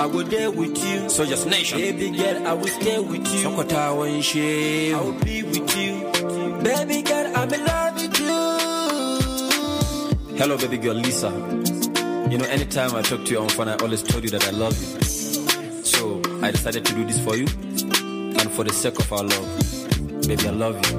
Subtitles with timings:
[0.00, 1.78] I will there with you, Soja's Nation.
[1.78, 3.46] Baby girl, I will stay with you.
[3.46, 6.10] Sokota Wanshe, I will be with you.
[6.62, 8.48] Baby girl, I'm in love with you.
[10.38, 11.28] Hello, baby girl, Lisa.
[12.30, 14.52] You know, anytime I talk to you on phone, I always told you that I
[14.52, 15.02] love you.
[15.84, 20.26] So I decided to do this for you and for the sake of our love.
[20.26, 20.98] Baby, I love you.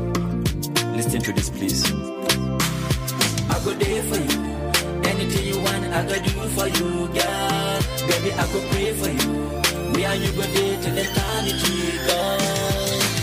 [0.96, 1.92] Listen to this, please.
[3.50, 4.51] I go there for you.
[5.94, 7.80] I go do for you, girl.
[8.08, 9.34] Baby, I go pray for you.
[9.92, 11.76] Me and you go there till eternity,
[12.08, 12.40] girl.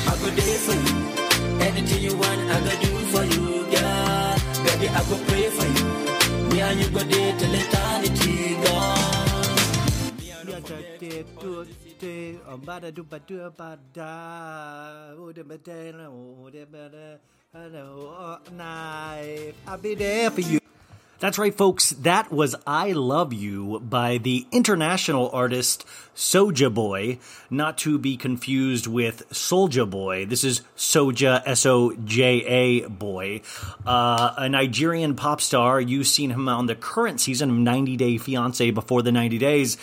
[0.04, 0.96] I go there for you.
[1.64, 4.36] Anything you want, I go do for you, girl.
[4.64, 5.88] Baby, I go pray for you.
[6.50, 8.68] Me and you go there till eternity, oh, girl.
[19.66, 20.58] I'll be there for you.
[21.20, 21.90] That's right, folks.
[21.90, 27.18] That was I Love You by the international artist Soja Boy,
[27.50, 30.26] not to be confused with Soulja Boy.
[30.26, 33.40] This is Soja, S O J A Boy,
[33.84, 35.80] uh, a Nigerian pop star.
[35.80, 39.76] You've seen him on the current season of 90 Day Fiance before the 90 days.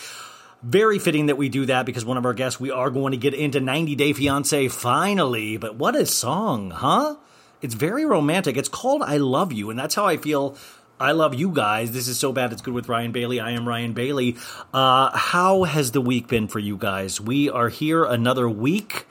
[0.64, 3.18] Very fitting that we do that because one of our guests, we are going to
[3.18, 5.58] get into 90 Day Fiance finally.
[5.58, 7.18] But what a song, huh?
[7.62, 8.56] It's very romantic.
[8.56, 10.56] It's called I Love You, and that's how I feel
[11.00, 11.92] I love you guys.
[11.92, 13.42] This is so bad it's good with Ryan Bailey.
[13.42, 14.38] I am Ryan Bailey.
[14.74, 17.20] Uh, how has the week been for you guys?
[17.20, 19.06] We are here another week,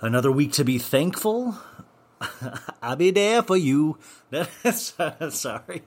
[0.00, 1.56] another week to be thankful.
[2.82, 3.98] I'll be there for you.
[4.70, 5.82] Sorry.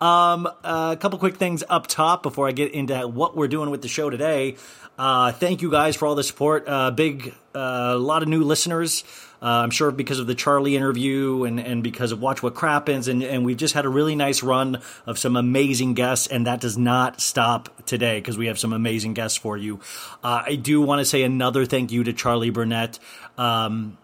[0.00, 3.82] Um, a couple quick things up top before I get into what we're doing with
[3.82, 4.56] the show today.
[4.96, 6.68] Uh, thank you guys for all the support.
[6.68, 9.02] Uh, big, a uh, lot of new listeners.
[9.40, 13.08] Uh, I'm sure because of the Charli interview and, and because of Watch What Crappens,
[13.08, 16.60] and, and we've just had a really nice run of some amazing guests, and that
[16.60, 19.80] does not stop today because we have some amazing guests for you.
[20.24, 22.98] Uh, I do want to say another thank you to Charli Burnett.
[23.36, 23.96] Um,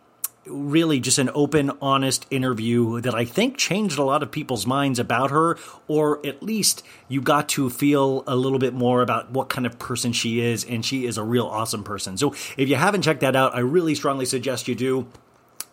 [0.47, 4.99] really just an open, honest interview that I think changed a lot of people's minds
[4.99, 5.59] about her,
[5.89, 9.78] or at least you got to feel a little bit more about what kind of
[9.78, 12.17] person she is, and she is a real awesome person.
[12.17, 15.06] So if you haven't checked that out, I really strongly suggest you do.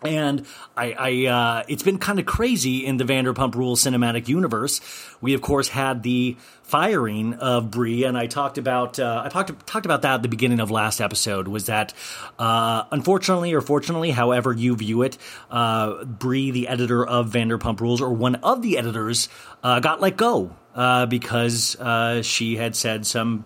[0.04, 0.46] And
[0.76, 4.80] I, I uh, it's been kind of crazy in the Vanderpump Rules cinematic universe.
[5.20, 9.66] We of course had the firing of Brie, and I talked about uh, I talked
[9.66, 11.46] talked about that at the beginning of last episode.
[11.48, 11.92] Was that
[12.38, 15.18] uh, unfortunately or fortunately, however you view it,
[15.50, 19.28] uh, Brie, the editor of Vanderpump Rules, or one of the editors,
[19.62, 23.44] uh, got let go uh, because uh, she had said some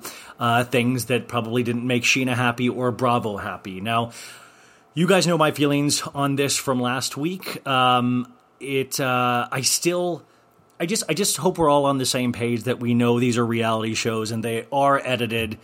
[0.71, 3.81] things that probably didn't make Scheana happy or Bravo happy.
[3.81, 4.12] Now
[4.97, 7.65] you guys know my feelings on this from last week.
[7.69, 10.23] Um, it, uh, I still,
[10.81, 13.37] I just, I just hope we're all on the same page that we know these
[13.37, 15.59] are reality shows and they are edited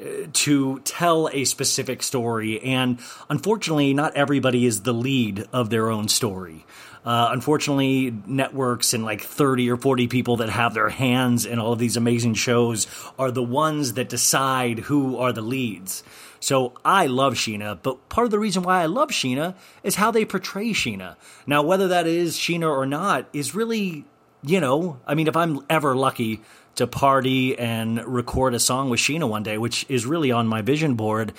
[0.00, 2.58] uh, to tell a specific story.
[2.62, 6.64] And unfortunately, not everybody is the lead of their own story.
[7.04, 11.74] Uh, unfortunately, networks and like 30 or 40 people that have their hands in all
[11.74, 12.86] of these amazing shows
[13.18, 16.02] are the ones that decide who are the leads.
[16.40, 20.10] So I love Scheana, but part of the reason why I love Scheana is how
[20.10, 21.16] they portray Scheana.
[21.46, 24.04] Now, whether that is Scheana or not is really,
[24.42, 26.42] you know, I mean, if I'm ever lucky
[26.76, 30.62] to party and record a song with Scheana one day, which is really on my
[30.62, 31.32] vision board,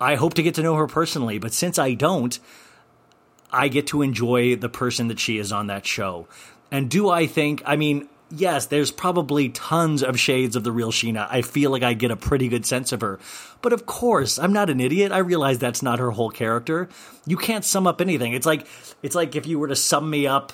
[0.00, 1.38] I hope to get to know her personally.
[1.38, 2.38] But since I don't,
[3.52, 6.26] I get to enjoy the person that she is on that show.
[6.70, 10.90] And do I think, I mean, yes, there's probably tons of shades of the real
[10.90, 11.26] Scheana.
[11.30, 13.18] I feel like I get a pretty good sense of her.
[13.60, 15.12] But of course, I'm not an idiot.
[15.12, 16.88] I realize that's not her whole character.
[17.26, 18.32] You can't sum up anything.
[18.32, 18.66] It's like
[19.02, 20.52] it's like if you were to sum me up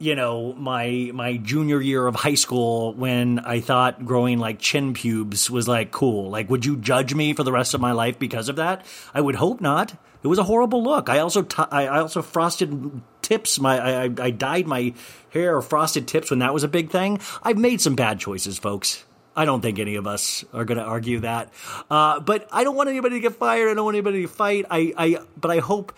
[0.00, 4.94] you know my my junior year of high school when I thought growing like chin
[4.94, 6.30] pubes was like cool.
[6.30, 8.84] Like, would you judge me for the rest of my life because of that?
[9.12, 9.94] I would hope not.
[10.22, 11.08] It was a horrible look.
[11.08, 13.58] I also t- I also frosted tips.
[13.58, 14.94] My I, I dyed my
[15.30, 17.20] hair frosted tips when that was a big thing.
[17.42, 19.04] I've made some bad choices, folks.
[19.36, 21.52] I don't think any of us are going to argue that.
[21.88, 23.70] Uh, but I don't want anybody to get fired.
[23.70, 24.66] I don't want anybody to fight.
[24.70, 25.94] I, I, but I hope.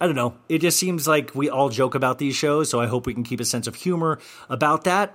[0.00, 0.34] I don't know.
[0.48, 3.22] It just seems like we all joke about these shows, so I hope we can
[3.22, 4.18] keep a sense of humor
[4.48, 5.14] about that.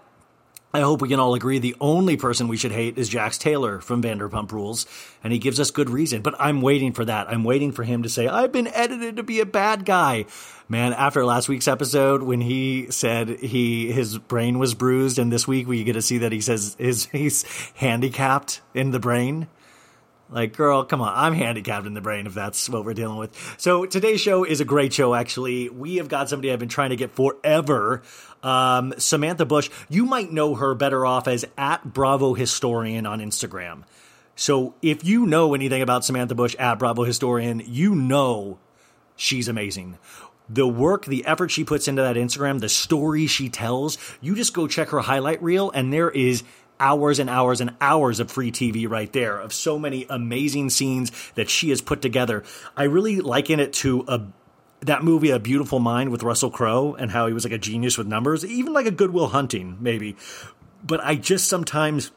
[0.73, 3.79] I hope we can all agree the only person we should hate is Jax Taylor
[3.79, 4.85] from Vanderpump Rules,
[5.23, 6.21] and he gives us good reason.
[6.21, 7.29] But I'm waiting for that.
[7.29, 10.25] I'm waiting for him to say, I've been edited to be a bad guy.
[10.67, 15.47] Man, after last week's episode, when he said he his brain was bruised, and this
[15.47, 17.43] week we get to see that he says his he's
[17.75, 19.47] handicapped in the brain.
[20.29, 21.13] Like, girl, come on.
[21.15, 23.55] I'm handicapped in the brain if that's what we're dealing with.
[23.57, 25.69] So today's show is a great show, actually.
[25.69, 28.01] We have got somebody I've been trying to get forever.
[28.43, 29.69] Um, Samantha Bush.
[29.89, 33.83] You might know her better off as at Bravo Historian on Instagram.
[34.35, 38.59] So if you know anything about Samantha Bush at Bravo Historian, you know
[39.15, 39.97] she's amazing.
[40.47, 44.53] The work, the effort she puts into that Instagram, the story she tells, you just
[44.53, 46.43] go check her highlight reel and there is
[46.79, 51.11] hours and hours and hours of free TV right there of so many amazing scenes
[51.35, 52.43] that she has put together.
[52.75, 54.21] I really liken it to a
[54.81, 57.97] that movie A Beautiful Mind with Russell Crowe and how he was like a genius
[57.97, 60.15] with numbers, even like a Good Will Hunting maybe.
[60.83, 62.11] But I just sometimes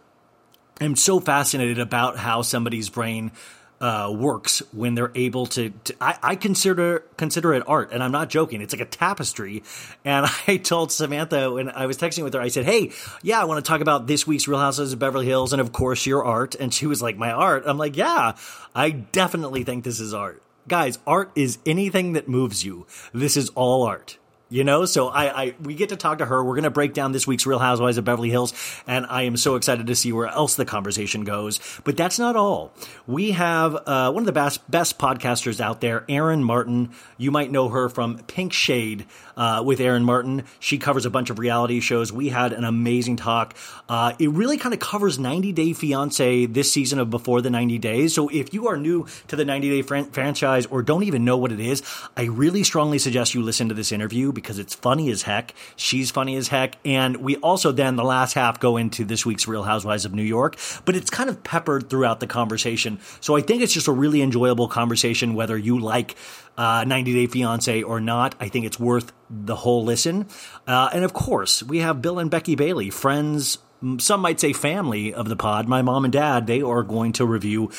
[0.80, 3.32] am so fascinated about how somebody's brain
[3.80, 5.70] uh, works when they're able to.
[5.70, 8.60] to I, I, consider consider it art, and I'm not joking.
[8.60, 9.62] It's like a tapestry.
[10.04, 12.92] And I told Samantha when I was texting with her, I said, "Hey,
[13.22, 15.72] yeah, I want to talk about this week's Real Houses of Beverly Hills, and of
[15.72, 18.34] course your art." And she was like, "My art." I'm like, "Yeah,
[18.74, 22.86] I definitely think this is art." Guys, art is anything that moves you.
[23.12, 24.18] This is all art.
[24.52, 26.42] You know, so I, I we get to talk to her.
[26.42, 28.52] We're going to break down this week's Real Housewives of Beverly Hills,
[28.84, 31.60] and I am so excited to see where else the conversation goes.
[31.84, 32.72] But that's not all.
[33.06, 36.90] We have uh, one of the best best podcasters out there, Erin Martin.
[37.16, 39.06] You might know her from Pink Shade
[39.36, 40.42] uh, with Erin Martin.
[40.58, 42.12] She covers a bunch of reality shows.
[42.12, 43.54] We had an amazing talk.
[43.88, 47.78] Uh, it really kind of covers 90 Day Fiance this season of Before the 90
[47.78, 48.14] Days.
[48.14, 51.36] So if you are new to the 90 Day fran- franchise or don't even know
[51.36, 51.82] what it is,
[52.16, 55.54] I really strongly suggest you listen to this interview because it's funny as heck.
[55.76, 56.76] She's funny as heck.
[56.84, 60.22] And we also then, the last half, go into this week's Real Housewives of New
[60.22, 63.00] York, but it's kind of peppered throughout the conversation.
[63.20, 66.16] So I think it's just a really enjoyable conversation, whether you like
[66.56, 68.34] uh, 90 Day Fiance or not.
[68.40, 70.26] I think it's worth the whole listen.
[70.66, 73.58] Uh, and of course, we have Bill and Becky Bailey, friends,
[73.98, 75.68] some might say family of the pod.
[75.68, 77.70] My mom and dad, they are going to review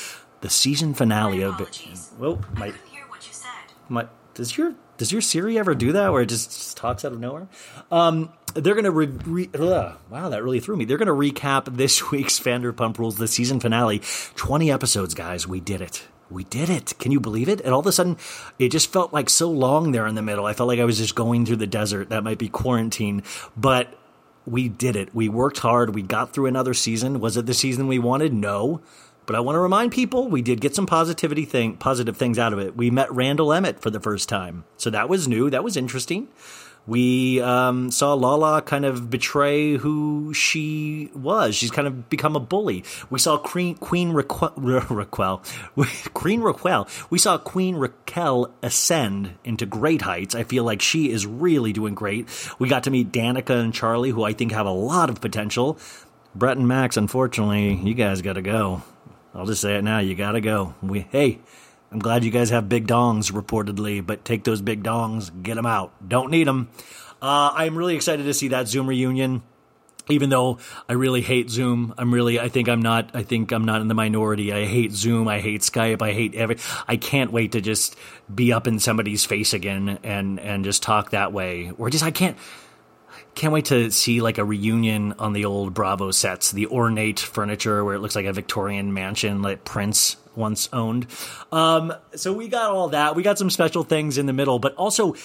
[0.41, 1.83] the season finale of it.
[2.17, 2.73] Well, my,
[3.87, 7.11] my, does your does your Siri ever do that where it just, just talks out
[7.11, 7.47] of nowhere?
[7.91, 9.49] Um, they're going to re- re-
[10.11, 10.85] wow, that really threw me.
[10.85, 14.03] They're going to recap this week's Vanderpump Rules, the season finale.
[14.35, 15.47] Twenty episodes, guys.
[15.47, 16.03] We did it.
[16.29, 16.93] We did it.
[16.99, 17.61] Can you believe it?
[17.61, 18.15] And all of a sudden,
[18.59, 20.45] it just felt like so long there in the middle.
[20.45, 22.09] I felt like I was just going through the desert.
[22.09, 23.23] That might be quarantine,
[23.57, 23.97] but
[24.45, 25.15] we did it.
[25.15, 25.95] We worked hard.
[25.95, 27.19] We got through another season.
[27.21, 28.33] Was it the season we wanted?
[28.35, 28.81] No.
[29.25, 32.53] But I want to remind people we did get some positivity thing, positive things out
[32.53, 32.75] of it.
[32.75, 35.49] We met Randall Emmett for the first time, so that was new.
[35.49, 36.27] That was interesting.
[36.87, 41.55] We um, saw Lala kind of betray who she was.
[41.55, 42.83] She's kind of become a bully.
[43.11, 45.43] We saw Queen Queen Raquel, Raquel
[46.13, 46.87] Queen Raquel.
[47.11, 50.33] We saw Queen Raquel ascend into great heights.
[50.33, 52.27] I feel like she is really doing great.
[52.57, 55.77] We got to meet Danica and Charli, who I think have a lot of potential.
[56.33, 58.81] Brett and Max, unfortunately, you guys got to go.
[59.33, 59.99] I'll just say it now.
[59.99, 60.75] You got to go.
[60.81, 61.39] We hey.
[61.93, 65.65] I'm glad you guys have big dongs, reportedly, but take those big dongs, get them
[65.65, 65.91] out.
[66.07, 66.69] Don't need them.
[67.21, 69.43] Uh, I'm really excited to see that Zoom reunion.
[70.07, 70.57] Even though
[70.87, 73.89] I really hate Zoom, I'm really, I think I'm not, I think I'm not in
[73.89, 74.53] the minority.
[74.53, 75.27] I hate Zoom.
[75.27, 76.01] I hate Skype.
[76.01, 77.97] I hate every, I can't wait to just
[78.33, 81.73] be up in somebody's face again and, and just talk that way.
[81.77, 82.37] Or just, I can't,
[83.35, 87.83] can't wait to see like a reunion on the old Bravo sets, the ornate furniture
[87.83, 91.07] where it looks like a Victorian mansion like Prince once owned.
[91.51, 93.15] Um, so we got all that.
[93.15, 95.15] We got some special things in the middle, but also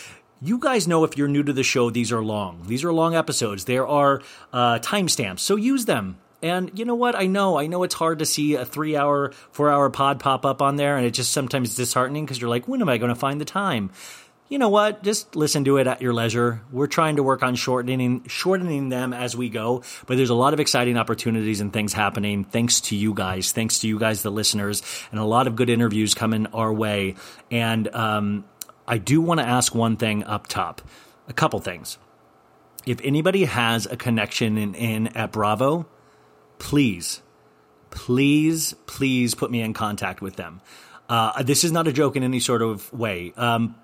[0.41, 2.65] you guys know if you're new to the show, these are long.
[2.67, 3.65] These are long episodes.
[3.65, 4.21] There are
[4.53, 6.19] uh, timestamps, so use them.
[6.43, 7.17] And you know what?
[7.17, 10.45] I know, I know it's hard to see a three hour, four hour pod pop
[10.45, 13.09] up on there, and it just sometimes disheartening because you're like, when am I going
[13.09, 13.91] to find the time?
[14.49, 15.03] You know what?
[15.03, 16.63] Just listen to it at your leisure.
[16.71, 20.55] We're trying to work on shortening shortening them as we go, but there's a lot
[20.55, 24.31] of exciting opportunities and things happening thanks to you guys, thanks to you guys, the
[24.31, 27.17] listeners, and a lot of good interviews coming our way.
[27.51, 28.45] And um,
[28.87, 30.81] I do want to ask one thing up top,
[31.29, 31.99] a couple things.
[32.87, 35.87] If anybody has a connection in, in at Bravo,
[36.61, 37.21] please,
[37.91, 40.61] please, please put me in contact with them.
[41.09, 43.33] Uh, this is not a joke in any sort of way.
[43.37, 43.75] Um,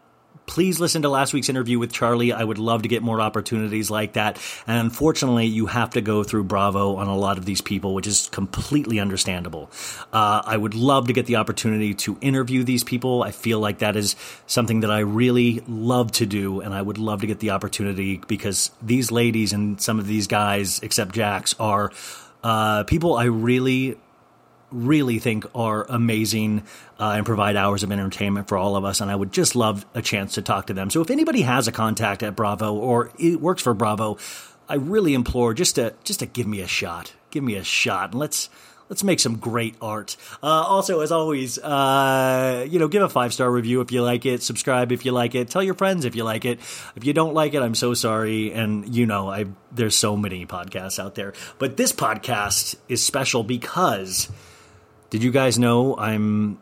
[0.47, 2.35] please listen to last week's interview with Charli.
[2.35, 4.39] I would love to get more opportunities like that.
[4.67, 8.07] And unfortunately, you have to go through Bravo on a lot of these people, which
[8.07, 9.71] is completely understandable.
[10.13, 13.23] Uh, I would love to get the opportunity to interview these people.
[13.23, 16.99] I feel like that is something that I really love to do, and I would
[16.99, 21.55] love to get the opportunity because these ladies and some of these guys, except Jax,
[21.59, 21.91] are
[22.43, 23.99] uh, people I really
[24.73, 26.63] really think are amazing
[26.99, 29.01] uh, and provide hours of entertainment for all of us.
[29.01, 30.91] And I would just love a chance to talk to them.
[30.91, 34.19] So if anybody has a contact at Bravo or it works for Bravo,
[34.69, 37.13] I really implore just to just to give me a shot.
[37.31, 38.49] Give me a shot, and let's
[38.89, 40.17] let's make some great art.
[40.43, 44.27] Uh, also, as always, uh, you know, give a five star review if you like
[44.27, 44.43] it.
[44.43, 45.49] Subscribe if you like it.
[45.49, 46.59] Tell your friends if you like it.
[46.95, 48.53] If you don't like it, I'm so sorry.
[48.53, 53.43] And you know, I there's so many podcasts out there, but this podcast is special
[53.43, 54.31] because
[55.13, 56.59] did you guys know I'm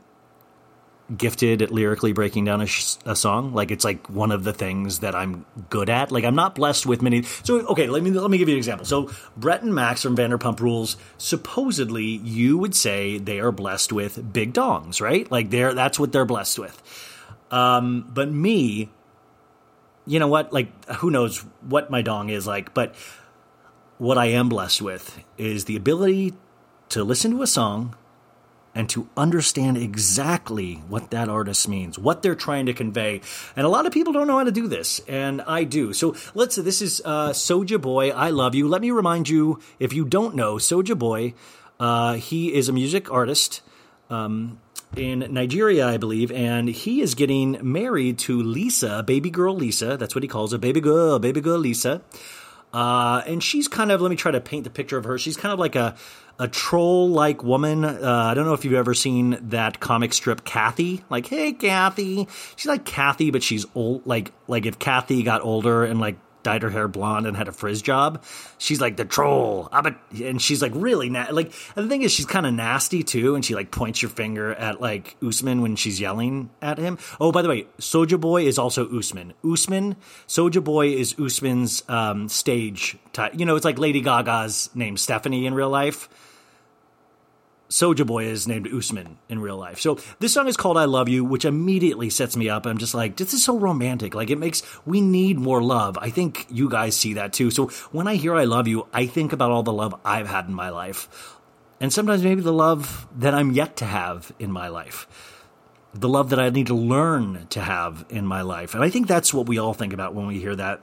[1.17, 3.55] gifted at lyrically breaking down a, sh- a, song?
[3.55, 6.11] Like it's like one of the things that I'm good at.
[6.11, 7.23] Like I'm not blessed with many.
[7.45, 8.85] So okay, let me let me give you an example.
[8.85, 14.33] So Brett and Max from Vanderpump Rules, supposedly you would say they are blessed with
[14.33, 15.31] big dongs, right?
[15.31, 16.83] Like they're that's what they're blessed with.
[17.53, 18.91] Um, but me,
[20.09, 20.53] you know what?
[20.53, 22.97] Like who knows what my dong is like, but
[23.99, 26.35] what I am blessed with is the ability
[26.89, 27.95] to listen to a song
[28.75, 33.21] and to understand exactly what that artist means, what they're trying to convey.
[33.57, 35.93] And a lot of people don't know how to do this, and I do.
[35.93, 38.69] So let's say this is uh, Soja Boy, I Love You.
[38.69, 41.35] Let me remind you, if you don't know, Soja Boy,
[41.79, 43.63] uh, he is a music artist.
[44.09, 44.61] Um,
[44.97, 49.97] in Nigeria, I believe, and he is getting married to Lisa, baby girl Lisa.
[49.97, 52.03] That's what he calls her, baby girl, baby girl Lisa.
[52.73, 55.19] Uh, and she's kind of, let me try to paint the picture of her.
[55.19, 55.97] She's kind of like a,
[56.41, 57.85] a troll like woman.
[57.85, 61.05] Uh, I don't know if you've ever seen that comic strip Kathy.
[61.11, 62.27] Like, hey, Kathy.
[62.57, 64.07] She's like Kathy, but she's old.
[64.07, 67.53] Like, like if Kathy got older and like dyed her hair blonde and had a
[67.53, 68.25] frizz job.
[68.57, 69.69] She's like the troll.
[70.25, 71.53] and she's like really na- like.
[71.77, 74.55] And the thing is, she's kind of nasty too, and she like points your finger
[74.55, 76.99] at like Usman when she's yelling at him.
[77.21, 79.35] Oh, by the way, Soja Boy is also Usman.
[79.45, 82.97] Usman, Soja Boy is Usman's um, stage.
[83.35, 86.09] You know, it's like Lady Gaga's name Stephanie in real life.
[87.71, 89.79] Soja Boy is named Usman in real life.
[89.79, 92.67] So this song is called I Love You, which immediately sets me up.
[92.67, 94.13] I'm just like, this is so romantic.
[94.13, 95.97] Like it makes, we need more love.
[95.97, 97.53] I think you guys see that too.
[97.53, 100.47] So when I hear I love you, I think about all the love I've had
[100.47, 101.37] in my life.
[101.81, 105.07] And sometimes maybe the love that I'm yet to have in my life.
[105.95, 108.75] The love that I need to learn to have in my life.
[108.75, 110.81] And I think that's what we all think about when we hear that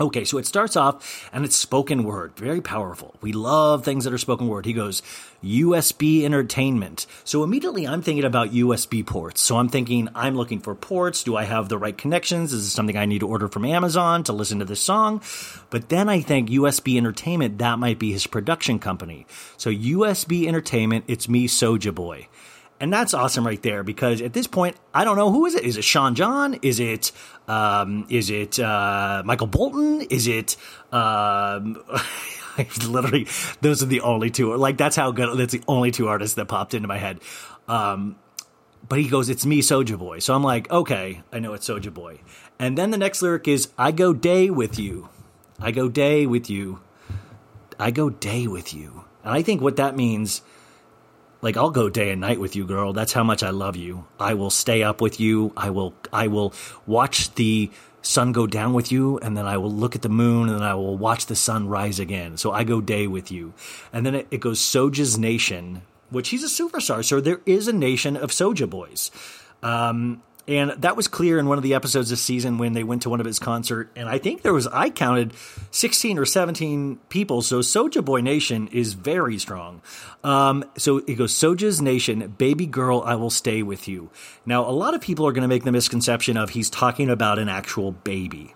[0.00, 3.14] Okay, so it starts off and it's spoken word, very powerful.
[3.20, 4.66] We love things that are spoken word.
[4.66, 5.02] He goes,
[5.44, 7.06] USB entertainment.
[7.24, 9.40] So immediately I'm thinking about USB ports.
[9.40, 11.22] So I'm thinking, I'm looking for ports.
[11.22, 12.52] Do I have the right connections?
[12.52, 15.22] Is this something I need to order from Amazon to listen to this song?
[15.70, 19.26] But then I think USB entertainment, that might be his production company.
[19.56, 22.28] So USB entertainment, it's me, Soja Boy.
[22.80, 25.64] And that's awesome right there because at this point, I don't know who is it.
[25.64, 26.54] Is it Sean John?
[26.60, 27.12] Is it
[27.46, 30.02] um, is it uh, Michael Bolton?
[30.02, 30.56] Is it
[30.92, 31.82] um,
[32.86, 33.26] literally
[33.60, 34.54] those are the only two.
[34.56, 35.36] Like that's how good.
[35.38, 37.20] That's the only two artists that popped into my head.
[37.68, 38.16] Um,
[38.88, 41.92] but he goes, "It's me, Soja Boy." So I'm like, okay, I know it's Soja
[41.92, 42.20] Boy.
[42.58, 45.08] And then the next lyric is, "I go day with you,
[45.58, 46.80] I go day with you,
[47.78, 50.42] I go day with you." And I think what that means
[51.44, 52.94] like I'll go day and night with you, girl.
[52.94, 54.06] That's how much I love you.
[54.18, 55.52] I will stay up with you.
[55.56, 56.54] I will I will
[56.86, 57.70] watch the
[58.06, 60.66] sun go down with you and then I will look at the moon and then
[60.66, 62.36] I will watch the sun rise again.
[62.36, 63.54] So I go day with you.
[63.92, 67.04] And then it, it goes Soja's Nation, which he's a superstar.
[67.04, 69.10] So there is a nation of Soja boys.
[69.62, 73.02] Um, and that was clear in one of the episodes this season when they went
[73.02, 73.90] to one of his concert.
[73.96, 75.32] And I think there was, I counted
[75.70, 77.40] 16 or 17 people.
[77.40, 79.80] So Soja Boy Nation is very strong.
[80.22, 84.10] Um, so it goes Soja's Nation, baby girl, I will stay with you.
[84.44, 87.38] Now, a lot of people are going to make the misconception of he's talking about
[87.38, 88.54] an actual baby.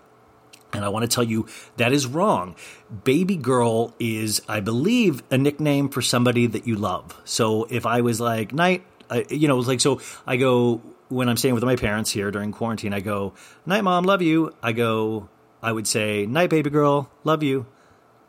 [0.71, 2.55] And I want to tell you that is wrong.
[3.03, 7.19] Baby girl is, I believe, a nickname for somebody that you love.
[7.25, 11.37] So if I was like, night, uh, you know, like, so I go, when I'm
[11.37, 13.33] staying with my parents here during quarantine, I go,
[13.65, 14.55] night, mom, love you.
[14.63, 15.27] I go,
[15.61, 17.65] I would say, night, baby girl, love you.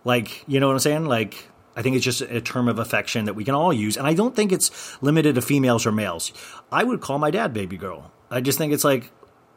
[0.04, 1.04] Like, you know what I'm saying?
[1.04, 3.96] Like, I think it's just a term of affection that we can all use.
[3.96, 6.32] And I don't think it's limited to females or males.
[6.72, 8.10] I would call my dad baby girl.
[8.30, 9.10] I just think it's like,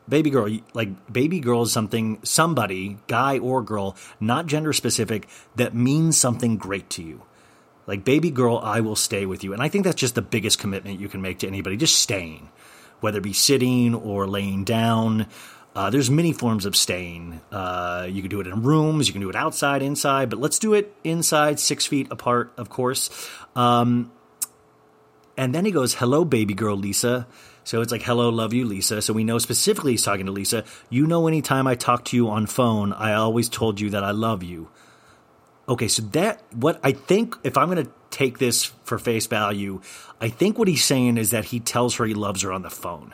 [0.07, 5.73] baby girl, like, baby girl is something, somebody, guy or girl, not gender specific, that
[5.73, 7.23] means something great to you.
[7.87, 9.53] Like, baby girl, I will stay with you.
[9.53, 12.49] And I think that's just the biggest commitment you can make to anybody, just staying
[13.03, 15.27] whether it be sitting or laying down.
[15.75, 17.41] Uh, there's many forms of staying.
[17.51, 20.57] Uh, you can do it in rooms, you can do it outside, inside, but let's
[20.57, 23.09] do it inside, six feet apart, of course.
[23.57, 24.09] Um,
[25.35, 27.27] and then he goes, Hello, baby girl Lisa.
[27.65, 29.01] So it's like, Hello, love you, Lisa.
[29.01, 30.63] So we know specifically he's talking to Lisa.
[30.89, 34.11] You know, anytime I talk to you on phone, I always told you that I
[34.11, 34.69] love you.
[35.67, 39.81] Okay, so that, what I think, if I'm going to take this for face value,
[40.19, 42.69] I think what he's saying is that he tells her he loves her on the
[42.69, 43.13] phone.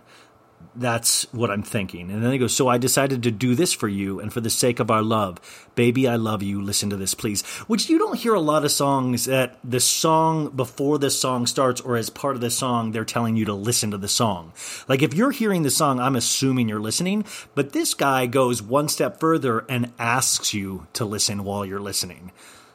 [0.79, 2.09] That's what I'm thinking.
[2.09, 4.49] And then he goes, So I decided to do this for you and for the
[4.49, 5.39] sake of our love.
[5.75, 6.61] Baby, I love you.
[6.61, 7.41] Listen to this, please.
[7.67, 11.81] Which you don't hear a lot of songs that the song before the song starts
[11.81, 14.53] or as part of the song, they're telling you to listen to the song.
[14.87, 17.25] Like if you're hearing the song, I'm assuming you're listening.
[17.55, 22.31] But this guy goes one step further and asks you to listen while you're listening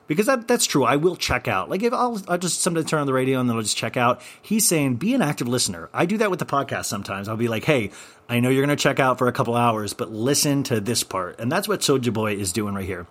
[0.07, 0.85] because that that's true.
[0.85, 1.71] I will check out.
[1.71, 3.97] Like if I'll, I'll just sometimes turn on the radio and then I'll just check
[3.97, 4.21] out.
[4.41, 5.89] He's saying be an active listener.
[5.93, 7.29] I do that with the podcast sometimes.
[7.29, 7.91] I'll be like, hey,
[8.29, 11.03] I know you're going to check out for a couple hours, but listen to this
[11.03, 13.07] part, and that's what Soulja Boy is doing right here.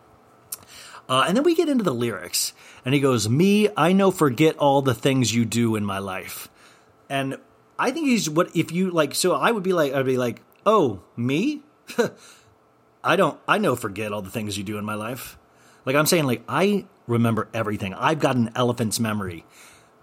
[1.08, 2.54] Uh, and then we get into the lyrics,
[2.86, 6.50] and he goes, "Me, I know, forget all the things you do in my life,"
[7.10, 7.38] and
[7.78, 9.14] I think he's what if you like.
[9.14, 11.62] So I would be like, I'd be like, "Oh, me."
[13.04, 15.38] I don't I know forget all the things you do in my life.
[15.86, 17.94] Like I'm saying, like I remember everything.
[17.94, 19.46] I've got an elephant's memory.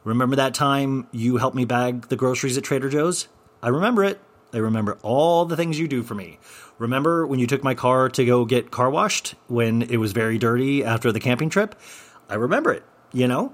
[0.05, 3.29] Remember that time you helped me bag the groceries at Trader Joe's?
[3.63, 4.21] I remember it.
[4.53, 6.39] I remember all the things you do for me.
[6.79, 10.39] Remember when you took my car to go get car washed when it was very
[10.39, 11.79] dirty after the camping trip?
[12.29, 12.83] I remember it,
[13.13, 13.53] you know?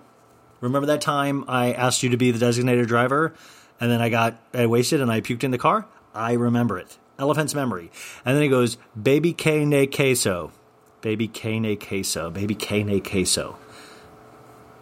[0.60, 3.34] Remember that time I asked you to be the designated driver
[3.80, 5.86] and then I got I wasted and I puked in the car?
[6.14, 6.96] I remember it.
[7.18, 7.90] Elephant's memory.
[8.24, 10.52] And then he goes, Baby K ne queso.
[11.06, 12.30] Baby Kane queso.
[12.32, 13.56] Baby Kane queso.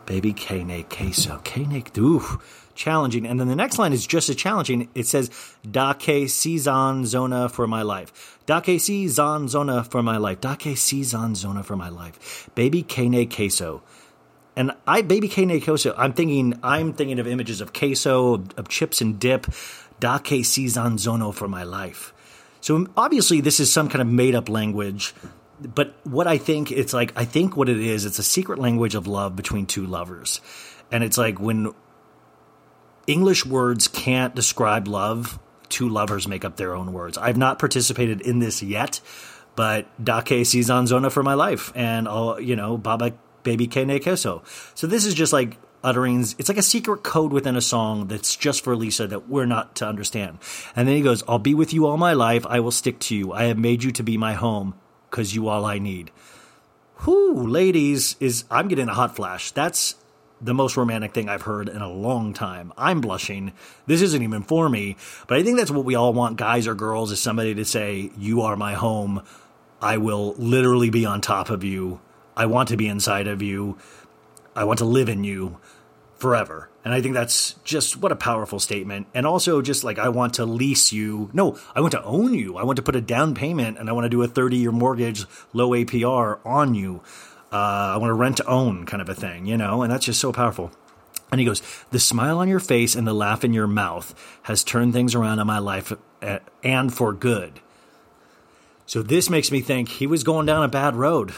[0.07, 1.39] Baby Kane queso.
[1.45, 2.41] Kane, ooh,
[2.75, 3.27] challenging.
[3.27, 4.89] And then the next line is just as challenging.
[4.95, 5.29] It says,
[5.71, 8.39] Da que season zona for my life.
[8.47, 10.41] Da que season zona for my life.
[10.41, 12.49] Da que season zona for my life.
[12.55, 13.83] Baby Kane queso.
[14.57, 19.03] And I, baby Kane queso, I'm thinking, I'm thinking of images of queso, of, chips
[19.03, 19.47] and dip.
[20.01, 22.15] Da que season zono for my life.
[22.63, 25.13] So obviously, this is some kind of made up language
[25.61, 28.95] but what I think it's like, I think what it is, it's a secret language
[28.95, 30.41] of love between two lovers.
[30.91, 31.73] And it's like when
[33.07, 35.39] English words can't describe love,
[35.69, 37.19] two lovers make up their own words.
[37.19, 39.01] I've not participated in this yet,
[39.57, 41.73] but Dake Season Zona for my life.
[41.75, 44.43] And, I'll, you know, Baba Baby Kene Queso.
[44.75, 46.35] So this is just like utterings.
[46.39, 49.77] It's like a secret code within a song that's just for Lisa that we're not
[49.77, 50.39] to understand.
[50.75, 52.47] And then he goes, I'll be with you all my life.
[52.47, 53.33] I will stick to you.
[53.33, 54.75] I have made you to be my home
[55.15, 56.11] because you all I need.
[57.07, 59.53] Whoo, ladies, is I'm getting a hot flash.
[59.53, 59.95] That's
[60.41, 62.73] the most romantic thing I've heard in a long time.
[62.77, 63.53] I'm blushing.
[63.87, 64.97] This isn't even for me,
[65.29, 68.11] but I think that's what we all want, guys or girls, is somebody to say,
[68.19, 69.23] You are my home.
[69.81, 72.01] I will literally be on top of you.
[72.37, 73.79] I want to be inside of you.
[74.57, 75.59] I want to live in you
[76.25, 76.71] forever.
[76.87, 79.09] And I think that's just what a powerful statement.
[79.13, 81.29] And also, just like I want to lease you.
[81.35, 82.57] No, I want to own you.
[82.57, 84.73] I want to put a down payment and I want to do a 30 year
[84.73, 87.03] mortgage, low APR on you.
[87.53, 89.83] Uh, I want to rent to own kind of a thing, you know?
[89.83, 90.73] And that's just so powerful.
[91.31, 91.61] And he goes,
[91.91, 95.41] The smile on your face and the laugh in your mouth has turned things around
[95.41, 97.61] in my life uh, and for good.
[98.87, 101.35] So this makes me think he was going down a bad road.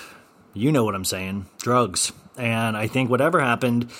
[0.54, 2.12] You know what I'm saying drugs.
[2.36, 3.90] And I think whatever happened,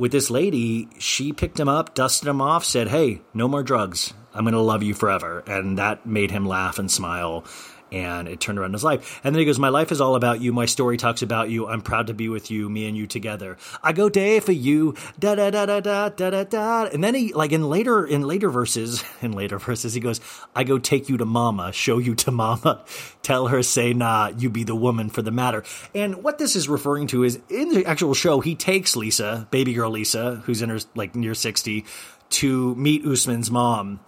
[0.00, 4.14] with this lady, she picked him up, dusted him off, said, Hey, no more drugs.
[4.32, 5.44] I'm going to love you forever.
[5.46, 7.44] And that made him laugh and smile
[7.92, 9.20] and it turned around his life.
[9.24, 10.52] And then he goes, My life is all about you.
[10.52, 11.66] My story talks about you.
[11.66, 13.56] I'm proud to be with you, me and you together.
[13.82, 16.84] I go day for you, da da da da da da da da.
[16.84, 20.20] And then he like in later in later verses, in later verses, he goes,
[20.54, 22.84] I go take you to mama, show you to mama,
[23.22, 25.64] tell her, say nah, you be the woman for the matter.
[25.94, 29.74] And what this is referring to is in the actual show, he takes Lisa, baby
[29.74, 31.84] girl Lisa, who's in her like near 60,
[32.30, 34.00] to meet Usman's mom.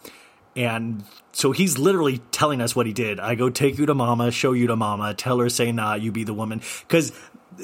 [0.54, 3.18] And so he's literally telling us what he did.
[3.18, 6.12] I go take you to mama, show you to mama, tell her, say, nah, you
[6.12, 6.60] be the woman.
[6.86, 7.12] Because,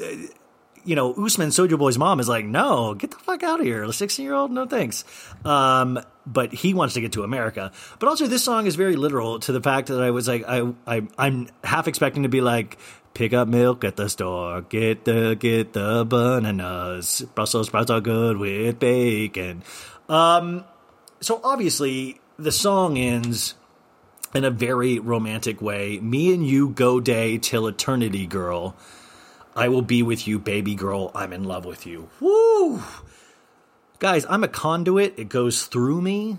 [0.01, 0.07] uh,
[0.85, 3.91] you know, Usman Soulja Boy's mom is like, no, get the fuck out of here.
[3.91, 5.03] 16 year old, no thanks.
[5.45, 7.71] Um, but he wants to get to America.
[7.99, 10.73] But also, this song is very literal to the fact that I was like, I,
[10.87, 12.77] I, I'm half expecting to be like,
[13.13, 17.23] pick up milk at the store, get the, get the bananas.
[17.35, 19.63] Brussels sprouts are good with bacon.
[20.07, 20.63] Um,
[21.21, 23.55] so obviously, the song ends
[24.33, 25.99] in a very romantic way.
[25.99, 28.75] Me and you go day till eternity, girl.
[29.55, 31.11] I will be with you, baby girl.
[31.13, 32.09] I'm in love with you.
[32.19, 32.81] Woo!
[33.99, 35.15] Guys, I'm a conduit.
[35.17, 36.37] It goes through me.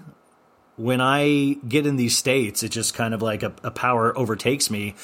[0.80, 4.70] when I get in these states, it just kind of like a, a power overtakes
[4.70, 4.94] me.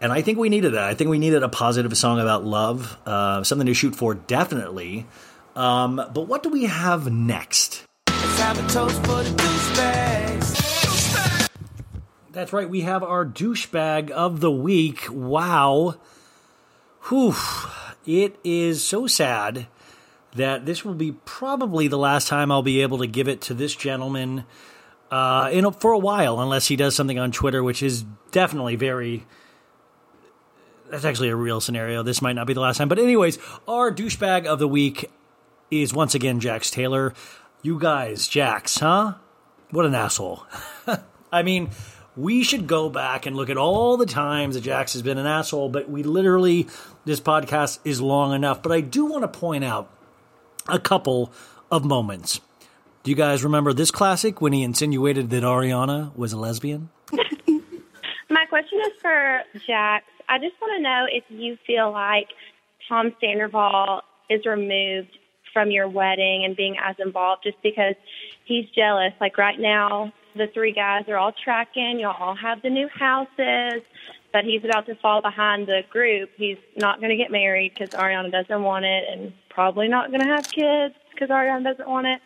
[0.00, 0.84] And I think we needed that.
[0.84, 5.06] I think we needed a positive song about love, uh, something to shoot for, definitely.
[5.56, 7.85] Um, but what do we have next?
[12.32, 12.68] That's right.
[12.68, 15.06] We have our douchebag of the week.
[15.10, 15.94] Wow.
[17.08, 17.34] Whew.
[18.04, 19.66] It is so sad
[20.34, 23.54] that this will be probably the last time I'll be able to give it to
[23.54, 24.44] this gentleman
[25.10, 28.76] uh, in a, for a while, unless he does something on Twitter, which is definitely
[28.76, 29.26] very.
[30.90, 32.02] That's actually a real scenario.
[32.02, 35.10] This might not be the last time, but anyways, our douchebag of the week
[35.70, 37.14] is once again Jax Taylor.
[37.62, 39.14] You guys, Jax, huh?
[39.70, 40.44] What an asshole.
[41.32, 41.70] I mean,
[42.16, 45.26] we should go back and look at all the times that Jax has been an
[45.26, 46.68] asshole, but we literally,
[47.04, 48.62] this podcast is long enough.
[48.62, 49.90] But I do want to point out
[50.68, 51.32] a couple
[51.70, 52.40] of moments.
[53.02, 56.90] Do you guys remember this classic when he insinuated that Ariana was a lesbian?
[58.30, 60.04] My question is for Jax.
[60.28, 62.28] I just want to know if you feel like
[62.88, 65.18] Tom Sandoval is removed
[65.56, 67.94] from your wedding and being as involved just because
[68.44, 69.14] he's jealous.
[69.22, 71.98] Like right now, the three guys are all tracking.
[71.98, 73.80] Y'all all have the new houses,
[74.34, 76.28] but he's about to fall behind the group.
[76.36, 80.20] He's not going to get married because Ariana doesn't want it, and probably not going
[80.20, 82.20] to have kids because Ariana doesn't want it.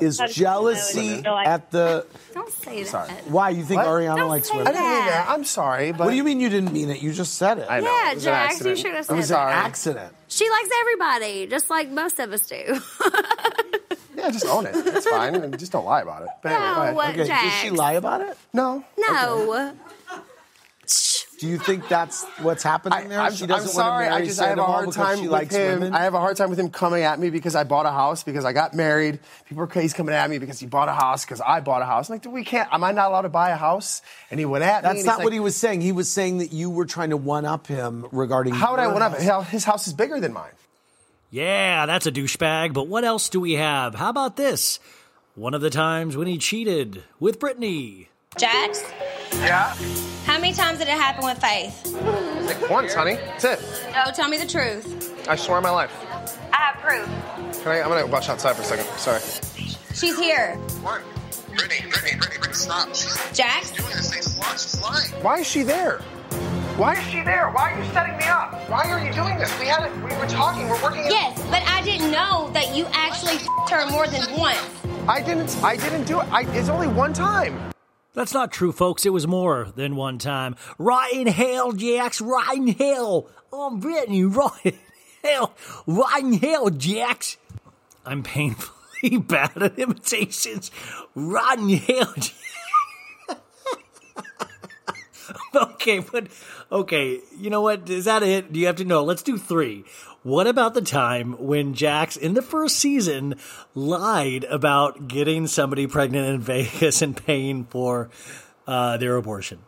[0.00, 2.06] Is jealousy wanna know if you feel like- at the.
[2.34, 2.88] Don't say that.
[2.90, 3.10] Sorry.
[3.28, 3.50] Why?
[3.50, 3.86] You think What?
[3.88, 4.66] Ariana Don't likes women?
[4.68, 5.26] I didn't mean that.
[5.26, 5.30] that.
[5.30, 7.00] I'm sorry, but What do you mean you didn't mean it?
[7.00, 7.66] You just said it.
[7.70, 7.86] I know.
[7.86, 8.78] Yeah, it was Jax, you accident.
[8.78, 9.48] should have said It said was that.
[9.48, 10.14] an accident.
[10.28, 12.80] She likes everybody, just like most of us do.
[14.16, 14.74] Yeah, just own it.
[14.74, 15.36] It's fine.
[15.36, 16.28] and just don't lie about it.
[16.42, 16.94] But anyway, go no, ahead.
[16.96, 17.42] what, Okay, Jax?
[17.44, 18.36] did she lie about it?
[18.52, 18.84] No.
[18.98, 19.72] No.
[21.38, 23.20] Do you think that's what's happening I, there?
[23.20, 23.90] I'm, she I'm doesn't sorry.
[23.90, 25.80] want to marry I just I have a hard time with likes him.
[25.80, 25.94] women.
[25.94, 28.24] I have a hard time with him coming at me because I bought a house
[28.24, 29.20] because I got married.
[29.48, 31.84] People are he's coming at me because he bought a house because I bought a
[31.84, 32.10] house.
[32.10, 32.68] I'm like, we can't.
[32.72, 34.02] Am I not allowed to buy a house?
[34.32, 34.88] And he went at me.
[34.88, 35.80] That's not he's what like, he was saying.
[35.80, 38.54] He was saying that you were trying to one up him regarding.
[38.54, 39.16] How would I one up?
[39.16, 39.44] him?
[39.44, 40.50] His his house is bigger than mine.
[41.30, 43.94] Yeah, that's a douchebag, but what else do we have?
[43.94, 44.80] How about this?
[45.34, 48.08] One of the times when he cheated with Brittany.
[48.36, 48.82] Jax,
[49.34, 49.74] Yeah.
[50.38, 51.84] How many times did it happen with Faith?
[52.46, 53.16] Like once, honey.
[53.16, 53.60] That's it.
[53.92, 55.26] No, tell me the truth.
[55.28, 55.90] I swear on my life.
[56.52, 57.62] I have proof.
[57.64, 57.80] Can I?
[57.82, 58.86] I'm gonna watch outside for a second.
[58.98, 59.20] Sorry.
[59.94, 60.54] She's here.
[60.80, 61.02] What?
[61.56, 62.94] Brittany, Brittany, Brittany, Brittany, stop.
[62.94, 63.72] She's Jax?
[63.72, 64.22] doing this thing.
[64.22, 64.58] She's lying.
[64.58, 65.24] She's lying.
[65.24, 65.98] Why is she there?
[66.76, 67.50] Why is she there?
[67.50, 68.54] Why are you setting me up?
[68.70, 69.50] Why are you doing this?
[69.58, 69.96] We had it.
[69.96, 70.68] We were talking.
[70.68, 71.06] We're working.
[71.06, 74.60] Yes, but I didn't know that you actually f***ed her more than once.
[75.08, 75.58] I didn't.
[75.64, 76.28] I didn't do it.
[76.30, 77.58] I, it's only one time.
[78.18, 79.06] That's not true, folks.
[79.06, 80.56] It was more than one time.
[80.76, 82.20] Right in hell, Jax.
[82.20, 83.30] Right in hell.
[83.52, 84.24] I'm Brittany.
[84.24, 84.74] Right in
[85.22, 85.54] hell.
[85.86, 87.36] Hell, Jax.
[88.04, 90.72] I'm painfully bad at imitations.
[91.14, 92.12] Right in hell.
[92.16, 92.34] Jax.
[95.54, 96.26] okay, but
[96.72, 97.20] okay.
[97.38, 97.88] You know what?
[97.88, 98.52] Is that it?
[98.52, 99.04] Do you have to know?
[99.04, 99.84] Let's do three.
[100.24, 103.36] What about the time when Jax in the first season
[103.76, 108.10] lied about getting somebody pregnant in Vegas and paying for
[108.66, 109.60] uh, their abortion?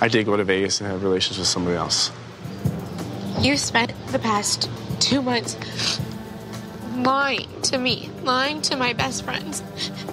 [0.00, 2.10] I did go to Vegas and have relations with somebody else.
[3.40, 4.68] You spent the past
[4.98, 6.00] two months
[6.96, 9.62] lying to me, lying to my best friends,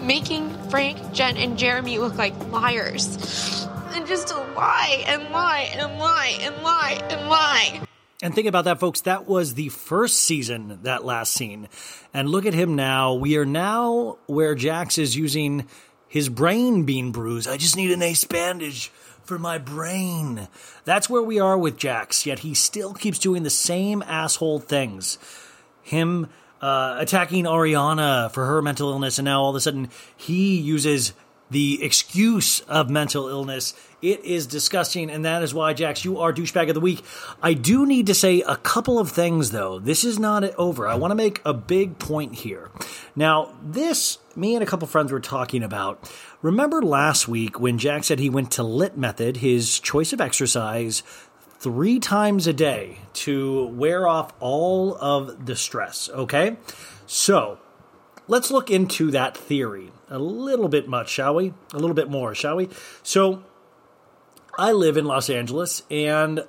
[0.03, 3.67] making Frank, Jen, and Jeremy look like liars.
[3.89, 7.81] And just to lie and lie and lie and lie and lie.
[8.21, 9.01] And think about that, folks.
[9.01, 11.67] That was the first season, that last scene.
[12.13, 13.13] And look at him now.
[13.13, 15.67] We are now where Jax is using
[16.07, 17.47] his brain being bruised.
[17.47, 18.89] I just need an ace bandage
[19.25, 20.47] for my brain.
[20.85, 25.17] That's where we are with Jax, yet he still keeps doing the same asshole things.
[25.81, 26.29] Him
[26.61, 31.13] uh, attacking Ariana for her mental illness, and now all of a sudden he uses
[31.49, 33.73] the excuse of mental illness.
[34.01, 37.03] It is disgusting, and that is why, Jax, you are douchebag of the week.
[37.41, 39.79] I do need to say a couple of things, though.
[39.79, 40.87] This is not over.
[40.87, 42.69] I want to make a big point here.
[43.15, 46.11] Now, this, me and a couple friends were talking about.
[46.41, 51.01] Remember last week when Jack said he went to Lit Method, his choice of exercise,
[51.57, 56.57] three times a day to wear off all of the stress, okay?
[57.07, 57.57] So,
[58.27, 61.53] let's look into that theory a little bit much, shall we?
[61.73, 62.69] A little bit more, shall we?
[63.03, 63.43] So,
[64.57, 66.45] I live in Los Angeles and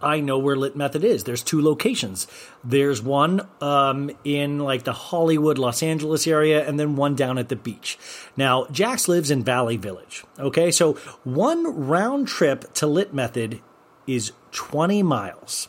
[0.00, 1.24] I know where Lit Method is.
[1.24, 2.26] There's two locations.
[2.62, 7.48] There's one um, in like the Hollywood, Los Angeles area, and then one down at
[7.48, 7.98] the beach.
[8.36, 10.24] Now, Jax lives in Valley Village.
[10.38, 13.60] Okay, so one round trip to Lit Method
[14.06, 15.68] is 20 miles.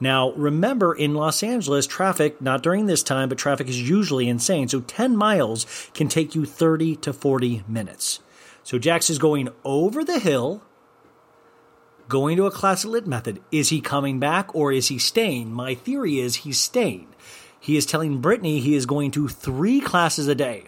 [0.00, 4.68] Now, remember in Los Angeles, traffic, not during this time, but traffic is usually insane.
[4.68, 8.20] So 10 miles can take you 30 to 40 minutes.
[8.62, 10.62] So Jax is going over the hill,
[12.08, 13.40] going to a class at Lit Method.
[13.50, 15.52] Is he coming back or is he staying?
[15.52, 17.08] My theory is he's staying.
[17.58, 20.64] He is telling Brittany he is going to three classes a day.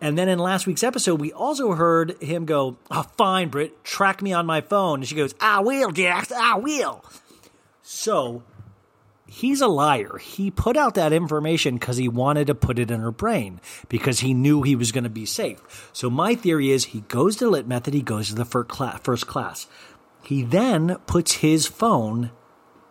[0.00, 4.22] And then in last week's episode, we also heard him go, oh, fine, Britt, track
[4.22, 5.00] me on my phone.
[5.00, 7.04] And she goes, I will, Jax, I will.
[7.92, 8.44] So
[9.26, 10.18] he's a liar.
[10.18, 14.20] He put out that information because he wanted to put it in her brain because
[14.20, 15.90] he knew he was going to be safe.
[15.92, 19.66] So my theory is he goes to Lit Method, he goes to the first class.
[20.22, 22.30] He then puts his phone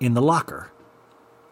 [0.02, 0.70] in the locker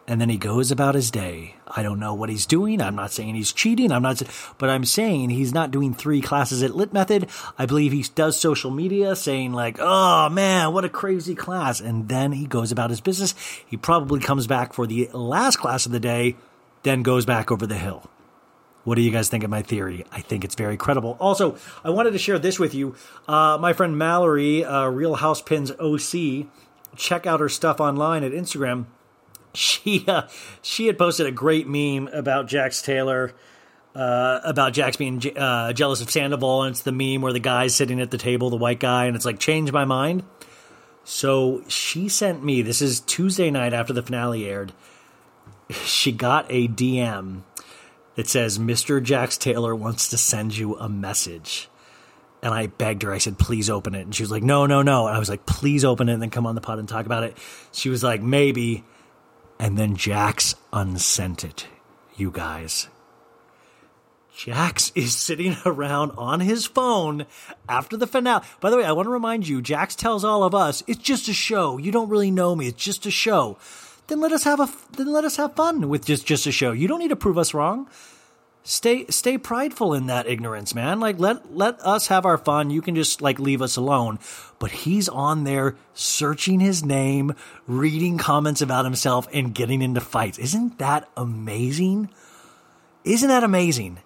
[0.08, 1.54] and then he goes about his day.
[1.66, 2.80] I don't know what he's doing.
[2.80, 3.92] I'm not saying he's cheating.
[3.92, 4.22] I'm not,
[4.56, 7.28] but I'm saying he's not doing three classes at Lit Method.
[7.58, 12.08] I believe he does social media saying like, "Oh man, what a crazy class," and
[12.08, 13.34] then he goes about his business.
[13.66, 16.36] He probably comes back for the last class of the day,
[16.84, 18.08] then goes back over the hill.
[18.84, 20.06] What do you guys think of my theory?
[20.10, 21.18] I think it's very credible.
[21.20, 22.94] Also, I wanted to share this with you.
[23.28, 26.46] Uh, my friend Mallory, uh, Real House Pins OC,
[26.96, 28.86] check out her stuff online at Instagram
[29.58, 30.22] she uh,
[30.62, 33.34] she had posted a great meme about Jax Taylor.
[33.94, 37.74] Uh, about Jax being uh, jealous of Sandoval, and it's the meme where the guy's
[37.74, 40.22] sitting at the table, the white guy, and it's like, change my mind.
[41.02, 44.72] So she sent me, this is Tuesday night after the finale aired,
[45.70, 47.42] she got a DM
[48.14, 49.02] that says, Mr.
[49.02, 51.68] Jax Taylor wants to send you a message.
[52.42, 54.02] And I begged her, I said, please open it.
[54.02, 55.06] And she was like, no, no, no.
[55.06, 57.06] And I was like, please open it and then come on the pod and talk
[57.06, 57.36] about it.
[57.72, 58.84] She was like, maybe.
[59.58, 61.66] And then Jax unsent it,
[62.16, 62.88] you guys.
[64.36, 67.26] Jax is sitting around on his phone
[67.68, 68.44] after the finale.
[68.60, 71.28] By the way, I want to remind you, Jax tells all of us, it's just
[71.28, 71.76] a show.
[71.76, 72.68] You don't really know me.
[72.68, 73.58] It's just a show.
[74.06, 76.72] Then let us have a then let us have fun with just just a show.
[76.72, 77.88] You don't need to prove us wrong.
[78.62, 81.00] Stay stay prideful in that ignorance, man.
[81.00, 82.70] Like let let us have our fun.
[82.70, 84.18] You can just like leave us alone.
[84.58, 87.34] But he's on there searching his name,
[87.66, 90.38] reading comments about himself and getting into fights.
[90.38, 92.10] Isn't that amazing?
[93.04, 94.00] Isn't that amazing?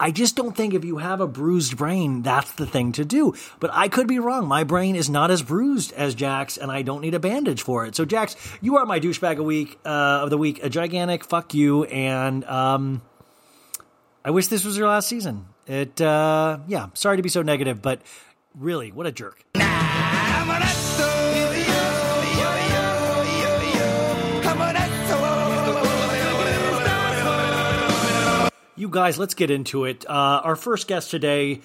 [0.00, 3.34] I just don't think if you have a bruised brain, that's the thing to do.
[3.60, 4.48] But I could be wrong.
[4.48, 7.84] My brain is not as bruised as Jack's, and I don't need a bandage for
[7.84, 7.94] it.
[7.94, 10.64] So, Jax, you are my douchebag a week uh, of the week.
[10.64, 13.02] A gigantic fuck you, and um,
[14.22, 15.46] I wish this was your last season.
[15.66, 18.02] It, uh, yeah, sorry to be so negative, but
[18.54, 19.42] really, what a jerk.
[28.76, 30.04] You guys, let's get into it.
[30.08, 31.60] Uh, our first guest today,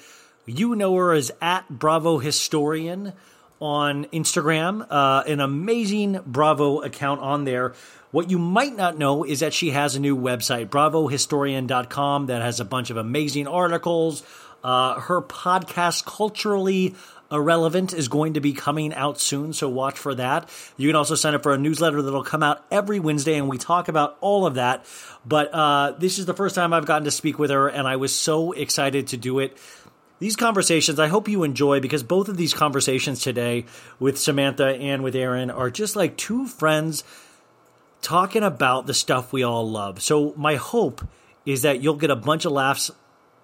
[0.46, 3.14] you know her as at Bravo Historian
[3.60, 7.74] on Instagram, uh, an amazing Bravo account on there.
[8.16, 12.62] What you might not know is that she has a new website, bravohistorian.com, that has
[12.62, 14.24] a bunch of amazing articles.
[14.64, 16.96] Uh, her podcast, Culturally
[17.30, 20.48] Irrelevant, is going to be coming out soon, so watch for that.
[20.78, 23.58] You can also sign up for a newsletter that'll come out every Wednesday, and we
[23.58, 24.86] talk about all of that.
[25.26, 27.98] But uh, this is the first time I've gotten to speak with her, and I
[27.98, 29.58] was so excited to do it.
[30.20, 33.66] These conversations, I hope you enjoy because both of these conversations today
[34.00, 37.04] with Samantha and with Erin are just like two friends
[38.06, 40.00] talking about the stuff we all love.
[40.00, 41.06] So, my hope
[41.44, 42.92] is that you'll get a bunch of laughs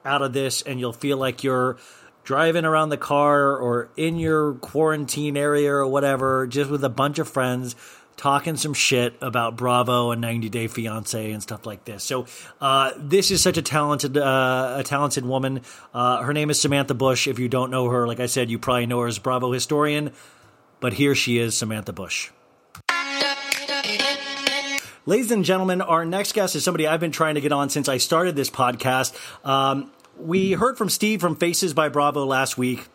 [0.05, 1.77] out of this and you'll feel like you're
[2.23, 7.17] driving around the car or in your quarantine area or whatever, just with a bunch
[7.17, 7.75] of friends
[8.17, 12.03] talking some shit about Bravo and 90 Day Fiance and stuff like this.
[12.03, 12.27] So
[12.59, 15.61] uh, this is such a talented uh, a talented woman.
[15.91, 17.27] Uh, her name is Samantha Bush.
[17.27, 20.11] If you don't know her, like I said, you probably know her as Bravo historian.
[20.79, 22.29] But here she is, Samantha Bush.
[25.07, 27.89] Ladies and gentlemen, our next guest is somebody I've been trying to get on since
[27.89, 29.17] I started this podcast.
[29.43, 32.85] Um, we heard from Steve from Faces by Bravo last week.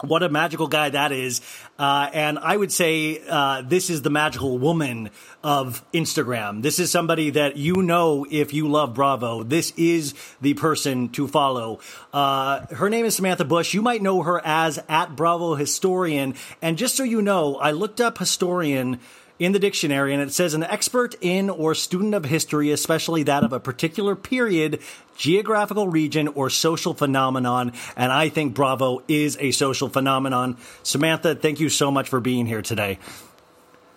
[0.00, 1.42] What a magical guy that is.
[1.78, 5.10] Uh, and I would say uh, this is the magical woman
[5.44, 6.60] of Instagram.
[6.62, 9.44] This is somebody that you know if you love Bravo.
[9.44, 11.78] This is the person to follow.
[12.12, 13.74] Uh, her name is Samantha Bush.
[13.74, 16.34] You might know her as at Bravo Historian.
[16.60, 18.98] And just so you know, I looked up historian
[19.38, 23.42] in the dictionary, and it says an expert in or student of history, especially that
[23.42, 24.80] of a particular period,
[25.16, 27.72] geographical region, or social phenomenon.
[27.96, 30.56] And I think Bravo is a social phenomenon.
[30.82, 32.98] Samantha, thank you so much for being here today.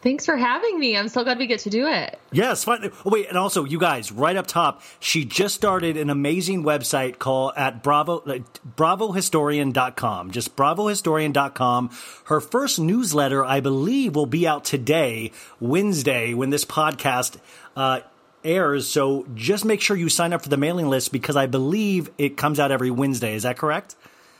[0.01, 0.95] Thanks for having me.
[0.95, 2.19] I'm so glad we get to do it.
[2.31, 2.91] Yes, fine.
[3.03, 7.17] Oh, wait, and also, you guys, right up top, she just started an amazing website
[7.17, 8.43] called at Bravo, like,
[8.75, 10.31] bravohistorian.com.
[10.31, 11.89] Just bravohistorian.com.
[12.25, 17.37] Her first newsletter, I believe, will be out today, Wednesday, when this podcast
[17.75, 18.01] uh,
[18.43, 18.87] airs.
[18.87, 22.37] So just make sure you sign up for the mailing list because I believe it
[22.37, 23.33] comes out every Wednesday.
[23.33, 23.95] Is that correct?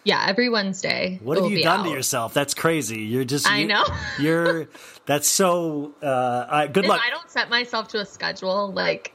[0.08, 1.20] Yeah, every Wednesday.
[1.22, 1.84] What have you done out.
[1.84, 2.34] to yourself?
[2.34, 3.02] That's crazy.
[3.02, 3.46] You're just.
[3.46, 3.84] I you- know.
[4.22, 4.70] You're.
[5.06, 5.96] That's so.
[6.02, 7.02] Uh, I, good if luck.
[7.06, 9.12] I don't set myself to a schedule, like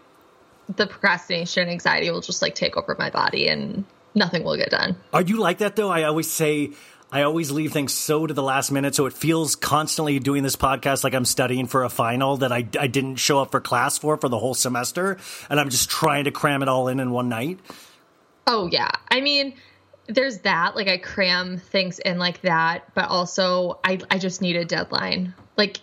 [0.76, 4.96] the procrastination, anxiety will just like take over my body, and nothing will get done.
[5.14, 5.88] Are you like that though?
[5.88, 6.72] I always say
[7.10, 10.56] I always leave things so to the last minute, so it feels constantly doing this
[10.56, 13.96] podcast like I'm studying for a final that I, I didn't show up for class
[13.96, 15.16] for for the whole semester,
[15.48, 17.60] and I'm just trying to cram it all in in one night.
[18.46, 18.90] Oh yeah.
[19.10, 19.54] I mean,
[20.06, 20.76] there's that.
[20.76, 25.34] Like I cram things in like that, but also I I just need a deadline.
[25.56, 25.80] Like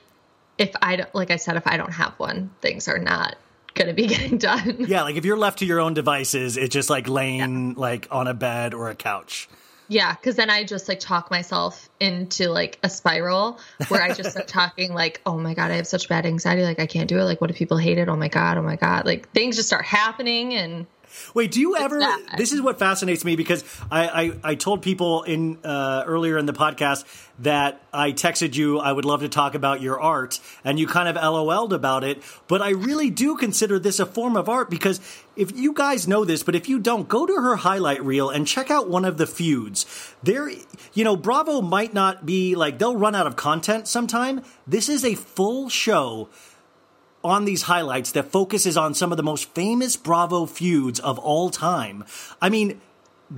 [0.57, 3.35] if I don't, like I said, if I don't have one, things are not
[3.75, 4.85] gonna be getting done.
[4.87, 8.27] Yeah, like if you're left to your own devices, it's just like laying like on
[8.27, 9.49] a bed or a couch.
[9.91, 14.31] Yeah, because then I just like talk myself into like a spiral where I just
[14.31, 17.17] start talking like, oh my god, I have such bad anxiety, like I can't do
[17.17, 17.23] it.
[17.23, 18.07] Like, what if people hate it?
[18.07, 20.85] Oh my god, oh my god, like things just start happening and.
[21.33, 22.01] Wait, do you ever?
[22.37, 26.45] This is what fascinates me because I, I, I told people in uh, earlier in
[26.45, 27.05] the podcast
[27.39, 28.79] that I texted you.
[28.79, 32.21] I would love to talk about your art, and you kind of LOL'd about it.
[32.47, 34.99] But I really do consider this a form of art because
[35.35, 38.45] if you guys know this, but if you don't, go to her highlight reel and
[38.45, 39.85] check out one of the feuds.
[40.23, 40.49] There,
[40.93, 44.41] you know, Bravo might not be like they'll run out of content sometime.
[44.67, 46.29] This is a full show
[47.23, 51.49] on these highlights that focuses on some of the most famous Bravo feuds of all
[51.49, 52.05] time.
[52.41, 52.81] I mean,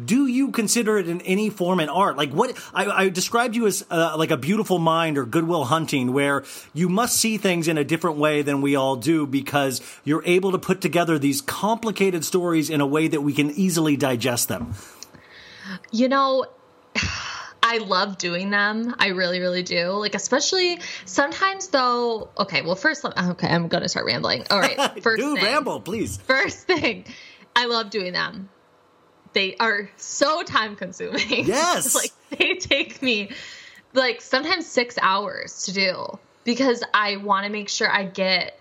[0.06, 2.16] do you consider it in any form an art?
[2.16, 5.66] Like what I, I described you as uh, like a beautiful mind or Good Will
[5.66, 9.82] Hunting, where you must see things in a different way than we all do because
[10.04, 13.98] you're able to put together these complicated stories in a way that we can easily
[13.98, 14.74] digest them.
[15.92, 16.46] You know,
[17.72, 18.94] I love doing them.
[19.00, 19.92] I really, really do.
[19.92, 22.30] Like, especially sometimes though.
[22.38, 24.44] Okay, well, first, okay, I'm going to start rambling.
[24.52, 25.46] All right, first do thing.
[25.46, 26.18] ramble, please.
[26.18, 27.06] First thing,
[27.56, 28.50] I love doing them.
[29.32, 31.46] They are so time consuming.
[31.46, 31.96] Yes.
[32.02, 33.32] like they take me
[33.94, 38.60] like sometimes six hours to do because I want to make sure I get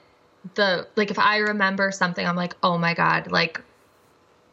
[0.55, 3.61] the like if I remember something, I'm like, oh my god, like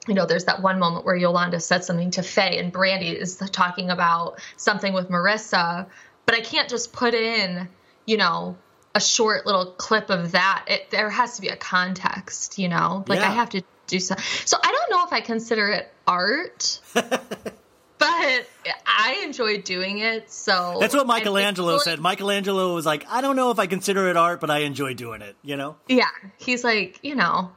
[0.08, 3.36] you know, there's that one moment where Yolanda said something to Faye and Brandi is
[3.52, 5.88] talking about something with Marissa,
[6.26, 7.67] but I can't just put in,
[8.06, 8.58] you know,
[8.96, 10.65] a short little clip of that.
[10.67, 13.30] It, there has to be a context, you know, like Yeah.
[13.30, 14.15] I have to do so.
[14.46, 18.46] So I don't know if I consider it art, but
[18.86, 20.32] I enjoy doing it.
[20.32, 22.00] So That's what Michelangelo really- said.
[22.00, 25.22] Michelangelo was like, I don't know if I consider it art, but I enjoy doing
[25.22, 25.36] it.
[25.43, 25.76] You know.
[25.88, 27.52] Yeah, he's like, you know.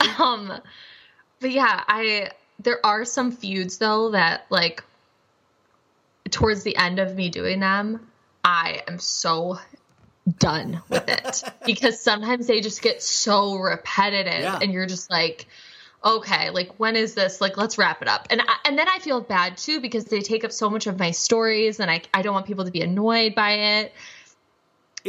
[0.18, 0.52] Um
[1.40, 4.82] but yeah, I there are some feuds though that like
[6.30, 8.06] towards the end of me doing them,
[8.44, 9.58] I am so
[10.38, 11.42] done with it.
[11.66, 14.58] Because sometimes they just get so repetitive Yeah.
[14.60, 15.46] and you're just like
[16.04, 17.40] okay like when is this?
[17.40, 18.26] Like let's wrap it up.
[18.30, 20.98] And I, and then i feel bad too because they take up so much of
[20.98, 23.92] my stories and i, I don't want people to be annoyed by it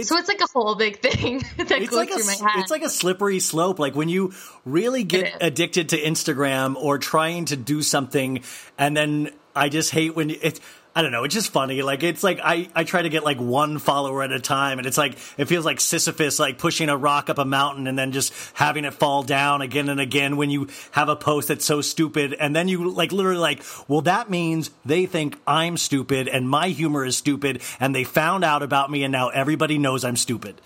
[0.04, 2.72] so it's like a whole big thing that goes like a through my head it's
[2.72, 3.80] like a slippery slope.
[3.80, 4.34] Like when you
[4.66, 8.44] really get addicted to Instagram or trying to do something,
[8.78, 10.60] and then I just hate when it.
[10.98, 11.26] I don't know.
[11.26, 11.82] It's just funny.
[11.82, 14.88] Like it's like I, I try to get like one follower at a time, and
[14.88, 18.14] it's like it feels like Sisyphus like pushing a rock up a mountain and then
[18.14, 20.38] just having it fall down again and again.
[20.38, 24.02] When you have a post that's so stupid, and then you like literally like, well,
[24.02, 28.64] that means they think I'm stupid and my humor is stupid, and they found out
[28.64, 30.62] about me, and now everybody knows I'm stupid.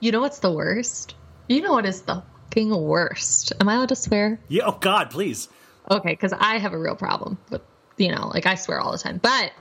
[0.00, 1.14] You know what's the worst?
[1.48, 3.52] You know what is the fucking worst?
[3.60, 4.40] Am I allowed to swear?
[4.48, 4.64] Yeah.
[4.66, 5.48] Oh God, please.
[5.90, 7.60] Okay, because I have a real problem with,
[7.96, 9.18] you know, like I swear all the time.
[9.22, 9.52] But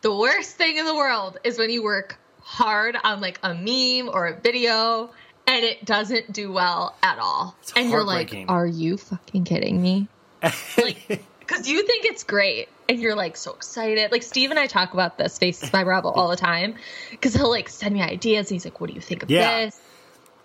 [0.00, 4.12] the worst thing in the world is when you work hard on like a meme
[4.12, 5.10] or a video
[5.46, 7.56] and it doesn't do well at all.
[7.76, 10.08] and you're like, are you fucking kidding me?
[10.42, 11.06] like,
[11.40, 14.10] because you think it's great and you're like so excited.
[14.10, 16.74] Like Steve and I talk about this Faces by Bravo all the time
[17.10, 18.48] because he'll like send me ideas.
[18.48, 19.64] He's like, what do you think of Yeah.
[19.66, 19.80] this?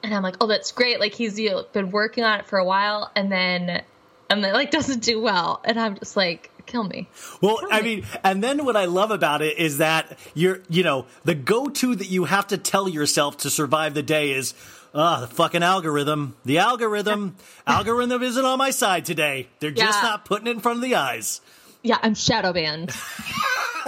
[0.03, 0.99] And I'm like, oh, that's great.
[0.99, 3.81] Like he's you know, been working on it for a while, and then
[4.29, 7.07] and then like doesn't do well, and I'm just like, kill me.
[7.41, 11.05] Well, I mean, and then what I love about it is that you're, you know,
[11.23, 14.53] the go-to that you have to tell yourself to survive the day is,
[14.93, 16.35] ah, the fucking algorithm.
[16.45, 17.35] The algorithm,
[17.67, 19.47] algorithm isn't on my side today.
[19.59, 20.09] They're just Yeah.
[20.09, 21.41] not putting it in front of the eyes.
[21.83, 22.91] Yeah, I'm shadow banned.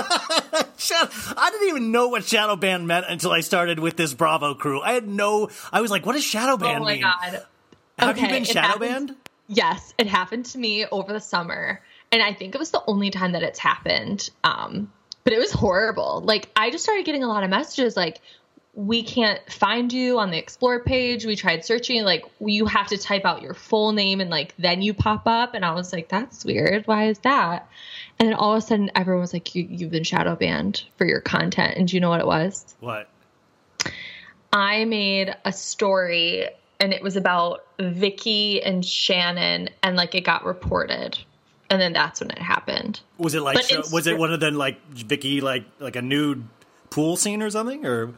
[0.02, 4.82] I didn't even know what shadow band meant until I started with this Bravo crew.
[4.82, 5.50] I had no.
[5.74, 7.46] I was like, "What does shadow band oh my mean?" god.
[7.98, 9.16] Have you Okay, been shadow banned?
[9.48, 11.82] Yes, it happened to me over the summer,
[12.12, 14.30] and I think it was the only time that it's happened.
[14.44, 14.92] Um,
[15.24, 16.22] but it was horrible.
[16.22, 18.20] Like I just started getting a lot of messages like
[18.74, 21.26] we can't find you on the explore page.
[21.26, 24.82] We tried searching like you have to type out your full name and like then
[24.82, 26.88] you pop up and I was like that's weird.
[26.88, 27.68] Why is that?
[28.18, 31.06] And then all of a sudden everyone was like you you've been shadow banned for
[31.06, 32.76] your content and do you know what it was?
[32.80, 33.10] What?
[34.52, 36.48] I made a story
[36.80, 41.20] and it was about Vicky and Shannon and like it got reported.
[41.70, 43.00] And then that's when it happened.
[43.18, 43.58] Was it like?
[43.92, 46.48] Was it one of them like Vicky like like a nude
[46.90, 47.86] pool scene or something?
[47.86, 48.14] Or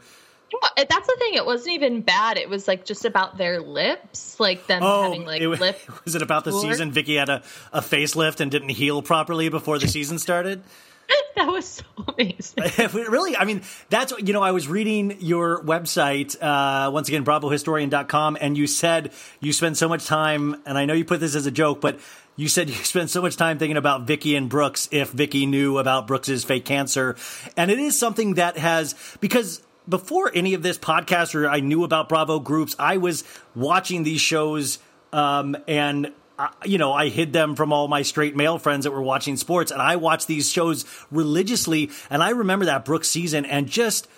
[0.76, 1.34] That's the thing.
[1.34, 2.38] It wasn't even bad.
[2.38, 5.80] It was like just about their lips, like them having like Oh, it, lip.
[6.04, 6.60] was it about the tour.
[6.62, 6.92] season?
[6.92, 7.42] Vicky had a,
[7.72, 10.62] a facelift and didn't heal properly before the season started.
[11.36, 12.64] that was so amazing.
[13.10, 17.24] really, I mean, that's what, you know, I was reading your website, uh, once again,
[17.24, 21.34] bravohistorian.com, and you said you spend so much time, and I know you put this
[21.34, 21.98] as a joke, but
[22.36, 25.78] you said you spent so much time thinking about Vicky and Brooks if Vicky knew
[25.78, 27.16] about Brooks's fake cancer.
[27.56, 31.84] And it is something that has, because before any of this podcast or I knew
[31.84, 33.24] about Bravo groups, I was
[33.54, 34.78] watching these shows,
[35.12, 38.90] um, and uh, you know, I hid them from all my straight male friends that
[38.90, 41.90] were watching sports, and I watched these shows religiously.
[42.10, 44.08] And I remember that Brooks season and just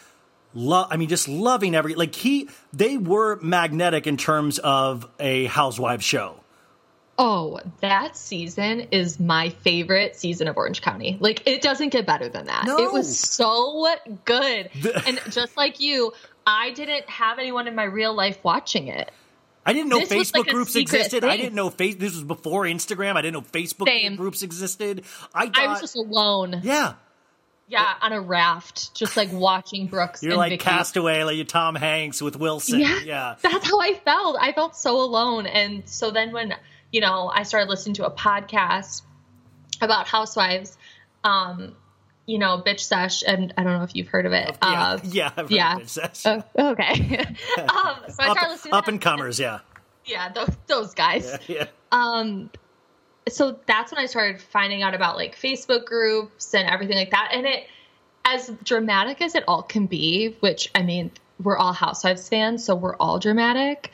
[0.55, 0.89] love.
[0.91, 2.49] I mean, just loving every like he.
[2.73, 6.44] They were magnetic in terms of a housewife show.
[7.17, 11.17] Oh, that season is my favorite season of Orange County.
[11.21, 12.65] Like it doesn't get better than that.
[12.67, 12.79] No.
[12.79, 13.87] It was so
[14.25, 14.71] good.
[15.07, 16.13] and just like you,
[16.47, 19.11] I didn't have anyone in my real life watching it.
[19.67, 21.25] I didn't know This Facebook like groups existed.
[21.25, 21.95] I didn't know face.
[21.95, 23.17] This was before Instagram.
[23.17, 24.17] I didn't know Facebook Same.
[24.17, 25.05] groups existed.
[25.33, 26.61] I thought, I was just alone.
[26.63, 26.95] yeah.
[27.67, 30.23] Yeah, on a raft, just like watching Brooks.
[30.23, 30.65] You're like Vicky.
[30.65, 32.81] Castaway, like you Tom Hanks with Wilson.
[32.81, 33.01] Yeah.
[33.03, 33.35] yeah.
[33.41, 34.37] That's how I felt.
[34.39, 35.47] I felt so alone.
[35.47, 36.55] And so then when,
[36.95, 39.03] you know, I started listening to a podcast
[39.81, 40.79] about housewives,
[41.25, 41.75] um,
[42.25, 44.57] you know, Bitch Sesh, and I don't know if you've heard of it.
[44.63, 45.79] Yeah, Uh, yeah, yeah.
[45.81, 46.23] Bitch Sesh.
[46.25, 47.19] Oh, okay.
[47.59, 49.59] um, so I started up, listening up and comers, yeah.
[50.05, 51.37] yeah, those, those guys.
[51.49, 51.67] Yeah.
[51.91, 52.49] Um,
[53.29, 57.31] so that's when I started finding out about like Facebook groups and everything like that.
[57.33, 57.65] And it,
[58.25, 61.11] as dramatic as it all can be, which I mean,
[61.43, 63.91] we're all Housewives fans, so we're all dramatic,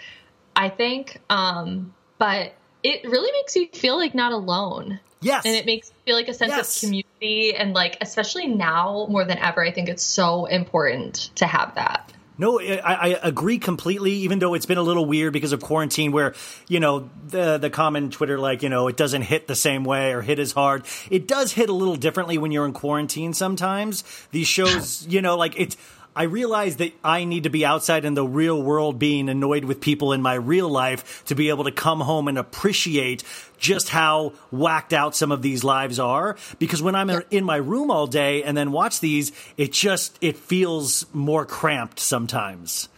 [0.55, 1.19] I think.
[1.31, 2.53] Um, but
[2.83, 5.01] it really makes you feel like not alone.
[5.21, 5.45] Yes.
[5.45, 6.77] And it makes you feel like a sense Yes.
[6.83, 7.55] of community.
[7.55, 12.13] And like, especially now more than ever, I think it's so important to have that.
[12.39, 14.13] No, I, I agree completely.
[14.13, 16.33] Even though it's been a little weird because of quarantine, where
[16.69, 20.15] you know the the common Twitter like you know it doesn't hit the same way
[20.15, 20.87] or hit as hard.
[21.11, 23.35] It does hit a little differently when you're in quarantine.
[23.35, 25.77] Sometimes these shows, you know, like it's.
[26.15, 29.81] I realize that I need to be outside in the real world, being annoyed with
[29.81, 33.23] people in my real life, to be able to come home and appreciate
[33.59, 36.37] just how whacked out some of these lives are.
[36.59, 40.37] Because when I'm in my room all day and then watch these, it just it
[40.37, 42.89] feels more cramped sometimes.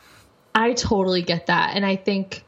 [0.55, 1.77] I totally get that.
[1.77, 2.45] And I think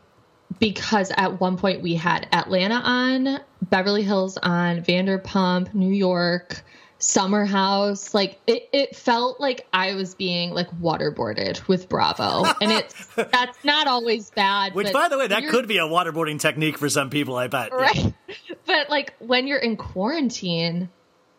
[0.58, 6.62] because at one point we had Atlanta on, Beverly Hills on, Vanderpump, New York,
[7.04, 12.44] Summer House, like it, it felt like I was being like waterboarded with Bravo.
[12.62, 14.74] And it's that's not always bad.
[14.74, 17.36] Which, but by the way, that could be a waterboarding technique for some people.
[17.36, 17.72] I bet.
[17.72, 18.14] right.
[18.66, 20.88] But like when you're in quarantine,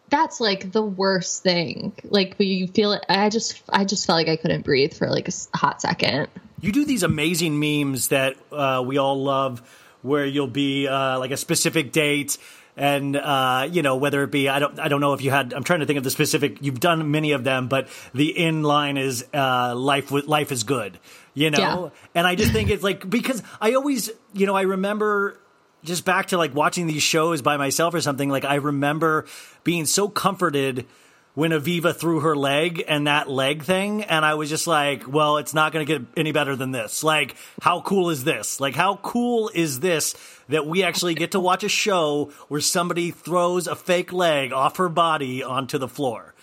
[0.09, 1.93] that's like the worst thing.
[2.03, 5.27] Like you feel it, I just I just felt like I couldn't breathe for like
[5.27, 6.27] a hot second.
[6.61, 9.61] You do these amazing memes that uh, we all love,
[10.03, 12.37] where you'll be uh, like a specific date,
[12.77, 15.53] and uh, you know whether it be I don't I don't know if you had
[15.53, 16.57] I'm trying to think of the specific.
[16.61, 20.63] You've done many of them, but the in line is uh, life with life is
[20.63, 20.99] good.
[21.33, 21.89] You know, Yeah.
[22.15, 25.39] and I just think it's like because I always you know I remember
[25.83, 28.29] just back to like watching these shows by myself or something.
[28.29, 29.25] Like I remember
[29.63, 30.85] being so comforted
[31.35, 35.37] when Aviva threw her leg and that leg thing, and I was just like, well,
[35.37, 37.03] it's not going to get any better than this.
[37.03, 38.59] Like, how cool is this?
[38.59, 40.15] Like, how cool is this
[40.47, 44.77] that we actually get to watch a show where somebody throws a fake leg off
[44.77, 46.33] her body onto the floor?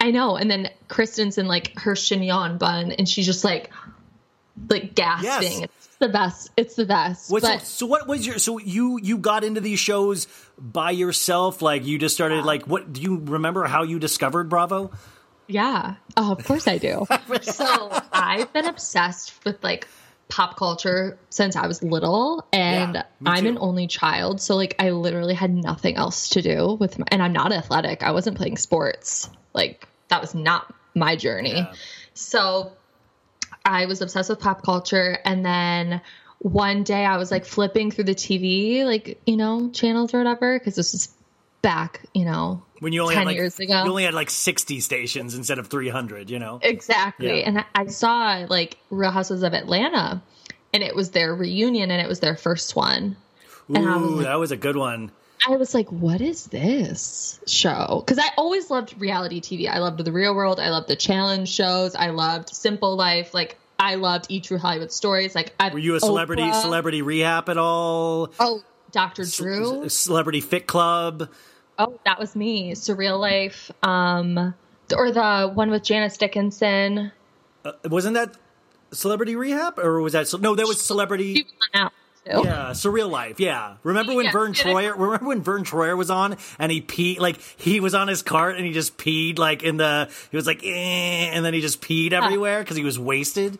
[0.00, 0.36] I, know.
[0.36, 3.70] And then Kristen's in like her chignon bun, and she's just like,
[4.68, 5.60] like gasping.
[5.60, 5.70] Yes.
[5.76, 6.50] It's the best.
[6.56, 7.30] It's the best.
[7.30, 10.26] What's but so, so what was your so you you got into these shows
[10.58, 14.90] by yourself like you just started like what do you remember how you discovered bravo
[15.48, 17.06] yeah, oh, of course I do.
[17.42, 19.88] so I've been obsessed with like
[20.28, 24.42] pop culture since I was little and Yeah, I'm an only child.
[24.42, 28.02] So like I literally had nothing else to do with my, and I'm not athletic.
[28.02, 29.30] I wasn't playing sports.
[29.54, 31.66] Like that was not my journey.
[32.12, 32.72] So
[33.68, 36.00] I was obsessed with pop culture and then
[36.38, 40.58] one day I was like flipping through the TV, like, you know, channels or whatever,
[40.58, 41.08] because this is
[41.62, 43.82] back, you know, When you only 10 had like, years ago.
[43.84, 46.60] you only had like 60 stations instead of 300, you know?
[46.62, 47.40] Exactly.
[47.40, 47.48] Yeah.
[47.48, 50.22] And I- saw like Real Houses of Atlanta
[50.72, 53.16] and it was their reunion and it was their first one.
[53.74, 55.10] I was Ooh, like, that was a good one.
[55.46, 58.02] I was like, what is this show?
[58.04, 59.68] Because I always loved reality TV.
[59.68, 60.58] I loved The Real World.
[60.60, 61.94] I loved the challenge shows.
[61.94, 63.34] I loved Simple Life.
[63.34, 65.34] Like, I loved E True Hollywood Stories.
[65.34, 66.60] Like, I Were you a celebrity Oprah.
[66.62, 68.32] celebrity rehab at all?
[68.40, 69.24] Oh, Dr.
[69.24, 69.88] Drew.
[69.88, 71.28] Celebrity Fit Club?
[71.78, 72.72] Oh, that was me.
[72.72, 73.70] Surreal Life.
[73.82, 74.54] Um,
[74.96, 77.12] or the one with Janice Dickinson.
[77.64, 78.36] Uh, wasn't that
[78.92, 79.78] Celebrity Rehab?
[79.78, 80.32] Or was that.
[80.40, 81.46] No, that was Celebrity.
[81.74, 81.92] Out
[82.30, 82.42] too.
[82.44, 83.40] Yeah, Surreal Life.
[83.40, 83.76] Yeah.
[83.82, 84.52] Remember when Yeah, Vern.
[84.52, 84.96] Troyer?
[84.96, 88.56] Remember when Vern Troyer was on and he peed like he was on his cart
[88.56, 91.80] and he just peed like in the he was like eh, and then he just
[91.80, 93.58] peed everywhere because he was wasted.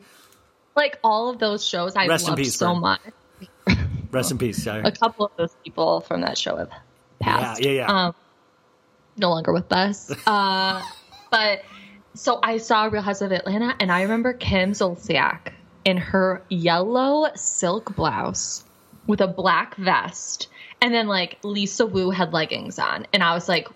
[0.77, 2.81] Like all of those shows, I Rest in loved peace, so Vern.
[2.81, 3.01] much.
[4.13, 4.63] Rest in peace.
[4.63, 4.83] Sorry.
[4.85, 6.71] A couple of those people from that show have
[7.21, 7.61] passed.
[7.63, 8.07] Yeah, yeah, yeah.
[8.07, 8.15] Um,
[9.17, 10.13] no longer with us.
[10.27, 10.81] Uh,
[11.31, 11.63] but
[12.15, 15.53] so I saw Real House of Atlanta, and I remember Kim Zolciak
[15.85, 18.65] in her yellow silk blouse
[19.07, 20.49] with a black vest,
[20.81, 23.69] and then like Lisa Wu had leggings on, and I was like,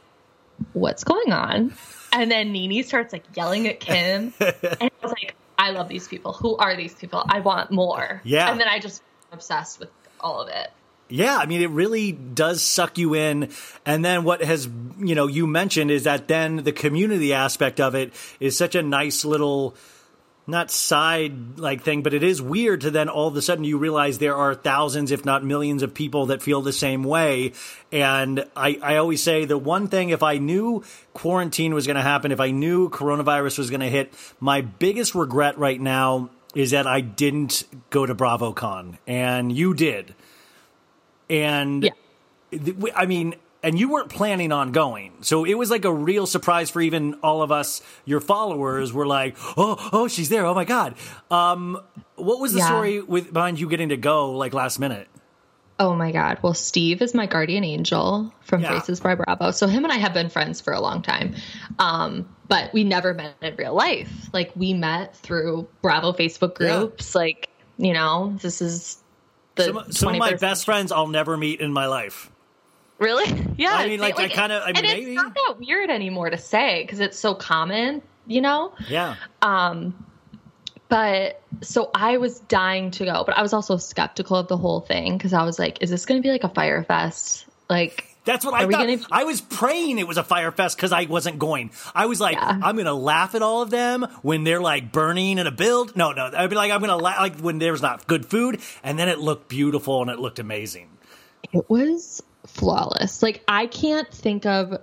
[0.73, 1.75] "What's going on?"
[2.13, 6.09] And then NeNe starts like yelling at Kim, and I was like, "I love these
[6.09, 6.33] people.
[6.35, 7.25] Who are these people?
[7.27, 8.51] I want more." Yeah.
[8.51, 9.91] and then I just obsessed with
[10.21, 10.71] all of it.
[11.13, 13.51] Yeah, I mean, it really does suck you in.
[13.85, 14.67] And then what has,
[14.99, 18.83] you know, you mentioned is that then the community aspect of it is such a
[18.83, 19.75] nice little,
[20.47, 23.79] not side like thing, but it is weird to then all of a sudden you
[23.79, 27.53] realize there are thousands, if not millions of people that feel the same way.
[27.93, 30.83] And I, I always say the one thing, if I knew
[31.13, 35.15] quarantine was going to happen, if I knew coronavirus was going to hit, my biggest
[35.15, 40.15] regret right now is that I didn't go to BravoCon and you did.
[41.31, 41.91] And
[42.51, 45.13] th- I mean, and you weren't planning on going.
[45.23, 49.07] So it was like a real surprise for even all of us, your followers were
[49.07, 50.45] like, oh, oh, she's there.
[50.47, 50.95] Oh my God.
[51.31, 51.81] Um,
[52.17, 52.67] what was the Yeah.
[52.67, 55.09] story with behind you getting to go like last minute?
[55.79, 56.39] Oh my God.
[56.43, 58.79] Well, Steve is my guardian angel from Yeah.
[58.79, 59.51] Faces by Bravo.
[59.53, 61.35] So him and I have been friends for a long time.
[61.79, 64.29] Um, but we never met in real life.
[64.33, 66.79] Like we met through Bravo Facebook Yeah.
[66.79, 67.15] groups.
[67.15, 67.49] Like,
[67.79, 68.99] you know, this is
[69.55, 72.31] the Some, some of my best friends I'll never meet in my life.
[73.03, 73.47] Really?
[73.59, 73.75] Yeah.
[73.75, 75.13] I mean, like, I kinda- I mean, and maybe.
[75.13, 78.73] it's not that weird anymore to say because it's so common, you know?
[78.89, 79.17] Yeah.
[79.43, 80.07] Um,
[80.89, 84.81] but so I was dying to go, but I was also skeptical of the whole
[84.81, 87.47] thing because I was like, is this going to be like a Fyre Fest?
[87.71, 88.87] Like, That's what I Are we thought.
[88.87, 91.73] gonna- I was praying it was a Fyre Fest because I wasn't going.
[91.95, 95.47] I was like, I'm gonna laugh at all of them when they're like burning in
[95.49, 95.97] a build.
[95.97, 98.97] No, no, I'd be like, I'm gonna laugh like when there's not good food, and
[98.97, 100.89] then it looked beautiful and it looked amazing.
[101.53, 103.23] it was flawless.
[103.23, 104.79] Like, I can't think of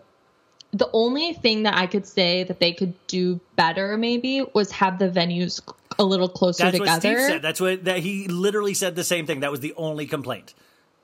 [0.72, 5.00] the only thing that I could say that they could do better, maybe, was have
[5.00, 5.62] the venues
[5.98, 6.92] a little closer That's together.
[6.92, 7.42] what Steve said.
[7.42, 9.42] That's what that he literally said the same thing.
[9.42, 10.54] That was the only complaint.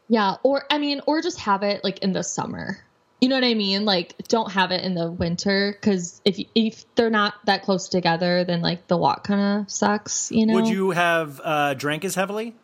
[0.08, 2.80] Yeah, or I mean, or just have it like in the summer.
[3.22, 3.86] You know what I mean?
[3.86, 8.43] Like, don't have it in the winter because if if they're not that close together,
[8.43, 10.32] then like the walk kind of sucks.
[10.32, 10.53] You know?
[10.53, 12.56] Would you have uh, drank as heavily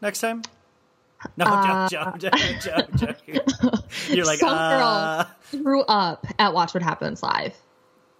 [0.00, 0.42] next time?
[1.36, 3.84] No, Uh, joke, joke, joke, joke, joke.
[4.08, 7.54] You're like, Some uh, girl grew up at Watch What Happens Live.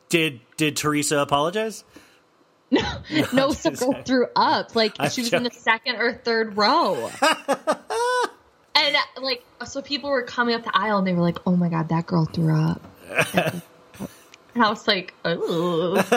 [0.08, 1.84] did did Teresa apologize?
[2.70, 2.82] No,
[3.32, 4.76] no, some girl threw up.
[4.76, 7.10] Like I'm she was in the second or third row.
[7.22, 11.56] and uh, like, so people were coming up the aisle and they were like, "Oh
[11.56, 12.82] my god, that girl threw up."
[14.58, 15.94] And I was like, "Oh,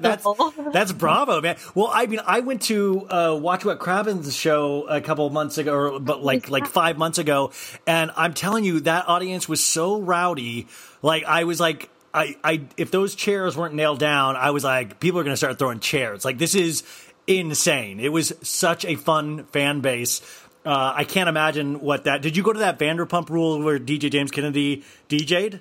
[0.00, 0.24] that's
[0.72, 1.56] that's Bravo, man.
[1.74, 5.74] Well, I mean, I went to uh, watch what Crappens show a couple months ago,
[5.74, 7.50] or but like like five months ago,
[7.88, 10.68] and I'm telling you, that audience was so rowdy.
[11.02, 11.90] Like I was like.
[12.14, 15.36] I, I, if those chairs weren't nailed down, I was like, people are going to
[15.36, 16.24] start throwing chairs.
[16.24, 16.82] Like, this is
[17.26, 18.00] insane.
[18.00, 20.22] It was such a fun fan base.
[20.64, 22.22] Uh, I can't imagine what that.
[22.22, 25.60] Did you go to that Vanderpump Rule where DJ James Kennedy DJ'd?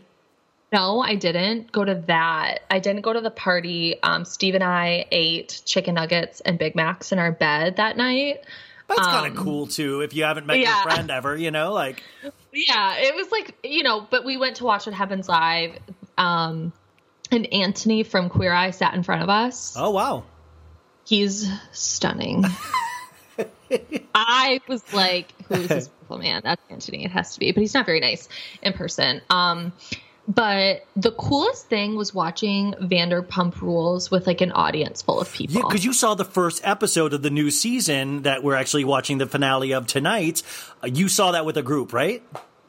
[0.74, 2.60] No, I didn't go to that.
[2.70, 4.02] I didn't go to the party.
[4.04, 8.42] Um, Steve and I ate chicken nuggets and Big Macs in our bed that night.
[8.90, 10.02] That's kind Um, of cool too.
[10.02, 10.76] If you haven't met yeah.
[10.76, 12.04] your friend ever, you know, like
[12.54, 15.78] Yeah, it was like you know, but we went to watch What Happens Live.
[16.18, 16.74] Um,
[17.32, 19.76] and Antoni from Queer Eye sat in front of us.
[19.78, 20.24] Oh wow,
[21.06, 22.46] he's stunning.
[24.16, 26.42] I was like, who is this beautiful man?
[26.44, 27.06] That's Antoni.
[27.06, 28.28] It has to be, but he's not very nice
[28.62, 29.22] in person.
[29.30, 29.74] Um,
[30.28, 35.56] but the coolest thing was watching Vanderpump Rules with like an audience full of people.
[35.56, 39.20] Yeah, because you saw the first episode of the new season that we're actually watching
[39.20, 40.44] the finale of tonight.
[40.84, 42.22] You saw that with a group, right?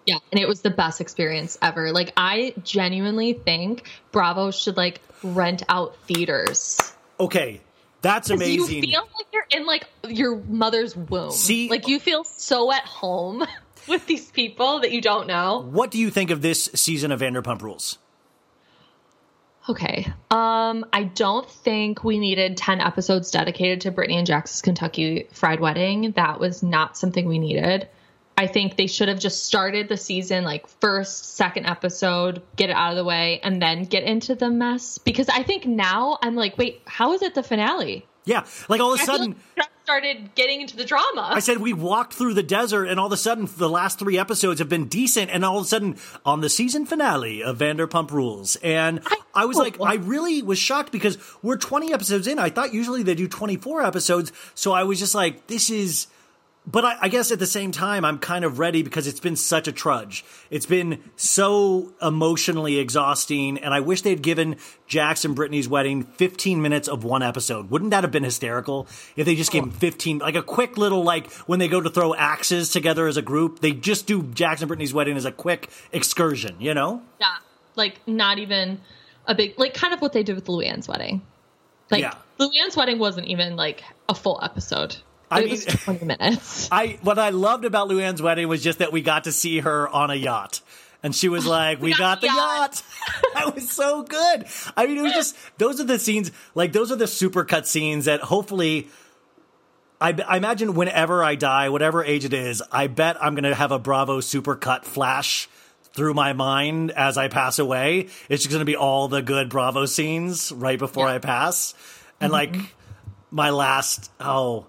[0.07, 1.93] Yeah, and it was the best experience ever.
[1.93, 6.79] Like I genuinely think Bravo should like rent out theaters.
[7.21, 7.61] Okay,
[8.01, 8.85] that's amazing.
[8.85, 11.33] You feel like you're in like your mother's womb.
[11.33, 13.45] See- like you feel so at home
[13.91, 15.61] with these people that you don't know.
[15.71, 17.99] what do you think of this season of Vanderpump Rules?
[19.69, 20.11] Okay.
[20.31, 25.61] Um, I don't think we needed 10 episodes dedicated to Brittany and Jax's Kentucky Fried
[25.61, 26.13] Wedding.
[26.13, 27.89] That was not something we needed.
[28.39, 32.77] I think they should have just started the season like first, second episode, get it
[32.77, 34.97] out of the way, and then get into the mess.
[34.97, 38.07] Because I think now I'm like, wait, how is it the finale?
[38.25, 41.31] Yeah, like all of a sudden, like started getting into the drama.
[41.33, 44.19] I said we walked through the desert, and all of a sudden, the last three
[44.19, 48.11] episodes have been decent, and all of a sudden, on the season finale of Vanderpump
[48.11, 49.01] Rules, and
[49.35, 52.39] I, was like, I really was shocked because we're 20 episodes in.
[52.39, 56.09] I thought usually they do 24 episodes, so I was just like, this is.
[56.71, 59.37] But I, I guess at the same time, I'm kind of ready because it's been
[59.37, 60.23] such a trudge.
[60.51, 64.57] It's been so emotionally exhausting, and I wish they'd given
[64.87, 67.71] Jax and Brittany's wedding 15 minutes of one episode.
[67.71, 71.03] Wouldn't that have been hysterical if they just gave them 15, like a quick little,
[71.03, 74.61] like when they go to throw axes together as a group, they just do Jax
[74.61, 77.01] and Brittany's wedding as a quick excursion, you know?
[77.19, 77.37] Yeah.
[77.77, 78.83] Like not even
[79.27, 81.23] a big like kind of what they did with Luann's wedding.
[81.91, 82.15] Like Yeah.
[82.39, 84.97] Luann's wedding wasn't even like a full episode.
[85.31, 86.69] I mean- twenty minutes.
[86.73, 89.89] I what I loved about Luann's wedding was just that we got to see her
[89.89, 90.61] on a yacht.
[91.03, 92.83] And she was like, "We got the yacht."
[93.35, 94.47] that was so good.
[94.77, 97.67] I mean, it was just those are the scenes, like those are the super cut
[97.67, 98.89] scenes that hopefully.
[100.01, 103.55] I, I imagine whenever I die, whatever age it is, I bet I'm going to
[103.57, 105.49] have a Bravo super cut flash
[105.93, 108.07] through my mind as I pass away.
[108.29, 111.75] It's just going to be all the good Bravo scenes right before I pass.
[112.21, 112.55] And mm-hmm.
[112.55, 112.75] like
[113.33, 114.67] my last, oh,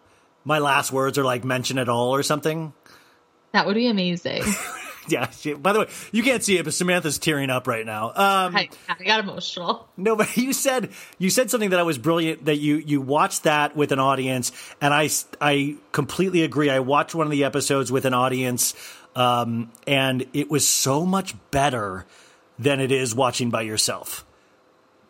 [0.50, 2.74] my last words are like mention it all or something.
[3.54, 4.44] That would be amazing.
[5.08, 5.28] Yeah.
[5.32, 8.10] She, by the way, you can't see it, but Samantha's tearing up right now.
[8.10, 9.90] Um, I, I got emotional.
[9.98, 12.46] no, but you said you said something that I was brilliant.
[12.46, 15.10] That you you watched that with an audience, and I
[15.42, 16.70] I completely agree.
[16.70, 18.76] I watched one of the episodes with an audience,
[19.16, 22.06] um, and it was so much better
[22.60, 24.28] than it is watching by yourself.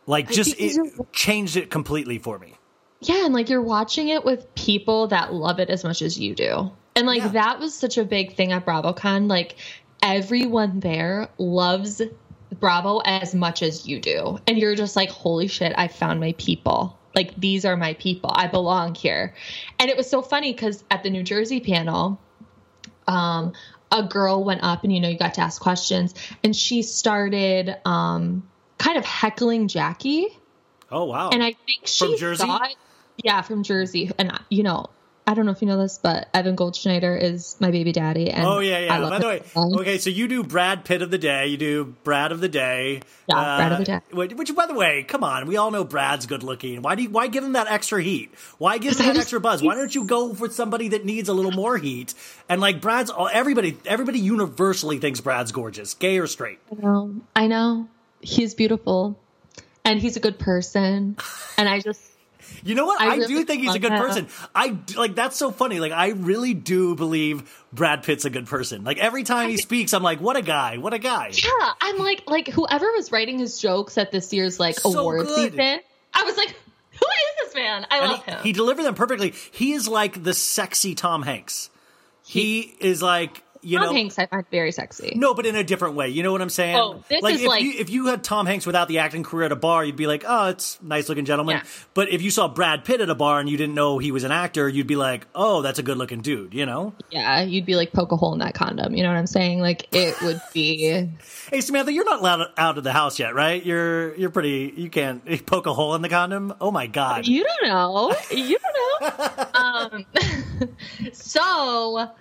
[0.05, 0.79] Like, just it
[1.11, 2.58] changed it completely for me.
[3.01, 6.35] Yeah, and like you're watching it with people that love it as much as you
[6.35, 6.71] do.
[6.95, 9.29] And like that was such a big thing at BravoCon.
[9.29, 9.55] Like
[10.03, 12.01] everyone there loves
[12.59, 14.39] Bravo as much as you do.
[14.47, 16.97] And you're just like, holy shit, I found my people.
[17.15, 18.31] Like these are my people.
[18.33, 19.33] I belong here.
[19.79, 22.19] And it was so funny because at the New Jersey panel,
[23.07, 23.53] um,
[23.91, 27.75] a girl went up and you know you got to ask questions and she started
[27.85, 28.47] um
[28.77, 30.27] kind of heckling Jackie.
[30.91, 31.29] Oh wow!
[31.29, 32.45] And I think she From Jersey?
[32.45, 32.75] thought,
[33.23, 34.11] yeah, from Jersey.
[34.17, 34.87] And you know,
[35.29, 38.31] I don't know if you know this, but Evan Goldschneider is my baby daddy.
[38.31, 38.97] And oh yeah, I yeah.
[38.97, 39.43] love By the way,
[39.79, 41.45] okay, so you do Brad Pitt of the day.
[41.45, 43.03] You do Brad of the day.
[43.27, 44.05] Yeah, Brad of the uh, day.
[44.11, 46.81] Which, which, by the way, come on, we all know Brad's good looking.
[46.81, 48.33] Why do you, why give him that extra heat?
[48.57, 49.61] Why give him that extra buzz?
[49.61, 52.15] Why don't you go for somebody that needs a little more heat?
[52.49, 56.57] And like Brad's, everybody, everybody universally thinks Brad's gorgeous, gay or straight.
[56.71, 57.87] I know, I know,
[58.19, 59.19] he's beautiful,
[59.85, 61.17] and he's a good person,
[61.59, 62.08] and I just.
[62.63, 63.01] You know what?
[63.01, 64.27] I I, do think he's a good person.
[64.55, 65.79] I like that's so funny.
[65.79, 68.83] Like I really do believe Brad Pitt's a good person.
[68.83, 71.31] Like every time he speaks, I'm like, what a guy, what a guy.
[71.33, 75.27] Yeah, I'm like, like whoever was writing his jokes at this year's like So award
[75.27, 75.51] good.
[75.53, 75.79] season,
[76.13, 77.85] I was like, who is this man?
[77.89, 78.39] I And love he, him.
[78.43, 79.33] he delivered them perfectly.
[79.51, 81.69] He is like the sexy Tom Hanks.
[82.25, 83.93] He, is like you Tom know.
[83.93, 85.13] Hanks, I find very sexy.
[85.15, 86.09] No, but in a different way.
[86.09, 86.75] You know what I'm saying?
[86.75, 89.23] Oh, this like is if like- you, if you had Tom Hanks without the acting
[89.23, 91.57] career at a bar, you'd be like, oh, it's nice looking gentleman.
[91.57, 91.63] Yeah.
[91.93, 94.23] But if you saw Brad Pitt at a bar and you didn't know he was
[94.23, 96.53] an actor, you'd be like, oh, that's a good looking dude.
[96.53, 96.93] You know?
[97.11, 98.95] Yeah, you'd be like poke a hole in that condom.
[98.95, 99.59] You know what I'm saying?
[99.59, 101.09] Like it would be.
[101.49, 103.65] Hey Samantha, you're not allowed out of the house yet, right?
[103.65, 104.71] You're you're pretty.
[104.77, 106.53] You can't poke a hole in the condom.
[106.61, 107.25] Oh my god!
[107.27, 108.15] You don't know.
[108.29, 108.59] You
[109.01, 109.45] don't know.
[109.55, 110.05] um,
[111.11, 112.11] so,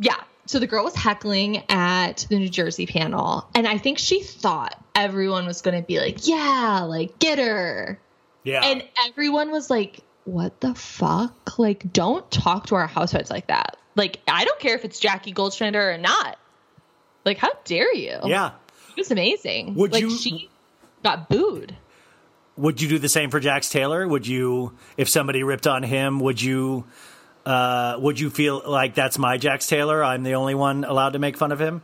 [0.00, 0.20] yeah.
[0.46, 4.80] So the girl was heckling at the New Jersey panel, and I think she thought
[4.94, 7.98] everyone was going to be like, "Yeah, like get her,"
[8.44, 8.60] Yeah.
[8.64, 11.58] and everyone was like, "What the fuck?
[11.58, 13.76] Like, don't talk to our housewives like that.
[13.96, 16.38] Like, I don't care if it's Jackie Goldschneider or not.
[17.24, 18.52] Like, how dare you?" yeah.
[18.90, 19.74] it was amazing.
[19.74, 20.48] Would like, you- she
[21.02, 21.76] got booed.
[22.56, 24.08] Would you do the same for Jax Taylor?
[24.08, 26.86] Would you, if somebody ripped on him, would you
[27.46, 30.02] uh, would you feel like that's my Jax Taylor?
[30.04, 31.82] I'm the only one allowed to make fun of him.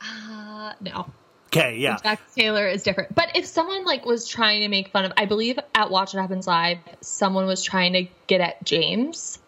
[0.00, 1.06] Uh, no.
[1.46, 1.96] Okay, yeah.
[2.02, 3.14] Jack Taylor is different.
[3.14, 6.20] But if someone like was trying to make fun of, I believe at Watch What
[6.20, 9.38] Happens Live, someone was trying to get at James,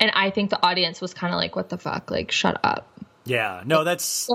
[0.00, 2.10] and I think the audience was kind of like, "What the fuck?
[2.10, 2.88] Like, shut up."
[3.24, 4.28] Yeah, no, that's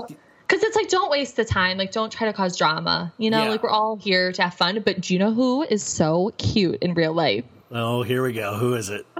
[0.46, 1.76] Because it's like, don't waste the time.
[1.76, 3.12] Like, don't try to cause drama.
[3.18, 3.50] You know, Yeah.
[3.50, 4.80] like we're all here to have fun.
[4.84, 7.44] But do you know who is so cute in real life?
[7.70, 8.54] oh, here we go.
[8.56, 9.04] Who is it?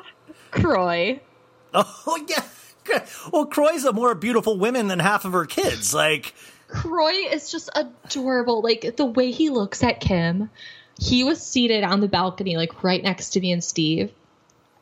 [0.51, 1.21] Kroy.
[1.75, 2.43] Oh yeah.
[3.33, 5.93] Well, Kroy's a more beautiful woman than half of her kids.
[5.93, 6.35] Like,
[6.69, 8.63] Croy is just adorable.
[8.63, 10.51] Like the way he looks at Kim.
[11.01, 14.11] He was seated on the balcony, like right next to me and Steve.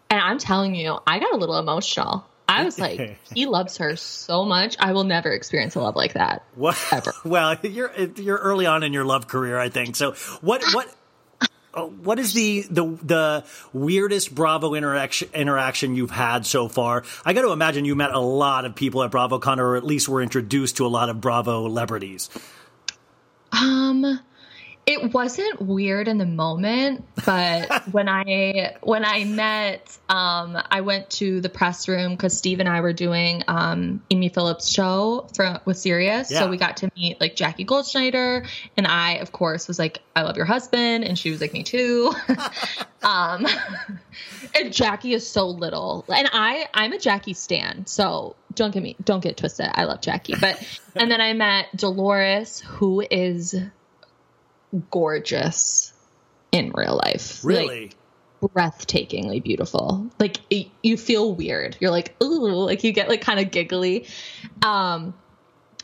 [0.09, 2.25] And I'm telling you, I got a little emotional.
[2.49, 4.77] I was like, he loves her so much.
[4.79, 6.45] I will never experience a love like that.
[6.55, 6.79] what?
[7.25, 9.97] Well, you're you're early on in your love career, I think.
[9.97, 10.95] So, what what
[11.77, 17.05] what is the the the weirdest Bravo interaction interaction you've had so far?
[17.25, 20.09] I got to imagine you met a lot of people at BravoCon, or at least
[20.09, 22.31] were introduced to a lot of Bravo celebrities.
[23.53, 24.21] Um
[24.87, 31.11] it wasn't weird in the moment, but when I when I met um I went
[31.11, 35.59] to the press room cuz Steve and I were doing um Amy Phillips show from
[35.65, 36.31] with Sirius.
[36.31, 36.41] Yeah.
[36.41, 40.23] So we got to meet like Jackie Goldschneider and I of course was like I
[40.23, 42.15] love your husband and she was like me too.
[43.03, 43.45] um
[44.55, 46.05] and Jackie is so little.
[46.09, 47.87] And I I'm a Jackie stan.
[47.87, 49.69] So don't get me don't get twisted.
[49.75, 50.37] I love Jackie.
[50.41, 50.63] But
[50.95, 53.57] and then I met Dolores who is
[54.91, 55.93] gorgeous
[56.53, 57.45] in real life.
[57.45, 57.87] Really?
[57.87, 57.97] Like,
[58.43, 60.11] breathtakingly beautiful.
[60.19, 61.77] Like it, you feel weird.
[61.81, 64.07] You're like, ooh, like you get like kind of giggly.
[64.63, 65.15] Um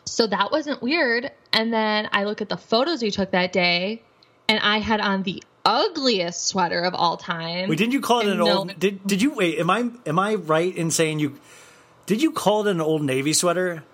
[0.04, 1.30] so that wasn't weird.
[1.52, 4.02] And then I look at the photos we took that day
[4.48, 7.68] and I had on the ugliest sweater of all time.
[7.68, 8.78] Wait, didn't you call it an no- old?
[8.78, 9.58] Did did you wait?
[9.58, 11.38] Am I am I right in saying you?
[12.06, 13.84] Did you call it an old navy sweater?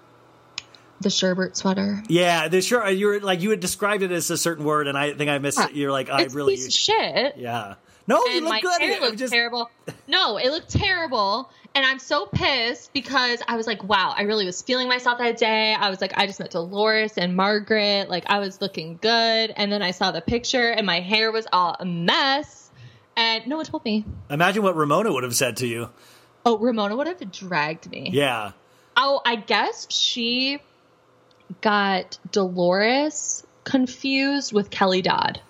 [1.00, 2.02] The sherbert sweater.
[2.08, 2.88] Yeah, the sure.
[2.88, 5.38] You were like you had described it as a certain word, and I think I
[5.38, 5.72] missed it.
[5.74, 6.56] You're like I It's really.
[6.56, 7.36] shit.
[7.36, 7.74] Yeah.
[8.08, 8.80] No, you look good.
[8.80, 9.70] hair It looked just- terrible.
[10.06, 14.46] No, it looked terrible, and I'm so pissed because I was like, "Wow, I really
[14.46, 18.08] was feeling myself that day." I was like, "I just met Dolores and Margaret.
[18.08, 21.46] Like, I was looking good." And then I saw the picture, and my hair was
[21.52, 22.70] all a mess,
[23.14, 24.06] and no one told me.
[24.30, 25.90] Imagine what Ramona would have said to you.
[26.46, 28.08] Oh, Ramona would have dragged me.
[28.12, 28.52] Yeah.
[28.96, 30.60] Oh, I guess she
[31.60, 35.40] got Dolores confused with Kelly Dodd.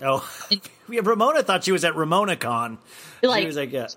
[0.00, 0.28] Oh,
[0.88, 2.78] yeah, Ramona thought she was at RamonaCon.
[3.22, 3.88] Like- she was like, yeah.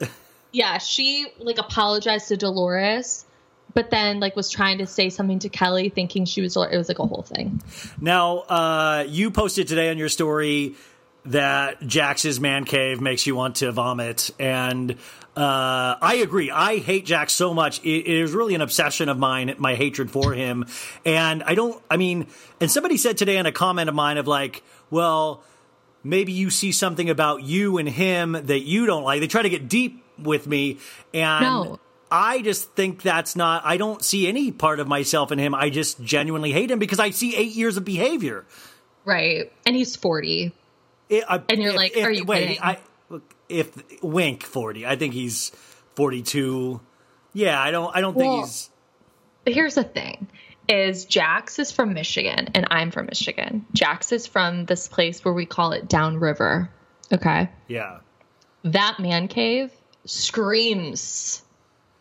[0.51, 3.25] yeah, she like apologized to Dolores,
[3.73, 6.55] but then like was trying to say something to Kelly, thinking she was.
[6.55, 7.61] It was like a whole thing.
[7.99, 10.75] Now, uh, you posted today on your story
[11.25, 14.91] that Jax's man cave makes you want to vomit, and
[15.35, 16.49] uh, I agree.
[16.49, 17.79] I hate Jax so much.
[17.83, 20.65] It, it is really an obsession of mine, my hatred for him.
[21.05, 21.81] And I don't.
[21.91, 22.27] I mean,
[22.61, 25.43] and somebody said today in a comment of mine of like, well,
[26.03, 29.19] maybe you see something about you and him that you don't like.
[29.19, 30.79] They try to get deep with me,
[31.13, 31.41] and.
[31.41, 31.79] No.
[32.11, 33.65] I just think that's not.
[33.65, 35.55] I don't see any part of myself in him.
[35.55, 38.45] I just genuinely hate him because I see eight years of behavior.
[39.05, 40.53] Right, and he's forty.
[41.09, 42.47] And you're like, are you wait?
[42.47, 42.61] kidding?
[42.61, 42.77] I
[43.49, 44.85] if wink forty.
[44.85, 45.51] I think he's
[45.95, 46.81] forty two.
[47.33, 47.95] Yeah, I don't.
[47.95, 48.69] I don't think Well, he's.
[49.45, 50.27] Here's the thing:
[50.67, 53.65] is Jax is from Michigan, and I'm from Michigan.
[53.73, 56.69] Jax is from this place where we call it Downriver.
[57.13, 57.99] Okay, Yeah.
[58.63, 59.71] that man cave
[60.05, 61.41] screams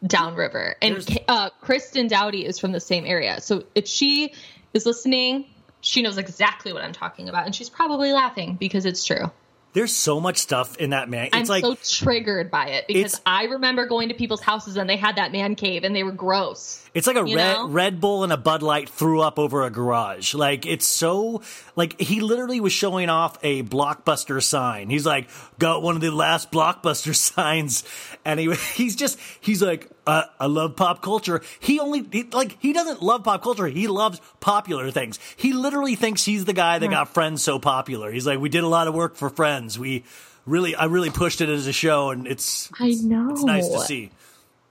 [0.06, 4.34] downriver and uh, kristen doute is from the same area so if she
[4.74, 5.46] is listening
[5.84, 9.30] she knows exactly what i'm talking about and she's probably laughing because it's true
[9.72, 11.26] There's so much stuff in that man.
[11.26, 14.88] It's i'm like so triggered by it because i remember going to people's houses and
[14.88, 17.68] they had that man cave and they were gross It's like a You red know?
[17.68, 20.32] Red Bull and a Bud Light threw up over a garage.
[20.32, 21.42] Like it's so
[21.74, 24.90] like he literally was showing off a blockbuster sign.
[24.90, 25.28] He's like
[25.58, 27.82] got one of the last blockbuster signs,
[28.24, 31.42] and he he's just he's like uh, I love pop culture.
[31.58, 33.66] He only he, like he doesn't love pop culture.
[33.66, 35.18] He loves popular things.
[35.36, 38.12] He literally thinks he's the guy that got Friends so popular.
[38.12, 39.76] He's like we did a lot of work for Friends.
[39.76, 40.04] We
[40.46, 43.80] really I really pushed it as a show, and it's i know it's nice to
[43.80, 44.10] see.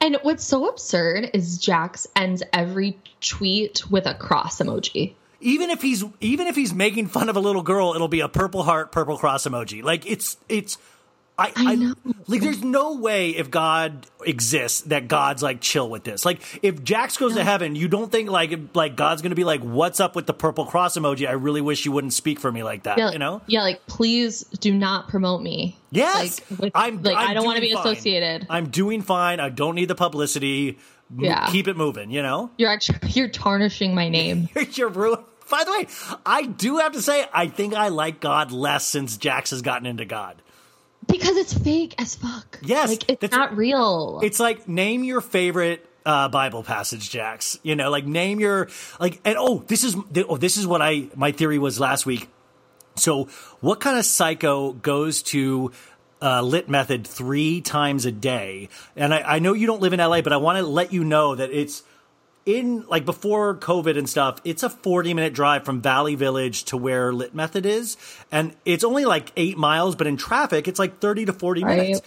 [0.03, 5.81] And what's so absurd is jax ends every tweet with a cross emoji even if
[5.81, 8.93] he's even if he's making fun of a little girl, it'll be a purple heart,
[8.93, 9.83] purple cross emoji.
[9.83, 10.77] Like it's it's
[11.37, 11.95] I, I, know.
[12.27, 16.25] Like, there's no way if God exists that God's like chill with this.
[16.25, 19.61] Like, if Jax goes to heaven, you don't think like like God's gonna be like,
[19.61, 22.61] "What's up with the purple cross emoji?" I really wish you wouldn't speak for me
[22.61, 22.99] like that.
[22.99, 23.41] Yeah, you know?
[23.47, 25.75] Yeah, like please do not promote me.
[25.89, 27.01] Yes, like, with, I'm.
[27.01, 27.87] like I'm I don't want to be fine.
[27.87, 28.45] associated.
[28.49, 29.39] I'm doing fine.
[29.39, 30.77] I don't need the publicity.
[31.11, 31.47] M- Yeah.
[31.49, 32.11] keep it moving.
[32.11, 32.51] You know.
[32.57, 34.49] You're actually you're tarnishing my name.
[34.73, 35.23] You're ruined.
[35.49, 35.87] By the way,
[36.25, 39.85] I do have to say, I think I like God less since Jax has gotten
[39.87, 40.41] into God.
[41.07, 42.59] Because it's fake as fuck.
[42.63, 44.19] Yes, like it's not real.
[44.23, 47.59] It's like name your favorite uh, Bible passage, Jax.
[47.63, 49.19] You know, like name your like.
[49.25, 49.95] And oh, this is
[50.27, 52.29] oh, this is what I my theory was last week.
[52.95, 53.25] So,
[53.59, 55.71] what kind of psycho goes to
[56.21, 58.69] uh, lit method three times a day?
[58.95, 61.03] And I, I know you don't live in LA, but I want to let you
[61.03, 61.83] know that it's
[62.45, 66.77] in like before COVID and stuff, it's a 40 minute drive from Valley Village to
[66.77, 67.97] where Lit Method is.
[68.31, 71.77] And it's only like eight miles, but in traffic, it's like 30 to 40 Right.
[71.77, 72.01] minutes.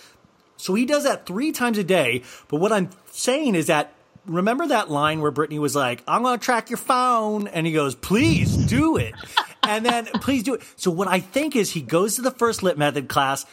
[0.58, 2.22] So he does that three times a day.
[2.48, 3.92] But what I'm saying is that
[4.26, 7.46] remember that line where Brittany was like, I'm going to track your phone.
[7.48, 9.14] And he goes, please do it.
[9.62, 10.62] and then please do it.
[10.76, 13.46] So what I think is he goes to the first Lit Method class,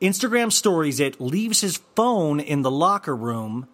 [0.00, 3.68] Instagram stories it, leaves his phone in the locker room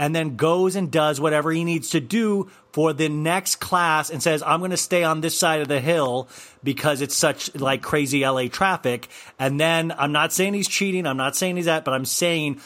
[0.00, 4.22] and then goes and does whatever he needs to do for the next class and
[4.22, 6.26] says, I'm going to stay on this side of the hill
[6.64, 9.08] because it's such like crazy LA traffic.
[9.38, 11.06] And then I'm not saying he's cheating.
[11.06, 12.62] I'm not saying he's that, but I'm saying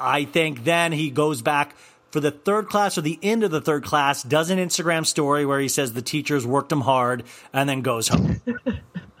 [0.00, 1.76] I think then he goes back
[2.10, 5.46] for the third class or the end of the third class, does an Instagram story
[5.46, 7.22] where he says the teachers worked him hard
[7.52, 8.42] and then goes home.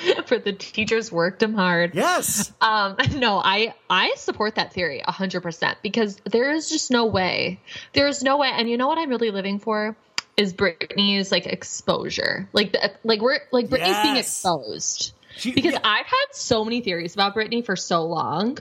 [0.26, 1.94] for the teachers worked him hard.
[1.94, 2.52] Yes.
[2.60, 7.60] Um, no, I I support that theory hundred percent because there is just no way.
[7.92, 8.50] There is no way.
[8.52, 9.96] And you know what I'm really living for
[10.36, 12.48] is Brittany's like exposure.
[12.52, 14.26] Like the, like we're like Brittany's being Yes.
[14.28, 15.12] exposed.
[15.54, 18.58] because I've had so many theories about Britney for so long.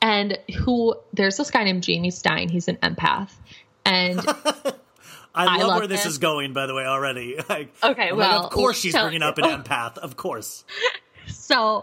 [0.00, 2.48] And who there's this guy named Jamie Stein.
[2.50, 3.30] He's an empath.
[3.86, 4.20] And
[5.34, 7.36] I I love, love where this is going, by the way, already.
[7.48, 9.98] Like, Okay, well, of course she's bringing up an empath.
[9.98, 10.64] Of course.
[11.26, 11.82] So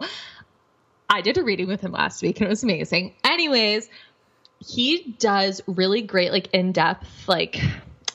[1.10, 3.14] I did a reading with him last week and it was amazing.
[3.24, 3.90] Anyways,
[4.60, 7.60] he does really great, like in depth, like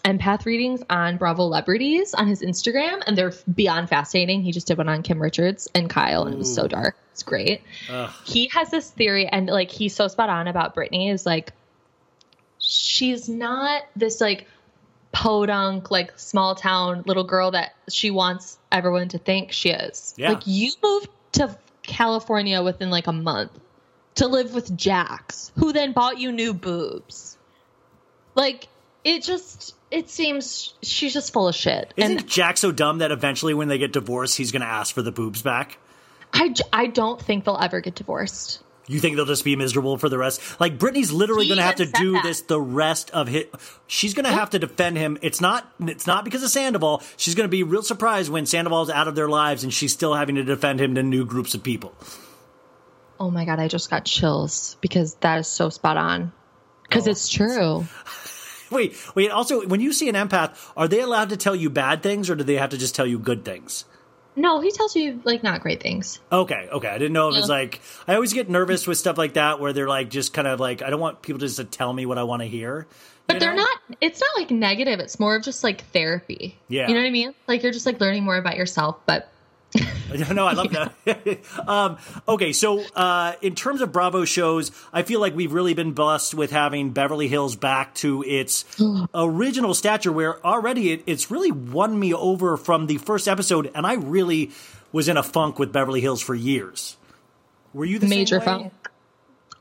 [0.04, 4.40] empath readings on Bravo Celebrities on his Instagram, and they're beyond fascinating.
[4.42, 6.96] He just did one on Kim Richards and Kyle, and it was so dark.
[7.12, 7.62] It's great.
[7.90, 8.10] Ugh.
[8.24, 11.52] He has this theory, and like he's so spot on about Brittany is like
[12.58, 14.46] she's not this like
[15.16, 20.14] podunk, like small town little girl that she wants everyone to think she is.
[20.18, 20.32] Yeah.
[20.32, 23.50] Like you moved to California within like a month
[24.16, 27.38] to live with Jax, who then bought you new boobs.
[28.34, 28.68] Like
[29.04, 31.94] it just it seems she's just full of shit.
[31.96, 35.00] Isn't Jack so dumb that eventually, when they get divorced, he's going to ask for
[35.00, 35.78] the boobs back?
[36.34, 38.62] I, I don't think they'll ever get divorced.
[38.88, 40.60] You think they'll just be miserable for the rest?
[40.60, 42.22] Like Brittany's literally going to have to do that.
[42.22, 43.46] this the rest of his.
[43.88, 45.18] She's going to have to defend him.
[45.22, 45.68] It's not.
[45.80, 47.02] It's not because of Sandoval.
[47.16, 50.14] She's going to be real surprised when Sandoval's out of their lives and she's still
[50.14, 51.94] having to defend him to new groups of people.
[53.18, 56.32] Oh my god, I just got chills because that is so spot on.
[56.82, 57.10] Because oh.
[57.10, 57.86] it's true.
[58.68, 59.30] Wait, wait.
[59.30, 62.34] Also, when you see an empath, are they allowed to tell you bad things or
[62.34, 63.84] do they have to just tell you good things?
[64.36, 66.20] No, he tells you like not great things.
[66.30, 66.88] Okay, okay.
[66.88, 67.54] I didn't know if it's Yeah.
[67.54, 70.60] like I always get nervous with stuff like that where they're like just kind of
[70.60, 72.86] like I don't want people just to tell me what I want to hear.
[73.26, 76.56] But they're not it's not like negative, it's more of just like therapy.
[76.68, 76.86] Yeah.
[76.86, 77.34] You know what I mean?
[77.48, 79.32] Like you're just like learning more about yourself, but
[80.32, 81.40] no, I love that.
[81.68, 81.98] um,
[82.28, 86.34] okay, so uh, in terms of Bravo shows, I feel like we've really been blessed
[86.34, 88.64] with having Beverly Hills back to its
[89.14, 93.86] original stature, where already it, it's really won me over from the first episode, and
[93.86, 94.50] I really
[94.92, 96.96] was in a funk with Beverly Hills for years.
[97.74, 98.72] Were you the major funk.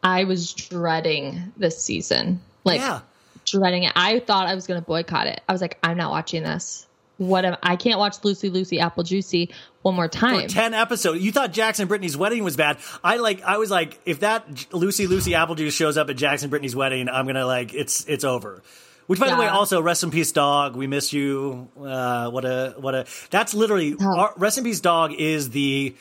[0.01, 2.39] I was dreading this season.
[2.63, 3.01] Like Yeah.
[3.45, 3.91] dreading it.
[3.95, 5.41] I thought I was gonna boycott it.
[5.49, 6.85] I was like, I'm not watching this.
[7.17, 9.53] What am I can't watch Lucy Lucy Apple Juicy
[9.83, 10.47] one more For time.
[10.47, 12.77] ten episodes, you thought Jackson Brittany's wedding was bad.
[13.03, 13.41] I like.
[13.43, 17.25] I was like, if that Lucy Lucy Applejuice shows up at Jackson Brittany's wedding, I'm
[17.25, 18.61] gonna like, it's it's over.
[19.07, 20.75] Which, by the way, also rest in peace, dog.
[20.75, 21.69] We miss you.
[21.79, 23.05] Uh, what a what a.
[23.29, 25.13] That's literally our, rest in peace, dog.
[25.13, 25.95] Is the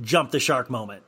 [0.00, 1.02] jump the shark moment.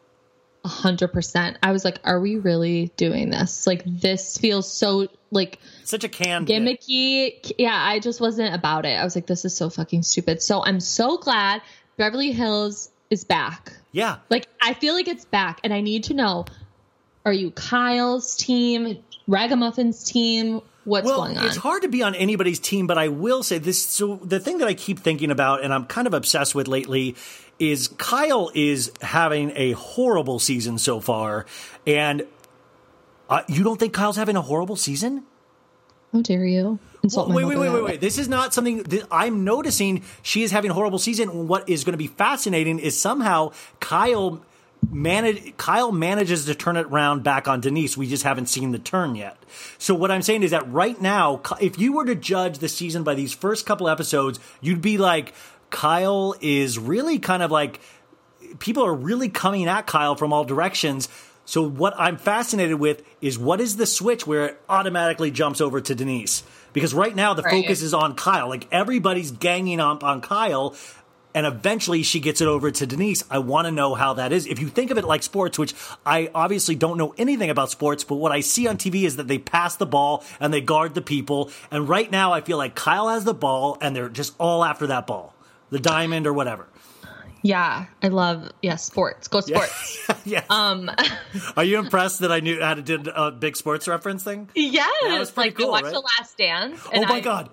[0.67, 1.59] A hundred percent.
[1.63, 3.69] I was like, are we really doing this?
[3.69, 7.53] Like this feels so like such a canned gimmicky.
[7.57, 8.99] Yeah, I just wasn't about it.
[8.99, 10.43] I was like, this is so fucking stupid.
[10.43, 11.63] So I'm so glad
[11.97, 13.75] Beverly Hills is back.
[13.93, 14.17] Yeah.
[14.29, 16.47] Like I feel like it's back, and I need to know:
[17.25, 18.99] Are you Kyle's team,
[19.29, 20.63] Ragamuffins team?
[20.83, 21.47] What's well, going on?
[21.47, 23.87] it's hard to be on anybody's team, but I will say this.
[23.87, 27.15] So the thing that I keep thinking about, and I'm kind of obsessed with lately,
[27.59, 31.47] is Kyle is having a horrible season so far,
[31.87, 32.27] and
[33.29, 35.25] uh, you don't think Kyle's having a horrible season?
[36.13, 38.01] How dare you insult Well, wait, wait, wait, wait, wait.
[38.01, 40.05] This is not something that I'm noticing.
[40.23, 41.49] She is having a horrible season.
[41.49, 44.43] What is going to be fascinating is somehow Kyle
[44.91, 47.97] manage Kyle manages to turn it around back on Denise.
[47.97, 49.37] We just haven't seen the turn yet.
[49.79, 53.03] So what I'm saying is that right now, if you were to judge the season
[53.03, 55.35] by these first couple episodes, you'd be like,
[55.77, 57.81] Kyle is really kind of like
[58.61, 61.07] people are really coming at Kyle from all directions.
[61.45, 65.83] So what I'm fascinated with is what is the switch where it automatically jumps over
[65.83, 66.45] to Denise?
[66.73, 67.63] Because right now the Right.
[67.63, 68.49] focus is on Kyle.
[68.49, 70.75] Like everybody's ganging up on Kyle
[71.35, 73.23] and eventually she gets it over to Denise.
[73.31, 74.47] I want to know how that is.
[74.47, 75.75] If you think of it like sports, which
[76.07, 79.29] I obviously don't know anything about sports, but what I see on TV is that
[79.29, 81.51] they pass the ball and they guard the people.
[81.71, 84.87] And right now I feel like Kyle has the ball and they're just all after
[84.87, 85.35] that ball.
[85.71, 86.69] The diamond or whatever.
[87.43, 89.29] Yeah, I love yeah sports.
[89.29, 90.09] Go sports.
[90.25, 90.45] yes.
[90.51, 90.91] Um,
[91.57, 94.49] Are you impressed that I knew how to do a big sports reference thing?
[94.55, 95.93] yes, That was pretty like cool, I watched right?
[95.93, 96.81] The Last Dance.
[96.93, 97.51] Oh my I- god,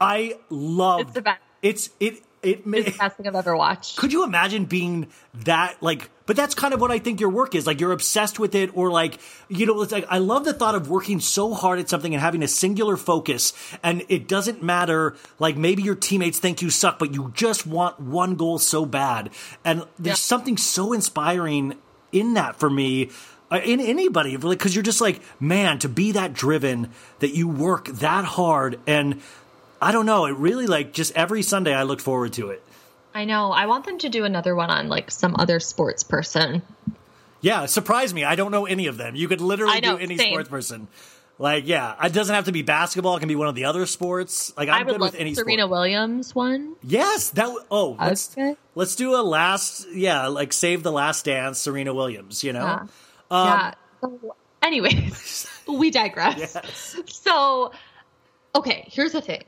[0.00, 1.40] I love It's the best.
[1.62, 2.66] It's it it.
[2.66, 3.96] ma- It's the best thing I've ever watched.
[3.96, 5.08] Could you imagine being
[5.44, 6.10] that like?
[6.26, 7.66] But that's kind of what I think your work is.
[7.66, 9.18] Like you're obsessed with it, or like
[9.48, 12.20] you know, it's like I love the thought of working so hard at something and
[12.20, 15.16] having a singular focus, and it doesn't matter.
[15.38, 19.30] Like maybe your teammates think you suck, but you just want one goal so bad,
[19.64, 21.74] and there's something so inspiring
[22.12, 23.10] in that for me.
[23.50, 27.86] uh, In anybody, because you're just like, man, to be that driven, that you work
[27.88, 29.20] that hard, and
[29.84, 32.62] I don't know, it really like just every Sunday I look forward to it.
[33.14, 33.52] I know.
[33.52, 36.62] I want them to do another one on like some other sports person.
[37.40, 38.24] Yeah, surprise me.
[38.24, 39.14] I don't know any of them.
[39.14, 40.32] You could literally know, do any same.
[40.32, 40.88] sports person.
[41.38, 43.16] Like, yeah, it doesn't have to be basketball.
[43.16, 44.52] It can be one of the other sports.
[44.56, 45.70] Like, I'm I would good love with any Serena sport.
[45.70, 46.74] Williams one.
[46.82, 47.42] Yes, that.
[47.46, 48.56] w- Oh, let's Okay.
[48.74, 49.86] let's do a last.
[49.92, 51.58] Yeah, like save the last dance.
[51.58, 52.42] Serena Williams.
[52.42, 52.64] You know.
[52.64, 52.80] Yeah.
[53.30, 53.74] Um, yeah.
[54.00, 56.56] So, anyways, we digress.
[57.06, 57.72] So,
[58.54, 59.42] okay, here's the thing.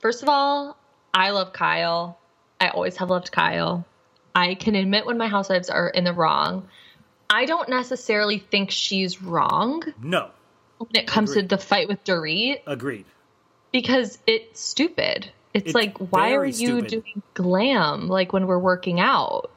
[0.00, 0.76] First of all,
[1.12, 2.18] I love Kyle.
[2.60, 3.84] I always have loved Kyle.
[4.34, 6.68] I can admit when my housewives are in the wrong.
[7.28, 10.30] I don't necessarily think she's wrong No,
[10.78, 13.04] when it comes to the fight with Dorit agreed.
[13.72, 15.30] because it's stupid.
[15.52, 16.88] It's, It's like, why are you stupid.
[16.90, 19.50] doing glam like when we're working out?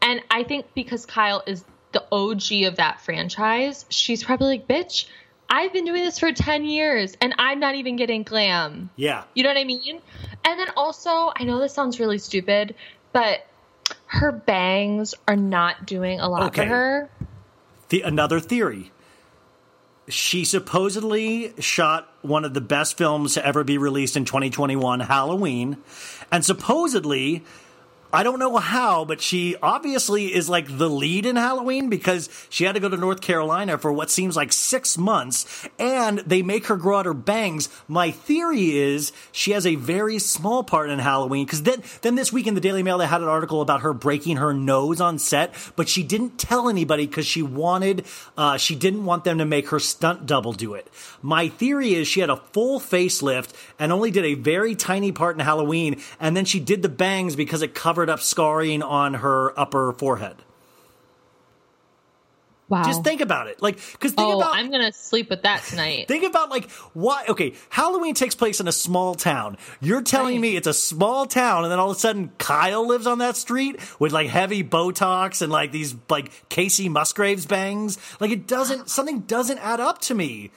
[0.00, 5.06] And I think because Kyle is the OG of that franchise, she's probably like, bitch,
[5.50, 8.88] I've been doing this for 10 years and I'm not even getting glam.
[8.94, 9.24] Yeah.
[9.34, 10.00] You know what I mean?
[10.44, 12.76] And then also, I know this sounds really stupid,
[13.12, 13.44] but
[14.06, 16.62] her bangs are not doing a lot Okay.
[16.62, 17.10] for her.
[17.88, 18.92] The, another theory.
[20.08, 25.76] She supposedly shot one of the best films to ever be released in 2021, Halloween.
[26.30, 27.44] And supposedly,
[28.12, 32.64] I don't know how, but she obviously is like the lead in Halloween because she
[32.64, 36.66] had to go to North Carolina for what seems like six months and they make
[36.66, 37.68] her grow out her bangs.
[37.86, 42.32] My theory is she has a very small part in Halloween because then, then this
[42.32, 45.20] week in the Daily Mail, they had an article about her breaking her nose on
[45.20, 48.04] set, but she didn't tell anybody because she wanted,
[48.36, 50.88] uh, she didn't want them to make her stunt double do it.
[51.22, 55.36] My theory is she had a full facelift and only did a very tiny part
[55.36, 59.58] in Halloween, and then she did the bangs because it covered up scarring on her
[59.58, 60.36] upper forehead.
[62.70, 62.84] Wow.
[62.84, 63.60] Just think about it.
[63.60, 64.54] Like, because think oh, about.
[64.54, 66.06] I'm going to sleep with that tonight.
[66.08, 67.24] Think about like why?
[67.28, 69.58] Okay, Halloween takes place in a small town.
[69.80, 73.08] You're telling me it's a small town, and then all of a sudden Kyle lives
[73.08, 77.98] on that street with like heavy Botox and like these like Kacey Musgraves bangs.
[78.20, 78.88] Like it doesn't.
[79.00, 80.52] Something doesn't add up to me.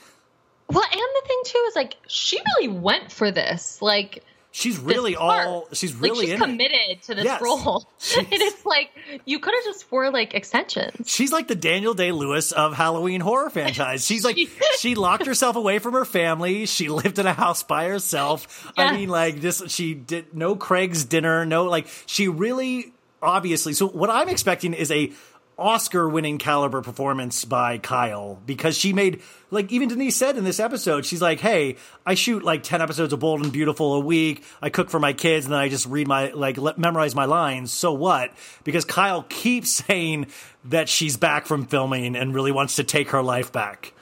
[0.69, 3.81] Well, and the thing too is like she really went for this.
[3.81, 4.23] Like
[4.55, 5.67] She's really all.
[5.73, 6.45] She's like really she's in it.
[6.45, 7.41] committed to this Yes.
[7.41, 7.87] role.
[8.17, 8.91] and it's like
[9.25, 11.09] you could have just wore like extensions.
[11.09, 14.05] She's like the Daniel Day Lewis of Halloween horror franchise.
[14.05, 14.37] She's like
[14.77, 16.67] she locked herself away from her family.
[16.67, 18.71] She lived in a house by herself.
[18.77, 19.63] I mean, like this.
[19.69, 21.45] She did no Craig's dinner.
[21.45, 22.93] No, like she really
[23.23, 23.73] obviously.
[23.73, 25.11] So what I'm expecting is a
[25.57, 30.59] Oscar winning caliber performance by Kyle because she made like even Denise said in this
[30.59, 31.75] episode she's like hey
[32.05, 35.13] I shoot like 10 episodes of Bold and Beautiful a week I cook for my
[35.13, 38.31] kids and then I just read my like le- memorize my lines so what
[38.63, 40.27] because Kyle keeps saying
[40.65, 43.93] that she's back from filming and really wants to take her life back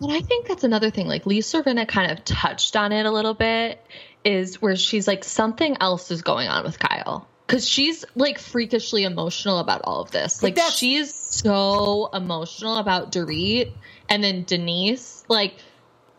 [0.00, 1.08] But I think that's another thing.
[1.08, 3.84] Like Lisa Rinna kind of touched on it a little bit,
[4.24, 7.26] is where she's like something else is going on with Kyle.
[7.48, 10.42] Cause she's like freakishly emotional about all of this.
[10.42, 13.72] Like she's so emotional about Dorit
[14.08, 15.24] and then Denise.
[15.28, 15.54] Like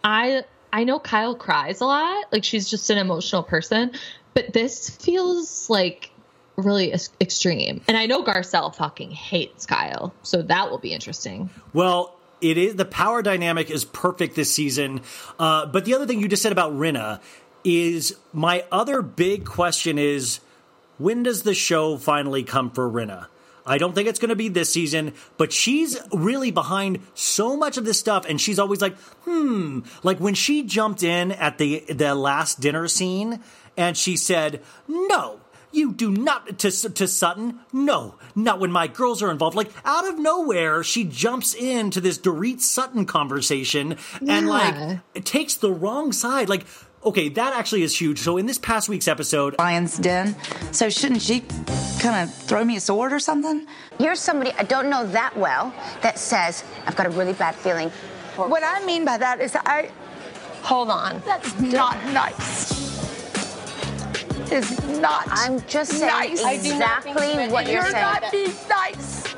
[0.04, 2.26] I I know Kyle cries a lot.
[2.32, 3.92] Like she's just an emotional person.
[4.34, 6.12] But this feels like
[6.56, 7.82] really ex- extreme.
[7.88, 11.50] And I know Garcelle fucking hates Kyle, so that will be interesting.
[11.74, 15.02] Well, it is the power dynamic is perfect this season.
[15.38, 17.22] Uh, but the other thing you just said about Rinna
[17.64, 20.40] is my other big question is
[21.00, 23.26] when does the show finally come for Rinna?
[23.66, 27.78] I don't think it's going to be this season, but she's really behind so much
[27.78, 29.82] of this stuff, and she's always like, hmm.
[30.02, 33.42] Like when she jumped in at the the last dinner scene,
[33.78, 35.40] and she said, "No,
[35.72, 37.60] you do not to to Sutton.
[37.72, 42.18] No, not when my girls are involved." Like out of nowhere, she jumps into this
[42.18, 44.52] Dorit Sutton conversation, and Yeah.
[44.52, 46.50] like it takes the wrong side.
[46.50, 46.66] Like,
[47.04, 48.20] okay, that actually is huge.
[48.20, 50.36] So in this past week's episode, Lion's Den.
[50.72, 51.42] So shouldn't she
[52.00, 53.68] kind of throw me a sword or something?
[53.98, 57.90] Here's somebody I don't know that well that says, I've got a really bad feeling.
[58.36, 59.92] What I mean by that is I.
[60.62, 61.22] Hold on.
[61.26, 62.72] That's not nice.
[64.52, 65.26] Is not.
[65.28, 66.66] I'm just saying nice.
[66.66, 67.94] exactly what you're, You're saying.
[67.94, 69.36] not being nice.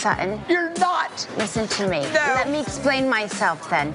[0.00, 0.40] Sutton.
[0.48, 1.28] You're not.
[1.36, 2.00] Listen to me.
[2.00, 2.32] No.
[2.34, 3.92] Let me explain myself then.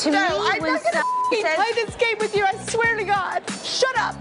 [0.00, 2.44] To no, me, I'm when not gonna Sutton f***ing play this game with you.
[2.44, 3.42] I swear to God.
[3.62, 4.16] Shut up.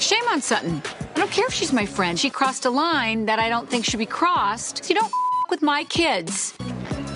[0.00, 0.82] Shame on Sutton.
[1.14, 2.18] I don't care if she's my friend.
[2.18, 4.84] She crossed a line that I don't think should be crossed.
[4.84, 6.56] So you don't f- with my kids.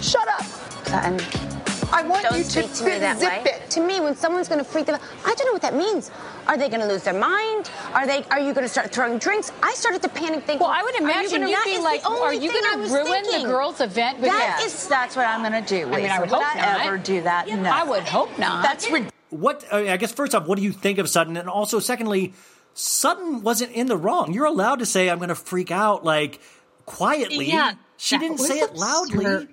[0.01, 0.45] Shut up.
[0.87, 1.60] Sutton.
[1.93, 3.43] I want Don't you to speak to me that zip way.
[3.51, 3.71] it.
[3.71, 6.11] To me, when someone's going to freak them out, I don't know what that means.
[6.47, 7.71] Are they going to lose their mind?
[7.93, 8.23] Are they?
[8.31, 9.53] Are you going to start throwing drinks?
[9.63, 10.61] I started to panic, thinking.
[10.61, 13.23] Well, I would imagine gonna- you'd be like, the are you gonna I was ruin
[13.25, 14.75] the girls' event with That this?
[14.83, 15.87] is- That's what I'm going to do.
[15.93, 16.21] I mean, I Lisa.
[16.21, 16.87] would hope I not.
[16.87, 17.49] ever do that?
[17.49, 17.71] No.
[17.71, 18.63] I would hope not.
[18.63, 19.13] That's ridiculous.
[19.31, 21.37] what I, mean, I guess first off, what do you think of Sutton?
[21.37, 22.35] And also, secondly,
[22.75, 24.33] Sutton wasn't in the wrong.
[24.33, 26.41] You're allowed to say, "I'm going to freak out," like
[26.87, 27.47] quietly.
[27.51, 29.25] Yeah, she that didn't was say it loudly.
[29.25, 29.49] absurd.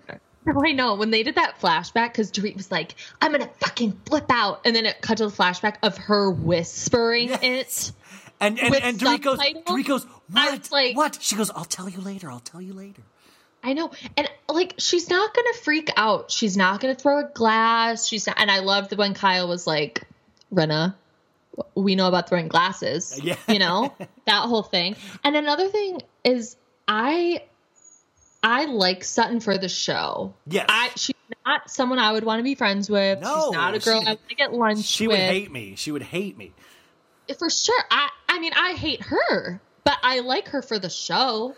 [0.48, 0.96] No, oh, I know.
[0.96, 4.62] When they did that flashback, because Dorit was like, I'm going to fucking flip out.
[4.66, 7.92] And then it cut to the flashback of her whispering it.
[8.40, 9.40] And and, and Dorit goes.
[9.40, 10.72] Dorit goes, what?
[10.72, 11.18] like, what?
[11.22, 12.30] She goes, I'll tell you later.
[12.30, 13.02] I'll tell you later.
[13.64, 13.92] I know.
[14.16, 16.32] And like, she's not going to freak out.
[16.32, 18.08] She's not going to throw a glass.
[18.08, 18.40] She's not.
[18.40, 20.04] And I loved when Kyle was like,
[20.54, 20.96] Rinna,
[21.76, 23.20] we know about throwing glasses.
[23.22, 23.36] Yeah.
[23.48, 23.94] You know,
[24.26, 24.96] that whole thing.
[25.24, 26.56] And another thing is,
[26.88, 27.44] I.
[28.44, 30.34] I like Sutton for the show.
[30.48, 30.66] Yes.
[30.70, 31.16] I she's
[31.46, 33.20] not someone I would want to be friends with.
[33.22, 35.18] No, she's not a girl she- I want to get lunch She with.
[35.18, 35.76] would hate me.
[35.76, 36.54] She would hate me.
[37.38, 37.84] for sure.
[37.92, 41.56] I I mean, I hate her, but I like her for the show,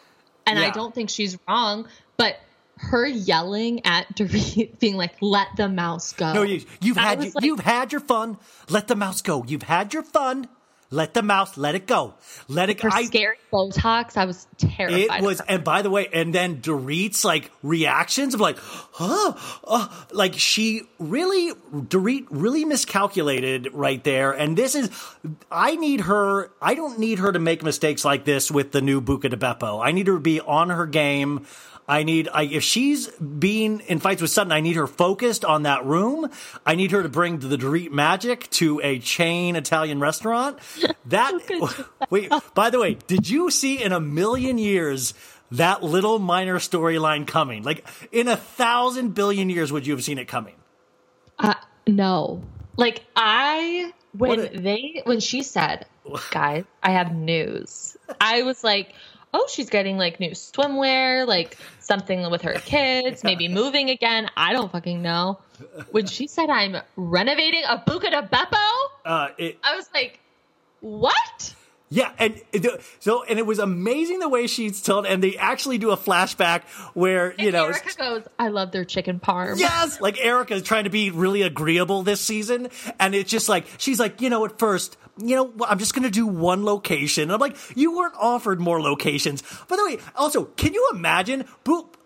[0.48, 1.88] and I don't think she's wrong.
[2.18, 2.38] But
[2.78, 7.32] her yelling at Dorit, being like, "Let the mouse go." No, you, you've had you,
[7.36, 8.38] like- you've had your fun.
[8.70, 9.44] Let the mouse go.
[9.46, 10.48] You've had your fun.
[10.92, 12.16] Let the mouse let it go.
[12.48, 12.82] Let it.
[12.82, 14.18] her I, scary Botox.
[14.18, 15.22] I was terrified.
[15.22, 19.34] It was, and by the way, and then Dorit's like reactions of like, huh,
[19.66, 24.32] uh, like she really, Dorit really miscalculated right there.
[24.32, 24.90] And this is,
[25.52, 29.00] I need her, I don't need her to make mistakes like this with the new
[29.00, 29.86] Buca di Beppo.
[29.86, 31.46] I need her to be on her game.
[31.90, 35.64] I need, I, if she's being in fights with Sutton, I need her focused on
[35.64, 36.30] that room.
[36.64, 40.60] I need her to bring the Dorit magic to a chain Italian restaurant.
[41.06, 41.34] That,
[42.12, 45.16] wait, by the way, did you see in a million years
[45.50, 47.64] that little minor storyline coming?
[47.64, 50.54] Like in a thousand billion years, would you have seen it coming?
[51.40, 51.56] Uh,
[51.88, 52.44] no.
[52.78, 55.88] Like I when a- they when she said,
[56.32, 58.94] "Guys, I have news." I was like,
[59.34, 64.30] "Oh, she's getting like new swimwear, like something with her kids, maybe moving again.
[64.38, 65.40] I don't fucking know."
[65.92, 68.68] When she said, "I'm renovating a Buca di Beppo,"
[69.06, 70.20] Uh, it, I was like,
[70.82, 71.54] "What?"
[71.92, 75.80] Yeah, and it- so and it was amazing the way she's told, and they actually
[75.80, 76.62] do a flashback
[76.94, 80.84] where you know, Erika goes, "I love their chicken parm." yes, like Erika is trying
[80.84, 82.70] to be really agreeable this season,
[83.00, 86.10] and it's just like she's like, you know, at first, you know, I'm just gonna
[86.10, 87.24] do one location.
[87.24, 89.42] And I'm like, you weren't offered more locations.
[89.68, 91.46] By the way, also, can you imagine?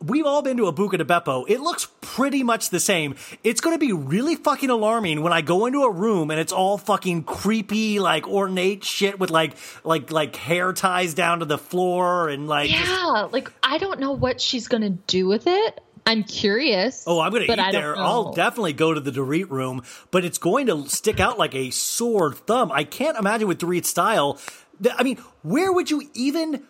[0.05, 1.45] We've all been to a Buca di Beppo.
[1.47, 3.16] It looks pretty much the same.
[3.41, 6.51] It's going to be really fucking alarming when I go into a room and it's
[6.51, 9.53] all fucking creepy, like ornate shit with like
[9.86, 14.01] like like hair ties down to the floor and like just- Yeah, like I don't
[14.01, 15.80] know what she's gonna do with it.
[16.05, 17.03] I'm curious.
[17.07, 17.95] Oh, I'm going to eat there.
[17.97, 21.69] I'll definitely go to the Dorit room, but it's going to stick out like a
[21.71, 22.71] sore thumb.
[22.71, 24.37] I can't imagine with Dorit's style.
[24.81, 26.63] th- I mean, where would you even?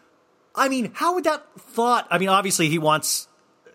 [0.55, 2.07] I mean, how would that thought?
[2.11, 3.27] I mean, obviously he wants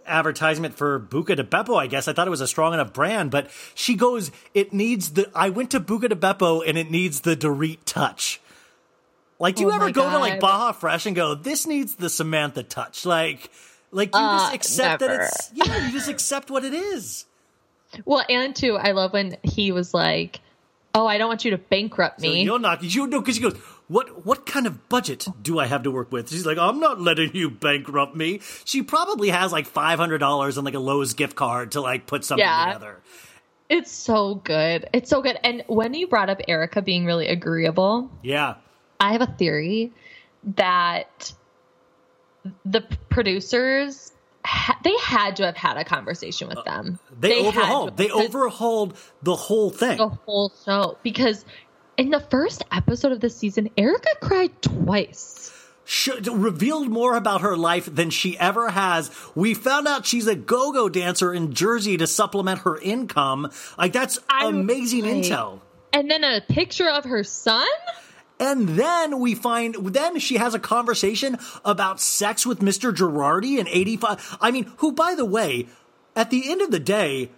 [0.06, 1.76] advertisement for Buca di Beppo.
[1.76, 5.11] I guess I thought it was a strong enough brand, but she goes, "It needs
[5.11, 8.40] the." I went to Buca di Beppo, and it needs the Dorit touch.
[9.40, 11.97] Like, do you Oh ever my go to like Baja Fresh and go, "This needs
[11.97, 13.05] the Samantha touch"?
[13.05, 13.51] Like,
[13.90, 15.16] like you Uh, just accept never.
[15.19, 17.24] that it's yeah, you just accept what it is.
[18.05, 20.40] Well, and too, I love when he was like,
[20.94, 22.82] "Oh, I don't want you to bankrupt So me." you're not.
[22.82, 23.56] you know because he goes,
[23.89, 26.31] what what kind of budget do I have to work with?
[26.31, 28.40] She's like, I'm not letting you bankrupt me.
[28.66, 32.06] She probably has like five hundred dollars on like a Lowe's gift card to like
[32.06, 32.66] put something Yeah.
[32.66, 33.01] together.
[33.70, 34.89] It's so good.
[34.93, 35.39] It's so good.
[35.44, 38.56] And when you brought up Erika being really agreeable, Yeah.
[39.01, 39.93] I have a theory
[40.56, 41.32] that
[42.65, 44.12] the producers
[44.83, 46.99] they had to have had a conversation with uh, them.
[47.19, 47.97] They, had to overhauled.
[47.97, 49.99] They overhauled the whole thing.
[49.99, 51.45] the whole show because
[51.97, 55.45] in the first episode of the season, Erika cried twice.
[55.85, 59.11] Sh- revealed more about her life than she ever has.
[59.35, 63.51] We found out she's a go-go dancer in Jersey to supplement her income.
[63.77, 65.61] Like that's amazing like- intel.
[65.91, 67.66] And then a picture of her son.
[68.40, 72.93] And then we find, then she has a conversation about sex with Mr.
[72.93, 74.39] Girardi in 85.
[74.40, 75.66] I mean, who, by the way,
[76.15, 77.31] at the end of the day,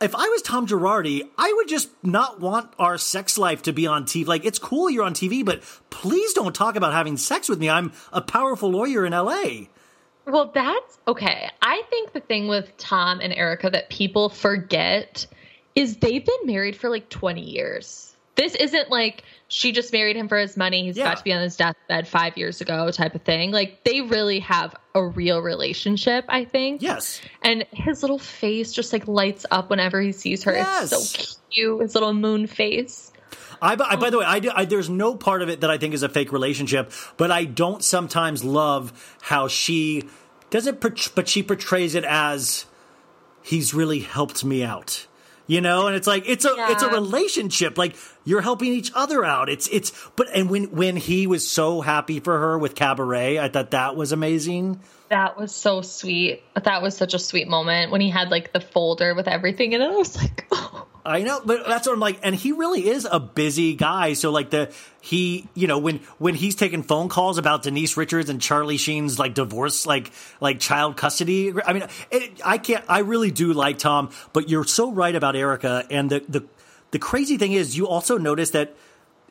[0.00, 3.86] if I was Tom Girardi, I would just not want our sex life to be
[3.86, 4.26] on TV.
[4.26, 7.70] Like, it's cool you're on TV, but please don't talk about having sex with me.
[7.70, 9.68] I'm a powerful lawyer in LA.
[10.26, 11.48] Well, that's okay.
[11.60, 15.26] I think the thing with Tom and Erika that people forget
[15.74, 18.14] is they've been married for like 20 years.
[18.34, 20.84] This isn't like she just married him for his money.
[20.84, 23.50] He's about to be on his deathbed five years ago, type of thing.
[23.50, 26.80] Like they really have a real relationship, I think.
[26.80, 27.20] Yes.
[27.42, 30.54] And his little face just like lights up whenever he sees her.
[30.56, 31.82] It's so cute.
[31.82, 33.12] His little moon face.
[33.60, 35.76] I, I, by the way, I, do- I, there's no part of it that I
[35.76, 40.08] think is a fake relationship, but I don't sometimes love how she
[40.48, 42.64] doesn't, but she portrays it as
[43.42, 45.06] he's really helped me out.
[45.52, 47.76] You know, and it's like it's a it's a relationship.
[47.76, 49.50] Like you're helping each other out.
[49.50, 53.50] It's it's but and when when he was so happy for her with Cabaret, I
[53.50, 54.80] thought that was amazing.
[55.10, 56.42] That was so sweet.
[56.54, 59.82] That was such a sweet moment when he had like the folder with everything in
[59.82, 59.88] it.
[59.88, 60.46] I was like,
[61.04, 62.20] I know, but that's what I'm like.
[62.22, 64.12] And he really is a busy guy.
[64.12, 68.30] So like the he, you know, when when he's taking phone calls about Denise Richards
[68.30, 71.52] and Charlie Sheen's like divorce, like like child custody.
[71.64, 72.84] I mean, it, I can't.
[72.88, 75.84] I really do like Tom, but you're so right about Erika.
[75.90, 76.44] And the the
[76.92, 78.76] the crazy thing is, you also notice that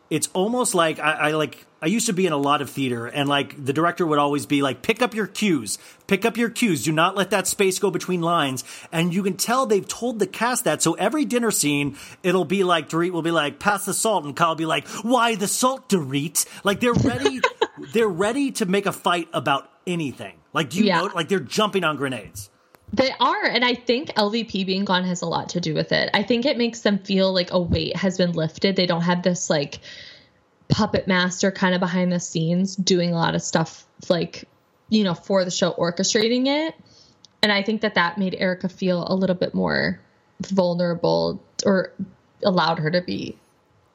[0.10, 3.08] it's almost like I, I like I used to be in a lot of theater
[3.08, 6.50] and like the director would always be like pick up your cues pick up your
[6.50, 10.20] cues do not let that space go between lines and you can tell they've told
[10.20, 13.86] the cast that so every dinner scene it'll be like Dorit will be like pass
[13.86, 17.42] the salt and Kyle will be like why the salt Dorit like they're ready
[17.94, 21.00] they're ready to make a fight about anything like do you Yeah.
[21.00, 22.50] know like they're jumping on grenades
[22.94, 26.10] They are, and I think LVP being gone has a lot to do with it.
[26.14, 28.76] I think it makes them feel like a weight has been lifted.
[28.76, 29.80] They don't have this like
[30.72, 34.46] puppet master kind of behind the scenes doing a lot of stuff like,
[34.90, 36.74] you know, for the show orchestrating it.
[37.44, 40.00] And I think that that made Erika feel a little bit more
[40.42, 41.92] vulnerable or
[42.44, 43.38] allowed her to be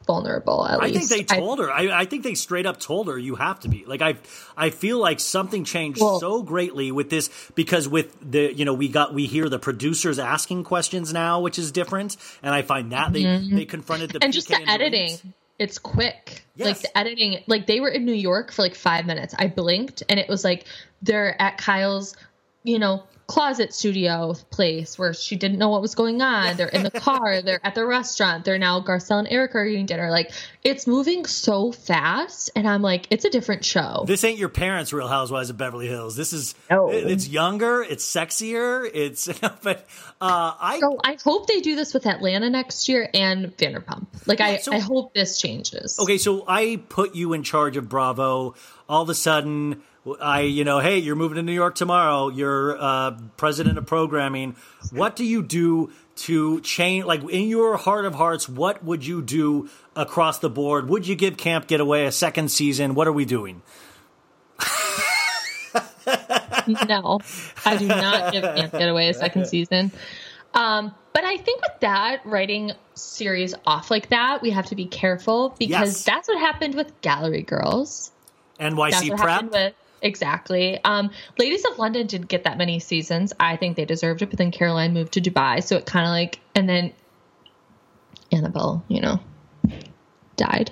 [0.07, 1.09] vulnerable at I least.
[1.11, 1.71] think they told her.
[1.71, 3.85] I, I think they straight up told her you have to be.
[3.85, 4.17] Like I,
[4.57, 8.89] I feel like something changed so greatly with this because with the you know we
[8.89, 13.13] got we hear the producers asking questions now, which is different, and I find that
[13.13, 13.57] they Mhm.
[13.57, 15.23] they confronted the and just the editing Dorit.
[15.59, 16.45] It's quick.
[16.59, 19.35] Like the editing like they were in new york for like five minutes.
[19.39, 20.65] I blinked and it was like
[21.03, 22.17] they're at kyle's
[22.65, 26.57] you know closet studio place where she didn't know what was going on.
[26.57, 29.87] They're in the car they're at the restaurant they're now garcelle and erika are eating
[29.87, 30.11] dinner.
[30.11, 30.31] Like
[30.63, 34.05] it's moving so fast and i'm like it's a different show.
[34.07, 36.15] This ain't your parents' Real Housewives of Beverly Hills.
[36.17, 39.27] This is it- it's younger, it's sexier, it's
[39.63, 39.87] but
[40.21, 44.07] uh, I so i hope they do this with atlanta next year and vanderpump.
[44.27, 45.99] Like i so- i hope this changes.
[45.99, 48.55] Okay, so I put you in charge of Bravo.
[48.89, 49.83] All of a sudden,
[50.21, 52.29] I, you know, hey, you're moving to New York tomorrow.
[52.29, 54.57] You're uh, president of programming.
[54.93, 57.05] What do you do to change?
[57.05, 60.89] Like in your heart of hearts, what would you do across the board?
[60.89, 62.95] Would you give Camp Getaway a second season?
[62.95, 63.63] What are we doing?
[66.89, 67.21] no,
[67.65, 69.93] I do not give Camp Getaway a second season.
[70.55, 74.87] Um, but I think with that writing series off like that, we have to be
[74.87, 76.05] careful because Yes.
[76.05, 78.11] that's what happened with Gallery Girls.
[78.61, 79.21] NYC prep.
[79.29, 80.79] happened with exactly.
[80.85, 83.33] Um, Ladies of London didn't get that many seasons.
[83.39, 86.11] I think they deserved it, but then Caroline moved to Dubai, so it kind of
[86.11, 86.93] like, and then
[88.33, 89.21] Annabelle, you know,
[90.37, 90.71] died.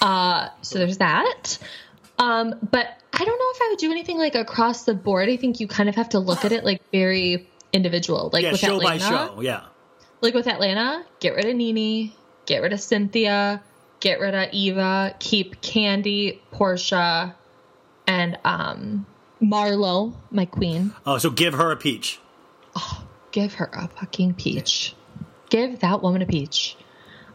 [0.00, 1.58] Uh, so there's that.
[2.18, 5.28] Um, but I don't know if I would do anything like across the board.
[5.28, 8.52] I think you kind of have to look at it like very individual, like yeah,
[8.52, 9.26] with show by Atlanta.
[9.34, 9.40] show.
[9.40, 9.64] Yeah.
[10.20, 12.12] Like with Atlanta, get rid of NeNe,
[12.46, 13.62] get rid of Cynthia,
[14.00, 17.34] get rid of Eva, keep Kandi, Porsha,
[18.06, 19.06] and um
[19.42, 20.92] Marlo, my queen.
[21.04, 22.18] Oh, so give her a peach.
[23.30, 24.94] Give her a fucking peach.
[25.50, 26.76] Give that woman a peach.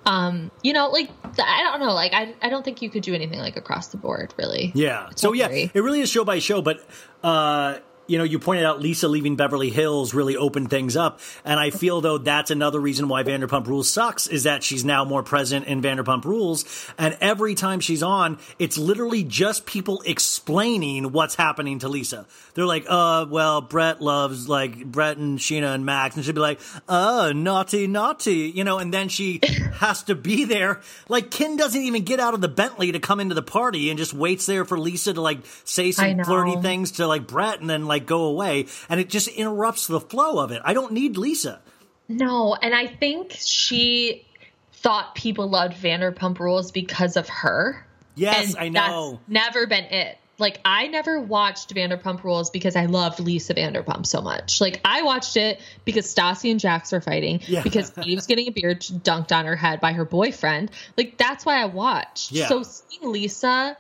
[0.06, 3.14] Um, you know, like I don't know, like I I don't think you could do
[3.14, 4.72] anything like across the board, really.
[4.74, 5.10] Yeah.
[5.16, 6.80] So yeah, it really is show by show, but
[7.22, 7.80] uh
[8.10, 11.20] you know, you pointed out Lisa leaving Beverly Hills really opened things up.
[11.46, 15.06] And I feel though that's another reason why Vanderpump Rules sucks is that she's now
[15.06, 16.66] more present in Vanderpump Rules.
[16.98, 22.26] And every time she's on, it's literally just people explaining what's happening to Lisa.
[22.56, 26.16] They're like, uh, well, Brett loves like Brett and Scheana and Max.
[26.16, 29.40] And she'd be like, oh, naughty, naughty, you know, and then she
[29.76, 30.82] has to be there.
[31.08, 34.00] Like Ken doesn't even get out of the Bentley to come into the party and
[34.00, 37.70] just waits there for Lisa to like say some flirty things to like Brett and
[37.70, 38.68] then like go away.
[38.90, 40.62] And it just interrupts the flow of it.
[40.64, 41.62] I don't need Lisa.
[42.08, 44.26] No, and I think she
[44.74, 47.86] thought people loved Vanderpump Rules because of her.
[48.16, 49.20] Yes, And I know.
[49.28, 50.18] That's never been it.
[50.40, 54.62] Like I never watched Vanderpump Rules because I loved Lisa Vanderpump so much.
[54.62, 57.42] Like I watched it because Stassi and Jax were fighting.
[57.46, 57.62] Yeah.
[57.62, 60.72] Because Eve's getting a beer dunked on her head by her boyfriend.
[60.98, 62.32] Like that's why I watched.
[62.32, 62.48] Yeah.
[62.48, 63.78] So seeing Lisa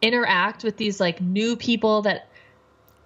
[0.00, 2.28] interact with these like new people that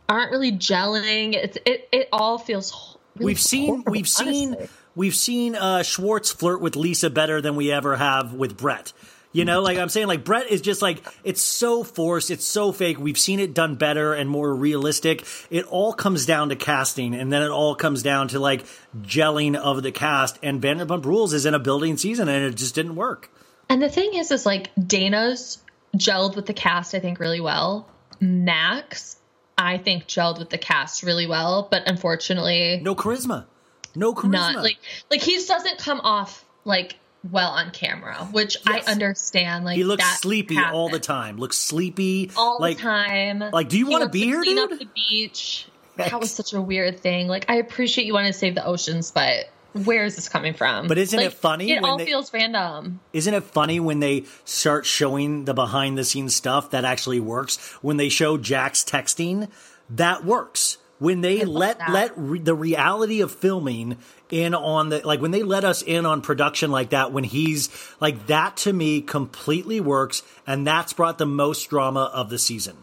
[0.09, 2.97] aren't really gelling, it's it it all feels.
[3.17, 4.69] Really we've seen horrible, we've seen honestly.
[4.95, 8.93] we've seen uh, Schwartz flirt with Lisa better than we ever have with Brett.
[9.33, 12.73] You know, like I'm saying, like Brett is just like it's so forced, it's so
[12.73, 12.99] fake.
[12.99, 15.27] We've seen it done better and more realistic.
[15.51, 18.65] It all comes down to casting, and then it all comes down to like
[19.03, 20.39] gelling of the cast.
[20.43, 23.31] And Vanderpump Rules is in a building season, and it just didn't work.
[23.69, 25.59] And the thing is, is like Dayna's
[25.99, 27.89] gelled with the cast, I think, really well.
[28.21, 29.16] Max,
[29.59, 33.47] I think, gelled with the cast really well, but unfortunately, no charisma,
[33.95, 34.31] no charisma.
[34.31, 34.79] Not like
[35.11, 36.97] like he just doesn't come off like
[37.31, 39.65] well on camera, which I understand.
[39.65, 41.39] Like he looks sleepy all the time.
[41.39, 43.41] Looks sleepy all like, the time.
[43.41, 44.73] Like, do you He want to be here, clean dude?
[44.73, 45.67] up the beach.
[45.97, 47.27] That was such a weird thing.
[47.27, 49.49] Like, I appreciate you want to save the oceans, but
[49.85, 50.87] where is this coming from?
[50.89, 53.01] But isn't Like, it funny It when all they- feels random.
[53.13, 57.57] Isn't it funny when they start showing the behind the scenes stuff that actually works?
[57.83, 59.49] When they show Jax's texting,
[59.91, 60.79] that works.
[60.99, 61.91] When they let that.
[61.93, 63.99] let re- the reality of filming
[64.31, 67.69] in on the like when they let us in on production like that when he's
[68.01, 72.79] like that to me completely works and that's brought the most drama of the season.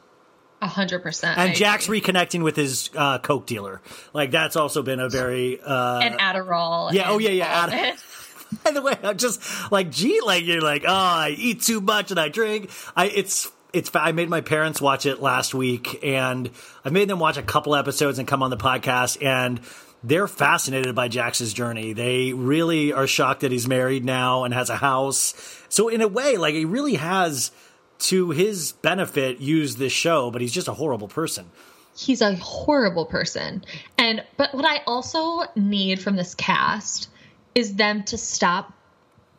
[0.64, 1.38] A hundred percent.
[1.38, 2.02] And I Jax's agree.
[2.02, 3.82] reconnecting with his uh, coke dealer.
[4.14, 6.94] Like that's also been a very uh and Adderall.
[6.94, 8.10] yeah, oh yeah, yeah, Adderall.
[8.64, 12.12] By the way, I'm just like, gee, like you're like, oh, I eat too much
[12.12, 12.70] and I drink.
[12.96, 13.90] I it's it's.
[13.96, 16.50] I made my parents watch it last week, and
[16.86, 19.60] I made them watch a couple episodes and come on the podcast, and
[20.04, 21.94] they're fascinated by Jax's journey.
[21.94, 25.34] They really are shocked that he's married now and has a house.
[25.70, 27.52] So in a way, like he really has,
[28.04, 31.50] to his benefit, use this show, but he's just a horrible person.
[31.96, 33.64] he's a horrible person.
[33.98, 37.10] And but what I also need from this cast
[37.54, 38.74] is them to stop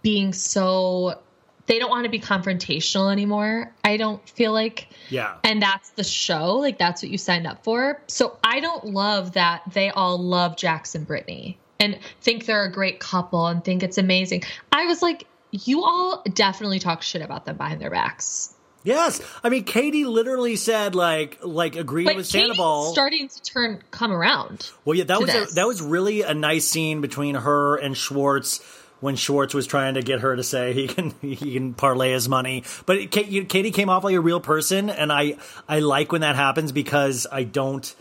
[0.02, 1.18] being so
[1.66, 3.72] they don't want to be confrontational anymore.
[3.82, 5.34] I don't feel like Yeah.
[5.42, 8.00] and that's the show, like that's what you signed up for.
[8.06, 12.70] So I don't love that they all love Jax and Brittany and think they're a
[12.72, 14.44] great couple and think it's amazing.
[14.70, 18.53] I was like you all definitely talk shit about them behind their backs.
[18.84, 22.92] Yes, I mean Katie literally said like like agreed But with Katie's Sandoval.
[22.92, 24.70] starting to turn come around.
[24.84, 28.60] Well, yeah, that was a, that was really a nice scene between her and Schwartz
[29.00, 32.28] when Schwartz was trying to get her to say he can he can parlay his
[32.28, 32.62] money.
[32.84, 35.36] But it, Katie came off like a real person, and I
[35.66, 37.94] I like when that happens because I don't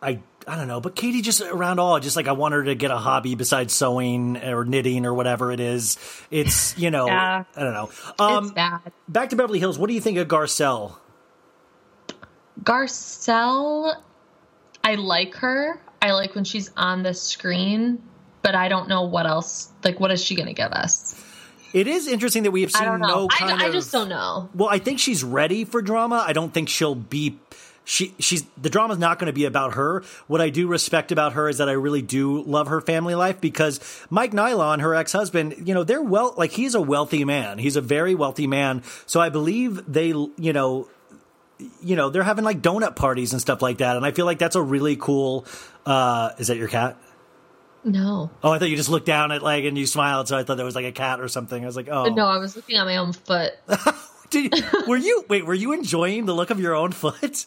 [0.00, 0.80] I I don't know.
[0.80, 3.72] But Katie just around all just like I want her to get a hobby besides
[3.74, 5.98] sewing or knitting or whatever it is.
[6.30, 7.44] It's you know Yeah.
[7.56, 7.90] I don't know.
[8.18, 8.80] Um, it's bad.
[9.08, 9.78] Back to Beverly Hills.
[9.78, 10.96] What do you think of Garcelle?
[12.62, 13.94] Garcelle,
[14.82, 15.80] I like her.
[16.00, 18.02] I like when she's on the screen,
[18.42, 19.70] but I don't know what else.
[19.84, 21.20] Like, what is she going to give us?
[21.72, 23.72] It is interesting that we have I seen no I- kind I of.
[23.72, 24.48] just don't know.
[24.54, 26.24] Well, I think she's ready for drama.
[26.26, 27.38] I don't think she'll be.
[27.88, 30.02] She she's the drama's not going to be about her.
[30.26, 33.40] What I do respect about her is that I really do love her family life
[33.40, 33.78] because
[34.10, 37.58] Mike Nilon, her ex husband, you know, they're well like he's a wealthy man.
[37.58, 38.82] He's a very wealthy man.
[39.06, 40.88] So I believe they, you know,
[41.80, 43.96] you know, they're having like donut parties and stuff like that.
[43.96, 45.46] And I feel like that's a really cool.
[45.86, 46.96] uh Is that your cat?
[47.84, 48.32] No.
[48.42, 50.56] Oh, I thought you just looked down at like and you smiled, so I thought
[50.56, 51.62] there was like a cat or something.
[51.62, 53.52] I was like, oh, No, I was looking at my own foot.
[54.30, 54.52] Did
[54.88, 55.46] were you wait?
[55.46, 57.46] Were you enjoying the look of your own foot?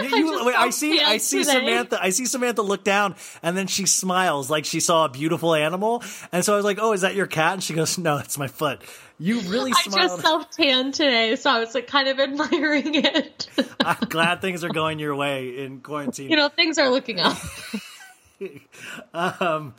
[0.00, 1.00] You- you- just wait, I see.
[1.00, 1.52] I see today.
[1.52, 2.02] Samantha.
[2.02, 6.02] I see Samantha look down, and then she smiles like she saw a beautiful animal.
[6.32, 8.38] And so I was like, "Oh, is that your cat?" And she goes, "No, it's
[8.38, 8.80] my foot."
[9.18, 10.10] You really I smiled.
[10.10, 13.48] just self tanned today, so I was like kind of admiring it.
[13.84, 16.30] I'm glad things are going your way in quarantine.
[16.30, 17.36] you know, things are looking up.
[19.14, 19.74] um,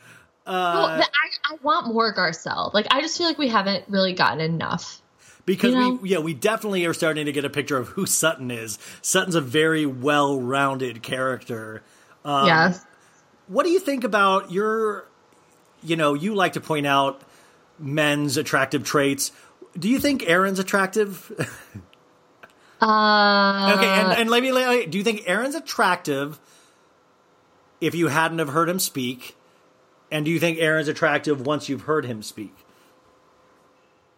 [0.45, 1.03] well, I,
[1.51, 2.73] I want more Garcelle.
[2.73, 5.01] Like I just feel like we haven't really gotten enough.
[5.53, 5.93] Because You know?
[6.01, 8.77] we yeah we definitely are starting to get a picture of who Sutton is.
[9.01, 11.83] Sutton's a very well-rounded character.
[12.23, 12.85] Um, Yes.
[13.47, 15.05] What do you think about your?
[15.83, 17.21] You know, you like to point out
[17.79, 19.31] men's attractive traits.
[19.77, 21.31] Do you think Aaron's attractive?
[22.81, 24.53] Uh, okay, and, and let me.
[24.53, 26.39] Let me- do you think Aaron's attractive?
[27.81, 29.35] If you hadn't have heard him speak,
[30.09, 32.53] and do you think Aaron's attractive once you've heard him speak?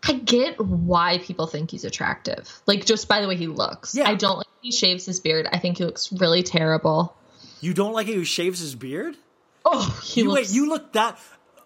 [0.03, 2.61] I get why people think he's attractive.
[2.65, 3.97] Like just by the way he looks.
[3.97, 5.47] I don't like he shaves his beard.
[5.51, 7.15] I think he looks really terrible.
[7.59, 9.15] You don't like it who shaves his beard?
[9.63, 11.19] Oh, he you, looks wait, you look that.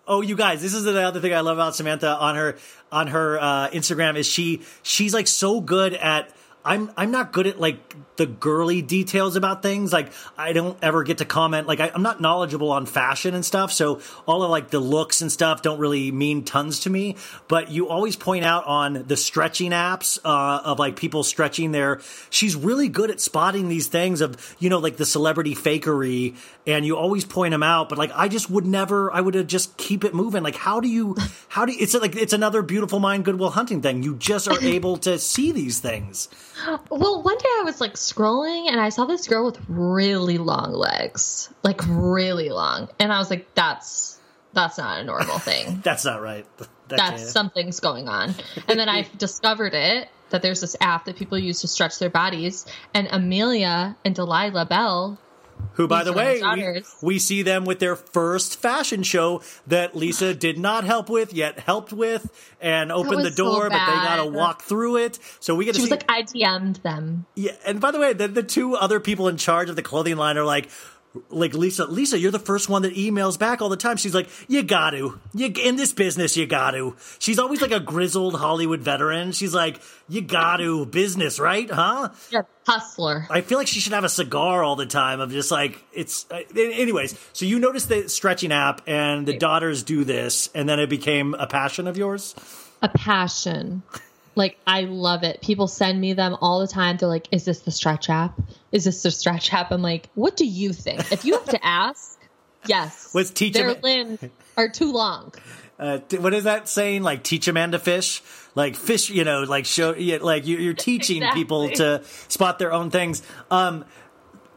[0.08, 2.58] Oh, you guys, this is the other thing I love about Samantha on her
[2.92, 6.32] on her uh, Instagram is she she's like so good at.
[6.68, 9.92] I'm I'm not good at like the girly details about things.
[9.92, 11.68] Like I don't ever get to comment.
[11.68, 13.72] Like I, I'm not knowledgeable on fashion and stuff.
[13.72, 17.18] So all of like the looks and stuff don't really mean tons to me.
[17.48, 22.02] But you always point out on the stretching apps uh, of like people stretching their.
[22.30, 26.36] She's really good at spotting these things of you know like the celebrity fakery,
[26.66, 27.90] and you always point them out.
[27.90, 29.14] But like I just would never.
[29.14, 30.44] I would have just keep it moving.
[30.44, 31.16] Like how do you?
[31.50, 34.04] How do you, it's like it's another beautiful mind Good Will Hunting thing.
[34.04, 36.30] You just are able to see these things.
[36.90, 40.74] Well, one day I was like scrolling and I saw this girl with really long
[40.74, 44.20] legs, like really long, and I was like, "That's
[44.54, 45.82] that's not a normal thing.
[45.84, 46.46] That's not right.
[46.58, 48.34] That that's can't- something's going on."
[48.68, 52.10] And then I discovered it that there's this app that people use to stretch their
[52.10, 55.18] bodies, and Amelia and Delilah Belle.
[55.74, 60.34] Who, by the way, we, we see them with their first fashion show that Lisa
[60.48, 63.94] did not help with, yet helped with, and opened the was so door, but they
[63.94, 65.20] got to walk through it.
[65.40, 65.96] So we get to She was see.
[65.96, 69.38] like, "I DM'd them." yeah, and by the way, the, the two other people in
[69.38, 70.70] charge of the clothing line are like,
[71.30, 73.98] like Lisa, Lisa, you're the first one that emails back all the time.
[73.98, 76.96] She's like, you got to, you in this business, you got to.
[77.20, 79.32] She's always like a grizzled Hollywood veteran.
[79.32, 81.70] She's like, you got to business, right?
[81.70, 82.10] Huh?
[82.30, 83.28] Yeah, hustler.
[83.30, 86.26] I feel like she should have a cigar all the time of just like it's.
[86.30, 90.80] Uh, anyways, so you noticed the stretching app, and the daughters do this, and then
[90.80, 92.36] it became a passion of yours.
[92.82, 93.84] a passion.
[94.36, 95.42] Like I love it.
[95.42, 96.98] People send me them all the time.
[96.98, 98.40] They're like, "Is this the stretch app?
[98.72, 101.66] Is this the stretch app?" I'm like, "What do you think?" If you have to
[101.66, 102.20] ask,
[102.68, 103.14] yes.
[103.16, 104.20] Let's teach Their them- limbs
[104.58, 105.34] are too long.
[105.78, 107.04] Uh, what is that saying?
[107.04, 108.22] Like teach a man to fish.
[108.56, 111.42] Like fish, you know, like show, yeah, like you, you're teaching Exactly.
[111.42, 113.22] people to spot their own things.
[113.52, 113.84] Um,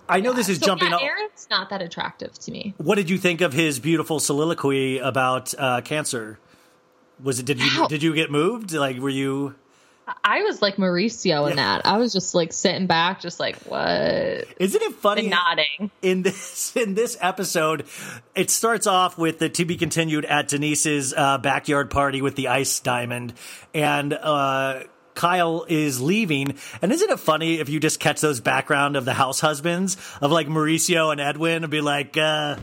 [0.08, 0.88] I know this is So, jumping.
[0.90, 2.74] yeah, all- Aaron's not that attractive to me.
[2.78, 6.38] what did you think of his beautiful soliloquy about uh, cancer?
[7.20, 7.46] Was it?
[7.46, 7.88] Did you Ow.
[7.88, 8.72] did you get moved?
[8.72, 9.56] Like, were you?
[10.24, 11.84] I was like Mauricio in that.
[11.86, 13.88] I was just like sitting back, just like what?
[14.58, 15.22] Isn't it funny?
[15.22, 15.90] And nodding.
[16.02, 17.86] in this in this episode,
[18.34, 22.48] it starts off with the to be continued at Denise's uh, backyard party with the
[22.48, 23.34] ice diamond,
[23.74, 26.56] and uh, Kyle is leaving.
[26.80, 30.30] And isn't it funny if you just catch those background of the house husbands of
[30.30, 32.16] like Mauricio and Edwin and be like.
[32.16, 32.56] Uh,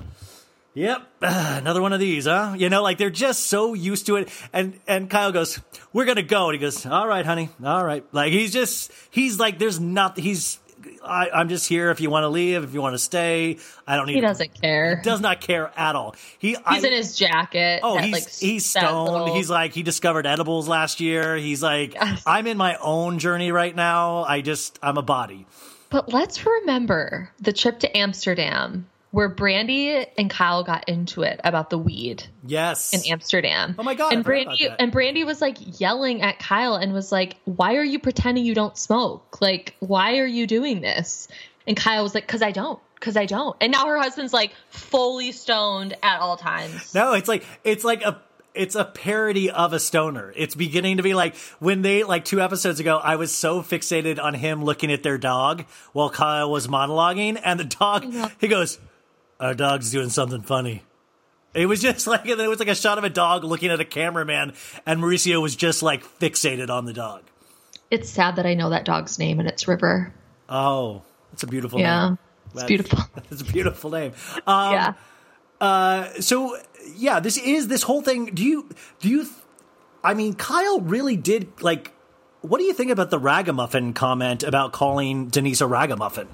[0.75, 2.53] Yep, another one of these, huh?
[2.57, 4.29] You know, like they're just so used to it.
[4.53, 5.59] And and Kyle goes,
[5.93, 9.39] "We're gonna go," and he goes, "All right, honey, all right." Like he's just he's
[9.39, 10.59] like, there's not he's.
[11.03, 13.57] I, I'm just here if you want to leave, if you want to stay.
[13.87, 14.15] I don't need.
[14.15, 15.01] He doesn't care.
[15.03, 16.13] Does not care at all.
[16.37, 17.79] He He's I, in his jacket.
[17.81, 19.11] Oh, he's like, he's stoned.
[19.11, 21.37] little- He's like he discovered edibles last year.
[21.37, 21.95] He's like,
[22.27, 24.25] I'm in my own journey right now.
[24.25, 25.47] I just I'm a body.
[25.89, 31.69] But let's remember the trip to Amsterdam where Brandi and Kyle got into it about
[31.69, 32.93] the weed Yes.
[32.93, 33.73] in Amsterdam.
[33.79, 37.37] Oh my God, And Brandi and Brandi was like yelling at Kyle and was like,
[37.45, 39.39] "Why are you pretending you don't smoke?
[39.39, 41.29] Like, why are you doing this?"
[41.65, 42.77] And Kyle was like, "Cause I don't.
[42.99, 46.93] Cause I don't." And now her husband's like fully stoned at all times.
[46.93, 48.21] No, it's like it's like a
[48.53, 50.33] it's a parody of a stoner.
[50.35, 54.21] It's beginning to be like when they like two episodes ago, I was so fixated
[54.21, 55.63] on him looking at their dog
[55.93, 58.05] while Kyle was monologuing, and the dog
[58.41, 58.77] he goes,
[59.39, 60.83] "Our dog's doing something funny."
[61.53, 63.85] It was just like it was like a shot of a dog looking at a
[63.85, 64.53] cameraman,
[64.85, 67.23] and Mauricio was just like fixated on the dog.
[67.91, 70.11] It's sad that I know that dog's name and it's River.
[70.49, 71.85] Oh, that's a beautiful name.
[71.85, 72.17] Yeah, name.
[72.45, 72.99] it's That's- beautiful.
[73.29, 74.13] That's a beautiful name.
[74.45, 74.93] Um, Yeah.
[75.61, 76.57] Uh, so
[76.95, 78.25] yeah, this is this whole thing.
[78.27, 79.27] Do you do you?
[80.03, 81.93] I mean, Kyle really did like.
[82.41, 86.27] What do you think about the ragamuffin comment about calling Denise a ragamuffin?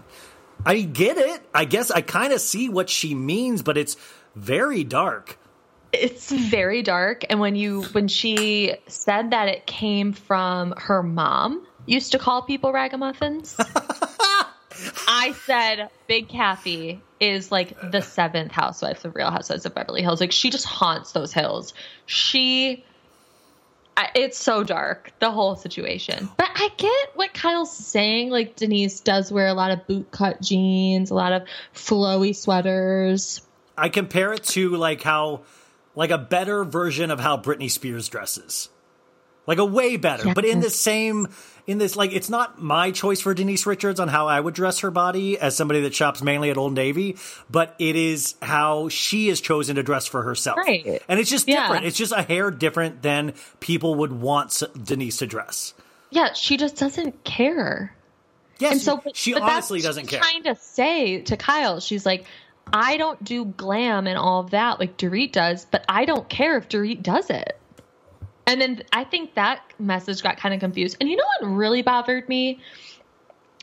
[0.65, 1.41] I get it.
[1.53, 3.97] I guess I kind of see what she means, but it's
[4.35, 5.37] very dark.
[5.93, 7.25] It's very dark.
[7.29, 12.43] And when you when she said that it came from her mom used to call
[12.43, 13.55] people ragamuffins.
[15.07, 20.21] I said Big Kathy is like the seventh housewife of Real Housewives of Beverly Hills.
[20.21, 21.73] Like she just haunts those hills.
[22.05, 22.85] She
[24.15, 26.29] it's so dark the whole situation.
[26.37, 28.29] But i get what kyle's saying.
[28.29, 31.43] Like denise does wear a lot of boot cut jeans a lot of
[31.73, 33.41] flowy sweaters.
[33.77, 35.41] I compare it to like how,
[35.95, 38.69] like a better version of how Britney Spears dresses,
[39.51, 40.33] like a way better.
[40.33, 41.27] But in the same,
[41.67, 44.79] in this like, it's not my choice for Denise Richards on how I would dress
[44.79, 47.17] her body as somebody that shops mainly at Old Navy,
[47.49, 51.01] but it is how she has chosen to dress for herself, Right.
[51.09, 51.63] And it's just Yeah.
[51.63, 51.85] different.
[51.85, 55.73] It's just a hair different than people would want Denise to dress.
[56.11, 57.93] yeah she just doesn't care
[58.59, 60.19] Yes, and so but, she but honestly doesn't care.
[60.19, 62.25] trying to say to kyle she's like
[62.73, 66.57] i don't do glam and all of that like dorit does but i don't care
[66.57, 67.57] if dorit does it
[68.47, 70.97] and then i think that message got kind of confused.
[70.99, 72.59] And you know what really bothered me?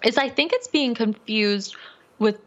[0.05, 1.77] Is i think it's being confused
[2.19, 2.41] with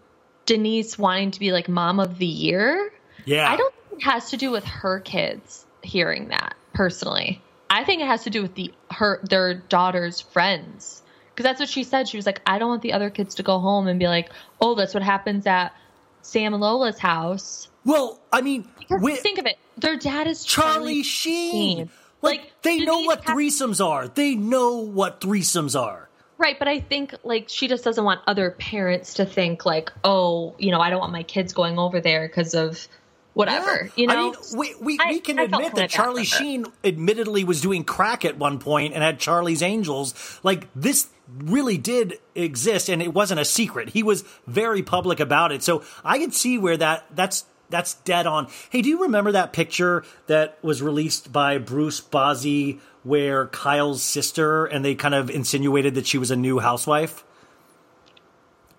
[0.46, 2.92] denise wanting to be like mom of the year.
[3.26, 3.52] Yeah.
[3.52, 7.42] i don't think it has to do with her kids hearing that personally.
[7.70, 11.02] I think it has to do with the her their daughter's friends.
[11.30, 12.08] Because that's what she said.
[12.08, 14.30] She was like i don't want the other kids to go home and be like
[14.60, 15.74] oh that's what happens at
[16.22, 17.70] sam and lola's house.
[17.86, 18.64] Well i mean
[19.00, 19.58] think of it.
[19.78, 21.90] Their dad is Charlie Sheen.
[22.22, 24.08] Like, they know what threesomes are.
[24.08, 26.10] They know what threesomes are.
[26.38, 30.56] Right, but I think like she just doesn't want other parents to think like, oh,
[30.58, 32.88] you know, I don't want my kids going over there because of
[33.34, 33.92] whatever.
[33.96, 36.26] You know, I mean, we we, we can I admit that Charlie.
[36.26, 40.40] Sheen admittedly was doing crack at one point and had Charlie's Angels.
[40.42, 43.90] Like this really did exist, and it wasn't a secret.
[43.90, 47.46] He was very public about it, so I can see where that that's.
[47.72, 48.48] That's dead on.
[48.70, 54.66] Hey, do you remember that picture that was released by Bruce Bozzi where Kyle's sister
[54.66, 57.24] and they kind of insinuated that she was a new housewife?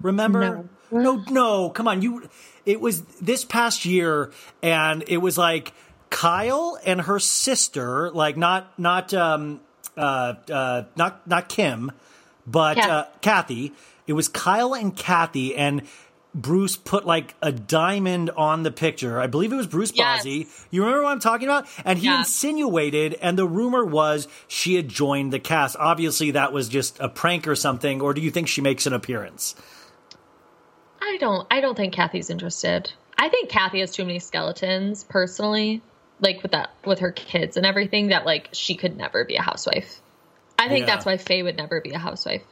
[0.01, 0.69] Remember?
[0.91, 1.25] No.
[1.31, 2.03] no, come on.
[2.03, 2.29] You
[2.67, 4.31] it was this past year
[4.63, 5.73] and it was like
[6.11, 9.61] Kyle and her sister, like not not um
[9.97, 11.93] uh uh not not Kim,
[12.47, 12.91] but Kathy.
[12.91, 13.73] uh Kathy.
[14.07, 15.83] It was Kyle and Kathy and
[16.35, 19.21] Bruce put like a diamond on the picture.
[19.21, 20.25] I believe it was Bruce Yes.
[20.25, 20.47] Bozzi.
[20.71, 21.67] You remember what I'm talking about?
[21.85, 22.21] And he Yeah.
[22.21, 25.77] insinuated, and the rumor was she had joined the cast.
[25.79, 28.01] Obviously, that was just a prank or something.
[28.01, 29.55] Or do you think she makes an appearance?
[31.03, 31.47] I don't.
[31.51, 32.93] I don't think Kathy's interested.
[33.19, 35.83] I think Kathy has too many skeletons personally,
[36.21, 38.09] like with that with her kids and everything.
[38.09, 40.01] That like she could never be a housewife.
[40.59, 40.95] I think Yeah.
[40.95, 42.43] that's why Faye would never be a housewife.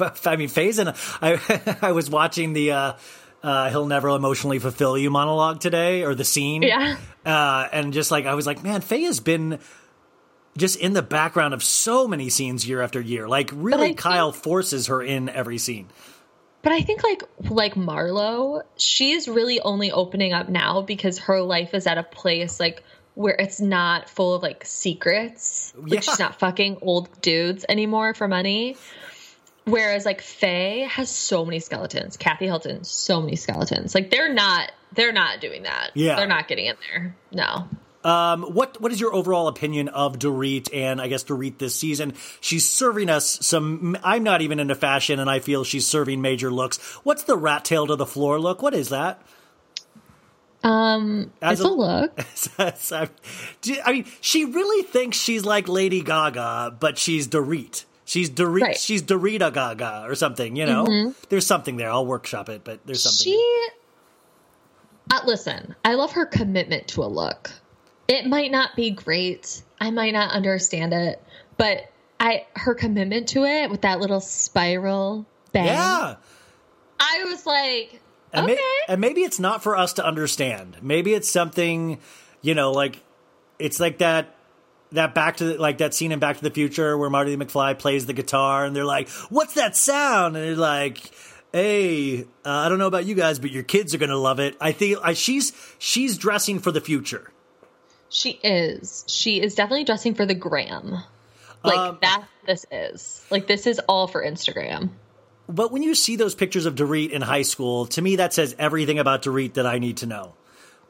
[0.26, 1.76] I mean, Faye's and I.
[1.82, 2.92] I was watching the uh,
[3.42, 6.62] uh, "He'll Never Emotionally Fulfill You" monologue today, or the scene.
[6.62, 6.96] Yeah.
[7.24, 9.58] Uh, and just like I was like, man, Faye has been
[10.56, 13.26] just in the background of so many scenes year after year.
[13.28, 15.88] Like, really, Kyle forces her in every scene.
[16.62, 21.74] But I think like like Marlo, she's really only opening up now because her life
[21.74, 25.72] is at a place like where it's not full of like secrets.
[25.76, 26.00] Like Yeah.
[26.00, 28.76] she's not fucking old dudes anymore for money.
[29.64, 32.16] Whereas like Faye has so many skeletons.
[32.16, 33.94] Kathy Hilton, so many skeletons.
[33.94, 35.90] Like they're not they're not doing that.
[35.94, 36.16] Yeah.
[36.16, 37.16] They're not getting in there.
[37.30, 37.68] No.
[38.04, 42.14] Um, what what is your overall opinion of Dorit and I guess Dorit this season?
[42.40, 43.96] She's serving us some.
[44.02, 46.78] I'm not even into fashion, and I feel she's serving major looks.
[47.04, 48.60] What's the rat tail to the floor look?
[48.60, 49.22] What is that?
[50.64, 53.10] Um As it's a- a look.
[53.62, 57.84] Do- I mean, she really thinks she's like Lady Gaga, but she's Dorit.
[58.12, 58.60] She's Dorit.
[58.60, 58.76] Right.
[58.78, 60.54] She's Dorita Gaga or something.
[60.54, 61.14] You know, Mhm.
[61.30, 61.90] there's something there.
[61.90, 63.24] I'll workshop it, but there's something.
[63.32, 63.66] She
[65.10, 67.50] uh, listen, I love her commitment to a look.
[68.08, 69.62] It might not be great.
[69.80, 71.22] I might not understand it,
[71.56, 71.90] but
[72.20, 75.66] I her commitment to it with that little spiral bang.
[75.66, 76.16] yeah.
[77.00, 77.98] I was like,
[78.34, 78.54] And, okay.
[78.56, 80.76] may- and maybe it's not for us to understand.
[80.82, 81.98] Maybe it's something,
[82.42, 83.00] you know, like
[83.58, 84.34] it's like that
[84.94, 87.78] that back to the, like that scene in Back to the Future where Marty McFly
[87.78, 91.10] plays the guitar and they're like, "What's that sound?" And they're like,
[91.52, 94.56] "Hey, uh, I don't know about you guys, but your kids are gonna love it."
[94.60, 97.30] I think I, she's she's dressing for the future.
[98.08, 99.04] she is.
[99.08, 100.98] She is definitely dressing for the gram.
[101.64, 103.24] Like Um, that this is.
[103.30, 104.90] Like this is all for Instagram.
[105.48, 108.54] But when you see those pictures of Dorit in high school, to me that says
[108.58, 110.34] everything about Dorit that I need to know.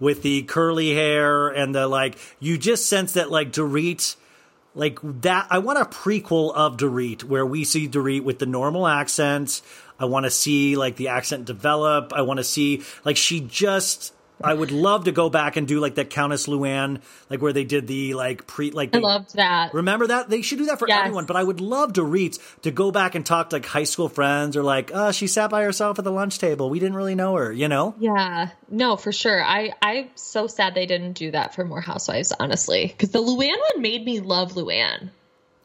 [0.03, 4.17] With the curly hair and the like, you just sense that like Dorit,
[4.75, 5.47] like that.
[5.49, 9.63] I want a prequel of Dorit where we see Dorit with the normal accent.
[10.01, 12.13] I want to see like the accent develop.
[12.13, 14.13] I want to see like she just
[14.45, 17.01] I would love to go back and do like that Countess Luann,
[17.31, 19.75] like where they did the like pre like I loved that.
[19.75, 20.29] Remember that?
[20.31, 21.01] They should do that for Yes.
[21.01, 23.85] everyone, but I would love to reach to go back and talk to like high
[23.85, 26.71] school friends or like, uh, she sat by herself at the lunch table.
[26.71, 27.95] We didn't really know her, you know?
[27.99, 29.43] Yeah, no, for sure.
[29.43, 33.59] I I'm so sad they didn't do that for more Housewives, honestly, because the Luann
[33.75, 35.11] one made me love Luann.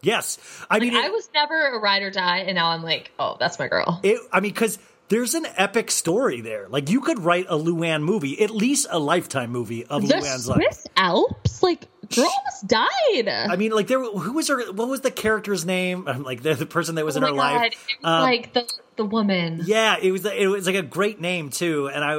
[0.02, 0.38] Yes.
[0.70, 3.36] I mean, Like, I was never a ride or die, and now I'm like, oh,
[3.40, 4.00] that's my girl.
[4.04, 4.78] It, I mean, because
[5.10, 6.68] there's an epic story there.
[6.70, 10.48] Like, you could write a Luann movie, at least a lifetime movie of the Luann's
[10.48, 10.58] life.
[10.64, 11.82] Swiss Alps, like,
[12.14, 13.28] girl almost died.
[13.30, 14.04] I mean, like, there.
[14.04, 14.72] Who was her?
[14.72, 16.08] What was the character's name?
[16.08, 17.74] I'm like the, the person that was oh in her god, life.
[17.74, 19.62] it was Um, like the the woman.
[19.66, 20.26] yeah, it was.
[20.26, 22.16] It was like a great name too, and I.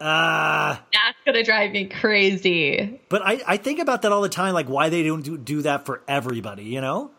[0.00, 3.00] Uh, That's gonna drive me crazy.
[3.08, 5.62] but I, I think about that all the time, like why they don't do, do
[5.62, 7.10] that for everybody, you know?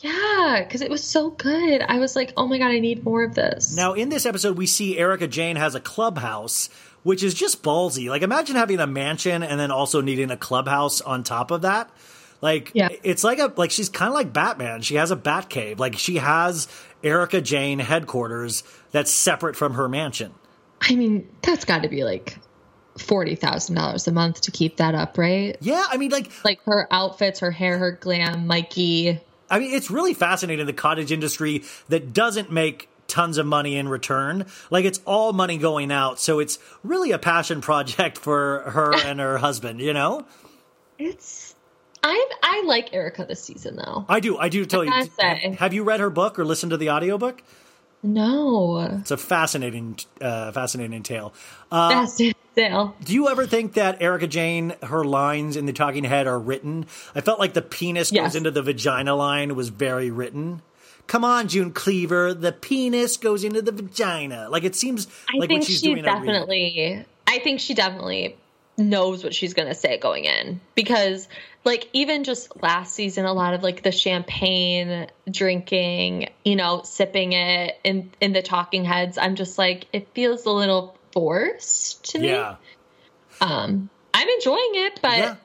[0.00, 1.82] Yeah, because it was so good.
[1.82, 3.74] I was like, oh my god, I need more of this.
[3.74, 6.68] Now, in this episode, we see Erika Jayne has a clubhouse,
[7.02, 8.08] which is just ballsy.
[8.08, 11.90] Like, imagine having a mansion and then also needing a clubhouse on top of that.
[12.40, 12.88] Like, yeah.
[13.02, 14.82] it's like a like she's kind of like Batman.
[14.82, 15.80] She has a bat cave.
[15.80, 16.68] Like, she has
[17.02, 18.62] Erika Jayne headquarters
[18.92, 20.32] that's separate from her mansion.
[20.80, 22.38] I mean, that's got to be like
[22.96, 25.56] forty thousand dollars a month to keep that up, right?
[25.60, 29.20] Yeah, I mean, like like her outfits, her hair, her glam, Mikey.
[29.50, 33.88] I mean, it's really fascinating the cottage industry that doesn't make tons of money in
[33.88, 34.46] return.
[34.70, 39.20] Like it's all money going out, so it's really a passion project for her and
[39.20, 39.80] her husband.
[39.80, 40.26] You know,
[40.98, 41.54] It's
[42.02, 44.04] I I like Erika this season though.
[44.08, 44.92] I do, I do tell you.
[45.18, 45.56] say.
[45.58, 47.42] Have you read her book or listened to the audiobook?
[48.02, 51.32] No, It's a fascinating, uh, fascinating tale.
[51.70, 52.94] Uh, Fascinating tale.
[53.02, 56.86] Do you ever think that Erika Jayne, her lines in the talking head are written?
[57.16, 58.22] I felt like the penis Yes.
[58.24, 60.62] goes into the vagina line was very written.
[61.08, 64.48] Come on, June Cleaver, the penis goes into the vagina.
[64.48, 66.04] Like it seems I like think what she's she doing.
[66.04, 67.04] definitely.
[67.26, 68.36] I think she definitely
[68.78, 71.28] knows what she's going to say going in because
[71.64, 77.32] like even just last season a lot of like the champagne drinking you know sipping
[77.32, 82.18] it in in the talking heads i'm just like it feels a little forced to
[82.20, 82.56] me Yeah.
[83.40, 85.36] um i'm enjoying it but Yeah.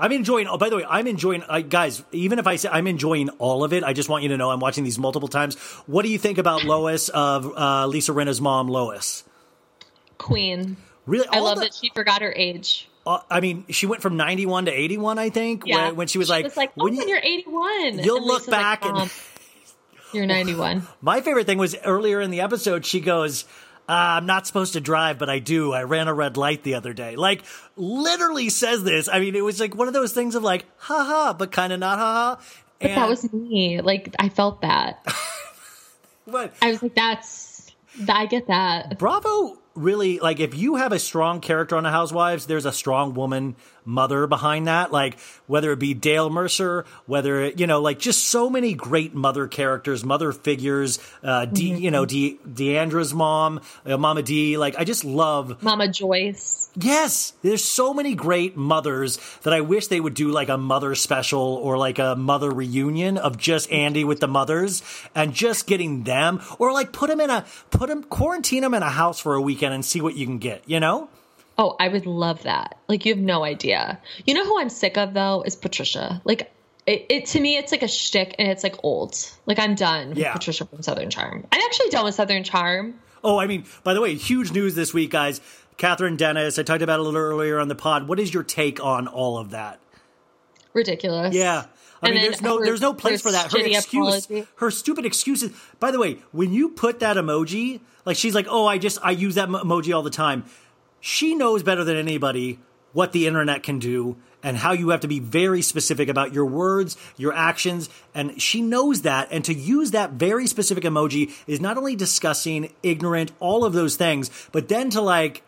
[0.00, 0.48] I'm enjoying.
[0.48, 1.44] Oh, by the way, I'm enjoying.
[1.48, 4.30] Uh, guys, even if I say I'm enjoying all of it, I just want you
[4.30, 5.54] to know I'm watching these multiple times.
[5.86, 9.22] What do you think about Lois of uh, Lisa Rinna's mom, Lois?
[10.18, 10.76] queen
[11.06, 14.16] Really, i love the- that she forgot her age Uh, I mean, she went from
[14.16, 16.94] 91 to 81, I think, yeah when, when she was like, was like oh, when
[16.94, 19.10] you- you're 81 you'll And look Lisa's like, back and-
[20.12, 23.44] you're 91 My favorite thing was earlier in the episode, she goes,
[23.88, 23.92] uh,
[24.22, 25.72] I'm not supposed to drive, but I do.
[25.72, 27.16] I ran a red light the other day.
[27.16, 27.42] Like,
[27.76, 29.08] literally says this.
[29.08, 31.80] I mean, it was like one of those things of like, haha, but kind of
[31.80, 32.36] not haha.
[32.80, 33.80] But And that was me.
[33.80, 35.04] Like I felt that.
[36.24, 36.54] What?
[36.62, 37.72] I was like, that's
[38.08, 38.98] I get that.
[38.98, 43.14] Bravo really like if you have a strong character on the Housewives, there's a strong
[43.14, 44.92] woman mother behind that.
[44.92, 49.14] Like whether it be Dale Mercer, whether it, you know, like just so many great
[49.14, 50.98] mother characters, mother figures.
[51.22, 54.58] Uh, D, you know, De, Deandra's mom, uh, Mama D.
[54.58, 56.70] Like I just love Mama Joyce.
[56.74, 60.94] Yes, there's so many great mothers that I wish they would do like a mother
[60.94, 64.82] special or like a mother reunion of just Andy with the mothers
[65.14, 68.82] and just getting them or like put them in a put them quarantine them in
[68.82, 71.08] a house for a weekend and see what you can get, you know?
[71.58, 72.78] Oh, I would love that.
[72.88, 74.00] Like you have no idea.
[74.26, 76.20] You know who I'm sick of though is Patricia.
[76.24, 76.52] Like
[76.86, 79.14] it, it to me, it's like a shtick and it's like old.
[79.46, 80.14] Like I'm done.
[80.16, 80.32] Yeah.
[80.32, 81.46] Patricia from Southern Charm.
[81.52, 82.94] I'm actually done with Southern Charm.
[83.22, 85.40] Oh, I mean, by the way, huge news this week, guys.
[85.78, 88.08] Kathryn Dennis, I talked about it a little earlier on the pod.
[88.08, 89.78] What is your take on all of that?
[90.74, 91.34] Ridiculous.
[91.34, 91.66] Yeah.
[92.02, 93.52] I And mean, there's no her- there's no place for that.
[93.52, 94.46] Her excuse, apology.
[94.56, 95.52] her stupid excuses.
[95.78, 99.12] By the way, when you put that emoji, like she's like, "Oh, I just I
[99.12, 100.44] use that emoji all the time."
[101.00, 102.58] She knows better than anybody
[102.92, 106.44] what the internet can do and how you have to be very specific about your
[106.44, 109.28] words, your actions, and she knows that.
[109.30, 113.94] And to use that very specific emoji is not only disgusting, ignorant, all of those
[113.96, 115.42] things, but then to like,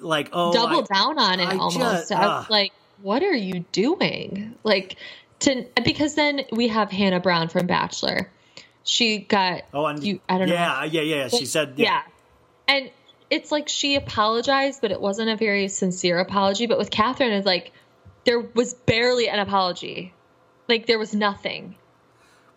[0.00, 1.78] like, oh, double I- down on it I almost.
[1.78, 2.46] just- ah.
[2.50, 2.72] like,
[3.02, 4.56] what are you doing?
[4.64, 4.96] Like
[5.40, 8.30] to because then we have Hannah Brown from Bachelor.
[8.84, 10.20] She got Oh, and you.
[10.28, 10.54] I don't know.
[10.54, 11.28] yeah, yeah, yeah.
[11.28, 12.02] She said, yeah.
[12.66, 12.90] And
[13.28, 16.66] it's like she apologized, but it wasn't a very sincere apology.
[16.66, 17.72] But with Kathryn, it's like
[18.24, 20.12] there was barely an apology.
[20.68, 21.76] Like there was nothing.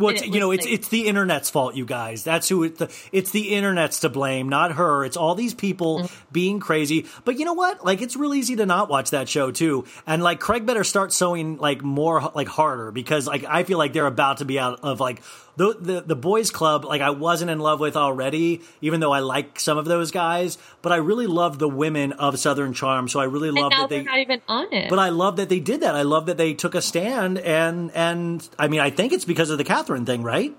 [0.04, 2.24] Well, it's, you know, it's like- it's the internet's fault, you guys.
[2.24, 5.04] That's who it, the, it's the internet's to blame, not her.
[5.06, 6.12] It's all these people Mm.
[6.32, 7.06] being crazy.
[7.26, 7.84] But you know what?
[7.86, 9.86] Like, it's real easy to not watch that show too.
[10.08, 13.94] And like, Craig better start sewing like more like harder because like I feel like
[13.94, 15.22] they're about to be out of like
[15.56, 16.84] the the, the boys club.
[16.84, 20.58] Like I wasn't in love with already, even though I like some of those guys.
[20.82, 23.08] But I really love the women of Southern Charm.
[23.08, 24.04] So I really love that they're they.
[24.04, 24.90] not even on it.
[24.90, 25.94] But I love that they did that.
[25.96, 29.52] I love that they took a stand, and and I mean, I think it's because
[29.52, 30.56] of the Kathryn thing, right?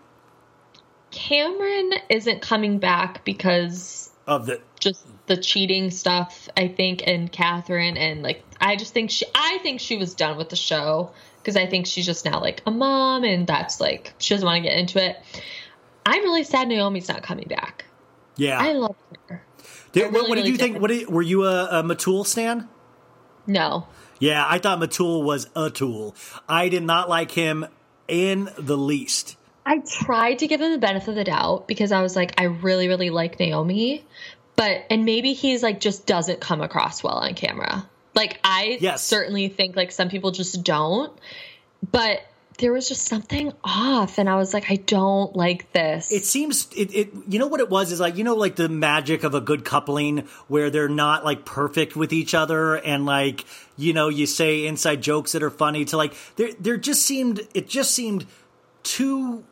[1.11, 6.49] Cameron isn't coming back because of the just the cheating stuff.
[6.57, 10.37] I think, and Kathryn, and like I just think she, I think she was done
[10.37, 14.15] with the show because I think she's just now like a mom, and that's like
[14.19, 15.17] she doesn't want to get into it.
[16.07, 17.85] I'm really sad Naomie's not coming back.
[18.37, 18.59] Yeah.
[18.59, 18.97] I love
[19.29, 19.45] her.
[19.93, 20.81] Did, what, really, what did really you think?
[20.81, 22.69] What did, were you a, a Metul stan?
[23.47, 23.87] No.
[24.19, 26.15] Yeah, I thought Metul was a tool.
[26.49, 27.67] I did not like him
[28.09, 29.37] in the least.
[29.67, 32.45] I tried to give him the benefit of the doubt because I was like, I
[32.45, 34.03] really, really like Naomie,
[34.57, 37.89] but and maybe he's like just doesn't come across well on camera.
[38.15, 41.13] Like I certainly think like some people just don't,
[41.91, 42.21] but
[42.59, 46.13] there was just something off, and I was like, I don't like this.
[46.13, 48.69] It seems it, it you know what it was is like you know like the
[48.69, 53.45] magic of a good coupling where they're not like perfect with each other and like
[53.77, 57.41] you know you say inside jokes that are funny to like there there just seemed
[57.55, 58.27] it just seemed
[58.83, 59.45] too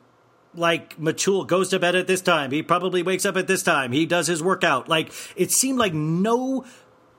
[0.55, 2.51] like Metul goes to bed at this time.
[2.51, 3.93] He probably wakes up at this time.
[3.93, 4.89] He does his workout.
[4.89, 6.65] Like it seemed like no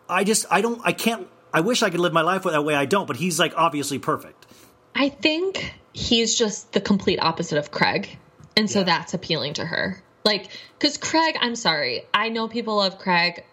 [0.07, 2.73] I just I don't I can't I wish I could live my life that way.
[2.73, 4.42] I don't, but he's like obviously perfect.
[4.95, 8.17] I think he's just the complete opposite of Craig.
[8.55, 10.01] And so that's appealing to her.
[10.23, 10.49] Like,
[10.79, 13.43] because Craig, I'm sorry, I know people love Craig.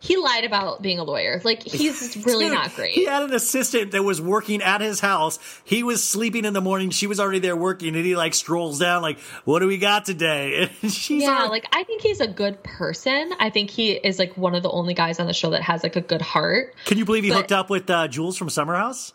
[0.00, 1.40] He lied about being a lawyer.
[1.44, 2.92] Like, he's really Dude, not great.
[2.92, 5.38] He had an assistant that was working at his house.
[5.64, 6.90] He was sleeping in the morning.
[6.90, 10.04] She was already there working, and he like strolls down, like, "What do we got
[10.04, 13.32] today?" And she's yeah, already- like I think he's a good person.
[13.40, 15.82] I think he is like one of the only guys on the show that has
[15.82, 16.74] like a good heart.
[16.84, 19.14] Can you believe he But- hooked up with uh, Jules from Summer House?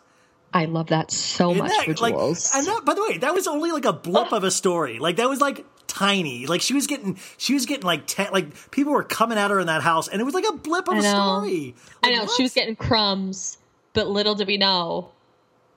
[0.52, 2.50] I love that so much that, for like, Jules.
[2.54, 4.98] and that, by the way, that was only like a blip of a story.
[4.98, 6.46] Like that was like tiny.
[6.46, 9.60] Like she was getting, she was getting like ten, like people were coming at her
[9.60, 11.74] in that house, and it was like a blip of a story.
[12.02, 13.58] I know she was getting crumbs,
[13.92, 15.10] but little did we know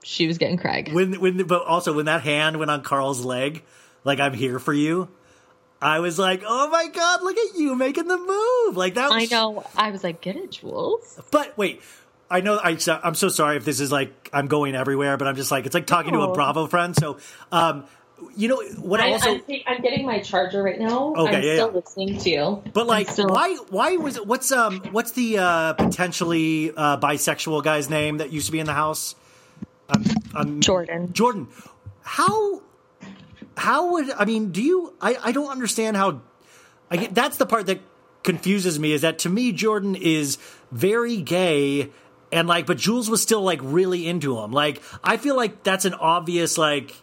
[0.03, 0.93] she was getting Craig.
[0.93, 3.64] When when but also when that hand went on Carl's leg,
[4.03, 5.10] like I'm here for you.
[5.81, 8.77] I was like, oh my god, look at you making the move.
[8.77, 9.11] Like that.
[9.11, 9.65] I know.
[9.76, 11.19] I was like, get it, Jules.
[11.31, 11.81] But wait,
[12.31, 15.35] I know I, I'm so sorry if this is like I'm going everywhere, but I'm
[15.35, 16.95] just like it's like talking to a Bravo friend.
[16.95, 17.17] So,
[17.51, 17.85] um,
[18.35, 19.01] you know what?
[19.01, 21.13] I, also, I'm, I'm getting my charger right now.
[21.13, 21.73] Okay, I'm yeah, still yeah.
[21.73, 22.63] listening to you.
[22.73, 23.55] but like, still- why?
[23.69, 24.25] Why was it?
[24.25, 24.79] What's um?
[24.91, 29.15] What's the uh, potentially uh, bisexual guy's name that used to be in the house?
[29.89, 31.11] Um, um, Jordan.
[31.11, 31.47] Jordan.
[32.03, 32.61] How?
[33.57, 34.51] How would I mean?
[34.51, 34.93] Do you?
[35.01, 36.21] I I don't understand how.
[36.89, 37.81] I get, that's the part that
[38.23, 38.93] confuses me.
[38.93, 40.37] Is that to me Jordan is
[40.71, 41.89] very gay.
[42.31, 44.51] And like, but Jules was still like really into him.
[44.51, 46.95] Like, I feel like that's an obvious like,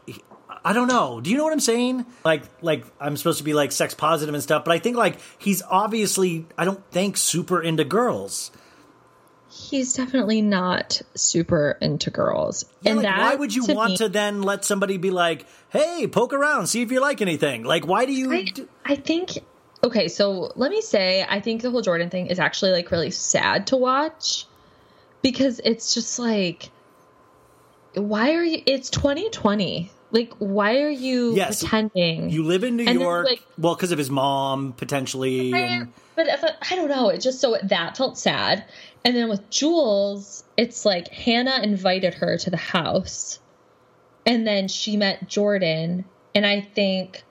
[0.65, 1.21] I don't know.
[1.21, 2.07] Do you know what I'm saying?
[2.25, 5.19] Like, like I'm supposed to be like sex positive and stuff, but I think like
[5.39, 8.51] he's obviously, I don't think super into girls.
[9.51, 12.67] He's definitely not super into girls.
[12.83, 15.11] Yeah, and like, that why would you to want me- to then let somebody be
[15.11, 17.65] like, "Hey, poke around, see if you like anything"?
[17.65, 18.31] Like, why do you?
[18.31, 18.47] I,
[18.85, 19.39] I think
[19.83, 23.11] okay, so let me say I think the whole Jordan thing is actually like really
[23.11, 24.47] sad to watch
[25.23, 26.71] because it's just like
[27.95, 29.91] why are you it's 2020.
[30.11, 31.61] Like why are you Yes.
[31.61, 32.31] pretending?
[32.31, 36.27] you live in New And York, like- well, because of his mom potentially, and but
[36.29, 38.65] if I, I don't know, it just so that felt sad.
[39.05, 43.39] And then with Jules, it's like Hannah invited her to the house,
[44.27, 46.05] and then she met Jordan,
[46.35, 47.23] and I think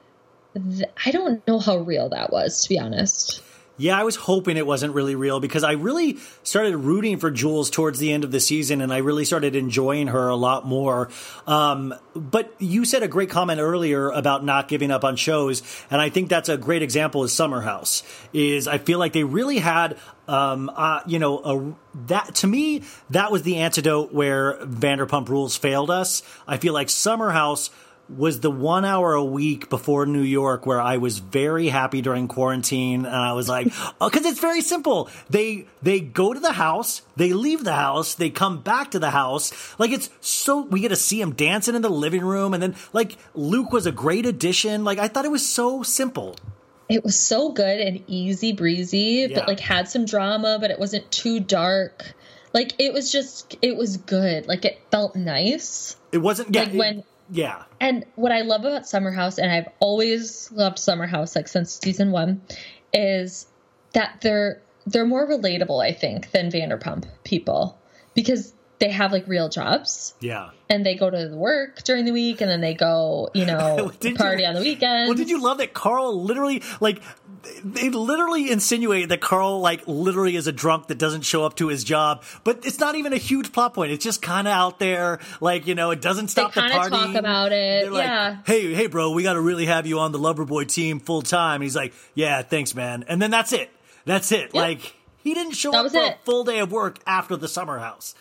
[0.54, 3.42] th- I don't know how real that was to be honest.
[3.80, 7.70] Yeah, I was hoping it wasn't really real because I really started rooting for Jules
[7.70, 11.10] towards the end of the season and I really started enjoying her a lot more.
[11.46, 15.62] Um, but you said a great comment earlier about not giving up on shows.
[15.92, 18.02] And I think that's a great example of Summer House
[18.34, 19.98] is I feel like they really had,
[20.28, 21.76] um, uh, you know, a,
[22.08, 22.82] that to me,
[23.12, 26.24] that was the antidote where Vanderpump Rules failed us.
[26.48, 27.70] I feel like Summer House
[28.16, 32.28] was the one hour a week before New York where I was very happy during
[32.28, 33.68] quarantine and I was like,
[34.02, 35.10] oh, cause it's very simple.
[35.30, 39.10] They, they go to the house, they leave the house, they come back to the
[39.12, 39.52] house.
[39.78, 42.76] Like it's so, we get to see him dancing in the living room and then
[42.94, 44.84] like Luke was a great addition.
[44.86, 46.36] Like I thought it was so simple.
[46.90, 49.40] It was so good and easy breezy, Yeah.
[49.40, 52.14] but like had some drama, but it wasn't too dark.
[52.54, 54.48] Like it was just, it was good.
[54.48, 55.98] Like it felt nice.
[56.14, 57.64] It wasn't, yeah, like it- when Yeah.
[57.80, 61.74] And what I love about Summer House, and I've always loved Summer House, like since
[61.74, 62.42] season one,
[62.94, 63.48] is
[63.94, 67.78] that they're they're more relatable, I think, than Vanderpump people
[68.14, 70.52] because they have like real jobs Yeah.
[70.70, 73.92] and they go to the work during the week and then they go, you know,
[74.16, 75.08] party you- on the weekend.
[75.10, 77.02] Well, did you love that Carl literally like
[77.64, 81.68] they literally insinuate that Carl like literally is a drunk that doesn't show up to
[81.68, 83.92] his job, but it's not even a huge plot point.
[83.92, 86.90] It's just kind of out there, like you know, it doesn't They stop the party.
[86.90, 87.92] talk about it.
[87.92, 88.38] Like, yeah.
[88.46, 91.56] Hey, hey, bro, we got to really have you on the Loverboy team full time.
[91.56, 93.04] And he's like, Yeah, thanks, man.
[93.08, 93.70] And then that's it.
[94.06, 94.52] That's it.
[94.54, 94.62] Yeah.
[94.62, 96.18] Like he didn't show That up for it.
[96.22, 98.16] a full day of work after the summer house.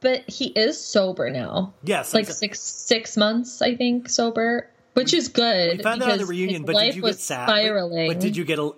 [0.00, 1.72] But he is sober now.
[1.82, 4.68] Yes, Like exa- six six months, I think, sober.
[4.96, 5.76] Which is good.
[5.76, 7.46] We found out at the reunion, but did you get sad?
[7.46, 8.08] Spiraling.
[8.08, 8.72] But, did you get a?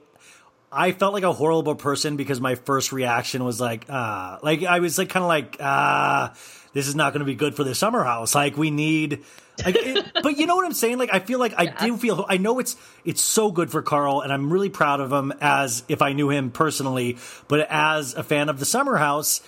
[0.72, 4.80] I felt like a horrible person because my first reaction was like, ah, like I
[4.80, 6.34] was like kind of like, ah,
[6.72, 8.34] this is not going to be good for the summer house.
[8.34, 9.22] Like we need.
[9.64, 10.98] Like, it, but you know what I'm saying?
[10.98, 12.74] Like I feel like I do feel I know it's
[13.04, 16.30] it's so good for Carl, and I'm really proud of him as if I knew
[16.30, 17.16] him personally.
[17.46, 19.40] But as a fan of the summer house,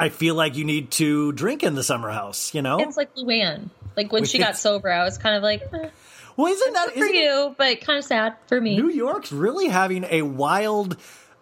[0.00, 2.52] I feel like you need to drink in the summer house.
[2.52, 3.70] You know, It's like Luann.
[3.96, 5.88] Like when Which she got sober, I was kind of like, eh,
[6.36, 8.76] well, isn't that for you, but kind of sad for me.
[8.76, 10.96] New York's really having a wild.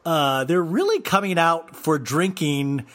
[0.05, 2.87] Uh, they're really coming out for drinking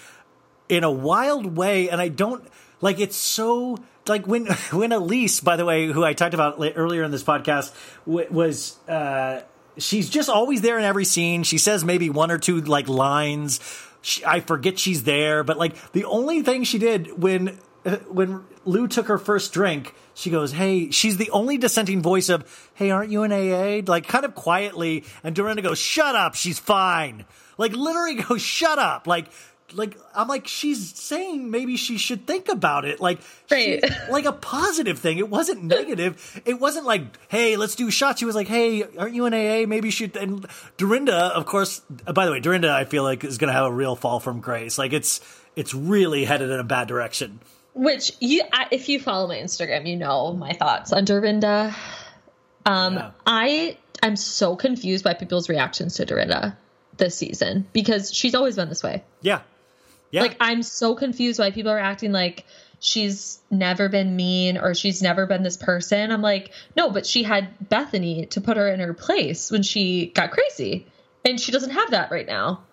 [0.70, 2.44] in a wild way, and I don't
[2.82, 3.00] like.
[3.00, 3.78] It's so
[4.08, 7.74] like when when Elise, by the way, who I talked about earlier in this podcast,
[8.06, 8.78] w- was.
[8.88, 9.42] Uh,
[9.78, 11.44] she's just always there in every scene.
[11.44, 13.60] She says maybe one or two like lines.
[14.02, 18.46] She, I forget she's there, but like the only thing she did when Uh, when
[18.66, 22.92] Lou took her first drink, she goes, "Hey," she's the only dissenting voice of, "Hey,
[22.92, 27.26] aren't you an AA?" Like kind of quietly, and Dorinda goes, "Shut up, she's fine."
[27.58, 29.28] Like literally goes, "Shut up!" Like.
[29.76, 33.82] Like I'm like she's saying maybe she should think about it like she-
[34.12, 35.18] like a positive thing.
[35.18, 36.42] It wasn't negative.
[36.46, 38.20] It wasn't like hey let's do shots.
[38.20, 39.66] She was like hey aren't you an AA?
[39.66, 40.16] Maybe you should.
[40.16, 40.46] And
[40.78, 41.82] Dorinda of course.
[42.06, 44.42] Uh, by the way, Dorinda I feel like is gonna have a real fall from
[44.42, 44.78] grace.
[44.78, 45.22] Like it's
[45.56, 47.40] it's really headed in a bad direction.
[47.76, 51.76] Which you, I, if you follow my Instagram, you know my thoughts on Dorinda.
[52.66, 56.58] Um, I I'm so confused by people's reactions to Dorinda
[56.98, 59.04] this season because she's always been this way.
[59.22, 59.42] Yeah.
[60.12, 60.22] Yeah.
[60.22, 62.46] Like I'm so confused why people are acting like
[62.80, 66.12] she's never been mean or she's never been this person.
[66.12, 70.08] I'm like, no, but she had Bethenny to put her in her place when she
[70.08, 70.86] got crazy.
[71.26, 72.64] And she doesn't have that right now.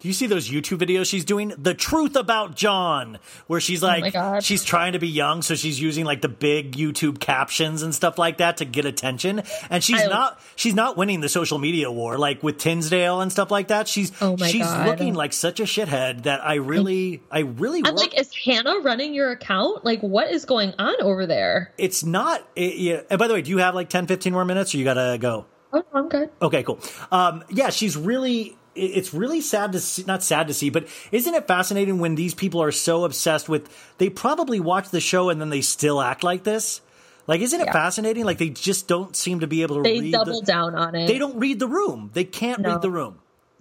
[0.00, 1.52] Do you see those YouTube videos she's doing?
[1.56, 4.42] The truth about John, where she's Oh like, God.
[4.44, 8.18] she's trying to be young, so she's using like the big YouTube captions and stuff
[8.18, 9.42] like that to get attention.
[9.70, 13.30] And she's I- not, she's not winning the social media war like with Tinsdale and
[13.32, 13.88] stuff like that.
[13.88, 14.86] She's, Oh she's God.
[14.86, 17.82] looking like such a shithead that I really, I really.
[17.84, 19.84] I'm like, is Hannah running your account?
[19.84, 21.72] Like, what is going on over there?
[21.78, 22.46] it's not.
[22.54, 23.00] It, yeah.
[23.10, 25.18] And by the way, do you have like 10, 15 more minutes, or you gotta
[25.18, 25.46] go?
[25.72, 26.30] Oh, I'm good.
[26.40, 26.78] Okay, cool.
[27.10, 28.56] Um, yeah, she's really.
[28.76, 32.14] It- It's really sad to see, not sad to see, but isn't it fascinating when
[32.14, 33.68] these people are so obsessed with?
[33.98, 36.80] They probably watch the show and then they still act like this.
[37.26, 37.72] Like, isn't it Yeah.
[37.72, 38.24] fascinating?
[38.24, 40.12] Like, they just don't seem to be able to They read.
[40.12, 41.08] double the, down on it.
[41.08, 42.10] They don't read the room.
[42.14, 42.70] They can't No.
[42.74, 43.16] read the room.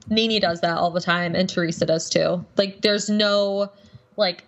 [0.07, 2.45] NeNe does that all the time, and Teresa does too.
[2.57, 3.71] Like, there's no
[4.17, 4.43] like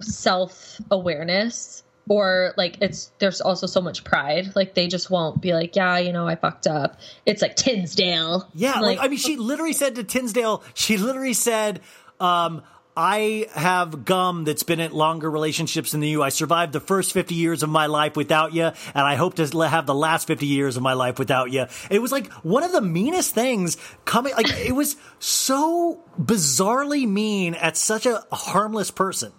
[0.00, 4.54] self awareness, or like it's there's also so much pride.
[4.56, 6.98] Like they just won't be like, yeah, you know, I fucked up.
[7.26, 8.48] It's like Tinsdale.
[8.54, 11.80] Yeah, like, I mean, she literally said to Tinsdale, she literally said,
[12.20, 12.62] um,
[13.00, 16.20] I have gum that's been in longer relationships than you.
[16.20, 19.46] I survived the first 50 years of my life without you, and I hope to
[19.68, 21.66] have the last 50 years of my life without you.
[21.92, 27.54] It was like one of the meanest things coming, like, it was so bizarrely mean
[27.54, 29.32] at such a harmless person.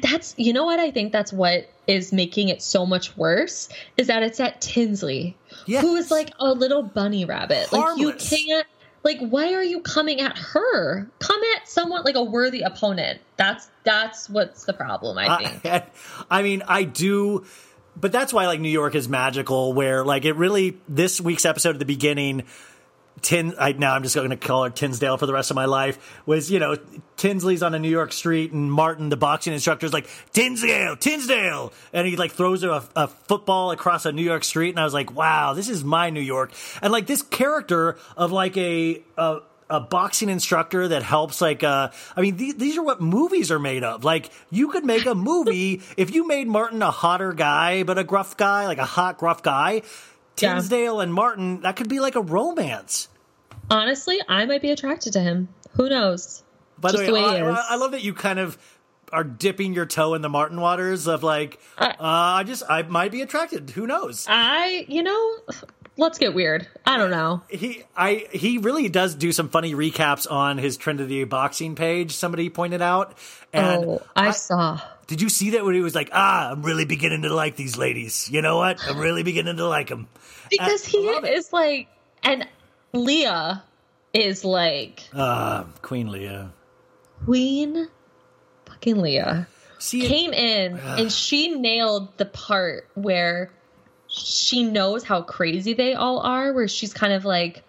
[0.00, 4.06] That's you know what I think that's what is making it so much worse is
[4.06, 5.36] that it's at Tinsley,
[5.66, 7.72] who is like a little bunny rabbit.
[7.72, 8.66] Like you can't.
[9.04, 11.08] Like, why are you coming at her?
[11.18, 13.20] Come at someone like a worthy opponent.
[13.36, 15.18] That's that's what's the problem.
[15.18, 15.66] I think.
[15.66, 15.86] I,
[16.30, 17.44] I mean, I do,
[17.96, 19.72] but that's why like New York is magical.
[19.72, 22.44] Where like it really this week's episode at the beginning.
[23.20, 25.66] Tin, I, now I'm just going to call her Tinsdale for the rest of my
[25.66, 26.20] life.
[26.26, 26.76] Was you know
[27.16, 31.72] Tinsley's on a New York street and Martin, the boxing instructor, is like Tinsdale, Tinsdale,
[31.92, 34.94] and he like throws a, a football across a New York street, and I was
[34.94, 39.02] like, wow, this is my New York, and like this character of like a.
[39.16, 39.40] a
[39.70, 43.58] a boxing instructor that helps like uh I mean th- these are what movies are
[43.58, 44.04] made of.
[44.04, 48.04] Like you could make a movie if you made Martin a hotter guy but a
[48.04, 49.80] gruff guy, like a hot gruff guy.
[50.38, 50.54] Yeah.
[50.54, 53.08] Tinsdale and Martin, that could be like a romance.
[53.70, 55.48] Honestly, I might be attracted to him.
[55.72, 56.42] Who knows?
[56.78, 57.58] By Just the the way, way I, is.
[57.58, 58.58] I- I love that you kind of
[59.12, 63.12] are dipping your toe in the Martin waters of like, uh, I just I might
[63.12, 63.70] be attracted.
[63.70, 64.26] Who knows?
[64.28, 65.36] I, you know,
[65.98, 66.66] let's get weird.
[66.86, 67.42] I don't know.
[67.48, 72.12] He I he really does do some funny recaps on his Trinity boxing page.
[72.12, 73.16] Somebody pointed out,
[73.52, 74.80] and oh, I, saw.
[75.12, 77.76] Did you see that when he was like, "Ah, I'm really beginning to like these
[77.76, 78.30] ladies.
[78.30, 78.78] You know what?
[78.88, 80.08] I'm really beginning to like them."
[80.50, 81.88] Because he is like,
[82.22, 82.48] and
[82.94, 83.62] Leah
[84.14, 86.50] is like uh, Queen Leah.
[87.26, 87.88] Queen
[88.64, 89.48] fucking Leah
[89.78, 93.50] See, came in and she nailed the part where
[94.06, 97.62] she knows how crazy they all are, where she's kind of like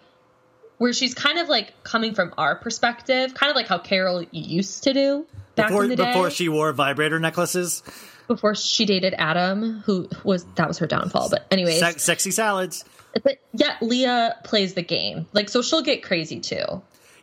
[0.78, 4.84] where she's kind of like coming from our perspective, kind of like how Carole used
[4.84, 5.94] to do back before, day.
[5.96, 7.82] Before she wore vibrator necklaces.
[8.28, 11.28] Before she dated Adam, who was that was her downfall.
[11.30, 12.84] But anyways, Se- sexy salads.
[13.22, 16.56] But yet Leah plays the game, like so she'll get crazy too.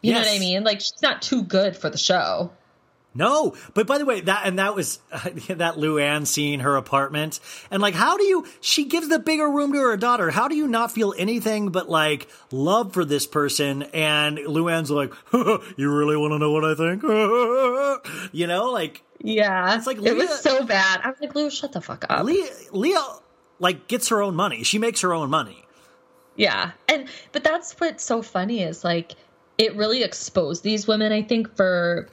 [0.04, 0.26] You Yes.
[0.26, 0.64] know what I mean?
[0.64, 2.52] Like she's not too good for the show.
[3.14, 7.82] No, but by the way, that and that was that Luann seeing her apartment, and
[7.82, 8.48] like, how do you?
[8.62, 10.32] She gives the bigger room to her daughter.
[10.32, 13.84] How do you not feel anything but like love for this person?
[13.84, 17.04] And Luann's like, "You really want to know what I think?"
[18.34, 21.02] you know, like, yeah, it's like it was so bad.
[21.04, 22.24] I was like, Lou, shut the fuck up.
[22.24, 23.06] Leah, Leah,
[23.60, 24.64] like gets her own money.
[24.64, 25.66] She makes her own money.
[26.36, 26.72] Yeah.
[26.88, 29.14] And but that's what's so funny is like
[29.58, 32.10] it really exposed these women, I think, for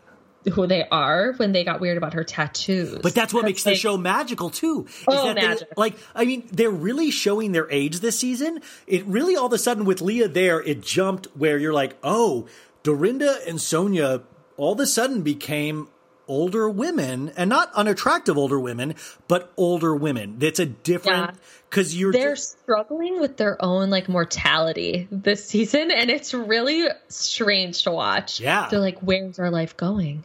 [0.52, 2.98] who they are when they got weird about her tattoos.
[3.02, 4.86] But that's what makes the show magical too.
[4.88, 5.68] Is Oh, that they- magic.
[5.76, 8.60] like, I mean, they're really showing their age this season.
[8.86, 12.46] It really all of a sudden with Leah there, it jumped where you're like, oh,
[12.82, 14.22] Dorinda and Sonja
[14.56, 15.88] all of a sudden became
[16.28, 18.94] older women and not unattractive older women,
[19.26, 20.36] but older women.
[20.40, 21.36] It's a different
[21.68, 27.82] because you're they're struggling with their own like mortality this season and it's really strange
[27.84, 28.40] to watch.
[28.40, 28.68] Yeah.
[28.70, 30.24] They're like, Where's our life going?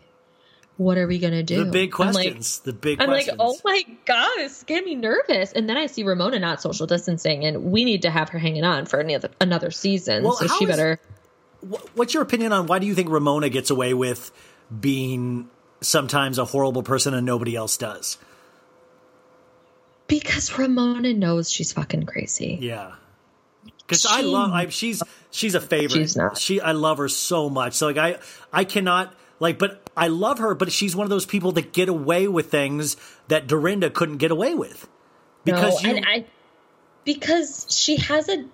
[0.77, 1.63] What are we gonna do?
[1.65, 2.59] the big I'm like- questions.
[2.59, 3.37] the big I'm questions.
[3.37, 5.51] like, oh my god, it's getting me nervous.
[5.53, 8.63] And then I see Ramona not social distancing, and we need to have her hanging
[8.63, 10.23] on for another another season.
[10.23, 10.99] Well, so she is- better.
[11.93, 14.31] What's your opinion on why do you think Ramona gets away with
[14.81, 15.49] being
[15.83, 18.17] sometimes a horrible person and nobody else does?
[20.07, 22.57] Because Ramona knows she's fucking crazy.
[22.61, 22.93] Yeah.
[23.79, 25.99] Because I love, I, she's she's a favorite.
[25.99, 26.37] She's not.
[26.37, 27.73] She, I love her so much.
[27.73, 28.17] So like I,
[28.51, 30.55] I cannot like, but I love her.
[30.55, 32.97] But she's one of those people that get away with things
[33.27, 34.87] that Dorinda couldn't get away with.
[35.43, 36.25] Because no, you, and I
[37.03, 38.45] because she has a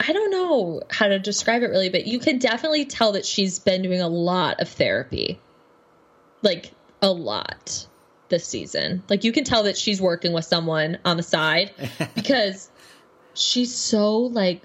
[0.00, 3.58] I don't know how to describe it really, but you can definitely tell that she's
[3.58, 5.38] been doing a lot of therapy.
[6.42, 7.86] Like a lot
[8.28, 9.02] this season.
[9.08, 11.72] Like you can tell that she's working with someone on the side
[12.14, 12.70] because
[13.34, 14.64] she's so like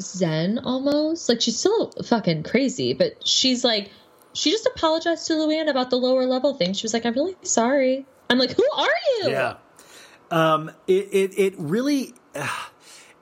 [0.00, 1.28] zen almost.
[1.28, 3.90] Like she's still fucking crazy, but she's like
[4.38, 6.72] she just apologized to Luann about the lower level thing.
[6.72, 8.06] She was like, I'm really sorry.
[8.30, 9.30] I'm like, who are you?
[9.30, 9.54] yeah.
[10.30, 12.14] Um, it, it, it really,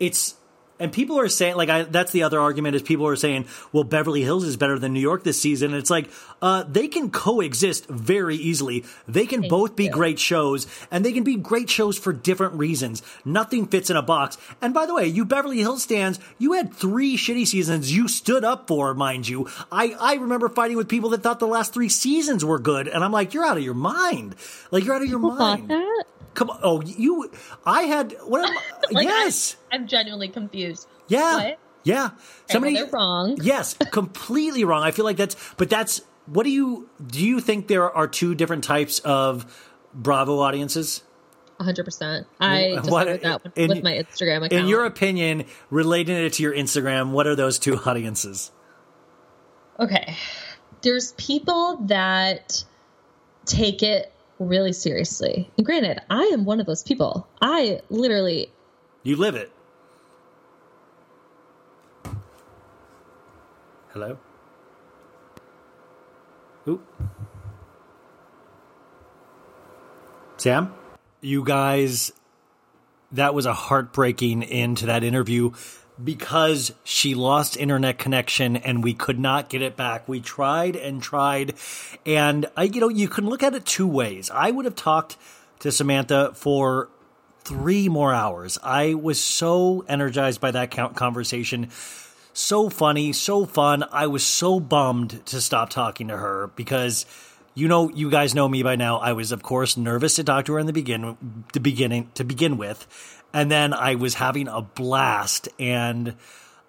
[0.01, 0.35] it's,
[0.78, 3.85] and people are saying, like, I, that's the other argument is people are saying, well,
[3.85, 5.73] Beverly Hills is better than New York this season.
[5.73, 6.11] And it's like,
[6.43, 8.85] uh, they can coexist very easily.
[9.09, 13.03] They can both be great shows and they can be great shows for different reasons.
[13.24, 14.36] Nothing fits in a box.
[14.61, 18.44] And by the way, you Beverly Hills stands, you had three shitty seasons you stood
[18.44, 19.48] up for, mind you.
[19.73, 22.89] I, I remember fighting with people that thought the last three seasons were good.
[22.89, 24.35] And I'm like, you're out of your mind.
[24.70, 25.73] Like, you're out of your mind.
[26.36, 26.60] Come on.
[26.62, 27.28] Oh, you.
[27.64, 28.14] I had.
[28.24, 28.60] What am I?
[28.92, 29.56] Like, yes.
[29.72, 30.86] I'm, I'm genuinely confused.
[31.08, 31.34] yeah.
[31.36, 31.58] What?
[31.82, 32.10] Yeah.
[32.48, 32.74] Somebody.
[32.74, 33.36] they're wrong.
[33.42, 33.74] Yes.
[33.90, 34.82] Completely wrong.
[34.84, 35.34] I feel like that's.
[35.56, 36.02] But that's.
[36.26, 36.88] What do you.
[37.04, 39.44] Do you think there are two different types of
[39.92, 41.02] Bravo audiences?
[41.58, 42.26] 100%.
[42.38, 44.52] I What- that with, in- my Instagram account.
[44.52, 48.52] In your opinion, relating it to your Instagram, what are those two audiences?
[49.80, 50.16] okay.
[50.82, 52.62] There's people that
[53.46, 55.50] take it really seriously.
[55.56, 57.26] And granted, I am one of those people.
[57.40, 58.52] I literally
[59.02, 59.52] You live it.
[63.92, 64.18] Hello?
[66.68, 66.82] Ooh.
[70.36, 70.74] Sam?
[71.22, 72.12] You guys,
[73.12, 75.52] that was a heartbreaking end to that interview
[76.02, 80.09] because she lost internet connection and we could not get it back.
[80.09, 81.55] We tried and tried.
[82.05, 84.31] And I, you know, you can look at it two ways.
[84.31, 85.16] I would have talked
[85.60, 86.89] to Samantha for
[87.44, 88.59] three more hours.
[88.62, 91.70] I was so energized by that conversation.
[92.32, 93.85] So funny, so fun.
[93.90, 97.06] I was so bummed to stop talking to her because
[97.56, 98.98] you know, you guys know me by now.
[98.98, 101.16] I was, of course, nervous to talk to her in the begin,
[101.55, 102.86] the beginning, to begin with,
[103.36, 106.16] and then I was having a blast, and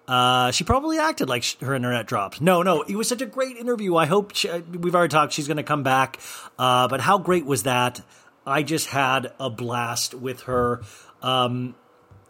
[0.06, 2.40] Uh, she probably acted like her internet dropped.
[2.40, 3.94] No, no, it was such a great interview.
[3.94, 5.34] I hope she, uh, we've already talked.
[5.34, 6.18] She's going to come back.
[6.58, 8.00] Uh, but how great was that?
[8.46, 10.80] I just had a blast with her.
[11.20, 11.74] Um,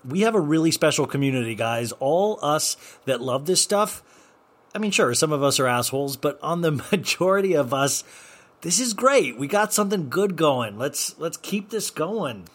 [0.04, 1.92] we have a really special community, guys.
[2.00, 4.02] All us that love this stuff.
[4.74, 8.02] I mean, sure, some of us are assholes, but on the majority of us,
[8.62, 9.38] this is great.
[9.38, 10.78] We got something good going.
[10.78, 12.48] Let's let's keep this going.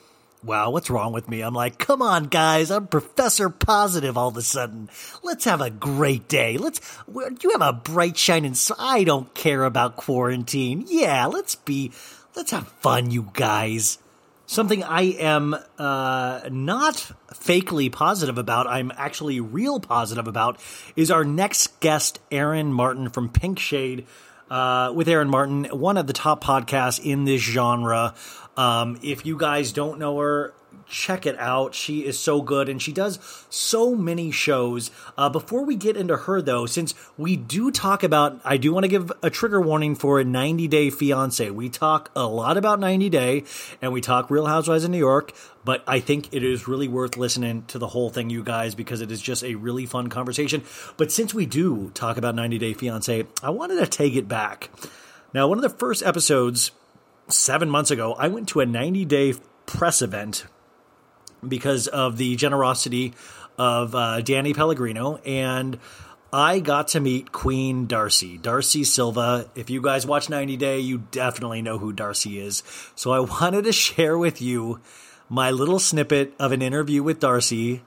[0.43, 1.39] Wow, what's wrong with me?
[1.39, 2.69] I'm like, come on, guys.
[2.69, 4.89] I'm Professor Positive all of a sudden.
[5.23, 6.57] Let's have a great day.
[6.57, 10.83] Let's, you have a bright shining, I don't care about quarantine.
[10.89, 11.93] Yeah, let's be,
[12.35, 13.99] let's have fun, you guys.
[14.45, 16.95] Something I am uh, not
[17.31, 20.59] fakely positive about, I'm actually real positive about,
[20.97, 24.05] is our next guest, Erin Martin from Pink Shade.
[24.51, 28.13] Uh, with Erin Martin, one of the top podcasts in this genre.
[28.55, 30.53] Um, if you guys don't know her,
[30.87, 31.73] check it out.
[31.73, 33.19] She is so good and she does
[33.49, 34.91] so many shows.
[35.17, 38.83] Uh, before we get into her, though, since we do talk about, I do want
[38.83, 41.49] to give a trigger warning for a 90 Day Fiance.
[41.49, 43.43] We talk a lot about 90 Day
[43.81, 45.33] and we talk Real Housewives of New York,
[45.65, 49.01] but I think it is really worth listening to the whole thing, you guys, because
[49.01, 50.63] it is just a really fun conversation.
[50.97, 54.69] But since we do talk about 90 Day Fiance, I wanted to take it back.
[55.33, 56.71] Now, one of the first episodes
[57.27, 59.33] seven months ago, I went to a 90 day
[59.65, 60.45] press event
[61.47, 63.13] because of the generosity
[63.57, 65.79] of uh, Danny Pellegrino, and
[66.31, 69.49] I got to meet Queen Darcy, Darcy Silva.
[69.55, 72.63] If you guys watch 90 Day, you definitely know who Darcy is.
[72.95, 74.79] So I wanted to share with you
[75.29, 77.83] my little snippet of an interview with Darcy,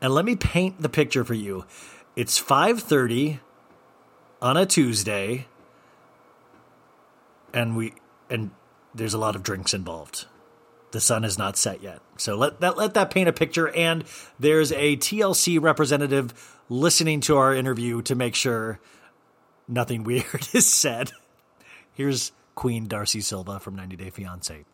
[0.00, 1.64] and let me paint the picture for you.
[2.16, 3.40] It's 5:30
[4.40, 5.46] on a Tuesday,
[7.52, 7.94] and we
[8.30, 8.50] and
[8.94, 10.26] there's a lot of drinks involved
[10.94, 12.00] the sun is not set yet.
[12.16, 13.68] So let that let that paint a picture.
[13.68, 14.04] And
[14.38, 16.32] there's a TLC representative
[16.70, 18.78] listening to our interview to make sure
[19.68, 21.12] nothing weird is said.
[21.92, 24.64] Here's Queen Darcy Silva from 90 Day Fiance.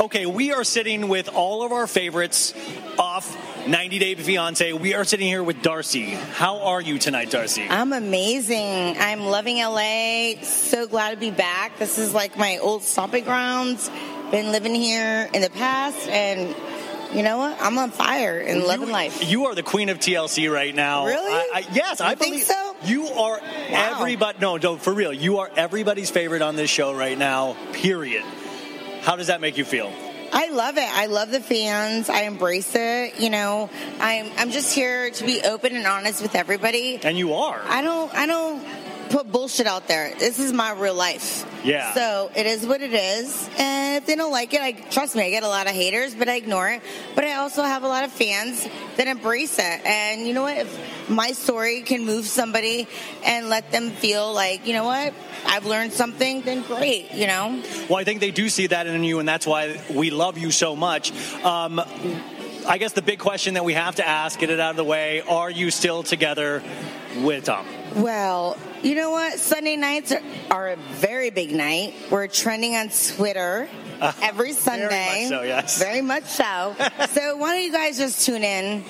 [0.00, 2.52] Okay, we are sitting with all of our favorites
[2.98, 3.36] off
[3.68, 4.72] 90 Day Fiance.
[4.72, 6.10] We are sitting here with Darcy.
[6.10, 7.64] How are you tonight, Darcy?
[7.68, 8.96] I'm amazing.
[8.98, 10.42] I'm loving LA.
[10.42, 11.78] So glad to be back.
[11.78, 13.88] This is like my old stomping grounds.
[14.32, 16.54] Been living here in the past, and
[17.16, 17.56] you know what?
[17.60, 19.30] I'm on fire and loving life.
[19.30, 21.06] You are the queen of TLC right now.
[21.06, 21.32] Really?
[21.32, 22.76] I, I, yes, You I think believe so?
[22.84, 23.38] You are
[23.68, 24.38] everybody.
[24.40, 25.12] No, no, for real.
[25.12, 27.56] You are everybody's favorite on this show right now.
[27.72, 28.24] Period.
[29.04, 29.92] How does that make you feel?
[30.32, 30.88] I love it.
[30.88, 32.08] I love the fans.
[32.08, 33.20] I embrace it.
[33.20, 33.70] You know,
[34.00, 36.98] I'm I'm just here to be open and honest with everybody.
[37.02, 37.60] And you are.
[37.66, 38.64] I don't I don't
[39.10, 40.14] put bullshit out there.
[40.18, 41.46] This is my real life.
[41.64, 41.94] Yeah.
[41.94, 43.48] So it is what it is.
[43.58, 46.14] And if they don't like it, I trust me, I get a lot of haters,
[46.14, 46.82] but I ignore it.
[47.14, 48.66] But I also have a lot of fans
[48.96, 49.86] that embrace it.
[49.86, 50.58] And you know what?
[50.58, 52.86] If my story can move somebody
[53.24, 55.14] and let them feel like, you know what?
[55.46, 57.62] I've learned something, then great, you know?
[57.88, 60.50] Well, I think they do see that in you, and that's why we love you
[60.50, 61.12] so much.
[61.44, 61.80] Um,
[62.66, 64.84] I guess the big question that we have to ask, get it out of the
[64.84, 66.62] way: Are you still together
[67.18, 67.66] with Tom?
[67.94, 69.38] Well, you know what?
[69.38, 71.94] Sunday nights are, are a very big night.
[72.10, 73.68] We're trending on Twitter
[74.22, 74.88] every Sunday.
[74.88, 75.78] Very much so, yes.
[75.78, 76.76] Very much so.
[77.10, 78.82] so why don't you guys just tune in?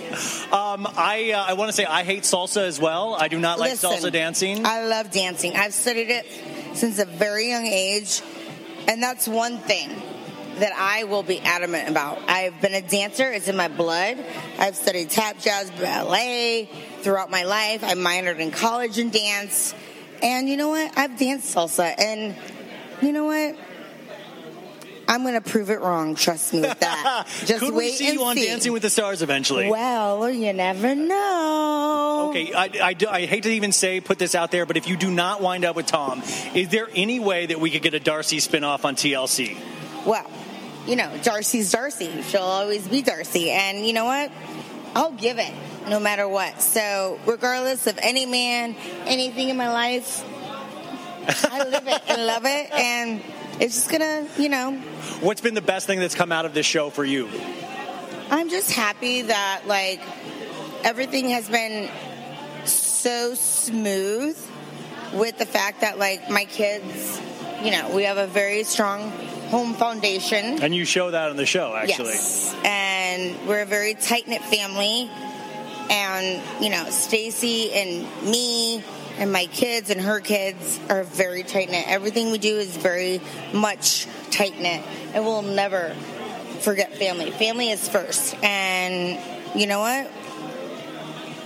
[0.52, 3.14] Um, I uh, I want to say I hate salsa as well.
[3.14, 4.64] I do not like Listen, salsa dancing.
[4.64, 5.56] I love dancing.
[5.56, 6.26] I've studied it
[6.74, 8.22] since a very young age,
[8.88, 9.90] and that's one thing
[10.58, 12.18] that I will be adamant about.
[12.28, 14.18] I've been a dancer, it's in my blood.
[14.58, 16.68] I've studied tap, jazz, ballet
[17.00, 17.82] throughout my life.
[17.84, 19.74] I minored in college in dance.
[20.22, 20.96] And you know what?
[20.96, 21.94] I've danced salsa.
[21.98, 22.34] And
[23.02, 23.56] you know what?
[25.06, 26.14] I'm going to prove it wrong.
[26.14, 27.26] Trust me with that.
[27.44, 28.46] Just Could wait we see and you on see.
[28.46, 29.68] Dancing with the Stars eventually?
[29.68, 32.28] Well, you never know.
[32.30, 34.88] Okay, I, I, do- I hate to even say put this out there, but if
[34.88, 36.22] you do not wind up with Tom,
[36.54, 39.58] is there any way that we could get a Darcy spinoff on TLC?
[40.06, 40.26] Well,
[40.86, 42.22] you know, Darcy's Darcy.
[42.22, 43.50] She'll always be Darcy.
[43.50, 44.30] And you know what?
[44.94, 45.52] I'll give it
[45.88, 46.60] no matter what.
[46.62, 50.24] So, regardless of any man, anything in my life,
[51.50, 52.70] I live it and love it.
[52.72, 53.22] And
[53.60, 54.80] it's just gonna, you know,
[55.20, 57.28] What's been the best thing that's come out of this show for you?
[58.30, 60.00] I'm just happy that, like,
[60.82, 61.88] everything has been
[62.66, 64.36] so smooth
[65.14, 67.20] with the fact that, like, my kids,
[67.64, 69.10] you know, we have a very strong
[69.48, 70.62] home foundation.
[70.62, 72.10] And you show that on the show, actually.
[72.10, 72.54] Yes.
[72.62, 75.10] And we're a very tight knit family.
[75.90, 78.84] And, you know, Stacey and me
[79.18, 81.86] and my kids and her kids are very tight knit.
[81.88, 83.20] Everything we do is very
[83.52, 84.84] much tight knit.
[85.14, 85.94] And we'll never
[86.60, 87.30] forget family.
[87.30, 88.34] Family is first.
[88.42, 89.18] And
[89.58, 90.10] you know what?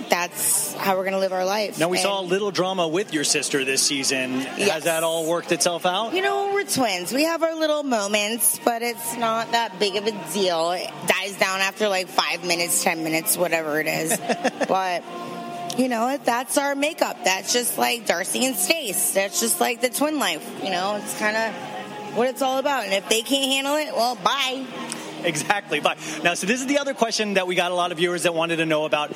[0.09, 1.79] That's how we're going to live our life.
[1.79, 4.41] Now we And, saw a little drama with your sister this season.
[4.41, 6.13] Has that all worked itself out?
[6.13, 7.11] You know, we're twins.
[7.13, 10.71] We have our little moments, but it's not that big of a deal.
[10.71, 14.17] It dies down after like five minutes, ten minutes, whatever it is.
[14.67, 15.03] but
[15.77, 17.23] you know, that's our makeup.
[17.23, 19.11] That's just like Darcy and Stace.
[19.13, 20.45] That's just like the twin life.
[20.63, 21.53] You know, it's kind of
[22.17, 22.83] what it's all about.
[22.85, 24.65] And if they can't handle it, well, bye.
[25.29, 25.79] Exactly.
[25.79, 28.23] But now, so this is the other question that we got a lot of viewers
[28.23, 29.11] that wanted to know about.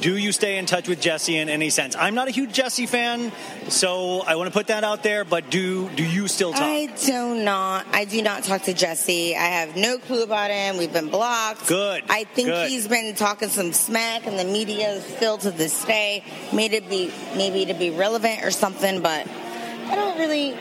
[0.00, 1.96] Do you stay in touch with Jesse in any sense?
[1.96, 3.32] I'm not a huge Jesse fan,
[3.68, 5.24] so I want to put that out there.
[5.24, 6.62] But do do you still talk?
[6.62, 7.86] I do not.
[7.92, 9.34] I do not talk to Jesse.
[9.36, 10.76] I have no clue about him.
[10.76, 11.68] We've been blocked.
[11.68, 12.04] Good.
[12.10, 12.68] I think Good.
[12.68, 17.10] he's been talking some smack, and the media still to this day made it be
[17.36, 19.00] maybe to be relevant or something.
[19.00, 19.26] But
[19.86, 20.54] I don't really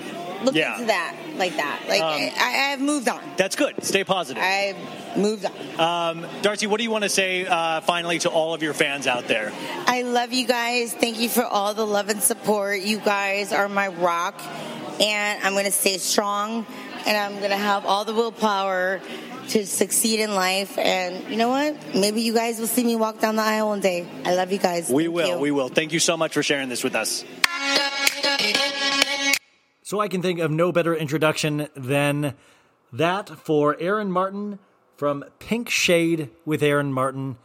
[0.44, 0.74] look Yeah.
[0.74, 1.82] into that like that.
[1.88, 3.22] Like Um, I, I have moved on.
[3.38, 3.84] That's good.
[3.84, 4.42] Stay positive.
[4.42, 4.78] I've
[5.18, 6.20] moved on.
[6.20, 9.08] Um, Darcy, what do you want to say uh, finally to all of your fans
[9.08, 9.52] out there?
[9.88, 10.94] I love you guys.
[10.94, 12.82] Thank you for all the love and support.
[12.82, 14.40] You guys are my rock,
[15.00, 16.66] and I'm going to stay strong,
[17.06, 19.02] and I'm going to have all the willpower
[19.50, 20.78] to succeed in life.
[20.78, 21.76] And you know what?
[21.96, 24.08] Maybe you guys will see me walk down the aisle one day.
[24.26, 24.90] I love you guys.
[24.90, 25.28] We Thank will.
[25.28, 25.38] you.
[25.40, 25.68] We will.
[25.70, 27.26] Thank you so much for sharing this with us.
[29.86, 32.36] So I can think of no better introduction than
[32.94, 34.60] that for Erin Martin
[34.96, 37.36] from Pink Shade with Erin Martin.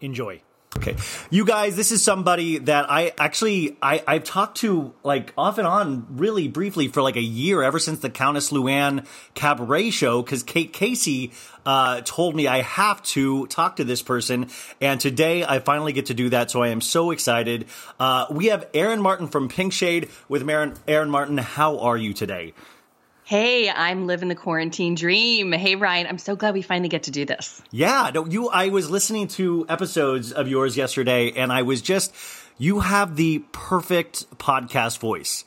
[0.00, 0.40] Enjoy.
[0.76, 0.96] Okay.
[1.30, 5.66] You guys, this is somebody that I actually I, I've talked to like off and
[5.66, 10.42] on really briefly for like a year, ever since the Countess Luann cabaret show, because
[10.42, 11.32] Kate Casey
[11.64, 14.48] uh, told me I have to talk to this person,
[14.80, 17.66] and today I finally get to do that, so I am so excited.
[17.98, 21.38] Uh, we have Erin Martin from Pink Shade with Erin, Erin Martin.
[21.38, 22.52] How are you today?
[23.26, 25.50] Hey, I'm living the quarantine dream.
[25.52, 27.62] Hey, Ryan, I'm so glad we finally get to do this.
[27.70, 28.50] Yeah, no, you.
[28.50, 32.14] I was listening to episodes of yours yesterday, and I was just.
[32.56, 35.44] You have the perfect podcast voice.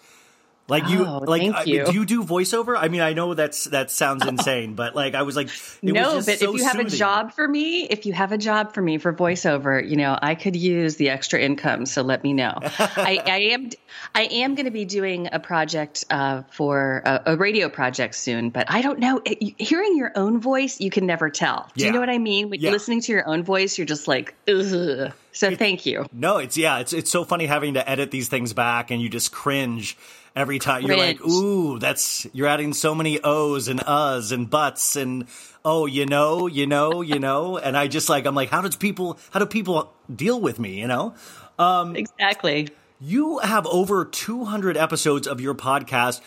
[0.70, 1.86] Like you, Oh, like I- you.
[1.86, 2.76] do you do voiceover?
[2.78, 6.16] I mean, I know that's that sounds insane, but like I was like, it no,
[6.16, 8.74] was but so if you have a job for me, if you have a job
[8.74, 11.86] for me for voiceover, you know, I could use the extra income.
[11.86, 12.54] So let me know.
[12.62, 13.70] I, I am,
[14.14, 18.50] I am going to be doing a project uh, for a, a radio project soon,
[18.50, 19.22] but I don't know.
[19.24, 21.70] It, hearing your own voice, you can never tell.
[21.76, 21.88] Do Yeah.
[21.88, 22.50] you know what I mean?
[22.50, 22.66] When Yeah.
[22.66, 25.14] you're listening to your own voice, you're just like, ugh.
[25.38, 26.08] So thank you.
[26.12, 29.08] No, it's yeah, it's it's so funny having to edit these things back, and you
[29.08, 29.96] just cringe
[30.36, 30.82] every time.
[30.82, 35.28] You're like, ooh, that's you're adding so many O's and uhs and buts and
[35.64, 38.76] oh, you know, you know, you know, and I just like I'm like, how does
[38.76, 40.80] people how do people deal with me?
[40.80, 41.14] You know,
[41.60, 42.70] um, exactly.
[43.00, 46.20] You have over 200 episodes of your podcast.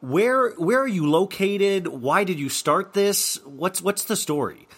[0.00, 1.86] Where where are you located?
[1.86, 3.38] Why did you start this?
[3.44, 4.68] What's what's the story?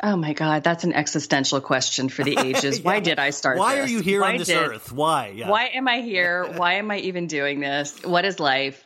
[0.00, 2.80] Oh my God, that's an existential question for the ages.
[2.82, 4.92] Why did I start Why are you here Why on this did- earth?
[4.92, 5.32] Why?
[5.34, 5.48] Yeah.
[5.50, 6.46] Why am I here?
[6.56, 8.02] Why am I even doing this?
[8.04, 8.84] What is life?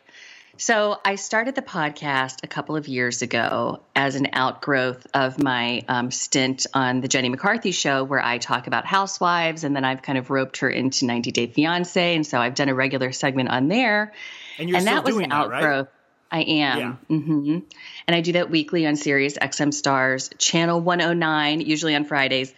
[0.55, 5.83] So, I started the podcast a couple of years ago as an outgrowth of my
[5.87, 10.03] um, stint on the Jenny McCarthy show, where I talk about housewives, and then I've
[10.03, 13.49] kind of roped her into 90 Day Fiance, and so I've done a regular segment
[13.49, 14.13] on there.
[14.59, 15.87] And you're still that was doing an that, right?
[16.33, 16.99] I am.
[17.09, 17.59] mm-hmm
[18.07, 22.53] And I do that weekly on Sirius XM Stars, channel 109, usually on Fridays.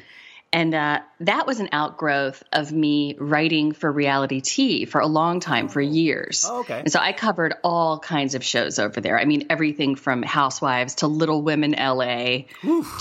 [0.54, 5.42] And uh, that was an outgrowth of me writing for Reality Tea for a long
[5.42, 6.46] time, for years.
[6.50, 6.80] Oh, okay.
[6.80, 9.20] And so I covered all kinds of shows over there.
[9.20, 12.44] I mean, everything from Housewives to Little Women LA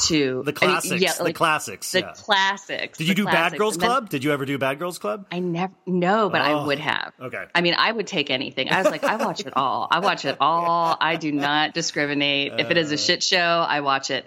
[0.09, 1.01] to The classics.
[1.01, 1.93] yeah, the classics.
[1.93, 2.13] The yeah.
[2.17, 2.99] classics.
[2.99, 3.57] Did you do Bad.
[3.57, 4.09] Girls then- Club?
[4.09, 5.27] Did you ever do Bad Girls Club?
[5.31, 7.13] I never, no, but Oh, I would have.
[7.21, 7.45] Okay.
[7.55, 8.69] I mean, I would take anything.
[8.71, 9.87] I was like, I watch it all.
[9.91, 10.97] I watch it all.
[11.01, 12.55] I do not discriminate.
[12.59, 13.39] If it is a shit show,
[13.69, 14.27] I watch it.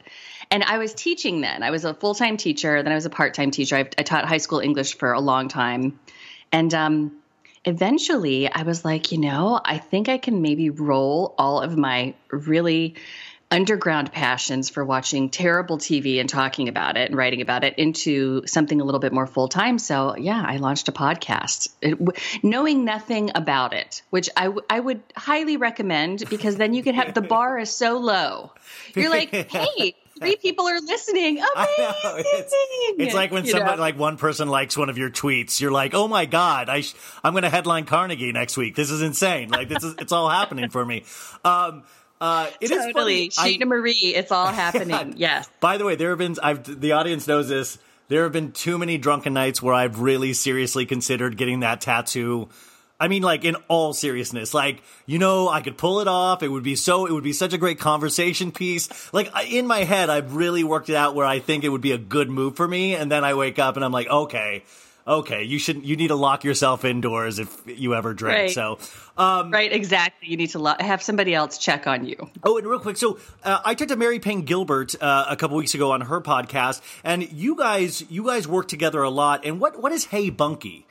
[0.50, 1.64] And I was teaching then.
[1.64, 2.82] I was a full time teacher.
[2.82, 3.76] Then I was a part time teacher.
[3.76, 6.00] I, I taught high school English for a long time.
[6.52, 7.18] And um,
[7.66, 12.14] eventually I was like, you know, I think I can maybe roll all of my
[12.32, 12.96] really
[13.50, 18.46] underground passions for watching terrible TV and talking about it and writing about it into
[18.46, 19.80] something a little bit more full time.
[19.80, 22.12] So, yeah, I launched a podcast, it, w-
[22.44, 26.96] knowing nothing about it, which I, w- I would highly recommend because then you can
[26.96, 28.52] have the bar is so low.
[28.96, 31.38] You're like, hey, three people are listening.
[31.56, 32.26] Amazing.
[33.00, 33.82] It's like when You somebody, know?
[33.82, 36.96] like one person likes one of your tweets, you're like, "Oh my god, I sh-
[37.24, 38.76] I'm going to headline Carnegie next week.
[38.76, 39.50] This is insane.
[39.50, 41.04] Like this is it's all happening for me."
[41.44, 41.84] Um,
[42.20, 43.30] uh, it is totally.
[43.30, 43.56] funny.
[43.56, 45.14] I- Scheana Marie, it's all happening.
[45.18, 45.48] yes.
[45.60, 47.78] By the way, there have been I've the audience knows this.
[48.10, 52.48] There have been too many drunken nights where I've really seriously considered getting that tattoo.
[53.00, 56.42] I mean, like in all seriousness, like you know, I could pull it off.
[56.44, 57.06] It would be so.
[57.06, 59.14] It would be such a great conversation piece.
[59.14, 61.92] Like in my head, I've really worked it out where I think it would be
[61.92, 64.64] a good move for me, and then I wake up and I'm like, okay,
[65.08, 68.36] Okay, you should you need to lock yourself indoors if you ever drink.
[68.36, 68.52] Right.
[68.52, 68.78] So,
[69.18, 70.28] um, right, exactly.
[70.28, 72.30] You need to lo- have somebody else check on you.
[72.44, 75.56] Oh, and real quick, so uh, I talked to Mary Payne Gilbert uh, a couple
[75.56, 79.46] weeks ago on her podcast, and you guys you guys work together a lot.
[79.46, 80.87] And what what is Hey Bunky?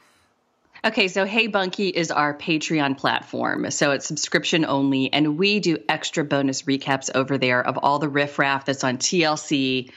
[0.87, 3.73] Okay, so Hey Bunky is our Patreon platform.
[3.73, 8.09] So it's subscription only, and we do extra bonus recaps over there of all the
[8.09, 9.91] riffraff that's on TLC.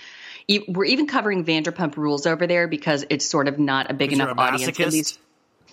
[0.67, 4.35] We're even covering Vanderpump Rules over there because it's sort of not a big enough
[4.35, 4.79] a audience.
[4.79, 5.19] At least,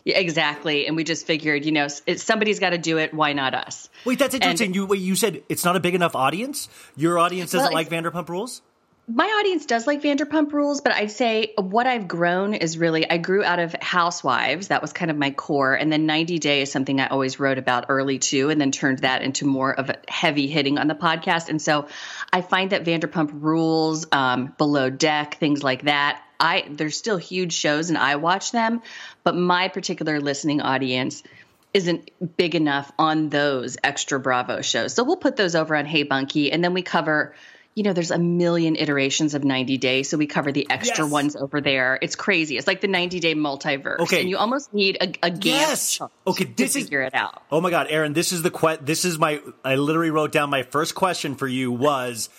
[0.05, 0.87] yeah, exactly.
[0.87, 3.15] And we just figured, you know, it, somebody's got to do it.
[3.15, 3.89] Why not us?
[4.05, 4.75] Wait, that's And- interesting.
[4.75, 6.69] you wait, you said it's not a big enough audience.
[6.95, 8.61] Your audience doesn't Well, like Vanderpump Rules.
[9.09, 13.19] My audience does like Vanderpump Rules, but I'd say what I've grown is really I
[13.19, 14.69] grew out of Housewives.
[14.69, 17.59] That was kind of my core, and then 90 Day is something I always wrote
[17.59, 20.97] about early too, and then turned that into more of a heavy hitting on the
[20.97, 21.49] podcast.
[21.51, 21.87] And so
[22.33, 26.21] I find that Vanderpump Rules, um, Below Deck, things like that.
[26.41, 28.83] I there's still huge shows, and I watch them,
[29.23, 31.23] but my particular listening audience
[31.73, 34.95] isn't big enough on those extra Bravo shows.
[34.95, 37.37] So we'll put those over on Hey Bunky, and then we cover.
[37.77, 41.13] You know, there's a million iterations of 90 Days, so we cover the extra Yes.
[41.13, 41.99] ones over there.
[42.01, 42.57] It's crazy.
[42.57, 44.21] It's like the 90 Day multiverse, Okay.
[44.23, 46.01] and you almost need a, a Yes.
[46.27, 47.43] Okay, to this is figure it out.
[47.53, 49.43] Oh my God, Erin, this is the que- This is my.
[49.63, 52.31] I literally wrote down my first question for you was.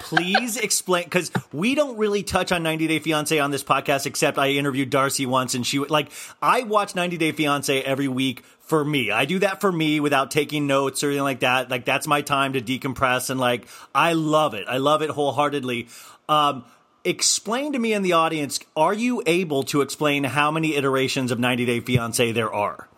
[0.00, 4.06] Please explain because we don't really touch on 90 Day Fiance on this podcast.
[4.06, 6.10] Except I interviewed Darcy once, and she like
[6.42, 9.10] I watch 90 Day Fiance every week for me.
[9.10, 11.70] I do that for me without taking notes or anything like that.
[11.70, 14.66] Like that's my time to decompress, and like I love it.
[14.68, 15.88] I love it wholeheartedly.
[16.28, 16.64] Um,
[17.04, 21.38] explain to me in the audience: Are you able to explain how many iterations of
[21.38, 22.88] 90 Day Fiance there are?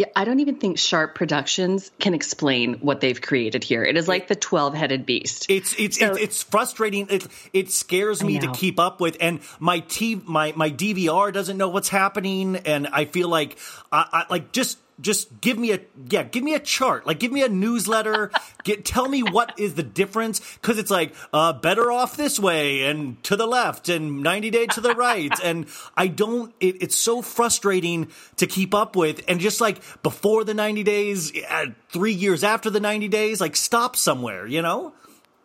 [0.00, 3.84] Yeah, I don't even think Sharp Productions can explain what they've created here.
[3.84, 5.44] It is like the 12 headed beast.
[5.50, 7.08] It's it's it's, it's frustrating.
[7.10, 11.58] It it scares me to keep up with, and my T my my DVR doesn't
[11.58, 13.58] know what's happening, and I feel like
[13.92, 17.06] I, I like just just give me a yeah give me a chart.
[17.06, 18.30] Like give me a newsletter.
[18.64, 20.40] Get tell me what is the difference.
[20.56, 24.66] Because it's like uh better off this way and to the left and 90 day
[24.66, 25.32] to the right.
[25.42, 25.66] And
[25.96, 29.22] i don't it, it's so frustrating to keep up with.
[29.28, 33.56] And just like before the 90 days uh, three years after the 90 days like
[33.56, 34.92] stop somewhere you know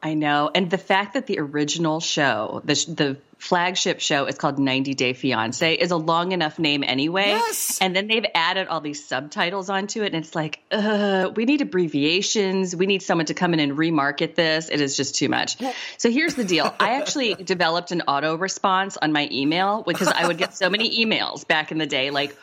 [0.02, 0.52] I know.
[0.54, 5.14] And the fact that the original show, the, the flagship show is called 90 Day
[5.14, 7.28] Fiance is a long enough name anyway.
[7.30, 7.80] Yes.
[7.82, 10.14] And then they've added all these subtitles onto it.
[10.14, 12.76] And it's like, uh, we need abbreviations.
[12.76, 14.70] We need someone to come in and remarket this.
[14.70, 15.58] It is just too much.
[15.98, 16.74] So here's the deal.
[16.80, 21.04] I actually developed an auto response on my email because I would get so many
[21.04, 22.36] emails back in the day, like,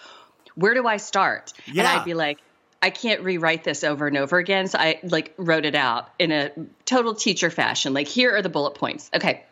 [0.54, 1.52] where do I start?
[1.66, 1.82] Yeah.
[1.82, 2.38] And I'd be like,
[2.82, 4.66] I can't rewrite this over and over again.
[4.66, 6.50] So I like wrote it out in a
[6.84, 7.94] total teacher fashion.
[7.94, 9.09] Like, here are the bullet points.
[9.14, 9.44] Okay.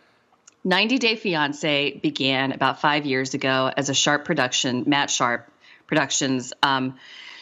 [0.64, 5.50] 90 Day Fiance began about five years ago as a Sharp production, Matt Sharp
[5.86, 6.52] Productions.
[6.62, 6.96] Um,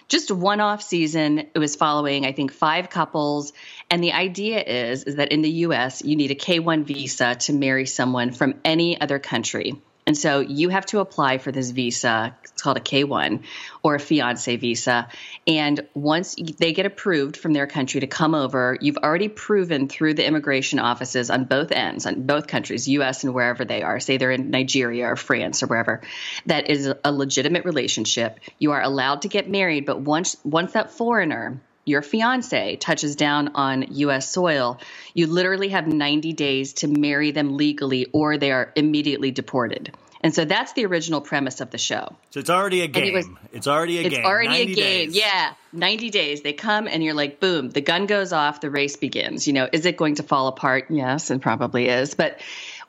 [0.09, 1.39] just one-off season.
[1.39, 3.53] It was following, I think, five couples,
[3.91, 6.03] and the idea is is that in the U.S.
[6.03, 10.71] you need a K-1 visa to marry someone from any other country, and so you
[10.71, 12.35] have to apply for this visa.
[12.43, 13.45] It's called a K-1
[13.83, 15.07] or a fiance visa,
[15.47, 20.15] and once they get approved from their country to come over, you've already proven through
[20.15, 23.23] the immigration offices on both ends, on both countries, U.S.
[23.23, 24.01] and wherever they are.
[24.01, 26.01] Say they're in Nigeria or France or wherever,
[26.47, 28.41] that is a legitimate relationship.
[28.59, 33.49] You are allowed to get married, but once once that foreigner your fiance touches down
[33.55, 34.79] on US soil,
[35.15, 39.93] you literally have 90 days to marry them legally or they are immediately deported.
[40.21, 42.17] And so that's the original premise of the show.
[42.31, 44.67] so it's already a game it was- it's already a it's game It's already a
[44.67, 44.75] game.
[44.75, 45.17] days.
[45.17, 45.53] Yeah.
[45.73, 46.41] 90 days.
[46.43, 49.47] They come and you're like, boom, the gun goes off, the race begins.
[49.47, 50.87] You know, is it going to fall apart?
[50.91, 52.15] Yes, it probably is.
[52.15, 52.41] But,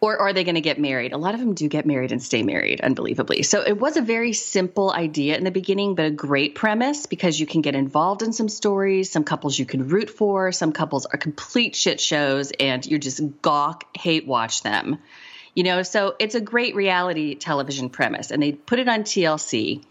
[0.02, 1.12] or are they going to get married?
[1.12, 3.44] A lot of them do get married and stay married, unbelievably.
[3.44, 7.38] So it was a very simple idea in the beginning, but a great premise because
[7.38, 9.12] you can get involved in some stories.
[9.12, 13.22] Some couples you can root for, some couples are complete shit shows and you just
[13.42, 15.00] gawk, hate watch them.
[15.60, 18.32] You know, so it's a great reality television premise.
[18.32, 19.84] And they put it on TLC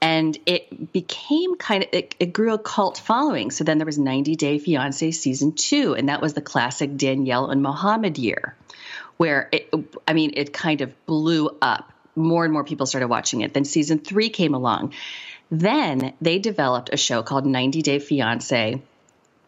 [0.00, 3.52] and it became kind of it, it grew a cult following.
[3.52, 7.50] So then there was 90 day fiance season two and that was the classic danielle
[7.50, 8.56] and mohammed year
[9.16, 9.72] where it
[10.08, 11.92] i mean it kind of blew up.
[12.16, 13.54] More and more people started watching it.
[13.54, 14.92] Then season three came along.
[15.52, 18.82] Then they developed a show called 90 day fiance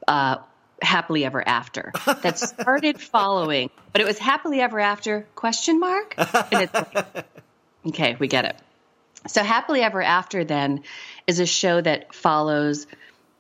[0.07, 0.37] uh,
[0.83, 1.93] happily ever after
[2.23, 6.15] that started following but it was happily ever after question mark?
[6.17, 7.27] And it's like,
[7.89, 8.57] okay we get it.
[9.27, 10.85] So happily ever after then
[11.27, 12.87] is a show that follows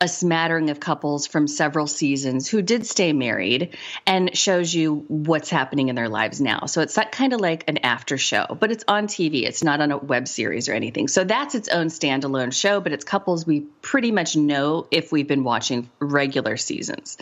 [0.00, 3.76] a smattering of couples from several seasons who did stay married
[4.06, 6.66] and shows you what's happening in their lives now.
[6.66, 9.42] So it's that kind of like an after show, but it's on TV.
[9.42, 11.08] It's not on a web series or anything.
[11.08, 15.26] So that's its own standalone show, but it's couples we pretty much know if we've
[15.26, 17.16] been watching regular seasons.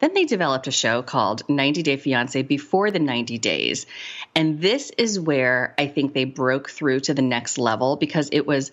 [0.00, 3.86] Then they developed a show called 90 Day Fiance before the 90 days.
[4.34, 8.46] And this is where I think they broke through to the next level because it
[8.46, 8.72] was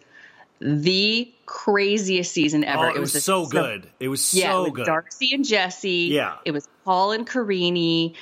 [0.61, 2.88] the craziest season ever.
[2.88, 3.88] Oh, it was a- so good.
[3.99, 4.85] It was yeah, so it was good.
[4.85, 6.09] Darcy and Jesse.
[6.11, 6.35] Yeah.
[6.45, 8.13] It was Paul and Karine.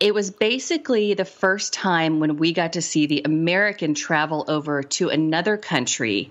[0.00, 4.82] It was basically the first time when we got to see the American travel over
[4.82, 6.30] to another country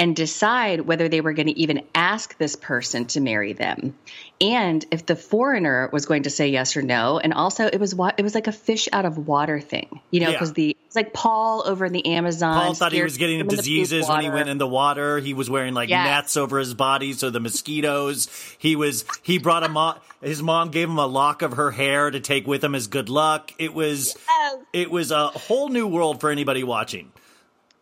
[0.00, 3.94] and decide whether they were going to even ask this person to marry them
[4.40, 7.94] and if the foreigner was going to say yes or no and also it was
[7.94, 10.32] wa- it was like a fish out of water thing you know Yeah.
[10.32, 13.42] because the it's like Paul over in the Amazon Paul thought he was getting him
[13.42, 15.20] in the poop diseases when he went in the water.
[15.20, 16.04] He was wearing like Yes.
[16.04, 18.28] nets over his body, so the mosquitoes.
[18.58, 20.00] He was he brought a mom.
[20.20, 23.08] His mom gave him a lock of her hair to take with him as good
[23.08, 23.52] luck.
[23.58, 24.16] It was
[24.72, 27.12] it was a whole new world for anybody watching.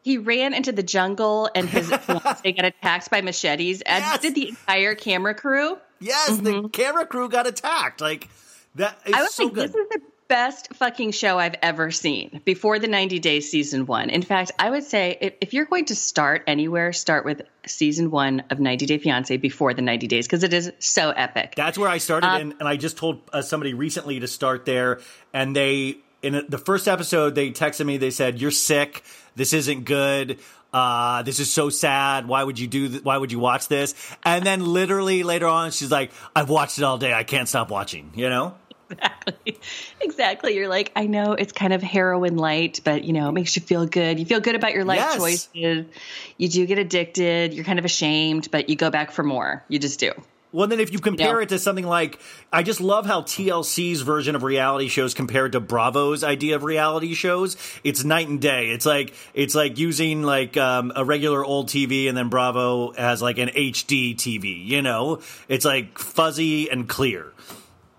[0.09, 4.49] He ran into the jungle and his fiance got attacked by machetes as did the
[4.49, 8.01] entire camera crew Yes, the camera crew got attacked.
[8.01, 8.29] Like
[8.77, 8.99] that.
[9.05, 9.15] Mm-hmm.
[9.15, 9.69] I was so like, good.
[9.69, 14.11] this is the best fucking show I've ever seen before the 90 Days season one.
[14.11, 18.11] In fact, I would say if, if you're going to start anywhere, start with season
[18.11, 21.55] one of 90 Day Fiance before the 90 Days because it is so epic.
[21.57, 24.67] That's where I started, Uh, and, and I just told uh, somebody recently to start
[24.67, 25.01] there,
[25.33, 27.97] and they in the first episode they texted me.
[27.97, 29.03] They said, "You're sick.
[29.37, 30.39] This isn't good.
[30.73, 32.29] Uh, this is so sad.
[32.29, 32.89] Why would you do?
[32.89, 36.79] Th- why would you watch this?" And then literally later on, she's like, "I've watched
[36.79, 37.13] it all day.
[37.13, 38.55] I can't stop watching." You know.
[40.01, 40.55] Exactly.
[40.57, 43.63] You're like, I know it's kind of heroin light, but you know, it makes you
[43.63, 44.19] feel good.
[44.19, 45.17] You feel good about your life Yes.
[45.19, 45.87] choices.
[46.37, 47.53] You do get addicted.
[47.55, 49.63] You're kind of ashamed, but you go back for more.
[49.69, 50.13] You just do.
[50.51, 52.19] Well, then if you compare it to something like,
[52.51, 57.13] I just love how TLC's version of reality shows compared to Bravo's idea of reality
[57.13, 57.57] shows.
[57.85, 58.71] It's night and day.
[58.71, 63.21] It's like it's like using like um, a regular old TV, and then Bravo has
[63.21, 64.65] like an HD TV.
[64.65, 67.33] You know, it's like fuzzy and clear.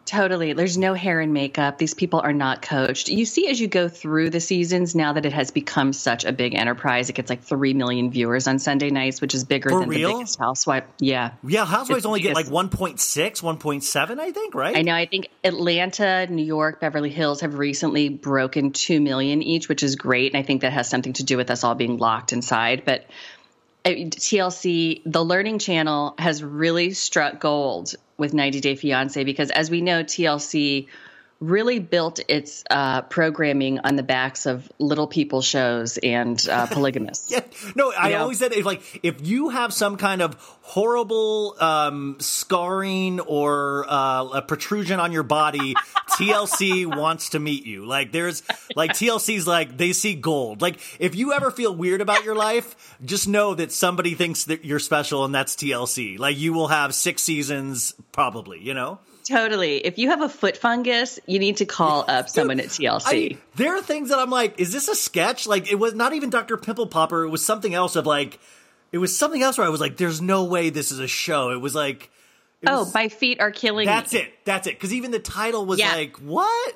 [0.09, 0.53] Totally.
[0.53, 1.77] There's no hair and makeup.
[1.77, 3.09] These people are not coached.
[3.09, 6.31] You see, as you go through the seasons, now that it has become such a
[6.31, 9.81] big enterprise, it gets like 3 million viewers on Sunday nights, which is bigger For
[9.81, 10.09] than real?
[10.09, 10.85] the biggest housewife.
[10.97, 11.33] Yeah.
[11.43, 12.71] Yeah, Housewives It's only get like biggest.
[12.71, 14.75] 1.6, 1.7, I think, right?
[14.75, 14.95] I know.
[14.95, 19.95] I think Atlanta, New York, Beverly Hills have recently broken 2 million each, which is
[19.95, 20.33] great.
[20.33, 22.81] And I think that has something to do with us all being locked inside.
[22.83, 23.05] But
[23.85, 29.81] TLC, the Learning Channel, has really struck gold with 90 Day Fiance because, as we
[29.81, 30.87] know, TLC
[31.39, 37.31] really built its uh, programming on the backs of little people shows and uh, polygamists.
[37.31, 37.41] Yeah,
[37.75, 43.19] no, I always said if like if you have some kind of horrible um, scarring
[43.21, 45.73] or uh, a protrusion on your body,
[46.11, 47.85] TLC wants to meet you.
[47.85, 48.43] Like there's
[48.75, 50.61] like TLC's like they see gold.
[50.61, 54.65] Like if you ever feel weird about your life, just know that somebody thinks that
[54.65, 56.19] you're special, and that's TLC.
[56.19, 58.61] Like you will have six seasons probably.
[58.61, 58.99] You know.
[59.29, 59.77] Totally.
[59.77, 63.35] If you have a foot fungus, you need to call up someone at TLC.
[63.35, 65.45] I, there are things that I'm like, is this a sketch?
[65.47, 66.57] Like, it was not even Dr.
[66.57, 67.23] Pimple Popper.
[67.23, 68.39] It was something else of like,
[68.91, 71.51] it was something else where I was like, there's no way this is a show.
[71.51, 72.09] It was like,
[72.61, 73.93] it oh, was- my feet are killing me.
[73.93, 74.21] that's me.
[74.21, 74.33] it.
[74.45, 74.71] That's it.
[74.71, 75.93] Because even the title was Yeah.
[75.93, 76.75] like, what?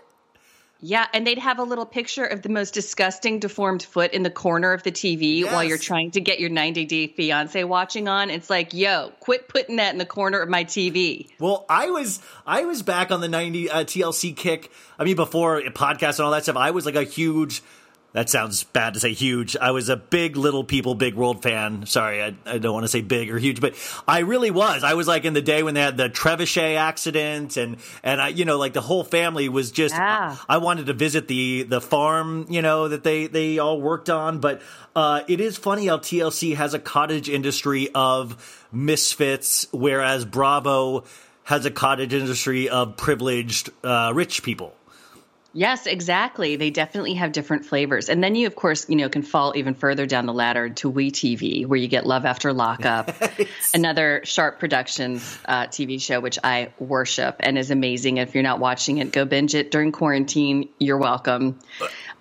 [0.86, 4.30] Yeah, and they'd have a little picture of the most disgusting deformed foot in the
[4.30, 8.30] corner of the TV while you're trying to get your 90 Day Fiance watching on.
[8.30, 11.30] It's like, yo, quit putting that in the corner of my TV.
[11.40, 14.72] Well, I was I was back on the 90 uh, TLC kick.
[15.00, 17.64] I mean, before podcasts and all that stuff, I was like a huge.
[18.14, 19.58] That sounds bad to say huge.
[19.58, 21.88] I was a big Little People, Big World fan.
[21.88, 23.74] Sorry, I, I don't want to say big or huge, but
[24.08, 24.84] I really was.
[24.84, 28.28] I was like in the day when they had the Trebuchet accident, and and I,
[28.28, 29.96] you know, like the whole family was just.
[29.96, 30.38] Yeah.
[30.48, 34.40] I wanted to visit the the farm, you know, that they they all worked on.
[34.40, 34.62] But
[34.96, 41.06] uh, it is funny how TLC has a cottage industry of misfits, whereas Bravo
[41.46, 44.76] has a cottage industry of privileged uh, rich people.
[45.56, 46.56] Yes, exactly.
[46.56, 48.10] They definitely have different flavors.
[48.10, 50.90] And then you, of course, you know, can fall even further down the ladder to
[50.90, 53.12] We TV, where you get Love After Lockup,
[53.74, 58.18] another Sharp Productions uh, TV show, which I worship and is amazing.
[58.18, 60.70] If you're not watching it, go binge it during quarantine.
[60.80, 61.60] You're welcome.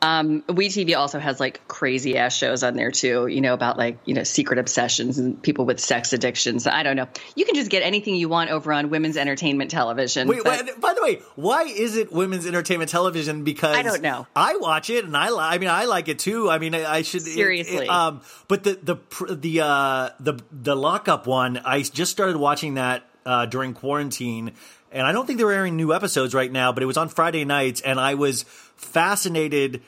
[0.02, 3.78] Um, We TV also has like crazy ass shows on there too, you know, about
[3.78, 6.66] like, you know, secret obsessions and people with sex addictions.
[6.66, 7.06] I don't know.
[7.36, 10.26] You can just get anything you want over on women's entertainment television.
[10.26, 13.44] Wait, but- wait, by the way, why is it women's entertainment television?
[13.44, 14.26] Because I don't know.
[14.34, 16.50] I watch it and I, li- I mean, I like it too.
[16.50, 17.84] I mean, I, I should Seriously.
[17.86, 22.74] it- um, but the the the uh, the the lockup one, I just started watching
[22.74, 24.50] that uh, during quarantine,
[24.90, 27.44] and I don't think they're airing new episodes right now, but it was on Friday
[27.44, 28.42] nights, and I was
[28.76, 29.80] fascinated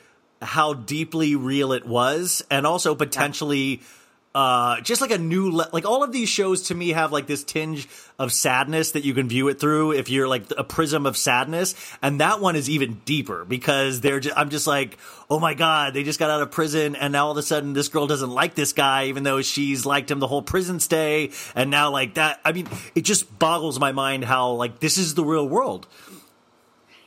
[0.45, 3.81] how deeply real it was, and also potentially.
[4.33, 7.25] Uh, just like a new, le- like all of these shows to me have like
[7.25, 7.87] this tinge
[8.19, 11.73] of sadness that you can view it through if you're like a prism of sadness.
[12.01, 14.97] And that one is even deeper because they're just, I'm just like,
[15.29, 17.71] oh my God, they just got out of prison and now all of a sudden
[17.71, 21.31] this girl doesn't like this guy, even though she's liked him the whole prison stay.
[21.55, 25.13] And now like that, I mean, it just boggles my mind how like this is
[25.13, 25.87] the real world.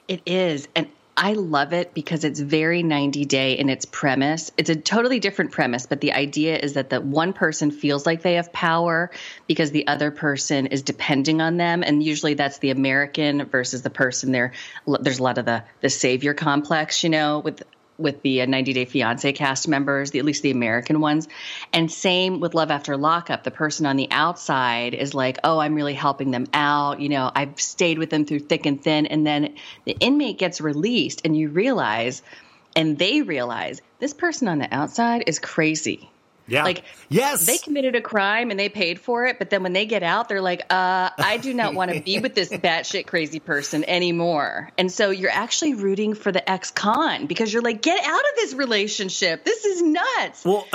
[0.09, 0.67] It is.
[0.75, 0.89] And
[1.21, 4.53] I love it because it's very 90 day in its premise.
[4.57, 8.23] It's a totally different premise, but the idea is that the one person feels like
[8.23, 9.11] they have power
[9.49, 11.83] because the other person is depending on them.
[11.83, 14.53] And usually that's the American versus the person there.
[14.87, 17.65] There's a lot of the, the savior complex, you know, with
[17.99, 21.29] with the uh, 90 Day Fiance cast members, the, at least the American ones.
[21.73, 23.45] And same with Love After Lockup.
[23.45, 27.01] The person on the outside is like, oh, I'm really helping them out.
[27.01, 29.07] You know, I've stayed with them through thick and thin.
[29.07, 32.23] And then the inmate gets released, and you realize,
[32.77, 36.09] and they realize, this person on the outside is crazy.
[36.49, 36.65] Yeah.
[36.65, 39.87] Like, yes, they committed a crime and they paid for it, but then when they
[39.87, 43.39] get out, they're like, uh, I do not want to be with this batshit crazy
[43.39, 44.71] person anymore.
[44.79, 48.37] And so you're actually rooting for the ex con because you're like, get out of
[48.37, 49.45] this relationship.
[49.45, 50.45] This is nuts.
[50.45, 50.67] Well,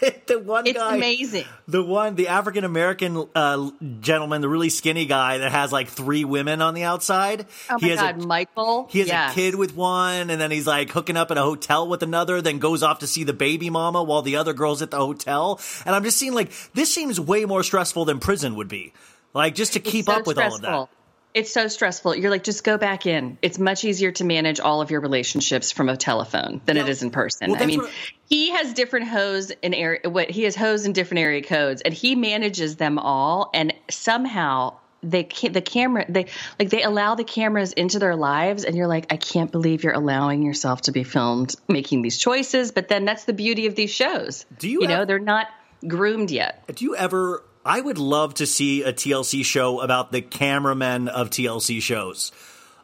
[0.26, 1.44] the one it's guy, amazing.
[1.68, 3.70] The one, the African American uh,
[4.00, 7.46] gentleman, the really skinny guy that has like three women on the outside.
[7.68, 8.86] Oh he my has God, a, Michael.
[8.90, 9.32] He has Yes.
[9.32, 12.40] a kid with one, and then he's like hooking up at a hotel with another,
[12.40, 15.60] then goes off to see the baby mama while the other girl's at the hotel.
[15.84, 18.92] And I'm just seeing like this seems way more stressful than prison would be.
[19.34, 20.88] Like just to keep so up with all of that.
[21.32, 22.16] It's so stressful.
[22.16, 23.38] You're like, just go back in.
[23.40, 27.02] It's much easier to manage all of your relationships from a telephone than it is
[27.02, 27.52] in person.
[27.52, 27.82] Well, I mean,
[28.28, 30.00] he has different hoes in area.
[30.04, 33.50] What he has hoes in different area codes, and he manages them all.
[33.54, 36.26] And somehow they the camera they
[36.58, 39.92] like they allow the cameras into their lives, and you're like, I can't believe you're
[39.92, 42.72] allowing yourself to be filmed making these choices.
[42.72, 44.46] But then that's the beauty of these shows.
[44.58, 45.46] Do you You know, they're not
[45.86, 46.64] groomed yet.
[46.74, 47.44] Do you ever?
[47.64, 52.32] I would love to see a TLC show about the cameramen of TLC shows.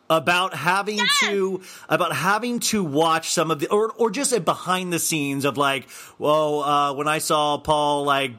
[0.09, 4.93] About having to about having to watch some of the or or just a behind
[4.93, 8.31] the scenes of like, well, uh, when I saw Paul like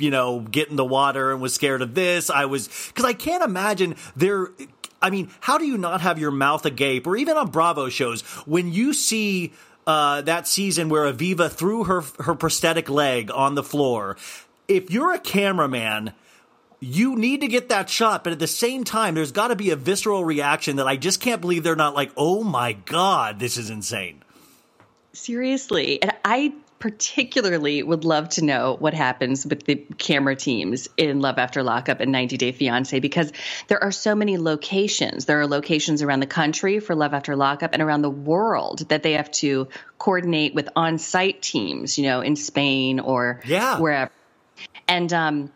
[0.00, 3.12] you know get in the water and was scared of this, I was because I
[3.12, 4.48] can't imagine there.
[5.00, 8.22] I mean, how do you not have your mouth agape, or even on Bravo shows
[8.44, 9.52] when you see
[9.86, 14.16] uh, that season where Aviva threw her her prosthetic leg on the floor?
[14.68, 16.12] If you're a cameraman,
[16.80, 19.70] you need to get that shot, but at the same time, there's got to be
[19.70, 23.56] a visceral reaction that I just can't believe they're not like, oh my god, this
[23.56, 24.22] is insane.
[25.12, 26.02] Seriously.
[26.02, 31.38] And I particularly would love to know what happens with the camera teams in Love
[31.38, 33.32] After Lockup and 90 Day Fiance because
[33.68, 35.24] there are so many locations.
[35.24, 39.02] There are locations around the country for Love After Lockup and around the world that
[39.02, 43.78] they have to coordinate with on site teams, you know, in Spain or Yeah.
[43.78, 44.10] wherever.
[44.86, 45.52] And um,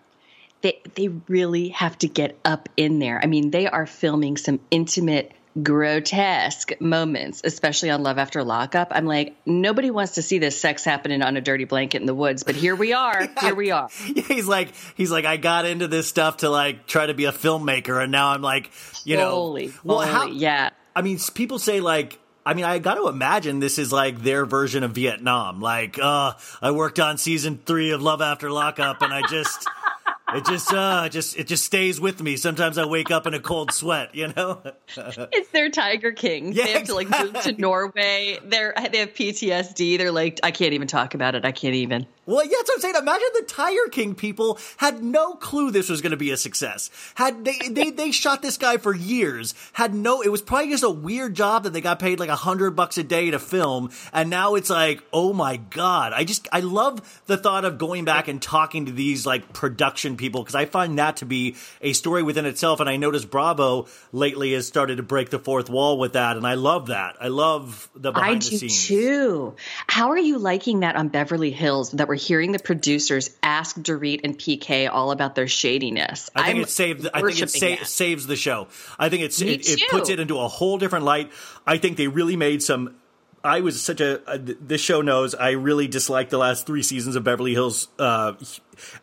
[0.61, 3.21] they they really have to get up in there.
[3.23, 5.33] I mean, they are filming some intimate,
[5.63, 8.89] grotesque moments, especially on Love After Lockup.
[8.91, 12.15] I'm like, nobody wants to see this sex happening on a dirty blanket in the
[12.15, 13.29] woods, but here we are.
[13.41, 13.89] Here we are.
[14.29, 17.33] he's like, he's like, I got into this stuff to like try to be a
[17.33, 18.71] filmmaker, and now I'm like,
[19.05, 20.27] you know, Holy, well, holy, how?
[20.27, 20.71] yeah.
[20.95, 22.19] I mean, people say like.
[22.49, 25.61] I mean, I got to imagine this is like their version of Vietnam.
[25.61, 29.69] Like, uh, I worked on season three of Love After Lockup, and I just,
[30.35, 32.37] it just, uh, just, it just stays with me.
[32.37, 34.63] Sometimes I wake up in a cold sweat, you know.
[35.31, 36.53] It's their Tiger King.
[36.53, 38.39] Yeah, they have to like move to Norway.
[38.45, 39.99] They're they have PTSD.
[39.99, 41.45] They're like, I can't even talk about it.
[41.45, 42.07] I can't even.
[42.29, 42.95] Well, yeah, that's what I'm saying.
[42.99, 46.91] Imagine the Tiger King people had no clue this was going to be a success.
[47.15, 50.85] Had they, they, they shot this guy for years, had no, it was probably just
[50.85, 53.91] a weird job that they got paid like a hundred bucks a day to film.
[54.13, 56.13] And now it's like, oh my God.
[56.13, 60.18] I just, I love the thought of going back and talking to these like production
[60.19, 62.81] people because I find that to be a story within itself.
[62.81, 66.36] And I noticed Bravo lately has started to break the fourth wall with that.
[66.36, 67.16] And I love that.
[67.20, 68.86] I love the behind I the do scenes.
[68.86, 69.55] too.
[69.86, 74.20] How are you liking that on Beverly Hills that we're hearing the producers ask Dorit
[74.24, 76.28] and PK all about their shadiness?
[76.35, 77.09] I think I'm it saved.
[77.15, 78.69] I think it sa- saves the show.
[78.99, 81.31] I think it's Me it, it puts it into a whole different light.
[81.66, 82.97] I think they really made some.
[83.44, 84.28] I was such a.
[84.28, 88.35] Uh, this show knows I really disliked the last three seasons of Beverly Hills, uh,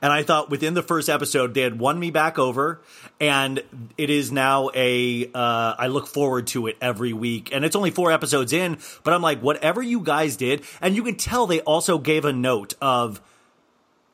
[0.02, 2.82] and I thought within the first episode they had won me back over,
[3.20, 3.64] and
[3.98, 5.30] it is now a.
[5.34, 9.14] Uh, I look forward to it every week, and it's only four episodes in, but
[9.14, 12.74] I'm like, whatever you guys did, and you can tell they also gave a note
[12.82, 13.22] of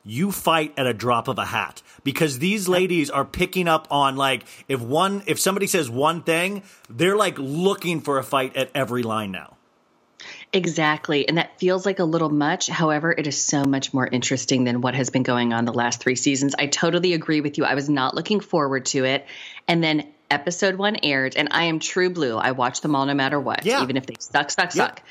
[0.04, 4.16] you fight at a drop of a hat because these ladies are picking up on
[4.16, 8.70] like if one if somebody says one thing, they're like looking for a fight at
[8.74, 9.56] every line now.
[10.54, 11.26] Exactly.
[11.26, 12.66] And that feels like a little much.
[12.66, 16.00] However, it is so much more interesting than what has been going on the last
[16.00, 16.54] three seasons.
[16.58, 17.64] I totally agree with you.
[17.64, 19.26] I was not looking forward to it.
[19.66, 22.36] And then episode one aired, and I am true blue.
[22.36, 23.82] I watch them all no matter what, Yeah.
[23.82, 25.02] even if they suck, suck, suck.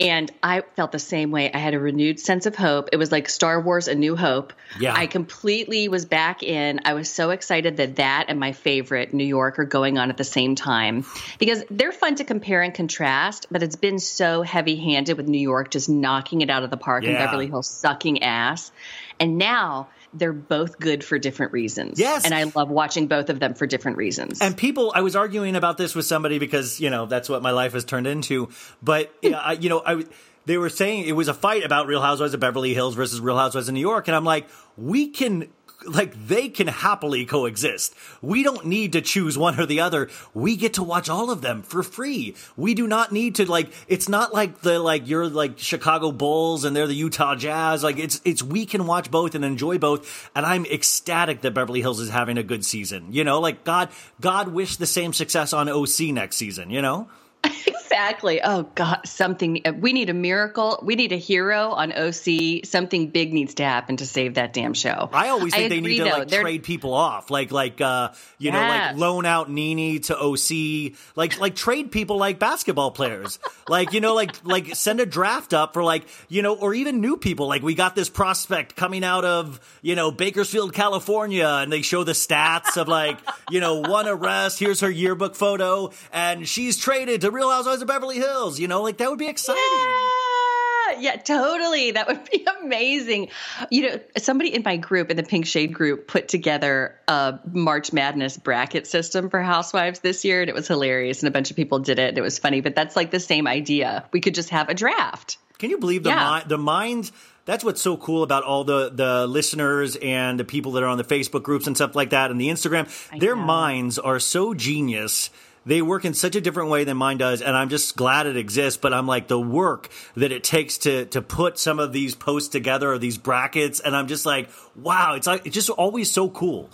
[0.00, 1.50] And I felt the same way.
[1.52, 2.90] I had a renewed sense of hope.
[2.92, 4.52] It was like Star Wars: A New Hope.
[4.78, 4.94] Yeah.
[4.94, 6.80] I completely was back in.
[6.84, 10.16] I was so excited that that and my favorite New York are going on at
[10.16, 11.04] the same time
[11.38, 13.46] because they're fun to compare and contrast.
[13.50, 17.04] But it's been so heavy-handed with New York just knocking it out of the park
[17.04, 18.72] and Beverly Hills sucking ass.
[19.20, 19.88] And now.
[20.14, 21.98] They're both good for different reasons.
[21.98, 22.24] Yes.
[22.24, 24.40] And I love watching both of them for different reasons.
[24.40, 27.50] And people, I was arguing about this with somebody because you know that's what my
[27.50, 28.48] life has turned into.
[28.82, 30.04] But I, you know, I
[30.46, 33.36] they were saying it was a fight about Real Housewives of Beverly Hills versus Real
[33.36, 35.48] Housewives of New York, and I'm like, we can.
[35.86, 37.94] Like they can happily coexist.
[38.22, 40.10] We don't need to choose one or the other.
[40.34, 42.34] We get to watch all of them for free.
[42.56, 43.72] We do not need to like.
[43.88, 47.82] It's not like the like you're like Chicago Bulls and they're the Utah Jazz.
[47.82, 50.30] Like it's it's we can watch both and enjoy both.
[50.34, 53.12] And I'm ecstatic that Beverly Hills is having a good season.
[53.12, 53.90] You know, like God
[54.20, 56.70] God wish the same success on OC next season.
[56.70, 57.08] You know.
[57.86, 58.40] Exactly.
[58.42, 59.62] Oh God, something.
[59.78, 60.80] We need a miracle.
[60.82, 62.64] We need a hero on OC.
[62.64, 65.08] Something big needs to happen to save that damn show.
[65.12, 66.10] I always think they need to though.
[66.10, 70.18] like They're- trade people off, like like uh you know like loan out NeNe to
[70.18, 73.38] OC, like like trade people like basketball players,
[73.68, 77.00] like you know like like send a draft up for like you know or even
[77.00, 77.46] new people.
[77.46, 82.02] Like we got this prospect coming out of you know Bakersfield, California, and they show
[82.04, 83.18] the stats of like
[83.50, 84.58] you know one arrest.
[84.58, 88.58] Here's her yearbook photo, and she's traded to Real Housewives of Beverly Hills.
[88.60, 89.62] You know, like that would be exciting.
[89.62, 91.90] Yeah, yeah, totally.
[91.92, 93.28] That would be amazing.
[93.70, 97.92] You know, somebody in my group, in the Pink Shade group, put together a March
[97.92, 101.22] Madness bracket system for Housewives this year, and it was hilarious.
[101.22, 102.60] And a bunch of people did it, and it was funny.
[102.60, 104.06] But that's like the same idea.
[104.12, 105.38] We could just have a draft.
[105.58, 106.40] Can you believe the Yeah.
[106.42, 107.12] mi- the minds?
[107.46, 110.98] That's what's so cool about all the the listeners and the people that are on
[110.98, 112.88] the Facebook groups and stuff like that, and the Instagram.
[113.18, 115.30] Their minds are so genius.
[115.66, 118.36] They work in such a different way than mine does, and I'm just glad it
[118.36, 118.78] exists.
[118.80, 122.48] But I'm like the work that it takes to to put some of these posts
[122.48, 126.30] together or these brackets, and I'm just like, wow, it's like it's just always so
[126.30, 126.70] cool.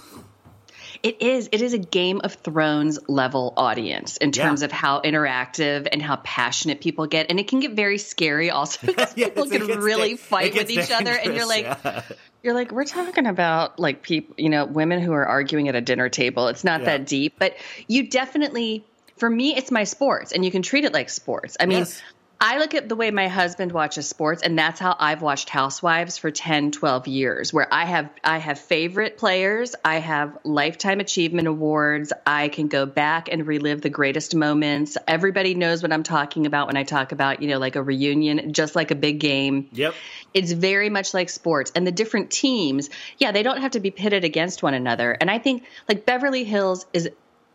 [1.02, 1.48] It is.
[1.50, 6.16] It is a Game of Thrones level audience in terms of how interactive and how
[6.16, 10.54] passionate people get, and it can get very scary also because people can really fight
[10.54, 12.02] with each other, and you're like, yeah.
[12.44, 15.80] you're like, we're talking about like people, you know, women who are arguing at a
[15.80, 16.46] dinner table.
[16.48, 16.86] It's not Yeah.
[16.98, 17.56] that deep, but
[17.88, 18.84] you definitely,
[19.16, 21.56] for me, it's my sports, and you can treat it like sports.
[21.58, 21.78] I mean.
[21.80, 22.00] Yes.
[22.44, 26.18] I look at the way my husband watches sports and that's how I've watched Housewives
[26.18, 31.46] for 10, 12 years where I have I have favorite players, I have lifetime achievement
[31.46, 34.98] awards, I can go back and relive the greatest moments.
[35.06, 38.52] Everybody knows what I'm talking about when I talk about, you know, like a reunion,
[38.52, 39.68] just like a big game.
[39.70, 39.94] Yep.
[40.34, 43.92] It's very much like sports and the different teams, yeah, they don't have to be
[43.92, 45.12] pitted against one another.
[45.12, 47.08] And I think like Beverly Hills is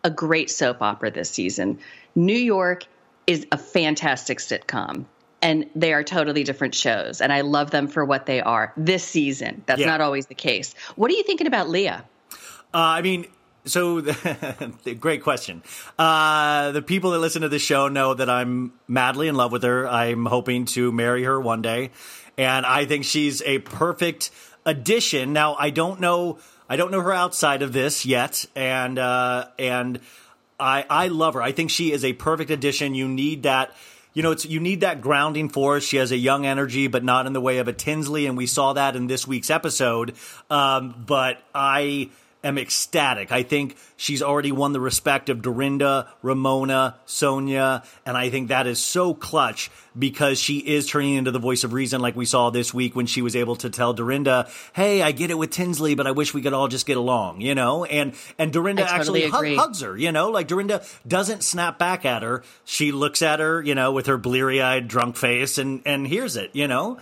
[0.06, 1.80] a great soap opera this season.
[2.16, 2.86] New York
[3.28, 5.06] is a fantastic sitcom.
[5.42, 7.22] And they are totally different shows.
[7.22, 9.62] And I love them for what they are this season.
[9.68, 9.86] That's Yeah.
[9.88, 10.74] not always the case.
[10.96, 12.06] What are you thinking about Leah?
[12.74, 13.28] Uh, I mean,
[13.66, 14.02] so
[15.00, 15.62] great question.
[16.00, 19.64] Uh, the people that listen to the show know that I'm madly in love with
[19.64, 19.88] her.
[19.88, 21.92] I'm hoping to marry her one day,
[22.38, 24.32] and I think she's a perfect
[24.66, 25.34] addition.
[25.34, 26.40] Now, I don't know.
[26.70, 30.00] I don't know her outside of this yet, and uh, and
[30.60, 31.42] I I love her.
[31.42, 32.96] I think she is a perfect addition.
[32.96, 33.76] You need that.
[34.14, 35.84] You know, it's you need that grounding force.
[35.84, 38.48] She has a young energy, but not in the way of a Tinsley, and we
[38.48, 40.16] saw that in this week's episode.
[40.50, 42.10] Um, but I
[42.48, 43.32] am ecstatic.
[43.32, 48.68] I think she's already won the respect of Dorinda, Ramona, Sonja, and I think that
[48.68, 52.50] is so clutch because she is turning into the voice of reason, like we saw
[52.50, 55.96] this week when she was able to tell Dorinda, "Hey, I get it with Tinsley,
[55.96, 57.86] but I wish we could all just get along," you know.
[57.86, 62.06] And and Dorinda totally actually hu- hugs her, you know, like Dorinda doesn't snap back
[62.06, 62.44] at her.
[62.66, 66.36] She looks at her, you know, with her bleary eyed, drunk face, and and hears
[66.36, 66.98] it, you know.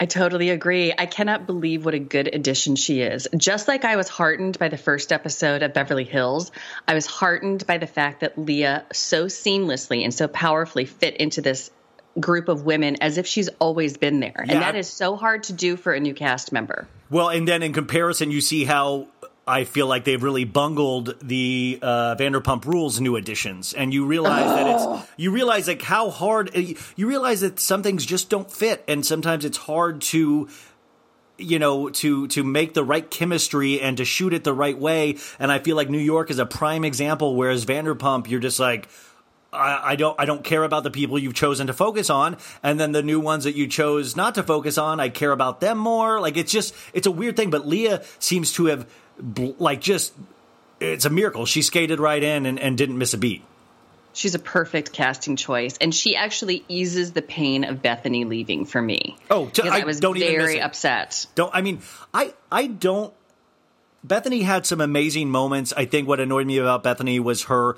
[0.00, 0.92] I totally agree.
[0.96, 3.28] I cannot believe what a good addition she is.
[3.36, 6.50] Just like I was heartened by the first episode of Beverly Hills,
[6.86, 11.40] I was heartened by the fact that Leah so seamlessly and so powerfully fit into
[11.40, 11.70] this
[12.18, 14.44] group of women as if she's always been there.
[14.46, 14.54] Yeah.
[14.54, 16.88] And that is so hard to do for a new cast member.
[17.10, 19.08] Well, and then in comparison, you see how
[19.46, 24.46] I feel like they've really bungled the uh, Vanderpump Rules new additions, and you realize
[24.46, 28.82] that it's you realize like how hard you realize that some things just don't fit,
[28.88, 30.48] and sometimes it's hard to
[31.36, 35.18] you know to to make the right chemistry and to shoot it the right way.
[35.38, 38.88] And i feel like new york is a prime example whereas vanderpump you're just like
[39.54, 42.78] I, I don't I don't care about the people you've chosen to focus on, and
[42.78, 45.78] then the new ones that you chose not to focus on, I care about them
[45.78, 46.20] more.
[46.20, 48.86] Like it's just it's a weird thing, but Leah seems to have
[49.58, 50.12] like just
[50.80, 51.46] it's a miracle.
[51.46, 53.42] She skated right in and, and didn't miss a beat.
[54.12, 58.80] She's a perfect casting choice, and she actually eases the pain of Bethenny leaving for
[58.80, 59.16] me.
[59.28, 61.26] Oh, t- I, I was don't very upset.
[61.34, 61.80] Don't I mean
[62.12, 63.12] I I don't
[64.06, 65.72] Bethenny had some amazing moments.
[65.76, 67.76] I think what annoyed me about Bethenny was her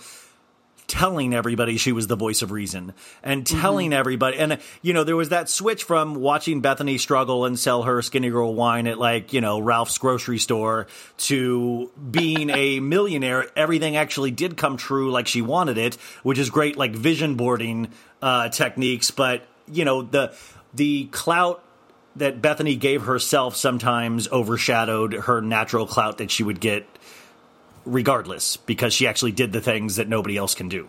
[0.86, 5.16] telling everybody she was the voice of reason and telling everybody and you know there
[5.16, 9.32] was that switch from watching Bethenny struggle and sell her skinny girl wine at like
[9.32, 10.86] you know Ralph's grocery store
[11.18, 13.46] to being a millionaire.
[13.56, 17.88] Everything actually did come true like she wanted it which is great like vision boarding
[18.22, 19.10] uh techniques.
[19.10, 20.34] But you know the
[20.74, 21.62] the clout
[22.16, 26.86] that Bethenny gave herself sometimes overshadowed her natural clout that she would get
[27.86, 30.88] regardless because she actually did the things that nobody else can do.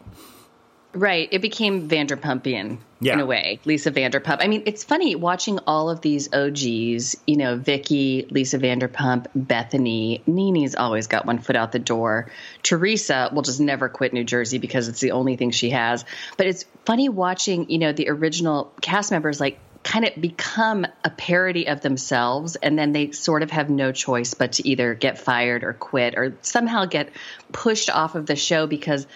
[0.93, 1.29] Right.
[1.31, 3.13] It became Vanderpumpian Yeah.
[3.13, 3.59] in a way.
[3.65, 4.37] Lisa Vanderpump.
[4.39, 10.21] I mean, it's funny watching all of these OGs, you know, Vicki, Lisa Vanderpump, Bethenny,
[10.25, 12.31] NeNe's always got one foot out the door.
[12.63, 16.03] Teresa will just never quit New Jersey because it's the only thing she has.
[16.35, 21.09] But it's funny watching, you know, the original cast members like kind of become a
[21.09, 25.17] parody of themselves and then they sort of have no choice but to either get
[25.17, 27.09] fired or quit or somehow get
[27.51, 29.07] pushed off of the show because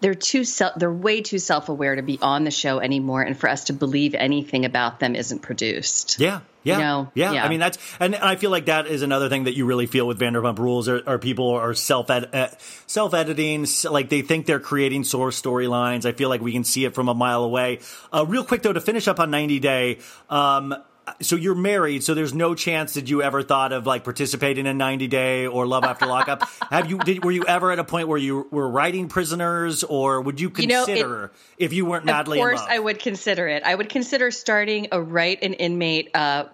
[0.00, 3.48] they're too self, they're way too self-aware to be on the show anymore and for
[3.48, 6.40] us to believe anything about them isn't produced Yeah.
[6.62, 6.78] Yeah.
[6.78, 7.32] You know, yeah.
[7.32, 7.44] yeah.
[7.44, 10.04] I mean, that's, and I feel like that is another thing that you really feel
[10.04, 12.48] with Vanderpump Rules are, are people are self uh,
[12.88, 16.04] self editing, like they think they're creating source storylines.
[16.04, 17.78] I feel like we can see it from a mile away.
[18.12, 20.74] Uh, real quick though, to finish up on 90 Day, um,
[21.20, 24.76] so you're married, so there's no chance that you ever thought of like participating in
[24.78, 26.42] 90 Day or Love After Lockup.
[26.70, 26.98] Have you?
[26.98, 30.52] Did, were you ever at a point where you were writing prisoners, or would you
[30.56, 33.74] You know, it- consider if you weren't madly of course i would consider it i
[33.74, 36.44] would consider starting a write an inmate uh,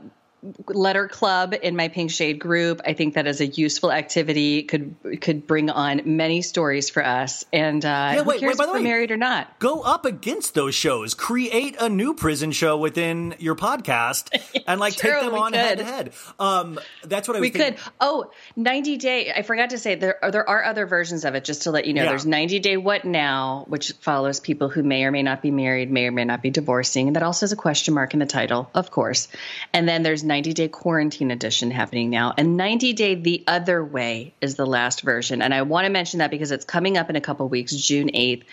[0.69, 4.97] letter club in my pink shade group i think that is a useful activity could
[5.21, 8.65] could bring on many stories for us and uh Yeah, who wait, cares wait, by
[8.65, 11.15] if we're way- married or not go up against those shows.
[11.15, 14.31] Create a new prison show within your podcast
[14.67, 16.13] and like take them on head to head.
[16.39, 17.75] Um, that's what I we thinking.
[17.75, 17.93] could.
[18.01, 19.33] Oh, 90 day.
[19.33, 21.45] I forgot to say there are, there are other versions of it.
[21.45, 22.09] Just to let you know, Yeah.
[22.11, 25.91] there's 90 day what now, which follows people who may or may not be married,
[25.91, 28.27] may or may not be divorcing, and that also has a question mark in the
[28.27, 29.29] title, of course.
[29.73, 34.33] And then there's 90 day quarantine edition happening now, and 90 day the other way
[34.41, 35.43] is the last version.
[35.43, 38.09] And I want to mention that because it's coming up in a couple weeks, June
[38.09, 38.45] 8th.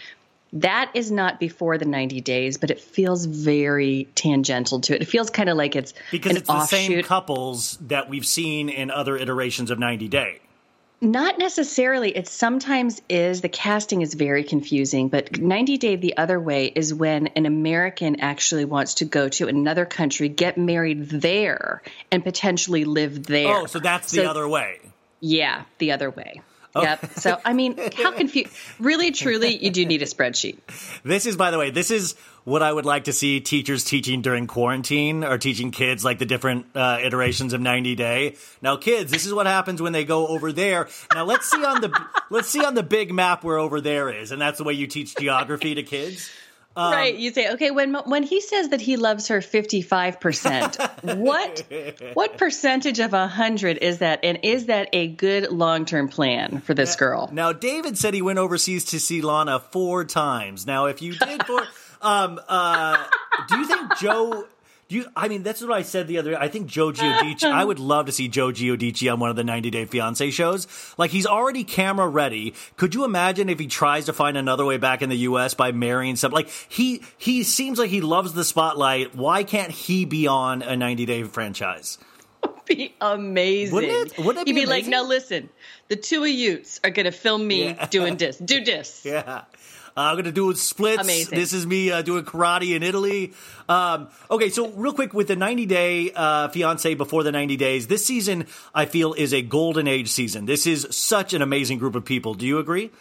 [0.52, 5.04] That is not before the 90 days, but it feels very tangential to it.
[5.04, 6.70] It feels kind of like it's because an it's the offshoot.
[6.70, 10.42] same couples that we've seen in other iterations of 90 Day.
[11.02, 12.16] Not necessarily.
[12.16, 13.40] It sometimes is.
[13.42, 18.20] The casting is very confusing, but 90 Day the other way is when an American
[18.20, 23.48] actually wants to go to another country, get married there, and potentially live there.
[23.60, 24.80] Oh, so that's the So- other way.
[25.22, 26.42] Yeah, the other way.
[26.76, 27.14] Yep.
[27.20, 28.52] So, I mean, how confused.
[28.80, 30.58] Really, truly, you do need a spreadsheet.
[31.04, 34.22] This is, by the way, this is what I would like to see teachers teaching
[34.22, 38.36] during quarantine or teaching kids like the different uh, iterations of 90 Day.
[38.62, 40.88] Now, kids, this is what happens when they go over there.
[41.14, 44.32] Now, let's see on the let's see on the big map where over there is,
[44.32, 46.30] and that's the way you teach geography to kids.
[46.76, 47.16] Um, right.
[47.16, 51.64] You say, okay, when when he says that he loves her 55%, what
[52.14, 56.96] what percentage of 100 is that and is that a good long-term plan for this
[56.96, 57.30] girl?
[57.34, 60.66] Now, David said he went overseas to see Lana four times.
[60.68, 61.62] Now, if you did four,
[62.02, 63.04] um, uh,
[63.48, 64.46] do you think Joe?
[64.90, 65.06] Do you?
[65.16, 66.32] I mean, that's what I said the other.
[66.32, 66.38] day.
[66.40, 67.44] I think Joe Giudice.
[67.44, 70.68] I would love to see Joe Giudice on one of the 90 Day Fiance shows.
[70.98, 72.56] Like he's already camera ready.
[72.76, 75.54] Could you imagine if he tries to find another way back in the U.S.
[75.54, 76.32] by marrying some?
[76.32, 79.14] Like he he seems like he loves the spotlight.
[79.16, 82.00] Why can't he be on a 90 Day franchise?
[82.66, 83.76] be amazing.
[83.76, 85.50] Wouldn't it- wouldn't it He'd be be, like, now listen,
[85.88, 88.38] the two of yous are going to film me doing this.
[88.38, 89.02] Do this.
[89.06, 89.44] Yeah.
[90.00, 91.04] Uh, I'm gonna do splits.
[91.04, 91.38] Amazing.
[91.38, 93.34] This is me uh, doing karate in Italy.
[93.68, 97.88] Um, okay, so real quick with the 90 day uh, fiance before the 90 days,
[97.88, 100.46] this season I feel is a golden age season.
[100.46, 102.34] This is such an amazing group of people.
[102.34, 102.92] Do you agree?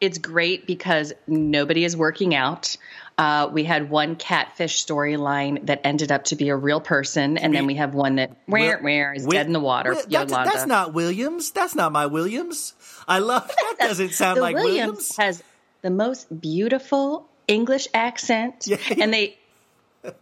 [0.00, 2.78] It's great because nobody is working out.
[3.18, 7.54] Uh, we had one catfish storyline that ended up to be a real person, and
[7.54, 9.94] then we have one that where where is dead in the water.
[9.94, 11.50] That's, that's not Williams.
[11.50, 12.72] That's not my Williams.
[13.06, 13.76] I love that.
[13.80, 15.16] Doesn't sound like Williams, Williams.
[15.16, 15.42] has
[15.82, 19.38] the most beautiful English accent, and they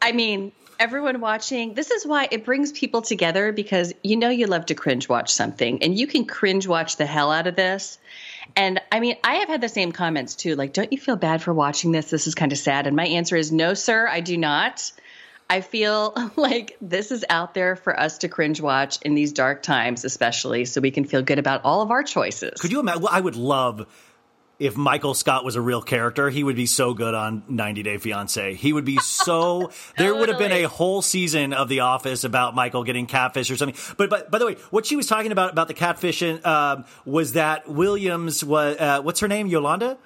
[0.00, 4.46] I mean, everyone watching, this is why it brings people together because you know you
[4.46, 7.98] love to cringe watch something and you can cringe watch the hell out of this.
[8.56, 10.54] And I mean, I have had the same comments too.
[10.54, 12.10] Like, don't you feel bad for watching this?
[12.10, 12.86] This is kind of sad.
[12.86, 14.92] And my answer is no, sir, I do not.
[15.48, 19.62] I feel like this is out there for us to cringe watch in these dark
[19.62, 22.60] times, especially so we can feel good about all of our choices.
[22.60, 23.02] Could you imagine?
[23.02, 23.86] Well, I would love
[24.58, 26.30] if Michael Scott was a real character.
[26.30, 28.54] He would be so good on 90 Day Fiance.
[28.54, 29.72] He would be so.
[29.98, 33.56] there would have been a whole season of The Office about Michael getting catfish or
[33.56, 33.76] something.
[33.96, 37.32] But but by the way, what she was talking about about the catfishing um, was
[37.32, 39.46] that Williams was uh, what's her name?
[39.46, 39.98] Yolanda.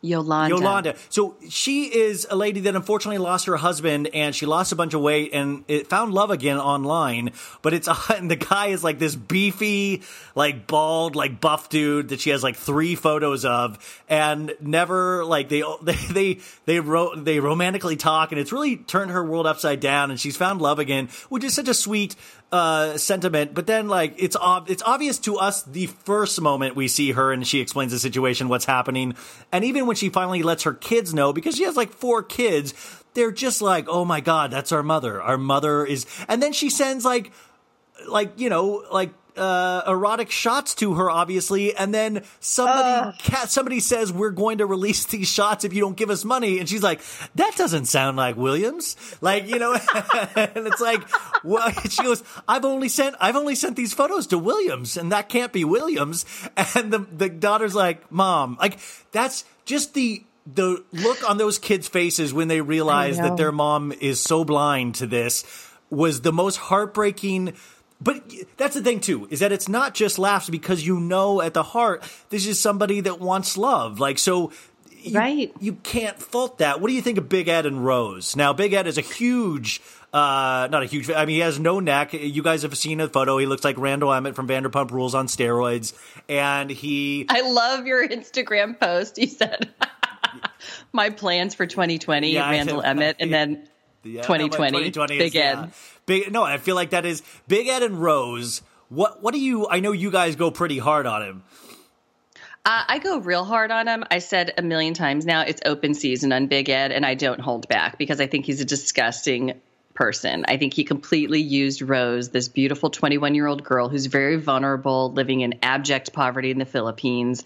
[0.00, 0.54] Yolanda.
[0.54, 0.96] Yolanda.
[1.08, 4.94] So she is a lady that unfortunately lost her husband and she lost a bunch
[4.94, 7.32] of weight and it found love again online.
[7.62, 10.02] But it's and the guy is like this beefy,
[10.34, 13.78] like bald, like buff dude that she has like three photos of
[14.08, 19.10] and never like they they they they, ro- they romantically talk and it's really turned
[19.10, 22.14] her world upside down and she's found love again, which is such a sweet
[22.50, 26.88] uh, sentiment, but then like it's ob- it's obvious to us the first moment we
[26.88, 29.14] see her and she explains the situation, what's happening,
[29.52, 32.72] and even when she finally lets her kids know because she has like four kids,
[33.14, 35.20] they're just like, oh my god, that's our mother.
[35.20, 37.32] Our mother is, and then she sends like
[38.06, 43.80] like you know like uh, erotic shots to her, obviously, and then somebody ca- somebody
[43.80, 46.82] says we're going to release these shots if you don't give us money, and she's
[46.82, 47.00] like,
[47.36, 49.72] that doesn't sound like Williams, like you know,
[50.36, 51.02] and it's like,
[51.44, 55.28] well, she goes, I've only sent I've only sent these photos to Williams, and that
[55.28, 56.24] can't be Williams,
[56.74, 58.78] and the the daughter's like, mom, like
[59.12, 63.92] that's just the the look on those kids' faces when they realize that their mom
[63.92, 65.44] is so blind to this
[65.90, 67.54] was the most heartbreaking.
[68.00, 71.52] But that's the thing too, is that it's not just laughs because you know at
[71.54, 73.98] the heart this is somebody that wants love.
[73.98, 74.52] Like so
[75.00, 75.52] you, right.
[75.60, 76.80] you can't fault that.
[76.80, 78.36] What do you think of Big Ed and Rose?
[78.36, 79.80] Now Big Ed is a huge
[80.12, 82.12] uh not a huge I mean he has no neck.
[82.12, 83.36] You guys have seen a photo.
[83.38, 85.92] He looks like Randall Emmett from Vanderpump Rules on steroids
[86.28, 89.18] and he I love your Instagram post.
[89.18, 89.68] You said
[90.92, 93.68] my plans for 2020, Yeah, Randall said- Emmett, and then
[94.04, 95.38] Yeah, 2020, 2020 Big is, Ed.
[95.38, 95.66] yeah.
[96.06, 98.62] Big no, I feel like that is Big Ed and Rose.
[98.88, 101.42] What what do you I know you guys go pretty hard on him.
[102.64, 104.04] Uh, I go real hard on him.
[104.10, 107.40] I said a million times now it's open season on Big Ed, and I don't
[107.40, 109.60] hold back because I think he's a disgusting
[109.94, 110.44] person.
[110.46, 115.12] I think he completely used Rose, this beautiful 21 year old girl who's very vulnerable,
[115.12, 117.44] living in abject poverty in the Philippines,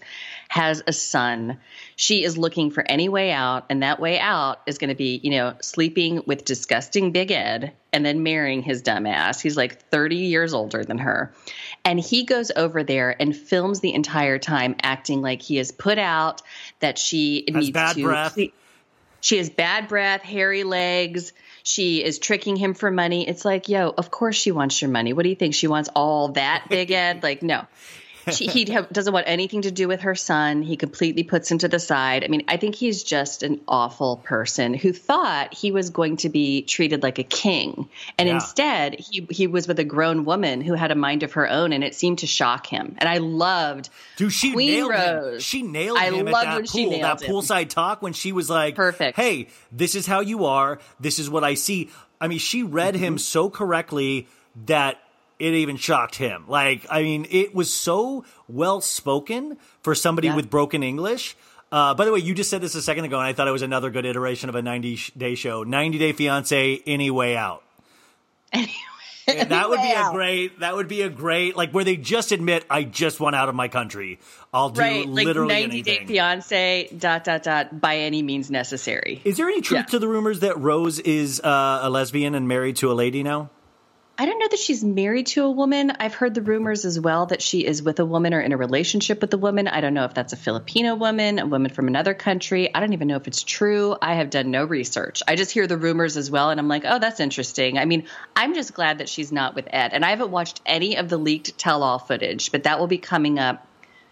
[0.49, 1.59] has a son.
[1.95, 5.19] She is looking for any way out, and that way out is going to be,
[5.23, 9.39] you know, sleeping with disgusting Big Ed and then marrying his dumb ass.
[9.41, 11.33] He's like 30 years older than her.
[11.85, 15.97] And he goes over there and films the entire time acting like he is put
[15.97, 16.41] out,
[16.79, 18.37] that she Has needs bad to breath.
[19.21, 21.33] she has bad breath, hairy legs.
[21.63, 23.27] She is tricking him for money.
[23.27, 25.13] It's like, yo, of course she wants your money.
[25.13, 25.53] What do you think?
[25.55, 27.23] She wants all that, Big Ed?
[27.23, 27.65] Like, no.
[28.31, 30.61] She, he ha- doesn't want anything to do with her son.
[30.61, 32.23] He completely puts him to the side.
[32.23, 36.29] I mean, I think he's just an awful person who thought he was going to
[36.29, 38.35] be treated like a king, and Yeah.
[38.35, 41.73] instead he he was with a grown woman who had a mind of her own,
[41.73, 42.95] and it seemed to shock him.
[42.99, 45.33] And I loved Dude, she Queen nailed Rose.
[45.35, 45.39] him.
[45.41, 47.29] She nailed I him loved at that when she pool, that him.
[47.31, 49.17] poolside talk when she was like, "Perfect.
[49.17, 50.79] Hey, this is how you are.
[50.99, 51.89] This is what I see."
[52.21, 53.03] I mean, she read Mm-hmm.
[53.03, 54.27] him so correctly
[54.65, 54.97] that
[55.43, 56.45] it even shocked him.
[56.47, 60.35] Like, I mean, it was so well spoken for somebody Yeah.
[60.35, 61.35] with broken English.
[61.71, 63.51] Uh, by the way, you just said this a second ago, and I thought it
[63.51, 65.63] was another good iteration of a 90 day show.
[65.63, 67.63] 90 Day Fiance, Any Way Out.
[69.25, 70.59] That would be a great.
[70.59, 73.55] That would be a great like where they just admit I just want out of
[73.55, 74.19] my country.
[74.53, 76.07] I'll do right, like literally 90 anything.
[76.07, 79.21] Day Fiance, dot, dot, dot, by any means necessary.
[79.23, 82.75] Is there any truth to the rumors that Rose is uh, a lesbian and married
[82.77, 83.49] to a lady now?
[84.15, 85.91] I don't know that she's married to a woman.
[85.99, 88.57] I've heard the rumors as well that she is with a woman or in a
[88.57, 89.67] relationship with a woman.
[89.67, 92.73] I don't know if that's a Filipino woman, a woman from another country.
[92.73, 93.95] I don't even know if it's true.
[93.99, 95.23] I have done no research.
[95.27, 97.79] I just hear the rumors as well, and I'm like, oh, that's interesting.
[97.79, 99.93] I mean, I'm just glad that she's not with Ed.
[99.93, 102.99] And I haven't watched any of the leaked tell all footage, but that will be
[102.99, 103.65] coming up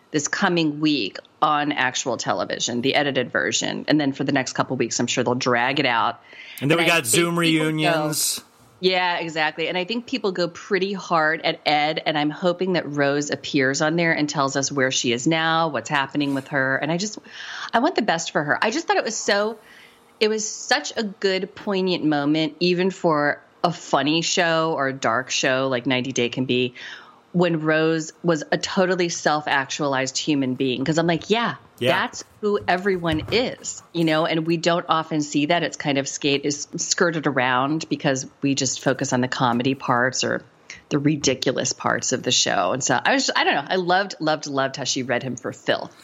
[0.10, 3.86] this coming week on actual television, the edited version.
[3.88, 6.22] And then for the next couple weeks, I'm sure they'll drag it out.
[6.60, 8.42] And then we I got Zoom people go- reunions.
[8.82, 9.68] Yeah, exactly.
[9.68, 13.80] And I think people go pretty hard at Ed, and I'm hoping that Rose appears
[13.80, 16.78] on there and tells us where she is now, what's happening with her.
[16.78, 17.20] And I just,
[17.72, 18.58] I want the best for her.
[18.60, 19.60] I just thought it was so,
[20.20, 25.30] it was such a good, poignant moment, even for a funny show or a dark
[25.30, 26.74] show like 90 Day can be,
[27.34, 30.80] when Rose was a totally self actualized human being.
[30.80, 32.00] Because I'm like, yeah, Yeah.
[32.00, 35.64] That's who everyone is, you know, and we don't often see that.
[35.64, 40.24] It's kind of skate is skirted around because we just focus on the comedy parts
[40.24, 40.44] or
[40.90, 42.74] the ridiculous parts of the show.
[42.74, 45.38] And so I was, I don't know, I loved, loved, loved how she read him
[45.38, 45.96] for filth.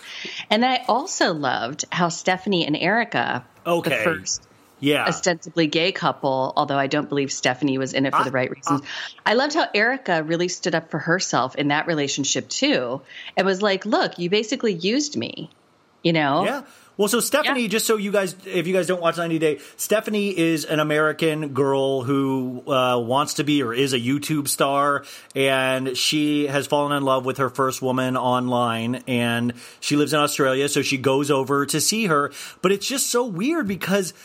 [0.49, 3.89] And then I also loved how Stephanie and Erika, Okay.
[3.89, 4.41] the first
[4.79, 5.05] Yeah.
[5.05, 8.49] ostensibly gay couple, although I don't believe Stephanie was in it for the ah, right
[8.49, 8.81] reasons.
[8.83, 9.19] Ah.
[9.25, 13.01] I loved how Erika really stood up for herself in that relationship too.
[13.35, 15.49] and was like, look, you basically used me,
[16.03, 16.45] you know?
[16.45, 16.63] Yeah.
[16.97, 20.35] Well, so Stephanie, just so you guys, if you guys don't watch 90 Day, Stephanie
[20.35, 25.95] is an American girl who uh, wants to be or is a YouTube star, and
[25.95, 30.67] she has fallen in love with her first woman online, and she lives in Australia,
[30.67, 32.31] so she goes over to see her.
[32.63, 34.15] But it's just so weird because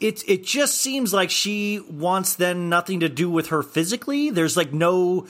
[0.00, 4.30] it it just seems like she wants then nothing to do with her physically.
[4.30, 5.22] There's like no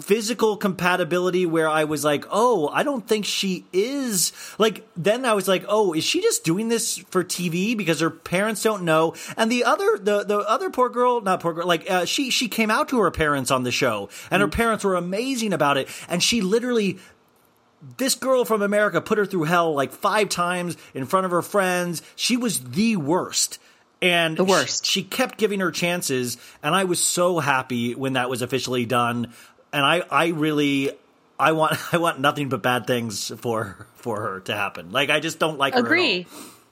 [0.00, 4.32] physical compatibility where I was like, oh, I don't think she is.
[4.58, 8.10] Like then I was like, oh, is she just doing this for TV because her
[8.10, 9.14] parents don't know?
[9.36, 12.48] And the other the the other poor girl, not poor girl, like uh, she she
[12.48, 15.88] came out to her parents on the show, and her parents were amazing about it,
[16.08, 16.98] and she literally
[17.96, 21.42] this girl from America put her through hell like five times in front of her
[21.42, 22.02] friends.
[22.16, 23.58] She was the worst.
[24.04, 24.84] And the worst.
[24.84, 28.84] She, she kept giving her chances, and I was so happy when that was officially
[28.84, 29.32] done.
[29.72, 30.90] And I, I really,
[31.38, 34.92] I want, I want nothing but bad things for for her to happen.
[34.92, 35.78] Like I just don't like her.
[35.80, 35.86] at all.
[35.86, 36.26] Agree.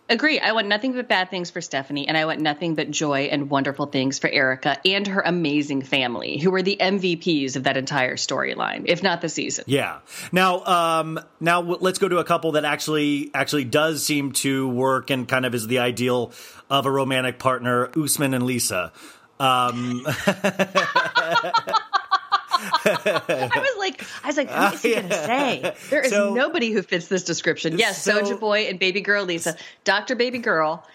[0.09, 0.41] Agree.
[0.41, 3.49] I want nothing but bad things for Stephanie, and I want nothing but joy and
[3.49, 8.17] wonderful things for Erika and her amazing family, who were the MVPs of that entire
[8.17, 9.65] storyline, if not the season.
[9.69, 10.01] Yeah.
[10.31, 14.69] Now, um, now w- let's go to a couple that actually actually does seem to
[14.69, 16.33] work and kind of is the ideal
[16.69, 18.93] of a romantic partner: Usman and Lisa.
[19.41, 20.07] Um,
[22.63, 25.75] I was like, I was like, what is he gonna say?
[25.91, 27.79] There is So- nobody who fits this description.
[27.79, 29.57] Yes, So- Soja Boy and Baby Girl Lisa.
[29.85, 30.87] Doctor Baby Girl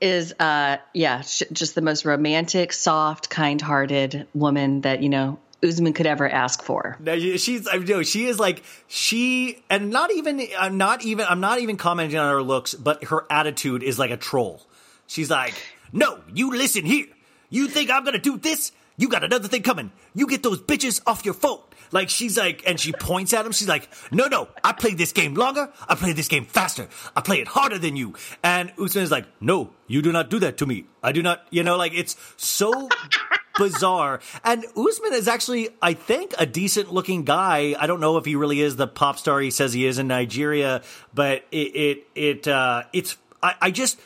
[0.00, 5.92] is, uh, yeah, sh- just the most romantic, soft, kind-hearted woman that you know Usman
[5.94, 6.96] could ever ask for.
[7.00, 11.40] No, she's I know she is like she and not even I'm not even I'm
[11.40, 14.60] not even commenting on her looks, but her attitude is like a troll.
[15.06, 15.54] She's like,
[15.92, 17.06] "No, you listen here.
[17.50, 18.72] You think I'm gonna do this?
[18.96, 19.90] You got another thing coming.
[20.14, 23.52] You get those bitches off your phone." Like she's like, and she points at him.
[23.52, 25.70] She's like, "No, no, I played this game longer.
[25.88, 26.88] I played this game faster.
[27.14, 30.38] I play it harder than you." And Usman is like, "No, you do not do
[30.40, 30.86] that to me.
[31.02, 32.88] I do not." You know, like it's so
[33.58, 34.20] bizarre.
[34.42, 37.76] And Usman is actually, I think, a decent looking guy.
[37.78, 40.08] I don't know if he really is the pop star he says he is in
[40.08, 40.82] Nigeria,
[41.12, 44.00] but it it it uh, it's I, I just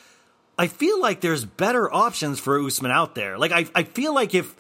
[0.59, 3.39] I feel like there's better options for Usman out there.
[3.39, 4.55] Like I I feel like if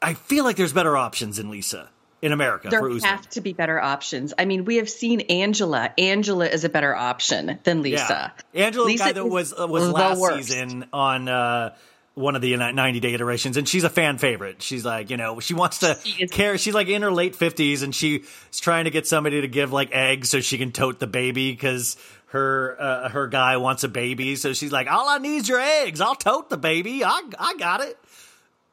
[0.00, 1.88] I feel like there's better options in Lisa
[2.20, 4.34] in America There have to be better options.
[4.36, 5.92] I mean, we have seen Angela.
[5.96, 8.32] Angela is a better option than Lisa.
[8.54, 8.66] Yeah.
[8.66, 10.48] Angela, the Lisa guy that was uh, was last worst.
[10.48, 11.76] season on uh,
[12.14, 14.62] one of the 90 day iterations, and she's a fan favorite.
[14.62, 15.96] She's like, you know, she wants to
[16.30, 16.58] care.
[16.58, 18.26] She's like in her late 50s, and she's
[18.60, 21.96] trying to get somebody to give like eggs so she can tote the baby because
[22.26, 24.34] her uh, her guy wants a baby.
[24.34, 26.00] So she's like, all I need is your eggs.
[26.00, 27.04] I'll tote the baby.
[27.04, 27.96] I I got it.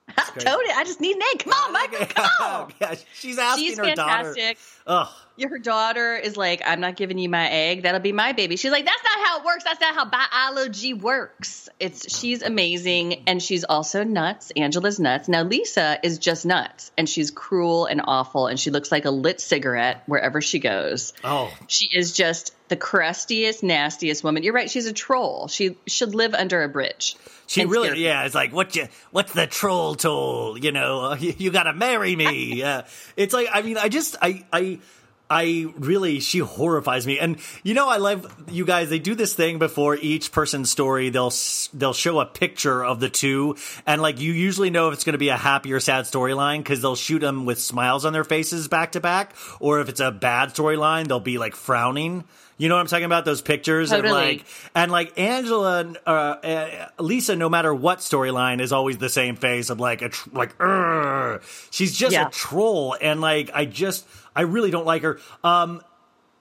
[0.09, 0.77] I told it.
[0.77, 1.43] I just need an egg.
[1.43, 2.05] Come on, Michael.
[2.07, 2.73] Come on.
[2.81, 4.33] yeah, she's asking She's her daughter.
[4.35, 4.57] fantastic.
[4.87, 5.07] Ugh.
[5.41, 7.83] Her daughter is like, I'm not giving you my egg.
[7.83, 8.55] That'll be my baby.
[8.55, 9.63] She's like, that's not how it works.
[9.63, 11.67] That's not how biology works.
[11.79, 14.51] It's she's amazing and she's also nuts.
[14.55, 15.27] Angela's nuts.
[15.27, 19.11] Now Lisa is just nuts and she's cruel and awful and she looks like a
[19.11, 21.13] lit cigarette wherever she goes.
[21.23, 24.43] Oh, She is just the crustiest, nastiest woman.
[24.43, 24.69] You're right.
[24.69, 25.47] She's a troll.
[25.47, 27.17] She should live under a bridge.
[27.47, 28.25] She really, yeah.
[28.25, 30.57] It's like, what you, what's the troll toll?
[30.57, 32.63] You know, you, you got to marry me.
[32.63, 32.83] uh,
[33.15, 34.79] it's like, I mean, I just, I, I,
[35.29, 37.17] I really, she horrifies me.
[37.17, 38.89] And you know, I love you guys.
[38.89, 41.09] They do this thing before each person's story.
[41.09, 41.33] They'll
[41.73, 43.55] they'll show a picture of the two,
[43.87, 46.59] and like you usually know if it's going to be a happy or sad storyline
[46.59, 49.99] because they'll shoot them with smiles on their faces back to back, or if it's
[49.99, 52.23] a bad storyline, they'll be like frowning.
[52.57, 53.25] You know what I'm talking about?
[53.25, 58.71] Those pictures and like and like Angela, uh, uh, Lisa, no matter what storyline, is
[58.71, 62.27] always the same face of like a tr- like, "Urgh." she's just Yeah.
[62.27, 65.19] a troll, and like I just, I really don't like her.
[65.43, 65.81] Um,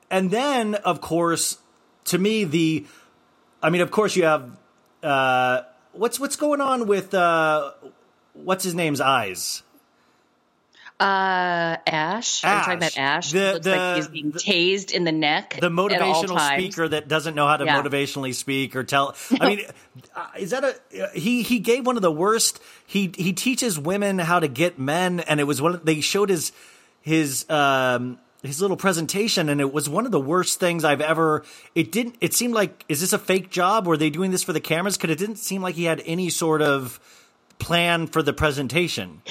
[0.08, 1.58] and then of course,
[2.04, 2.86] to me, the,
[3.60, 4.56] I mean, of course, you have,
[5.02, 5.62] uh,
[5.92, 7.72] what's what's going on with uh,
[8.34, 9.64] what's his name's eyes.
[11.00, 12.44] Uh, Ash.
[12.44, 13.32] Are you talking about Ash?
[13.32, 15.58] The- Looks the- like he's being tased in the neck.
[15.60, 17.82] the motivational speaker that doesn't know how to Yeah.
[17.82, 19.16] motivationally speak or tell.
[19.40, 19.60] I mean,
[20.14, 21.42] uh, is that a he?
[21.42, 22.60] He gave one of the worst.
[22.86, 25.74] He he teaches women how to get men, and it was one.
[25.74, 26.52] Of, they showed his
[27.00, 31.44] his um his little presentation, and it was one of the worst things I've ever.
[31.74, 32.16] It didn't.
[32.20, 33.88] It seemed like is this a fake job?
[33.88, 34.96] Were they doing this for the cameras?
[34.96, 37.00] Because it didn't seem like he had any sort of
[37.58, 39.22] plan for the presentation.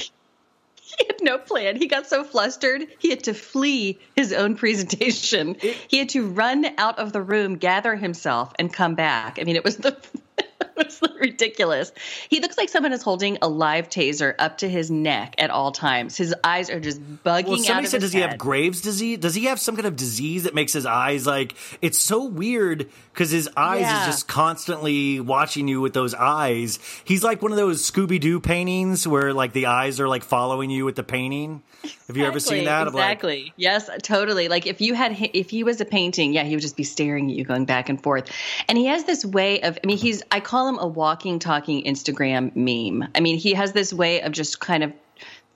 [0.99, 1.75] He had no plan.
[1.75, 5.55] He got so flustered, he had to flee his own presentation.
[5.87, 9.39] he had to run out of the room, gather himself, and come back.
[9.39, 9.97] I mean, it was the
[10.37, 11.91] it was ridiculous.
[12.29, 15.71] He looks like someone is holding a live taser up to his neck at all
[15.71, 16.17] times.
[16.17, 18.37] His eyes are just bugging Well, out somebody said, does he have.
[18.37, 19.19] Graves' disease?
[19.19, 21.55] Does he have some kind of disease that makes his eyes like?
[21.81, 24.01] It's so weird because his eyes Yeah.
[24.01, 26.79] is just constantly watching you with those eyes.
[27.03, 30.69] He's like one of those Scooby Doo paintings where like the eyes are like following
[30.71, 31.61] you with the painting.
[32.07, 32.87] Have you ever seen that?
[32.87, 33.53] Of, like, Exactly.
[33.57, 34.47] yes, totally.
[34.47, 37.29] Like if you had, if he was a painting, yeah, he would just be staring
[37.29, 38.29] at you, going back and forth.
[38.69, 41.83] And he has this way of, I mean, he's, I call him a walking, talking
[41.83, 43.09] Instagram meme.
[43.15, 44.93] I mean, he has this way of just kind of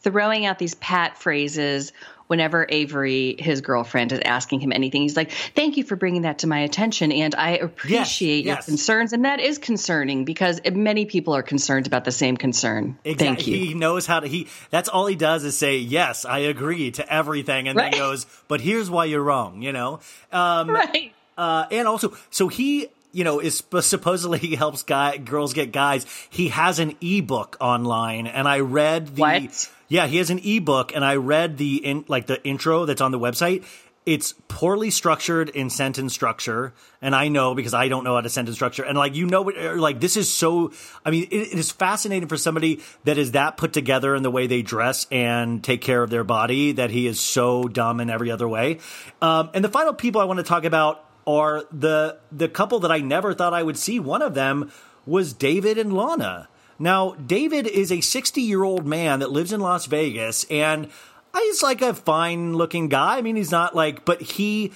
[0.02, 1.92] throwing out these pat phrases
[2.28, 5.02] whenever Avery, his girlfriend, is asking him anything.
[5.02, 8.66] He's like, "Thank you for bringing that to my attention, and I appreciate your yes.
[8.66, 12.98] concerns." And that is concerning because many people are concerned about the same concern.
[13.06, 13.54] Thank Exactly.
[13.54, 13.66] you.
[13.68, 14.28] He knows how to.
[14.28, 17.92] He that's all he does is say yes, I agree to everything, and Right.
[17.94, 19.62] then goes, but here's why you're wrong.
[19.62, 20.00] You know,
[20.32, 21.14] um, right?
[21.38, 22.88] Uh, and also, so he.
[23.18, 26.06] You know, is supposedly he helps guy girls get guys.
[26.30, 29.72] He has an ebook online, and I read the What?
[29.88, 33.12] yeah, he has an ebook, and I read the in like the intro that's on
[33.12, 33.64] the website.
[34.06, 38.30] It's poorly structured in sentence structure, and I know because I don't know how to
[38.30, 38.84] sentence structure.
[38.84, 40.72] And like you know, like this is so.
[41.04, 44.32] I mean, it, it is fascinating for somebody that is that put together in the
[44.32, 48.12] way they dress and take care of their body that he is so dumb in
[48.12, 48.78] every other way.
[49.24, 52.92] Um, and the final people I want to talk about are the the couple that
[52.92, 54.00] I never thought I would see.
[54.00, 54.72] One of them
[55.06, 56.48] was David and Lana.
[56.80, 60.90] Now, David is a 60 year old man that lives in Las Vegas, and
[61.36, 63.18] he's like a fine looking guy.
[63.18, 64.72] I mean, he's not like, but he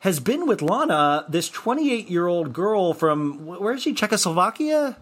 [0.00, 3.94] has been with Lana, this 28 year old girl from, where is she?
[3.94, 4.96] Czechoslovakia?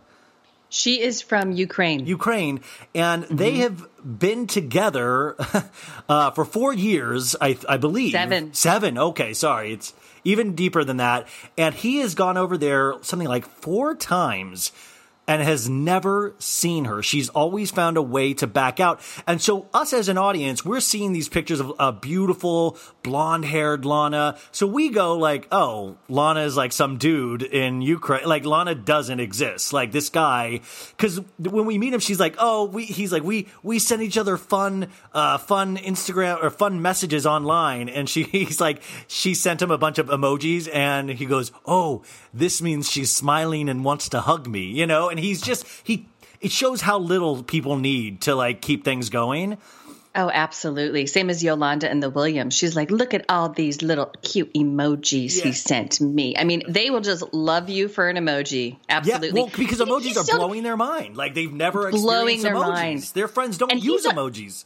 [0.68, 2.06] She is from Ukraine.
[2.06, 2.60] Ukraine,
[2.94, 5.36] and they have been together
[6.08, 8.12] uh, for four years, I, I believe.
[8.12, 8.52] Seven.
[8.52, 8.98] Seven.
[8.98, 9.94] Okay, sorry, it's
[10.26, 11.26] even deeper than that.
[11.56, 14.72] And he has gone over there something like four times
[15.28, 17.02] and has never seen her.
[17.02, 19.00] She's always found a way to back out.
[19.26, 23.84] And so, us as an audience, we're seeing these pictures of a beautiful blonde haired
[23.84, 24.38] Lana.
[24.52, 28.26] So we go like, oh, Lana is like some dude in Ukraine.
[28.26, 29.72] Like Lana doesn't exist.
[29.72, 30.60] Like this guy,
[30.96, 32.84] because when we meet him, she's like, oh, we.
[32.86, 37.88] He's like, we we send each other fun, uh, fun Instagram or fun messages online,
[37.88, 42.02] and she he's like, she sent him a bunch of emojis, and he goes, oh,
[42.32, 45.08] this means she's smiling and wants to hug me, you know.
[45.18, 46.08] He's just he.
[46.40, 49.58] It shows how little people need to like keep things going.
[50.18, 51.06] Oh, absolutely.
[51.06, 52.54] Same as Yolanda and the Williams.
[52.54, 56.34] She's like, look at all these little cute emojis he sent me.
[56.38, 58.78] I mean, they will just love you for an emoji.
[58.88, 59.28] Absolutely.
[59.28, 61.18] Yeah, well, because emojis he's are blowing their mind.
[61.18, 62.68] Like they've never Blowing experienced their emojis.
[62.68, 63.02] mind.
[63.02, 64.64] Their friends don't And use emojis.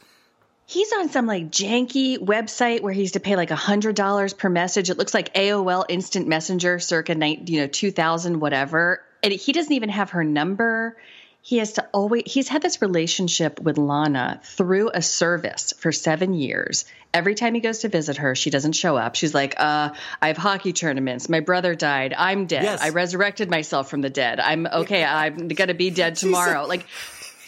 [0.67, 4.47] He's on some like janky website where he's to pay like a hundred dollars per
[4.47, 4.89] message.
[4.89, 9.03] It looks like AOL Instant Messenger, circa nine, you know two thousand whatever.
[9.23, 10.97] And he doesn't even have her number.
[11.43, 12.23] He has to always.
[12.27, 16.85] He's had this relationship with Lana through a service for seven years.
[17.13, 19.15] Every time he goes to visit her, she doesn't show up.
[19.15, 19.89] She's like, uh,
[20.21, 21.29] "I have hockey tournaments.
[21.29, 22.13] My brother died.
[22.15, 22.63] I'm dead.
[22.63, 22.81] Yes.
[22.81, 24.39] I resurrected myself from the dead.
[24.39, 25.03] I'm okay.
[25.03, 26.85] I'm gonna be dead tomorrow." like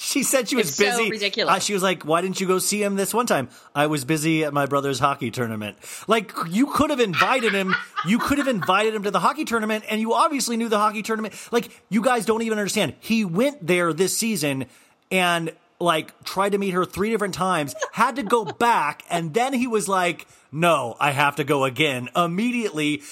[0.06, 1.10] She said she was It's so busy.
[1.12, 1.56] ridiculous.
[1.56, 4.04] Uh, she was like, "Why didn't you go see him this one time?" I was
[4.04, 5.78] busy at my brother's hockey tournament.
[6.08, 7.74] Like you could have invited him.
[8.06, 11.04] You could have invited him to the hockey tournament, and you obviously knew the hockey
[11.04, 11.34] tournament.
[11.52, 12.96] Like you guys don't even understand.
[13.00, 14.66] He went there this season
[15.10, 17.74] and like tried to meet her three different times.
[17.94, 22.10] Had to go back, and then he was like, "No, I have to go again."
[22.16, 23.04] Immediately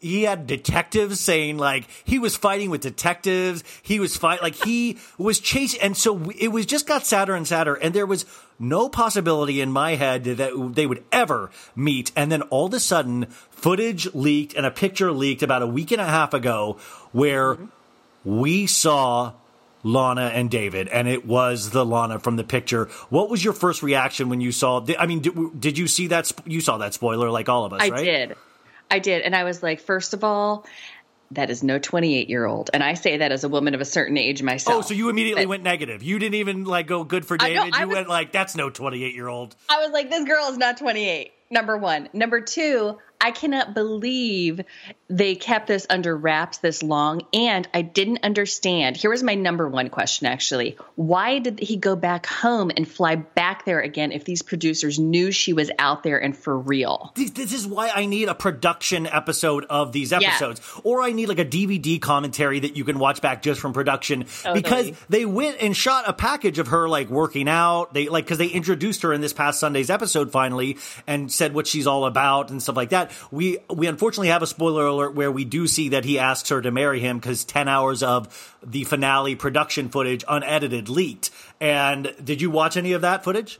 [0.00, 4.98] he had detectives saying like he was fighting with detectives he was fight like he
[5.18, 8.24] was chasing and so it was just got sadder and sadder and there was
[8.58, 12.80] no possibility in my head that they would ever meet and then all of a
[12.80, 16.78] sudden footage leaked and a picture leaked about a week and a half ago
[17.12, 18.40] where mm-hmm.
[18.40, 19.32] we saw
[19.82, 22.90] Lana and David, and it was the Lana from the picture.
[23.08, 24.84] What was your first reaction when you saw?
[24.98, 26.30] I mean, did, did you see that?
[26.44, 28.04] You saw that spoiler, like all of us, I right?
[28.04, 28.36] did.
[28.90, 29.22] I did.
[29.22, 30.66] And I was like, first of all,
[31.32, 32.70] that is no 28 year old.
[32.74, 34.84] And I say that as a woman of a certain age myself.
[34.84, 36.02] Oh, so you immediately But went negative.
[36.02, 37.74] You didn't even like go good for I know, David.
[37.74, 39.54] I you was- went like that's no 28 year old.
[39.68, 41.32] I was like, this girl is not 28.
[41.50, 42.08] Number one.
[42.12, 44.60] Number two, I cannot believe
[45.08, 47.22] they kept this under wraps this long.
[47.34, 48.96] And I didn't understand.
[48.96, 50.76] Here was my number one question actually.
[50.94, 55.32] Why did he go back home and fly back there again if these producers knew
[55.32, 57.12] she was out there and for real?
[57.16, 60.18] This, this is why I need a production episode of these Yeah.
[60.22, 63.72] episodes, or I need like a DVD commentary that you can watch back just from
[63.72, 64.62] production Totally.
[64.62, 67.92] because they went and shot a package of her like working out.
[67.94, 71.66] They like because they introduced her in this past Sunday's episode finally and said what
[71.66, 73.09] she's all about and stuff like that.
[73.30, 76.60] We we unfortunately have a spoiler alert where we do see that he asks her
[76.60, 81.30] to marry him because ten hours of the finale production footage unedited leaked.
[81.60, 83.58] And did you watch any of that footage?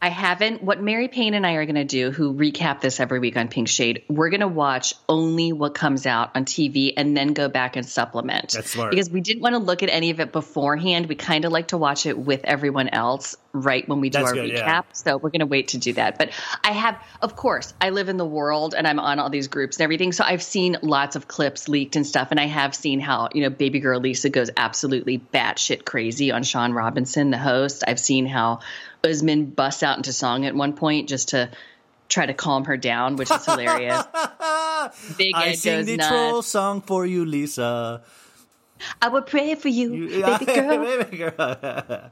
[0.00, 0.62] I haven't.
[0.62, 3.48] What Mary Payne and I are going to do, who recap this every week on
[3.48, 7.48] Pink Shade, we're going to watch only what comes out on TV and then go
[7.48, 8.52] back and supplement.
[8.52, 8.90] That's smart.
[8.90, 11.06] Because we didn't want to look at any of it beforehand.
[11.06, 14.28] We kind of like to watch it with everyone else right when we do That's
[14.28, 14.58] our good, recap.
[14.58, 14.82] yeah.
[14.92, 16.18] So we're going to wait to do that.
[16.18, 16.30] But
[16.62, 19.78] I have, of course, I live in the world and I'm on all these groups
[19.78, 20.12] and everything.
[20.12, 22.28] So I've seen lots of clips leaked and stuff.
[22.32, 26.42] And I have seen how, you know, baby girl Lisa goes absolutely batshit crazy on
[26.42, 27.82] Shaun Robinson, the host.
[27.88, 28.60] I've seen how
[29.06, 31.50] Usman busts out into song at one point just to
[32.08, 34.02] try to calm her down, which is hilarious.
[35.16, 36.08] Big I sing the nuts.
[36.08, 38.02] troll song for you, Lisa.
[39.00, 40.84] I would pray for you, baby girl.
[40.84, 42.10] Baby girl.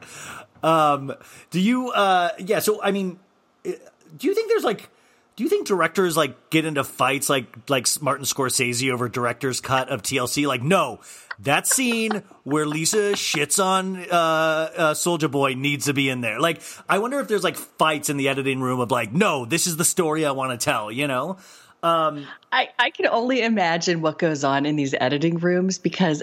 [0.62, 1.14] um,
[1.50, 1.90] do you?
[1.90, 2.60] Uh, yeah.
[2.60, 3.18] So I mean,
[3.62, 4.88] do you think there's like?
[5.36, 9.88] Do you think directors like get into fights like like Martin Scorsese over director's cut
[9.88, 10.46] of TLC?
[10.46, 11.00] Like, no,
[11.40, 16.40] that scene where Lisa shits on uh, uh, Soja Boy needs to be in there.
[16.40, 19.66] Like, I wonder if there's like fights in the editing room of like, no, this
[19.66, 20.90] is the story I want to tell.
[20.90, 21.38] You know?
[21.82, 26.22] Um, I, I can only imagine what goes on in these editing rooms because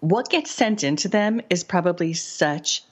[0.00, 2.82] what gets sent into them is probably such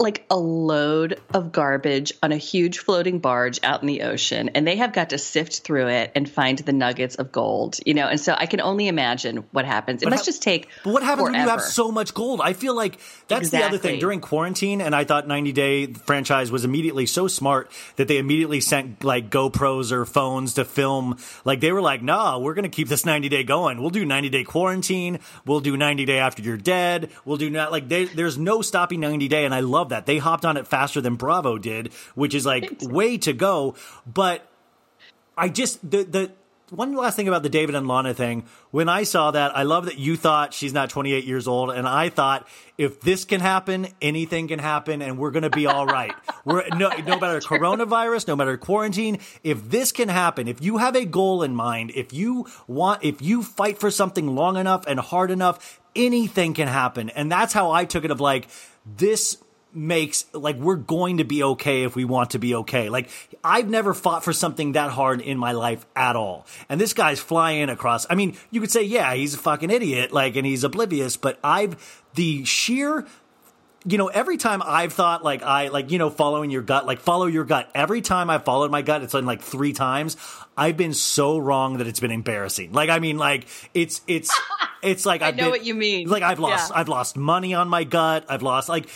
[0.00, 4.66] like a load of garbage on a huge floating barge out in the ocean and
[4.66, 8.06] they have got to sift through it and find the nuggets of gold you know
[8.08, 10.92] and so i can only imagine what happens it But must how- just take But
[10.94, 12.40] what happens when you have so much gold?
[12.42, 12.98] I feel like
[13.28, 14.00] that's the other thing.
[14.00, 18.60] During quarantine, and I thought 90 Day franchise was immediately so smart that they immediately
[18.60, 21.18] sent like GoPros or phones to film.
[21.44, 23.80] Like they were like, nah, we're going to keep this 90 day going.
[23.80, 25.18] We'll do 90 day quarantine.
[25.44, 27.10] We'll do 90 day after you're dead.
[27.24, 29.44] We'll do not like they, there's no stopping 90 day.
[29.44, 30.06] And I love that.
[30.06, 33.74] They hopped on it faster than Bravo did, which is like way to go.
[34.06, 34.46] But
[35.36, 36.32] I just the the
[36.70, 38.44] one last thing about the David and Lana thing.
[38.70, 41.86] When I saw that, I love that you thought she's not 28 years old, and
[41.86, 42.46] I thought
[42.78, 46.14] if this can happen, anything can happen, and we're gonna be all right.
[46.44, 49.18] we're no no matter coronavirus, no matter quarantine.
[49.42, 53.20] If this can happen, if you have a goal in mind, if you want, if
[53.20, 57.10] you fight for something long enough and hard enough, anything can happen.
[57.10, 58.10] And that's how I took it.
[58.10, 58.48] Of like
[58.86, 59.38] this
[59.72, 62.88] makes like we're going to be okay if we want to be okay.
[62.88, 63.08] Like
[63.42, 66.46] I've never fought for something that hard in my life at all.
[66.68, 68.06] And this guy's flying across.
[68.10, 71.38] I mean, you could say, yeah, he's a fucking idiot, like, and he's oblivious, but
[71.42, 73.06] I've the sheer
[73.84, 77.00] you know, every time I've thought like I like, you know, following your gut, like
[77.00, 77.70] follow your gut.
[77.74, 80.16] Every time I've followed my gut, it's been like three times.
[80.56, 82.72] I've been so wrong that it's been embarrassing.
[82.72, 84.30] Like, I mean, like it's, it's,
[84.82, 86.08] it's like I I've know been- what you mean.
[86.08, 86.80] Like I've lost, Yeah.
[86.80, 88.26] I've lost money on my gut.
[88.28, 88.86] I've lost like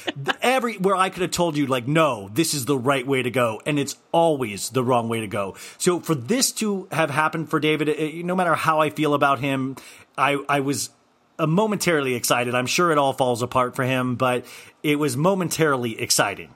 [0.42, 3.30] every where I could have told you like, no, this is the right way to
[3.30, 5.56] go, and it's always the wrong way to go.
[5.78, 9.38] So for this to have happened for David, eh, no matter how I feel about
[9.38, 9.76] him,
[10.18, 10.90] I I was
[11.38, 12.54] momentarily excited.
[12.54, 14.46] I'm sure it all falls apart for him, but
[14.82, 16.54] it was momentarily exciting.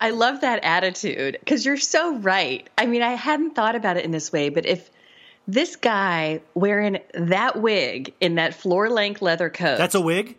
[0.00, 2.68] I love that attitude because you're so right.
[2.76, 4.90] I mean, I hadn't thought about it in this way, but if
[5.46, 9.78] this guy wearing that wig in that floor length leather coat.
[9.78, 10.36] That's a wig.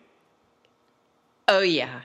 [1.47, 2.01] Oh, yeah.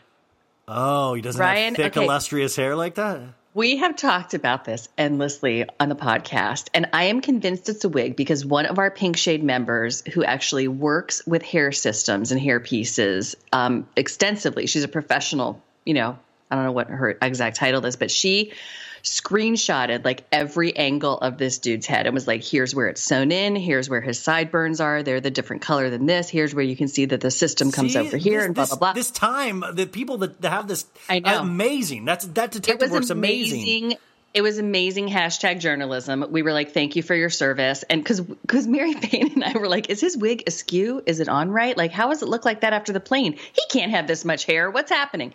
[0.67, 2.05] Oh, he doesn't Ryan, have thick, okay.
[2.05, 3.20] illustrious hair like that.
[3.59, 7.89] We have talked about this endlessly on the podcast, and I am convinced it's a
[7.89, 12.41] wig because one of our Pink Shade members, who actually works with hair systems and
[12.41, 16.17] hair pieces um, extensively, she's a professional, you know,
[16.49, 18.53] I don't know what her exact title is, but she
[19.02, 23.33] screenshotted like every angle of this dude's head and was like, here's where it's sewn
[23.33, 26.77] in, here's where his sideburns are, they're the different color than this, here's where you
[26.77, 28.93] can see that the system comes See, over here, this, and blah, blah, blah.
[28.93, 31.41] This time, the people that have this, I know.
[31.41, 32.05] amazing.
[32.05, 33.97] That's that detective was work's amazing.
[34.35, 36.27] It was amazing hashtag journalism.
[36.31, 37.83] We were like, thank you for your service.
[37.89, 41.02] And because because Mary Payne and I were like, is his wig askew?
[41.07, 41.77] Is it on right?
[41.77, 43.33] Like, how does it look like that after the plane?
[43.33, 44.70] He can't have this much hair.
[44.70, 45.33] What's happening?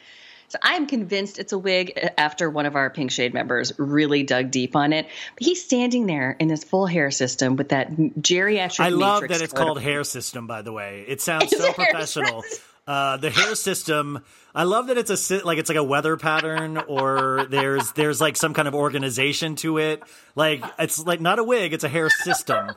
[0.53, 4.21] So I am convinced it's a wig after one of our Pink Shade members really
[4.21, 5.07] dug deep on it.
[5.33, 9.41] But he's standing there in his full hair system with that geriatric I love that
[9.41, 9.81] it's called.
[9.81, 10.45] Hair System.
[10.45, 12.43] By the way, it sounds It's so professional.
[12.85, 14.23] Uh, the hair system.
[14.53, 18.37] I love that it's a like it's like a weather pattern, or there's there's like
[18.37, 20.03] some kind of organization to it.
[20.35, 22.73] Like it's like not a wig; it's a hair system.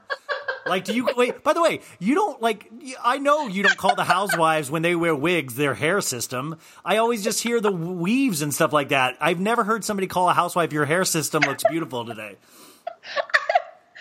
[0.69, 1.43] Like, do you wait?
[1.43, 2.71] By the way, you don't like.
[3.03, 6.57] I know you don't call the housewives when they wear wigs their hair system.
[6.85, 9.17] I always just hear the weaves and stuff like that.
[9.21, 12.37] I've never heard somebody call a housewife your hair system looks beautiful today.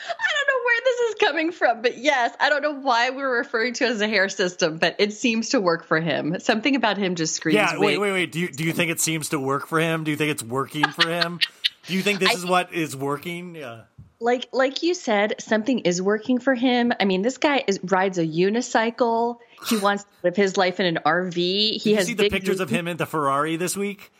[0.08, 3.38] I don't know where this is coming from, but yes, I don't know why we're
[3.38, 6.40] referring to it as a hair system, but it seems to work for him.
[6.40, 7.56] Something about him just screams.
[7.56, 8.00] Yeah, wait, wig.
[8.00, 8.32] wait, wait.
[8.32, 10.04] Do you do you think it seems to work for him?
[10.04, 11.40] Do you think it's working for him?
[11.88, 13.56] Do you think this is what is working?
[13.56, 13.82] Yeah.
[14.20, 16.94] Like like you said, something is working for him.
[17.00, 19.38] I mean, this guy is rides a unicycle.
[19.68, 21.36] He wants to live his life in an RV.
[21.36, 24.12] He Did you has see the pictures of him in the Ferrari this week?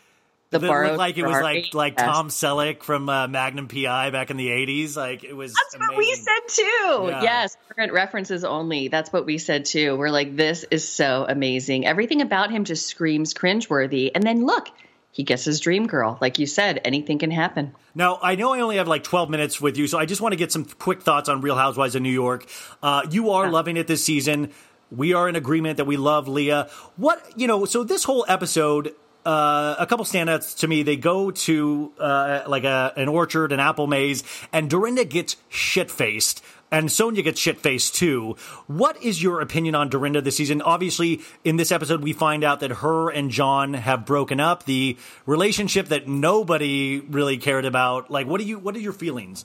[0.50, 2.06] The That looked like it was like like Yes.
[2.06, 4.96] Tom Selleck from uh, Magnum PI back in the '80s.
[4.96, 5.52] Like it was.
[5.54, 6.62] That's what we said too.
[6.62, 7.22] Yeah.
[7.22, 8.86] Yes, current references only.
[8.86, 9.96] That's what we said too.
[9.96, 11.84] We're like, this is so amazing.
[11.84, 14.12] Everything about him just screams cringeworthy.
[14.14, 14.68] And then look,
[15.16, 16.18] he gets his dream girl.
[16.20, 17.74] Like you said, anything can happen.
[17.94, 20.34] Now, I know I only have like 12 minutes with you, so I just want
[20.34, 22.44] to get some quick thoughts on Real Housewives of New York.
[22.82, 24.52] Uh, you are loving it this season.
[24.90, 26.68] We are in agreement that we love Leah.
[26.96, 30.82] What, you know, so this whole episode, uh, a couple standouts to me.
[30.82, 34.22] They go to uh, like a, an orchard, an apple maze,
[34.52, 36.44] and Dorinda gets shit faced.
[36.70, 38.36] And Sonja gets shit faced too.
[38.66, 40.60] What is your opinion on Dorinda this season?
[40.62, 44.64] Obviously, in this episode, we find out that her and John have broken up.
[44.64, 44.96] The
[45.26, 48.10] relationship that nobody really cared about.
[48.10, 48.58] Like, what do you?
[48.58, 49.44] What are your feelings?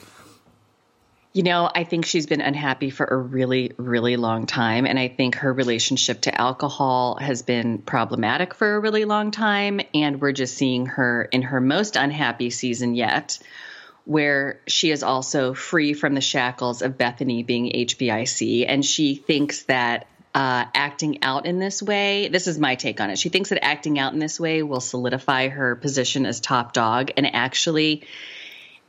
[1.34, 4.86] You know, I think she's been unhappy for a really, really long time.
[4.86, 9.80] And I think her relationship to alcohol has been problematic for a really long time.
[9.94, 13.40] And we're just seeing her in her most unhappy season yet,
[14.06, 18.66] where she is also free from the shackles of Bethenny being HBIC.
[18.68, 23.10] And she thinks that uh, acting out in this way, this is my take on
[23.10, 23.20] it.
[23.20, 27.12] She thinks that acting out in this way will solidify her position as top dog.
[27.18, 28.04] And actually,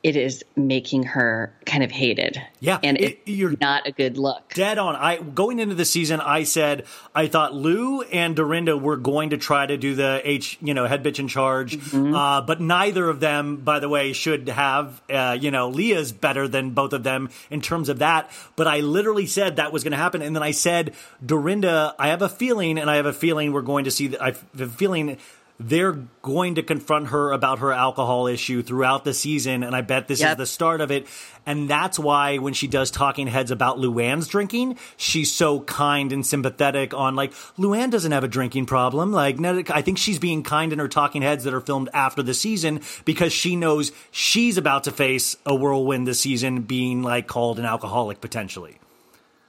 [0.03, 2.43] it is making her kind of hated.
[2.59, 4.53] Yeah, and it, it's not a good look.
[4.55, 4.97] Dead on.
[4.97, 9.37] I going into the season, I said I thought Lou and Dorinda were going to
[9.39, 12.15] try to do the H, you know, head bitch in charge, Mm-hmm.
[12.15, 15.01] uh, but neither of them, by the way, should have.
[15.09, 18.31] Uh, you know, Leah's better than both of them in terms of that.
[18.57, 21.95] But I literally said that was going to happen, and then I said Dorinda.
[21.99, 24.09] I have a feeling, and I have a feeling we're going to see.
[24.09, 25.19] The, I have a feeling
[25.61, 30.09] they're going to confront her about her alcohol issue throughout the season, and I bet
[30.09, 31.07] this is the start of it.
[31.47, 36.27] And that's why when she does talking heads about Luann's drinking, she's so kind and
[36.27, 39.13] sympathetic on like Luann doesn't have a drinking problem.
[39.13, 39.41] Like
[39.71, 42.81] I think she's being kind in her talking heads that are filmed after the season
[43.05, 47.65] because she knows she's about to face a whirlwind this season, being like called an
[47.65, 48.79] alcoholic potentially.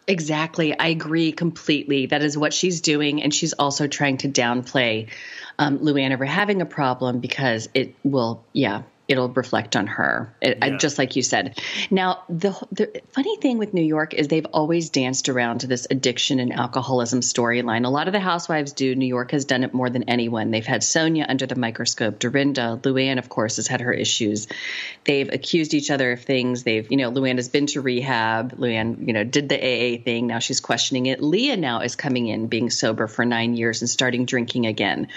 [0.05, 0.77] Exactly.
[0.77, 2.07] I agree completely.
[2.07, 3.23] That is what she's doing.
[3.23, 5.09] And she's also trying to downplay
[5.63, 10.59] um, Luann ever having a problem because it will, yeah, it'll reflect on her, It-
[10.61, 11.59] I- just like you said.
[11.91, 15.85] Now, the, the funny thing with New York is they've always danced around to this
[15.91, 17.85] addiction and alcoholism storyline.
[17.85, 18.95] A lot of the housewives do.
[18.95, 20.51] New York has done it more than anyone.
[20.51, 24.47] They've had Sonja under the microscope, Dorinda, Luann, of course, has had her issues.
[25.03, 26.63] They've accused each other of things.
[26.63, 28.53] They've, you know, Luann has been to rehab.
[28.57, 30.27] Luann, you know, did the AA thing.
[30.27, 31.21] Now she's questioning it.
[31.21, 35.09] Leah now is coming in being sober for nine years and starting drinking again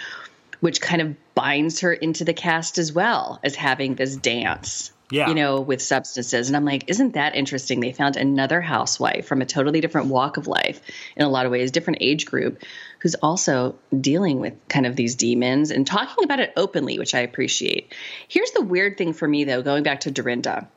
[0.60, 4.92] which kind of binds her into the cast as well as having this dance.
[5.08, 5.28] Yeah.
[5.28, 6.48] You know, with substances.
[6.48, 7.78] And I'm like, isn't that interesting?
[7.78, 10.80] They found another housewife from a totally different walk of life,
[11.14, 12.64] in a lot of ways, different age group,
[12.98, 17.20] who's also dealing with kind of these demons and talking about it openly, which I
[17.20, 17.94] appreciate.
[18.26, 20.68] Here's the weird thing for me, though, going back to Dorinda.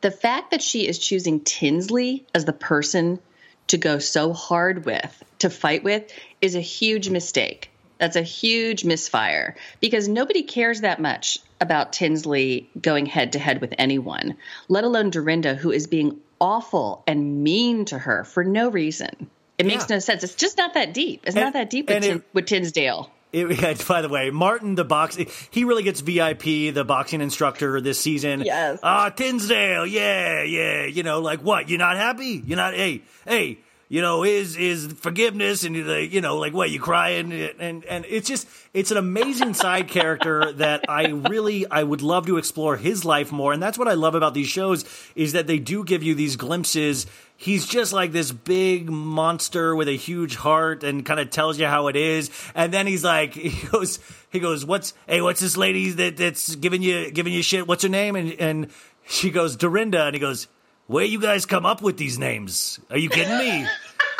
[0.00, 3.20] The fact that she is choosing Tinsley as the person
[3.68, 7.70] to go so hard with, to fight with, is a huge mistake.
[8.04, 13.62] That's a huge misfire because nobody cares that much about Tinsley going head to head
[13.62, 14.36] with anyone,
[14.68, 19.30] let alone Dorinda, who is being awful and mean to her for no reason.
[19.56, 20.22] It makes no sense.
[20.22, 21.22] It's just not that deep.
[21.24, 23.10] It's not that deep with, it- Tin- with Tinsdale.
[23.32, 25.16] It, by the way, Martin, the box,
[25.50, 28.42] he really gets VIP, the boxing instructor this season.
[28.42, 28.80] Yes.
[28.82, 30.84] Ah, Tinsdale, yeah, yeah.
[30.84, 31.70] You know, like what?
[31.70, 32.42] You're not happy?
[32.44, 36.52] You're not, hey, hey, you know, is, is forgiveness and you're like, you know, like
[36.52, 37.32] what, you crying?
[37.32, 42.26] And, and it's just, it's an amazing side character that I really, I would love
[42.26, 43.52] to explore his life more.
[43.52, 46.36] And that's what I love about these shows is that they do give you these
[46.36, 47.06] glimpses.
[47.36, 51.66] He's just like this big monster with a huge heart and kind of tells you
[51.66, 52.30] how it is.
[52.54, 53.98] And then he's like he goes
[54.30, 57.66] he goes what's hey what's this lady that that's giving you giving you shit?
[57.66, 58.16] What's her name?
[58.16, 58.70] And and
[59.06, 60.04] she goes Dorinda.
[60.06, 60.48] And he goes
[60.86, 63.66] where you guys come up with these names are you kidding me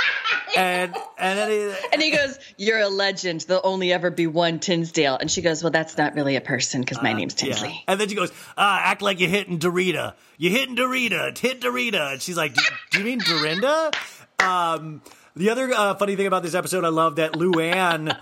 [0.56, 3.42] and and then he, And he goes, "You're a legend.
[3.42, 6.80] There'll only ever be one Tinsdale." And she goes, "Well, that's not really a person
[6.80, 7.52] because my name's Uh, yeah.
[7.54, 10.14] Tinsley." And then she goes, ah, act like you're hitting Dorita.
[10.38, 11.36] You're hitting Dorita.
[11.36, 12.12] Hit Dorita.
[12.12, 12.62] And she's like, do,
[12.92, 13.90] do you mean Dorinda?
[14.38, 15.02] Um,
[15.34, 18.16] the other uh, funny thing about this episode, I love that Luann,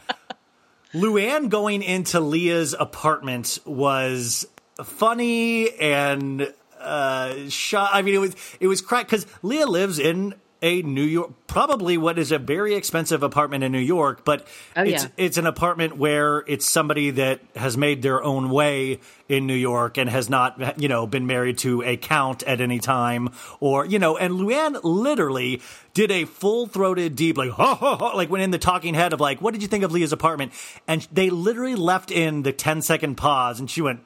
[0.95, 4.47] Luann going into Leah's apartment was
[4.83, 7.91] funny and uh, shot.
[7.93, 11.99] I mean, it was it was crack because Leah lives in a New York, probably
[11.99, 14.47] what is a very expensive apartment in New York, but
[14.77, 15.09] Oh, it's yeah.
[15.17, 19.99] it's an apartment where it's somebody that has made their own way in New York
[19.99, 23.99] and has not, you know, been married to a count at any time or, you
[23.99, 25.61] know, and Luann literally
[25.95, 29.13] did a full throated deep, like, ha, ha, ha, like went in the talking head
[29.13, 30.53] of like, what did you think of Leah's apartment?
[30.87, 33.99] And they literally left in the 10 second pause and she went,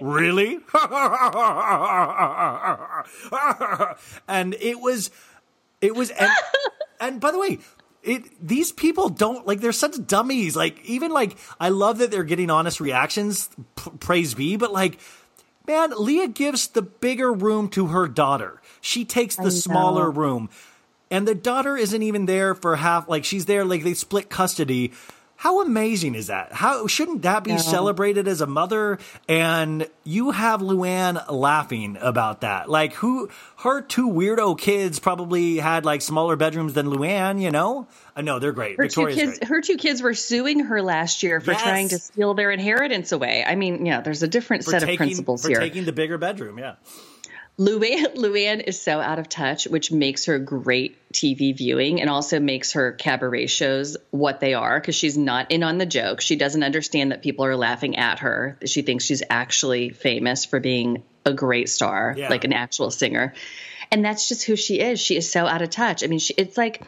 [0.00, 0.60] really?
[4.28, 5.10] and it was,
[5.80, 6.30] it was, and,
[7.00, 7.58] and by the way,
[8.02, 10.56] it these people don't like they're such dummies.
[10.56, 13.48] Like even like I love that they're getting honest reactions.
[13.76, 14.98] P- praise be, but like.
[15.64, 18.60] Man, Leah gives the bigger room to her daughter.
[18.80, 20.50] She takes the smaller room.
[21.08, 24.92] And the daughter isn't even there for half like she's there like they split custody.
[25.42, 26.52] How amazing is that?
[26.52, 27.56] How shouldn't that be Yeah.
[27.56, 29.00] celebrated as a mother?
[29.28, 32.70] And you have Luann laughing about that.
[32.70, 37.88] Like who her two weirdo kids probably had like smaller bedrooms than Luann, you know?
[37.90, 38.76] Uh, I know they're great.
[38.76, 39.48] Her two Victoria's kids, great.
[39.48, 41.62] her two kids were suing her last year for Yes.
[41.62, 43.44] trying to steal their inheritance away.
[43.44, 45.58] I mean, yeah, there's a different For set taking, of principles for here.
[45.58, 46.74] taking the bigger bedroom, yeah.
[47.58, 52.40] Luann, Luann is so out of touch, which makes her great TV viewing and also
[52.40, 56.20] makes her cabaret shows what they are because she's not in on the joke.
[56.20, 58.58] She doesn't understand that people are laughing at her.
[58.64, 62.28] She thinks she's actually famous for being a great star, Yeah.
[62.30, 63.34] like an actual singer.
[63.90, 64.98] And that's just who she is.
[64.98, 66.02] She is so out of touch.
[66.02, 66.82] I mean, she, it's like,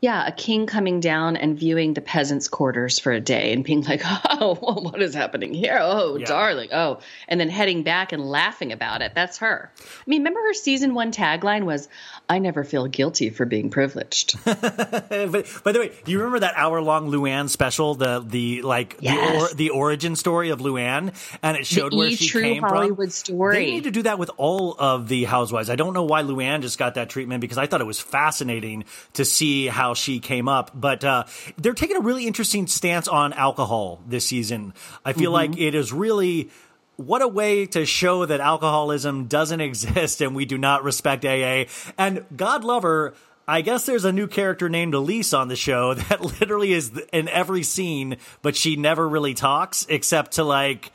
[0.00, 3.82] yeah, a king coming down and viewing the peasants' quarters for a day and being
[3.82, 5.78] like, oh, what is happening here?
[5.80, 6.26] Oh, Yeah.
[6.26, 6.68] darling.
[6.72, 9.12] Oh, and then heading back and laughing about it.
[9.14, 9.72] That's her.
[9.80, 11.88] I mean, remember her season one tagline was,
[12.30, 14.36] I never feel guilty for being privileged.
[14.44, 17.94] but by the way, do you remember that hour long Luann special?
[17.94, 19.16] The the like the,
[19.50, 22.16] or, the origin story of Luann, and it showed The where E!
[22.16, 23.10] she True came Hollywood from.
[23.10, 23.54] story.
[23.56, 25.70] They need to do that with all of the housewives.
[25.70, 28.84] I don't know why Luann just got that treatment because I thought it was fascinating
[29.14, 30.70] to see how she came up.
[30.74, 31.24] But uh,
[31.56, 34.74] they're taking a really interesting stance on alcohol this season.
[35.04, 35.34] I feel Mhm.
[35.34, 36.50] like it is really
[36.98, 41.64] what a way to show that alcoholism doesn't exist and we do not respect AA.
[41.96, 43.14] And God love her.
[43.46, 47.28] I guess there's a new character named Elise on the show that literally is in
[47.28, 50.92] every scene, but she never really talks except to like.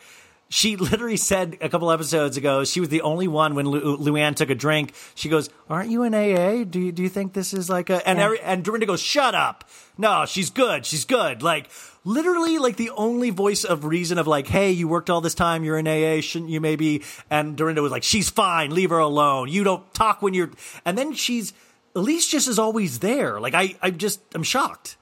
[0.54, 4.36] She literally said a couple episodes ago she was the only one when Lu- Luann
[4.36, 4.94] took a drink.
[5.16, 6.64] She goes, "Aren't you an AA?
[6.64, 8.26] Do you do you think this is like a?" And Yeah.
[8.26, 9.64] every, and Dorinda goes, "Shut up!
[9.98, 10.86] No, she's good.
[10.86, 11.70] She's good." Like
[12.06, 15.64] literally, like the only voice of reason of like, "Hey, you worked all this time.
[15.64, 16.22] You're in AA.
[16.22, 17.02] Shouldn't you maybe?"
[17.32, 18.70] And Dorinda was like, "She's fine.
[18.76, 19.50] Leave her alone.
[19.50, 20.52] You don't talk when you're."
[20.86, 21.54] And then she's
[21.96, 23.40] Elise just is always there.
[23.40, 24.98] Like I, I just I'm shocked.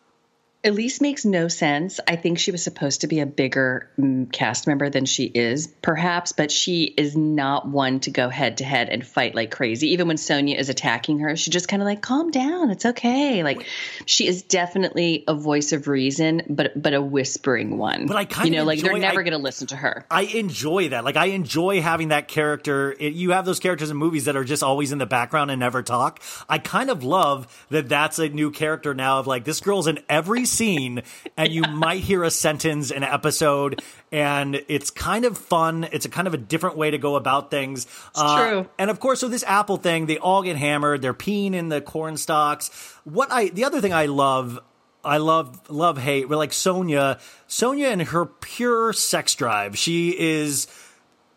[0.63, 1.99] Elise makes no sense.
[2.07, 5.67] I think she was supposed to be a bigger mm, cast member than she is,
[5.81, 9.93] perhaps, but she is not one to go head to head and fight like crazy.
[9.93, 13.41] Even when Sonja is attacking her, she just kind of like, calm down, it's okay.
[13.43, 13.65] Like
[14.05, 18.05] she is definitely a voice of reason, but but a whispering one.
[18.05, 20.05] But I kind you of know, like they're never going to listen to her.
[20.11, 21.03] I enjoy that.
[21.03, 22.95] Like I enjoy having that character.
[22.99, 25.59] It, you have those characters in movies that are just always in the background and
[25.59, 26.21] never talk.
[26.47, 29.97] I kind of love that that's a new character now of like this girl's in
[30.07, 31.03] every scene
[31.37, 33.81] and you might hear a sentence in an episode
[34.11, 35.87] and it's kind of fun.
[35.91, 37.85] It's a kind of a different way to go about things.
[37.85, 38.69] It's uh, true.
[38.77, 41.01] And of course, so this Apple thing, they all get hammered.
[41.01, 42.69] They're peeing in the corn stalks.
[43.03, 44.59] What I, the other thing I love
[45.03, 46.29] I love love hate.
[46.29, 49.77] We're like Sonja, Sonja and her pure sex drive.
[49.77, 50.67] She is.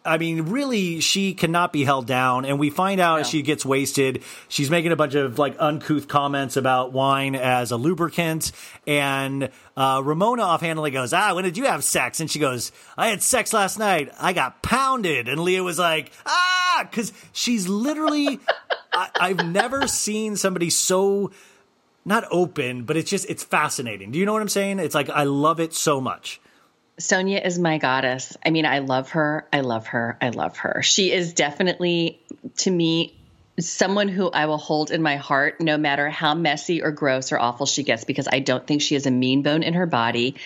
[0.07, 2.45] I mean, really, she cannot be held down.
[2.45, 6.09] And we find out as she gets wasted, she's making a bunch of like uncouth
[6.09, 8.53] comments about wine as a lubricant.
[8.87, 12.21] And uh, Ramona offhandedly goes, Ah, when did you have sex?
[12.21, 14.13] And she goes, I had sex last night.
[14.21, 15.27] I got pounded.
[15.27, 18.41] And Leah was like, Ah, because she's literally,
[18.93, 21.31] I, I've never seen somebody so
[22.05, 24.11] not open, but it's just, it's fascinating.
[24.11, 24.81] Do you know what I'm saying?
[24.81, 26.43] It's like, I love it so much.
[26.99, 28.37] Sonja is my goddess.
[28.45, 29.49] I mean, I love her.
[29.53, 30.17] I love her.
[30.21, 30.83] I love her.
[30.83, 32.21] She is definitely,
[32.59, 33.19] to me,
[33.59, 37.39] someone who I will hold in my heart no matter how messy or gross or
[37.39, 40.37] awful she gets because I don't think she has a mean bone in her body.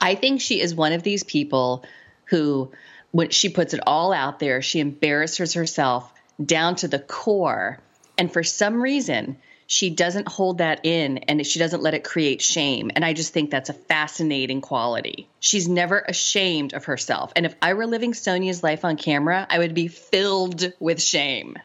[0.00, 1.84] I think she is one of these people
[2.26, 2.72] who,
[3.10, 6.12] when she puts it all out there, she embarrasses herself
[6.42, 7.78] down to the core.
[8.18, 9.38] And for some reason,
[9.72, 12.90] she doesn't hold that in and she doesn't let it create shame.
[12.94, 15.28] And I just think that's a fascinating quality.
[15.40, 17.32] She's never ashamed of herself.
[17.36, 21.56] And if I were living Sonja's life on camera, I would be filled with shame.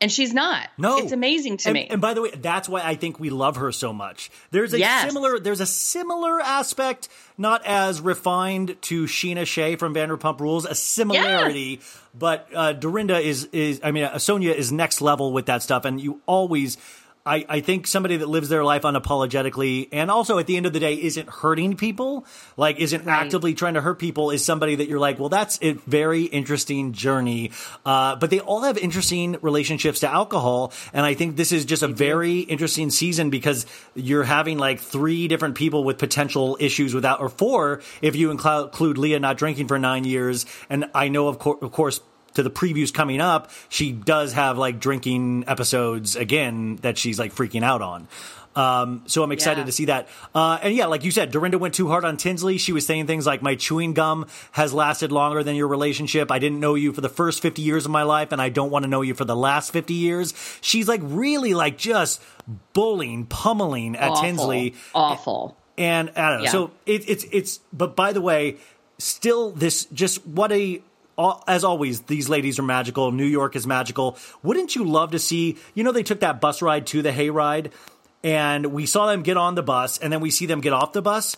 [0.00, 0.68] And she's not.
[0.78, 1.88] No, it's amazing to and, me.
[1.90, 4.30] And by the way, that's why I think we love her so much.
[4.52, 5.08] There's a Yes.
[5.08, 10.74] similar, there's a similar aspect, not as refined to Scheana Shay from Vanderpump Rules, a
[10.76, 11.80] similarity,
[12.16, 15.84] but uh, Dorinda is is, I mean, uh, Sonja is next level with that stuff,
[15.84, 16.78] and you always.
[17.30, 20.72] I, I think somebody that lives their life unapologetically and also at the end of
[20.72, 22.26] the day isn't hurting people,
[22.56, 25.74] like isn't actively trying to hurt people, is somebody that you're like, well, that's a
[25.74, 27.52] very interesting journey.
[27.86, 30.72] Uh, but they all have interesting relationships to alcohol.
[30.92, 35.28] And I think this is just a very interesting season because you're having like three
[35.28, 39.68] different people with potential issues without, or four if you inclu- include Leah not drinking
[39.68, 40.46] for nine years.
[40.68, 42.00] And I know, of, cour- of course,
[42.34, 47.34] to the previews coming up, she does have like drinking episodes again that she's like
[47.34, 48.08] freaking out on.
[48.56, 49.64] Um, so I'm excited Yeah.
[49.66, 50.08] to see that.
[50.34, 52.58] Uh, and yeah, like you said, Dorinda went too hard on Tinsley.
[52.58, 56.32] She was saying things like, my chewing gum has lasted longer than your relationship.
[56.32, 58.70] I didn't know you for the first 50 years of my life and I don't
[58.70, 60.34] want to know you for the last 50 years.
[60.60, 62.20] She's like really like just
[62.72, 64.22] bullying, pummeling at Awful.
[64.24, 64.74] Tinsley.
[64.94, 65.56] Awful.
[65.78, 66.44] And I don't know.
[66.44, 66.50] Yeah.
[66.50, 67.60] So it, it's it's.
[67.72, 68.56] But by the way,
[68.98, 70.82] still this just what a.
[71.46, 73.12] As always, these ladies are magical.
[73.12, 74.16] New York is magical.
[74.42, 75.58] Wouldn't you love to see?
[75.74, 77.72] You know, they took that bus ride to the hayride,
[78.22, 80.92] and we saw them get on the bus, and then we see them get off
[80.92, 81.36] the bus.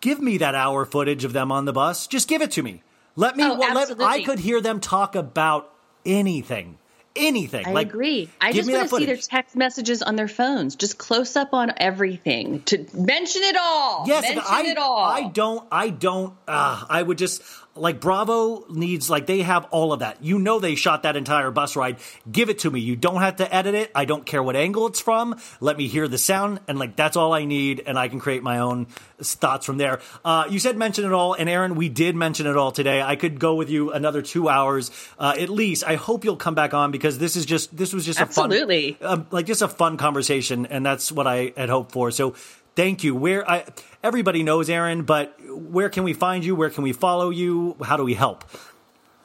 [0.00, 2.06] Give me that hour footage of them on the bus.
[2.06, 2.82] Just give it to me.
[3.16, 3.44] Let me.
[3.44, 5.70] Oh, let, I could hear them talk about
[6.06, 6.78] anything,
[7.14, 7.66] anything.
[7.66, 8.30] I like, agree.
[8.40, 11.72] I just want to see their text messages on their phones, just close up on
[11.76, 14.04] everything to mention it all.
[14.06, 15.04] Yes, mention I, it all.
[15.04, 15.66] I don't.
[15.70, 16.34] I don't.
[16.48, 17.42] Uh, I would just
[17.80, 20.22] like Bravo needs like they have all of that.
[20.22, 21.96] You know they shot that entire bus ride.
[22.30, 22.80] Give it to me.
[22.80, 23.90] You don't have to edit it.
[23.94, 25.40] I don't care what angle it's from.
[25.60, 28.42] Let me hear the sound, and like that's all I need, and I can create
[28.42, 28.86] my own
[29.18, 30.00] thoughts from there.
[30.24, 33.02] Uh, you said mention it all, and Erin, we did mention it all today.
[33.02, 35.84] I could go with you another two hours uh, at least.
[35.86, 38.98] I hope you'll come back on because this is just this was just Absolutely.
[39.00, 42.10] a fun, um, like just a fun conversation, and that's what I had hoped for.
[42.10, 42.34] So
[42.76, 43.14] thank you.
[43.14, 43.64] Where I
[44.02, 46.54] everybody knows Erin, but where can we find you?
[46.54, 47.76] Where can we follow you?
[47.82, 48.44] How do we help?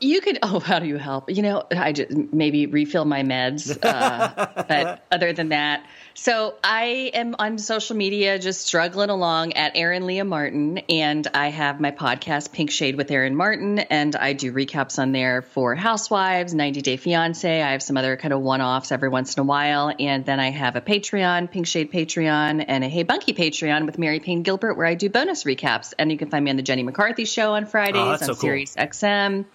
[0.02, 0.40] You could.
[0.44, 1.32] Oh, how do you help?
[1.32, 3.78] You know, I just maybe refill my meds.
[3.82, 5.88] Uh, but other than that,
[6.18, 11.50] so I am on social media, just struggling along at Erin Leah Martin, and I
[11.50, 15.76] have my podcast Pink Shade with Erin Martin, and I do recaps on there for
[15.76, 17.62] Housewives, 90 Day Fiance.
[17.62, 20.52] I have some other kind of one-offs every once in a while, and then I
[20.52, 24.76] have a Patreon, Pink Shade Patreon, and a Hey Bunky Patreon with Mary Payne Gilbert,
[24.76, 27.56] where I do bonus recaps, and you can find me on the Jenny McCarthy Show
[27.56, 28.36] on Fridays Oh, on so cool.
[28.36, 29.46] Sirius XM.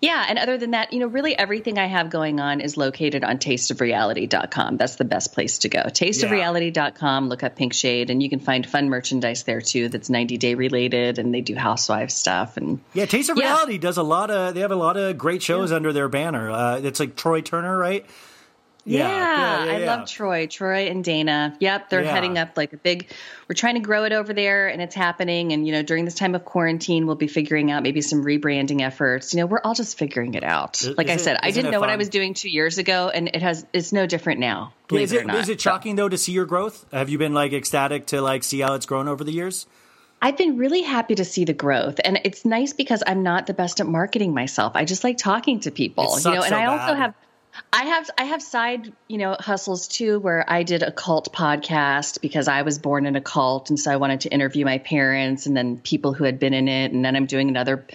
[0.00, 3.24] Yeah, and other than that, you know, really everything I have going on is located
[3.24, 4.76] on tasteofreality.com.
[4.76, 5.80] That's the best place to go.
[5.80, 10.36] Tasteofreality.com, look up Pink Shade, and you can find fun merchandise there too that's 90
[10.36, 12.56] day related, and they do housewife stuff.
[12.56, 13.46] And Yeah, Taste of Yeah.
[13.46, 14.54] Reality does a lot of.
[14.54, 16.50] They have a lot of great shows under their banner.
[16.50, 18.06] Uh, it's like Troy Turner, right?
[18.88, 19.86] Yeah, yeah, yeah, I yeah.
[19.96, 21.56] love Troy, Troy and Dana.
[21.60, 23.08] Yep, they're heading up like a big.
[23.48, 25.52] We're trying to grow it over there, and it's happening.
[25.52, 28.80] And you know, during this time of quarantine, we'll be figuring out maybe some rebranding
[28.80, 29.32] efforts.
[29.34, 30.80] You know, we're all just figuring it out.
[30.82, 32.50] Is- like I is it- said, I didn't it know what I was doing two
[32.50, 33.66] years ago, and it has.
[33.72, 34.72] It's no different now.
[34.90, 36.86] Is it, it is it shocking though to see your growth?
[36.92, 39.66] Have you been like ecstatic to like see how it's grown over the years?
[40.20, 43.54] I've been really happy to see the growth, and it's nice because I'm not the
[43.54, 44.72] best at marketing myself.
[44.74, 46.42] I just like talking to people, It you know.
[46.42, 46.96] And so I also bad.
[46.96, 47.14] have,
[47.72, 52.20] I have, I have side, you know, hustles too, where I did a cult podcast
[52.20, 55.46] because I was born in a cult, and so I wanted to interview my parents
[55.46, 57.86] and then people who had been in it, and then I'm doing another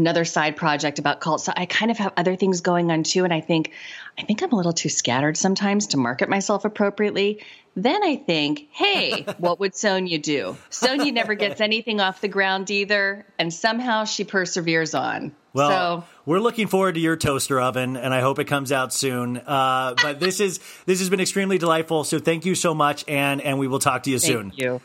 [0.00, 1.44] another side project about cults.
[1.44, 3.24] So I kind of have other things going on too.
[3.24, 3.72] And I think,
[4.18, 7.44] I think I'm a little too scattered sometimes to market myself appropriately.
[7.76, 10.56] Then I think, hey, what would Sonja do?
[10.70, 13.26] Sonja never gets anything off the ground either.
[13.38, 15.32] And somehow she perseveres on.
[15.52, 18.92] Well, so we're looking forward to your toaster oven, and I hope it comes out
[18.92, 19.36] soon.
[19.38, 22.04] Uh, but this is this has been extremely delightful.
[22.04, 24.50] So thank you so much, and and we will talk to you soon.
[24.50, 24.80] thank you.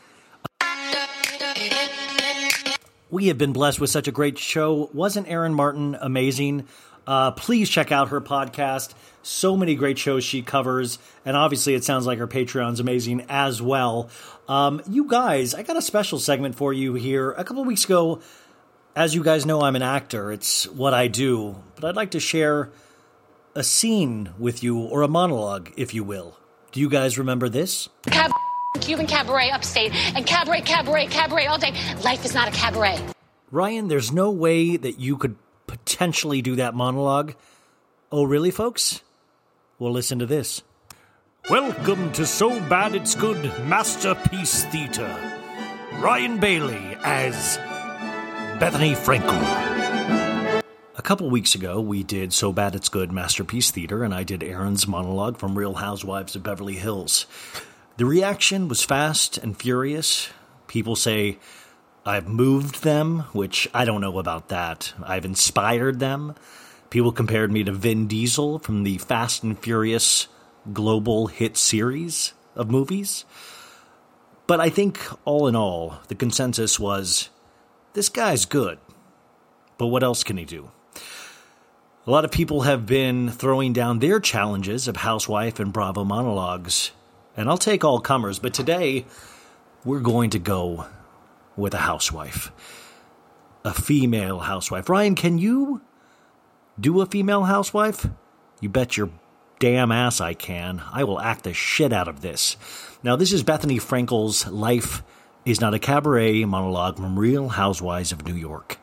[3.08, 4.90] We have been blessed with such a great show.
[4.92, 6.66] Wasn't Erin Martin amazing?
[7.06, 8.94] Uh, please check out her podcast.
[9.22, 13.62] So many great shows she covers, and obviously, it sounds like her Patreon's amazing as
[13.62, 14.10] well.
[14.48, 17.30] Um, you guys, I got a special segment for you here.
[17.32, 18.20] A couple of weeks ago,
[18.96, 20.32] as you guys know, I'm an actor.
[20.32, 22.70] It's what I do, but I'd like to share
[23.54, 26.38] a scene with you, or a monologue, if you will.
[26.72, 27.88] Do you guys remember this?
[28.06, 28.32] Cab-
[28.80, 31.72] Cuban cabaret upstate and cabaret, cabaret, cabaret all day.
[32.04, 32.98] Life is not a cabaret.
[33.50, 37.34] Ryan, there's no way that you could potentially do that monologue.
[38.12, 39.02] Oh, really, folks?
[39.78, 40.62] Well, listen to this.
[41.48, 45.08] Welcome to So Bad It's Good Masterpiece Theater.
[45.94, 47.58] Ryan Bailey as
[48.58, 50.62] Bethenny Frankel.
[50.96, 54.42] A couple weeks ago, we did So Bad It's Good Masterpiece Theater, and I did
[54.42, 57.26] Aaron's monologue from Real Housewives of Beverly Hills.
[57.98, 60.30] The reaction was fast and furious.
[60.68, 61.38] People say
[62.06, 64.94] I've moved them, which I don't know about that.
[65.02, 66.34] I've inspired them.
[66.88, 70.28] People compared me to Vin Diesel from the Fast and Furious
[70.72, 73.26] global hit series of movies.
[74.46, 77.28] But I think, all in all, the consensus was
[77.96, 78.78] this guy's good.
[79.78, 80.70] But what else can he do?
[82.06, 86.92] A lot of people have been throwing down their challenges of Housewife and Bravo monologues,
[87.38, 89.06] and I'll take all comers, but today
[89.82, 90.84] we're going to go
[91.56, 92.52] with a housewife.
[93.64, 94.90] A female housewife.
[94.90, 95.80] Ryan, can you
[96.78, 98.06] do a female housewife?
[98.60, 99.08] You bet your
[99.58, 100.82] damn ass I can.
[100.92, 102.58] I will act the shit out of this.
[103.02, 105.02] Now, this is Bethenny Frankel's Life
[105.46, 108.78] is Not a Cabaret monologue from Real Housewives of New York.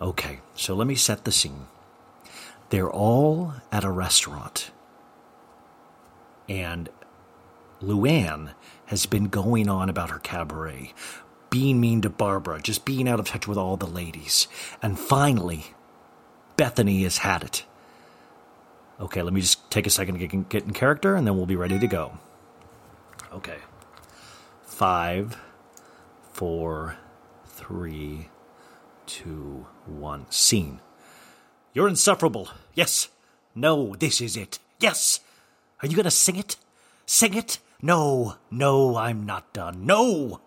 [0.00, 1.68] Okay, so let me set the scene.
[2.70, 4.72] They're all at a restaurant.
[6.48, 6.88] And
[7.80, 8.54] Luann
[8.86, 10.92] has been going on about her cabaret,
[11.50, 14.48] being mean to Barbara, just being out of touch with all the ladies.
[14.82, 15.66] And finally,
[16.56, 17.64] Bethenny has had it.
[18.98, 21.56] Okay, let me just take a second to get, in character, and then we'll be
[21.56, 22.18] ready to go.
[23.32, 23.58] Okay.
[24.76, 25.38] Five,
[26.32, 26.98] four,
[27.46, 28.28] three,
[29.06, 30.26] two, one.
[30.28, 30.80] Scene.
[31.72, 32.50] You're insufferable.
[32.74, 33.08] Yes.
[33.54, 34.58] No, this is it.
[34.78, 35.20] Yes.
[35.82, 36.56] Are you going to sing it?
[37.06, 37.58] Sing it?
[37.80, 39.86] No, no, I'm not done.
[39.86, 40.42] No.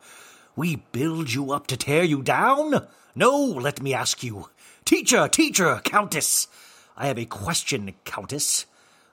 [0.55, 2.85] We build you up to tear you down?
[3.15, 4.51] No, let me ask you.
[4.85, 6.47] Teacher, teacher, countess.
[6.95, 8.67] I have a question, countess.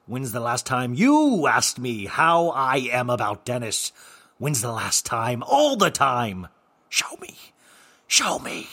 [0.05, 3.93] When's the last time you asked me how I am about Dennis?
[4.39, 5.42] When's the last time?
[5.42, 6.48] All the time.
[6.90, 7.36] Show me.
[8.06, 8.68] Show me.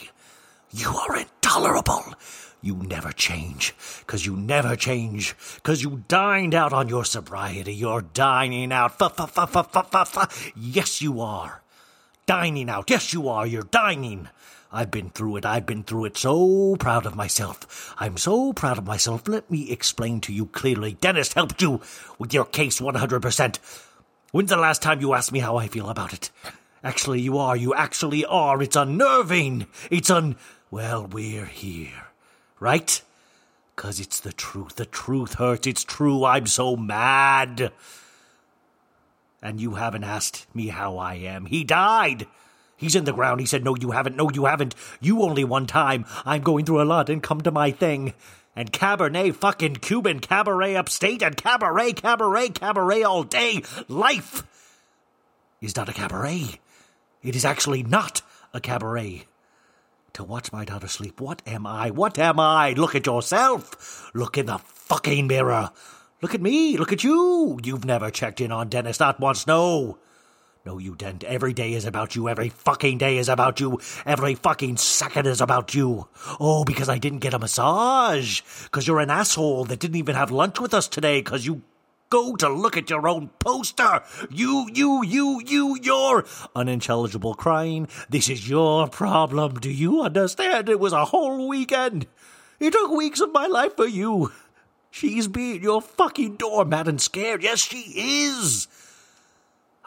[0.70, 2.14] You are intolerable.
[2.60, 3.74] You never change,
[4.06, 7.74] 'cause you never change, 'cause you dined out on your sobriety.
[7.74, 8.98] You're dining out.
[8.98, 10.28] Fa fa fa fa fa fa fa.
[10.54, 11.62] Yes, you are.
[12.26, 12.90] Dining out.
[12.90, 13.46] Yes, you are.
[13.46, 14.28] You're dining.
[14.72, 15.46] I've been through it.
[15.46, 16.16] I've been through it.
[16.18, 17.94] So proud of myself.
[17.98, 19.28] I'm so proud of myself.
[19.28, 20.94] Let me explain to you clearly.
[20.94, 21.80] Dennis helped you
[22.18, 23.60] with your case 100%.
[24.34, 26.32] When's the last time you asked me how I feel about it?
[26.82, 27.54] Actually, you are.
[27.56, 28.60] You actually are.
[28.60, 29.68] It's unnerving.
[29.92, 30.34] It's un.
[30.72, 32.08] Well, we're here.
[32.58, 33.00] Right?
[33.76, 34.74] 'Cause it's the truth.
[34.74, 35.68] The truth hurts.
[35.68, 36.24] It's true.
[36.24, 37.72] I'm so mad.
[39.40, 41.46] And you haven't asked me how I am.
[41.46, 42.26] He died.
[42.76, 43.38] He's in the ground.
[43.38, 44.16] He said, No, you haven't.
[44.16, 44.74] No, you haven't.
[45.00, 46.06] You only one time.
[46.26, 48.14] I'm going through a lot and come to my thing.
[48.56, 53.62] And Cabernet fucking Cuban cabaret upstate and cabaret, cabaret, cabaret all day.
[53.88, 54.44] Life
[55.60, 56.60] is not a cabaret.
[57.22, 59.26] It is actually not a cabaret.
[60.12, 61.90] To watch my daughter sleep, what am I?
[61.90, 62.72] What am I?
[62.74, 64.10] Look at yourself.
[64.14, 65.70] Look in the fucking mirror.
[66.22, 66.76] Look at me.
[66.76, 67.58] Look at you.
[67.64, 69.46] You've never checked in on Dennis, not once.
[69.48, 69.98] No.
[70.66, 71.24] No, you didn't.
[71.24, 72.26] Every day is about you.
[72.26, 73.80] Every fucking day is about you.
[74.06, 76.08] Every fucking second is about you.
[76.40, 78.40] Oh, because I didn't get a massage.
[78.62, 81.20] Because you're an asshole that didn't even have lunch with us today.
[81.20, 81.60] Because you
[82.08, 84.02] go to look at your own poster.
[84.30, 86.24] You, you, you, you, you're
[86.56, 87.86] unintelligible crying.
[88.08, 89.56] This is your problem.
[89.56, 90.70] Do you understand?
[90.70, 92.06] It was a whole weekend.
[92.58, 94.32] It took weeks of my life for you.
[94.90, 97.42] She's being your fucking doormat and scared.
[97.42, 97.80] Yes, she
[98.30, 98.66] is.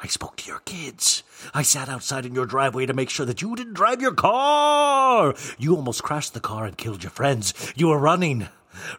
[0.01, 1.23] I spoke to your kids.
[1.53, 5.33] I sat outside in your driveway to make sure that you didn't drive your car.
[5.57, 7.53] You almost crashed the car and killed your friends.
[7.75, 8.47] You were running.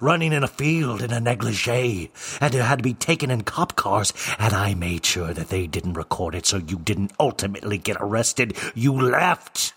[0.00, 2.10] Running in a field in a negligee,
[2.40, 5.68] and it had to be taken in cop cars, and I made sure that they
[5.68, 8.56] didn't record it so you didn't ultimately get arrested.
[8.74, 9.74] You left.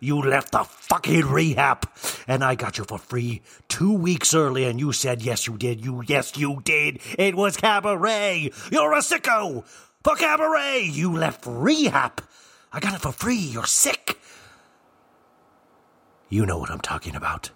[0.00, 1.88] You left the fucking rehab,
[2.26, 5.84] and I got you for free two weeks early, and you said, yes, you did.
[5.84, 7.00] You, yes, you did.
[7.16, 8.50] It was cabaret.
[8.72, 9.64] You're a sicko.
[10.02, 12.22] For cabaret, you left rehab.
[12.72, 13.36] I got it for free.
[13.36, 14.18] You're sick.
[16.30, 17.50] You know what I'm talking about.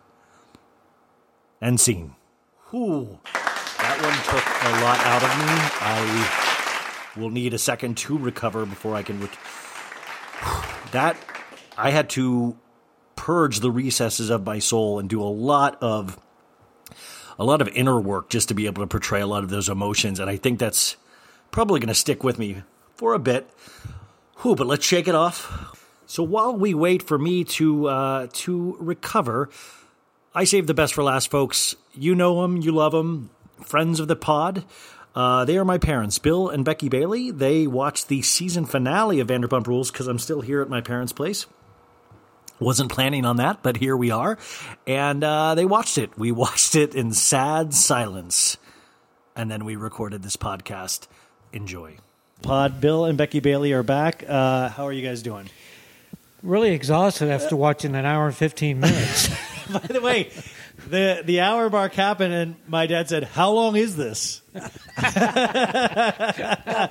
[1.62, 2.16] End scene.
[2.70, 3.18] Whew.
[3.78, 5.46] That one took a lot out of me.
[5.80, 9.28] I will need a second to recover before I can.
[10.92, 11.16] That
[11.78, 12.58] I had to
[13.16, 16.18] purge the recesses of my soul and do a lot of
[17.38, 19.68] a lot of inner work just to be able to portray a lot of those
[19.68, 20.20] emotions.
[20.20, 20.96] And I think that's
[21.54, 22.64] probably going to stick with me
[22.96, 23.48] for a bit.
[24.38, 25.80] Whew, but let's shake it off.
[26.04, 29.48] So while we wait for me to uh, to recover,
[30.34, 31.76] I saved the best for last, folks.
[31.94, 33.30] You know them, you love them,
[33.62, 34.64] friends of the pod.
[35.14, 37.30] Uh, they are my parents, Bill and Becky Bailey.
[37.30, 41.12] They watched the season finale of Vanderpump Rules because I'm still here at my parents'
[41.12, 41.46] place.
[42.58, 44.38] Wasn't planning on that, but here we are.
[44.88, 46.18] And uh, they watched it.
[46.18, 48.56] We watched it in sad silence.
[49.36, 51.06] And then we recorded this podcast.
[51.54, 51.96] Enjoy.
[52.42, 54.24] Pod, Bill and Becky Bailey are back.
[54.26, 55.48] Uh, how are you guys doing?
[56.42, 59.28] Really exhausted after watching an hour and 15 minutes.
[59.72, 60.30] By the way,
[60.90, 64.42] the the hour mark happened, and my dad said, "How long is this?"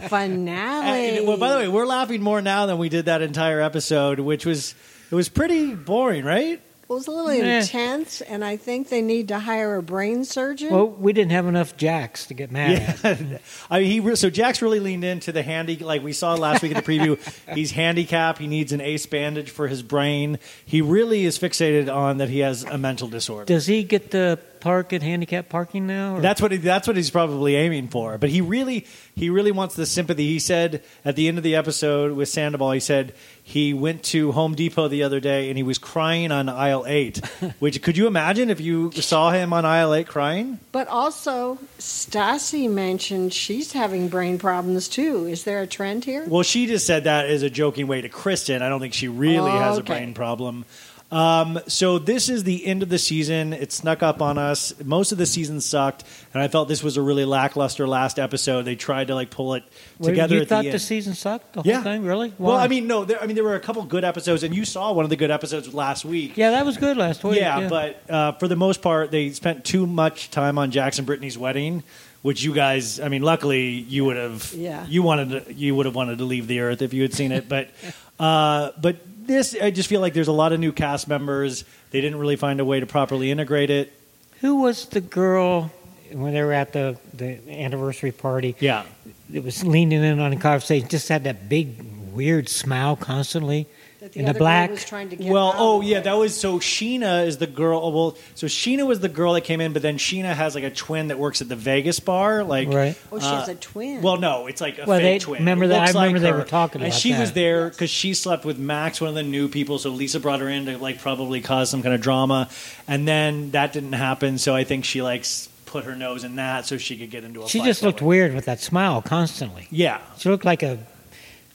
[0.09, 1.17] Finale.
[1.17, 4.19] And, well, by the way, we're laughing more now than we did that entire episode,
[4.19, 4.73] which was
[5.11, 6.59] it was pretty boring, right?
[6.93, 7.59] It was a little Eh.
[7.59, 10.71] intense, and I think they need to hire a brain surgeon.
[10.71, 13.19] well, we didn't have enough Jax to get mad at.
[13.21, 13.37] Yeah,
[13.69, 16.61] I mean, he re- so Jax's really leaned into the handy, like we saw last
[16.61, 17.17] week in the preview.
[17.55, 18.37] he's handicapped.
[18.39, 20.37] He needs an ace bandage for his brain.
[20.65, 23.45] He really is fixated on that he has a mental disorder.
[23.45, 26.15] Does he get to park at handicap parking now?
[26.15, 28.17] or- That's what he, that's what he's probably aiming for.
[28.17, 28.85] But he really
[29.15, 30.25] he really wants the sympathy.
[30.27, 34.31] He said at the end of the episode with Sandoval, he said he went to
[34.31, 37.17] Home Depot the other day and he was crying on aisle eight.
[37.59, 40.59] which could you imagine if you saw him on aisle eight crying?
[40.71, 45.25] But also, Stassi mentioned she's having brain problems too.
[45.27, 46.25] Is there a trend here?
[46.27, 48.61] Well, she just said that as a joking way to Kristen.
[48.61, 50.65] I don't think she really Oh, has a brain problem.
[51.13, 53.53] Um, so this is the end of the season.
[53.53, 54.73] It snuck up on us.
[54.83, 58.63] Most of the season sucked, and I felt this was a really lackluster last episode.
[58.63, 59.63] They tried to like pull it
[60.01, 60.35] together.
[60.35, 61.53] You at thought the the, season sucked?
[61.53, 61.83] The whole Yeah.
[61.83, 62.03] thing?
[62.03, 62.33] Really?
[62.39, 63.05] Well, I mean, no.
[63.05, 65.15] There, I mean, there were a couple good episodes, and you saw one of the
[65.15, 66.35] good episodes last week.
[66.35, 67.37] Yeah, that was good last week.
[67.37, 67.69] Yeah, yeah.
[67.69, 71.37] but uh, for the most part, they spent too much time on Jax and Brittany's
[71.37, 71.83] wedding,
[72.23, 74.85] which you guys, I mean, luckily you would have, Yeah.
[74.87, 77.31] you wanted, to, you would have wanted to leave the earth if you had seen
[77.31, 77.69] it, but,
[78.19, 78.95] uh, but
[79.27, 81.65] this, I just feel like there's a lot of new cast members.
[81.91, 83.93] They didn't really find a way to properly integrate it.
[84.41, 85.71] Who was the girl
[86.11, 88.55] when they were at the, the anniversary party?
[88.59, 88.83] Yeah.
[89.31, 93.67] It was leaning in on the conversation, just had that big, weird smile constantly.
[94.03, 94.69] That the in the black.
[94.69, 96.03] was trying to get Well, out oh yeah, it.
[96.03, 96.59] that was so.
[96.59, 97.79] Scheana is the girl.
[97.81, 100.65] oh, Well, so Scheana was the girl that came in, but then Scheana has like
[100.65, 102.43] a twin that works at the Vegas bar.
[102.43, 102.97] Like, Right.
[103.13, 104.01] Oh, she uh, has a twin.
[104.01, 105.39] Well, no, it's like a Well, fake they- twin.
[105.39, 106.37] remember that- I looks like remember they her.
[106.39, 109.23] were talking And about she was there because she slept with Max, one of the
[109.23, 109.79] new people.
[109.79, 112.49] So Lisa brought her in to like probably cause some kind of drama,
[112.89, 114.37] and then that didn't happen.
[114.37, 117.41] So I think she likes put her nose in that so she could get into
[117.41, 117.47] a.
[117.47, 118.07] She just looked way.
[118.17, 119.67] weird with that smile constantly.
[119.71, 120.01] Yeah.
[120.17, 120.77] She looked like a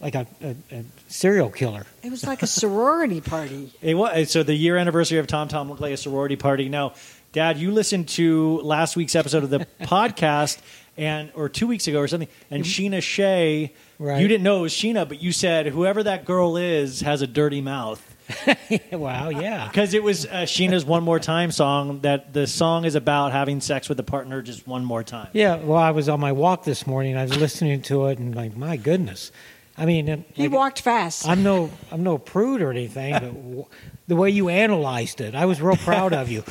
[0.00, 1.86] like a, a, a serial killer.
[2.02, 3.72] It was like a sorority party.
[3.82, 6.68] It was so the year anniversary of Tom Tom looked like a sorority party.
[6.68, 6.94] Now,
[7.32, 10.58] Dad, you listened to last week's episode of the podcast,
[10.96, 13.72] and or two weeks ago or something, and Scheana Shay.
[13.98, 14.20] Right.
[14.20, 17.26] You didn't know it was Scheana, but you said whoever that girl is has a
[17.26, 18.04] dirty mouth.
[18.92, 19.68] wow, yeah.
[19.68, 22.00] Because it was uh, Scheana's "One More Time" song.
[22.00, 25.28] That the song is about having sex with a partner just one more time.
[25.32, 27.16] Yeah, well, I was on my walk this morning.
[27.16, 29.32] I was listening to it, and like, my goodness.
[29.78, 31.26] I mean, it- He like, walked fast.
[31.28, 33.66] I'm no, I'm no prude or anything, but w-
[34.08, 36.42] the way you analyzed it, I was real proud of you.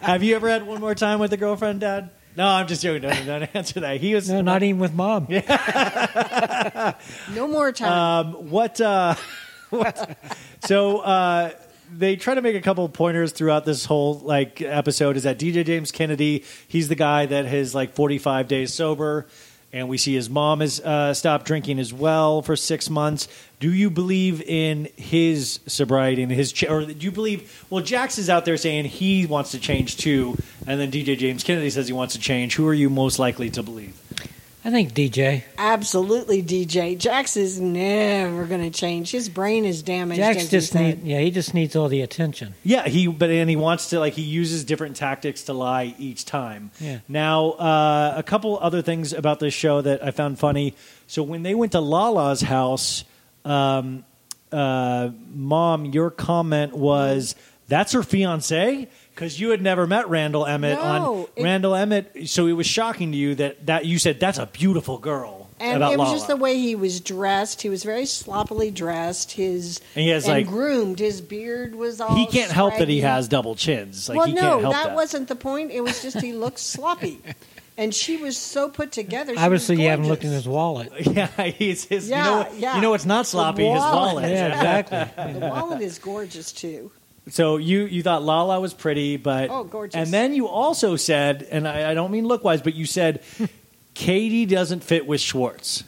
[0.00, 2.10] Have you ever had one more time with a girlfriend, Dad?
[2.36, 3.02] No, I'm just joking.
[3.02, 4.00] Don't, don't answer that.
[4.00, 5.26] He was No, not even with mom.
[5.28, 6.94] Yeah.
[7.34, 7.92] No more time.
[7.92, 8.80] Um, what?
[8.80, 9.14] Uh,
[9.70, 10.16] what?
[10.64, 11.50] So uh,
[11.92, 15.16] they try to make a couple of pointers throughout this whole like episode.
[15.16, 16.44] Is that DJ James Kennedy?
[16.68, 19.26] He's the guy that has like 45 days sober,
[19.72, 23.28] and we see his mom has uh, stopped drinking as well for six months.
[23.60, 27.64] Do you believe in his sobriety and his, ch- or do you believe?
[27.70, 31.44] Well, Jax is out there saying he wants to change too, and then DJ James
[31.44, 32.56] Kennedy says he wants to change.
[32.56, 33.99] Who are you most likely to believe?
[34.62, 35.42] I think DJ.
[35.56, 36.98] Absolutely, DJ.
[36.98, 39.10] Jax is never going to change.
[39.10, 40.18] His brain is damaged.
[40.18, 42.54] Jax just need, yeah, he just needs all the attention.
[42.62, 46.26] Yeah, he but and he wants to like he uses different tactics to lie each
[46.26, 46.70] time.
[46.78, 46.98] Yeah.
[47.08, 50.74] Now, uh, a couple other things about this show that I found funny.
[51.06, 53.04] So when they went to Lala's house,
[53.46, 54.04] um,
[54.52, 57.34] uh, mom, your comment was
[57.68, 58.88] that's her fiance
[59.20, 62.26] because you had never met Randall Emmett No, on it- Randall Emmett.
[62.28, 65.76] So it was shocking to you that that you said that's a beautiful girl And
[65.76, 66.16] about it was Lala.
[66.16, 67.60] just the way he was dressed.
[67.60, 69.32] He was very sloppily dressed.
[69.32, 70.98] His And he has, like- groomed.
[71.00, 72.16] His beard was all.
[72.16, 74.08] he can't help that he has double chins.
[74.08, 74.94] Like well, he no, can't help that, that.
[74.94, 75.70] wasn't the point.
[75.70, 77.20] It was just he looked sloppy,
[77.76, 79.34] and she was so put together.
[79.34, 80.90] She Obviously, you haven't looked in his wallet.
[81.06, 82.08] Yeah, he's his.
[82.08, 82.74] Yeah, you know, what- yeah.
[82.76, 83.66] you know what's not The sloppy?
[83.66, 84.30] His wallet.
[84.30, 84.46] Yeah,
[84.86, 85.32] exactly.
[85.34, 86.90] The wallet is gorgeous too.
[87.30, 89.94] So you you thought Lala was pretty, but Oh, gorgeous.
[89.96, 93.22] And then you also said, and I, I don't mean look wise, but you said
[93.94, 95.84] Katie doesn't fit with Schwartz.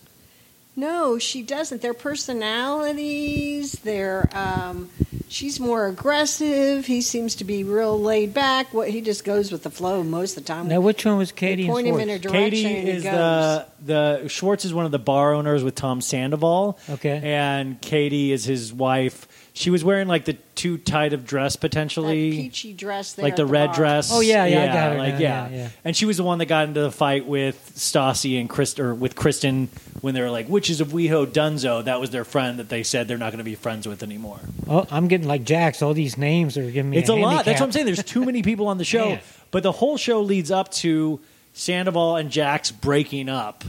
[0.74, 1.82] No, she doesn't.
[1.82, 4.88] Their personalities, their um,
[5.28, 6.86] she's more aggressive.
[6.86, 8.72] He seems to be real laid back.
[8.72, 10.68] What he just goes with the flow most of the time.
[10.68, 12.40] Now, which one was Katie and point him in a direction
[12.70, 16.78] Katie is the the Schwartz is one of the bar owners with Tom Sandoval.
[16.88, 17.20] Okay.
[17.22, 19.26] and Katie is his wife.
[19.55, 22.31] She was wearing like the too tight of dress potentially.
[22.31, 23.74] peachy dress there like the at red bar.
[23.74, 24.10] dress.
[24.10, 25.48] Oh, yeah, yeah, I got her like now, yeah.
[25.48, 25.68] yeah, yeah.
[25.84, 28.94] And she was the one that got into the fight with Stassi and Chris or
[28.94, 29.68] with Kristen
[30.00, 31.84] when they were like witches of WeHo Dunzo.
[31.84, 34.40] That was their friend that they said they're not going to be friends with anymore.
[34.66, 35.82] Oh, I'm getting like Jax.
[35.82, 36.97] All these names are giving me.
[36.97, 37.20] It's a, lot.
[37.28, 37.44] handicap.
[37.44, 37.86] That's what I'm saying.
[37.86, 39.20] There's too many people on the show, Man.
[39.50, 41.20] but the whole show leads up to
[41.52, 43.64] Sandoval and Jax breaking up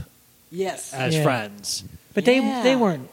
[0.50, 0.94] Yes.
[0.94, 1.22] as Yeah.
[1.24, 1.84] friends.
[2.14, 2.62] But they Yeah.
[2.62, 3.10] they weren't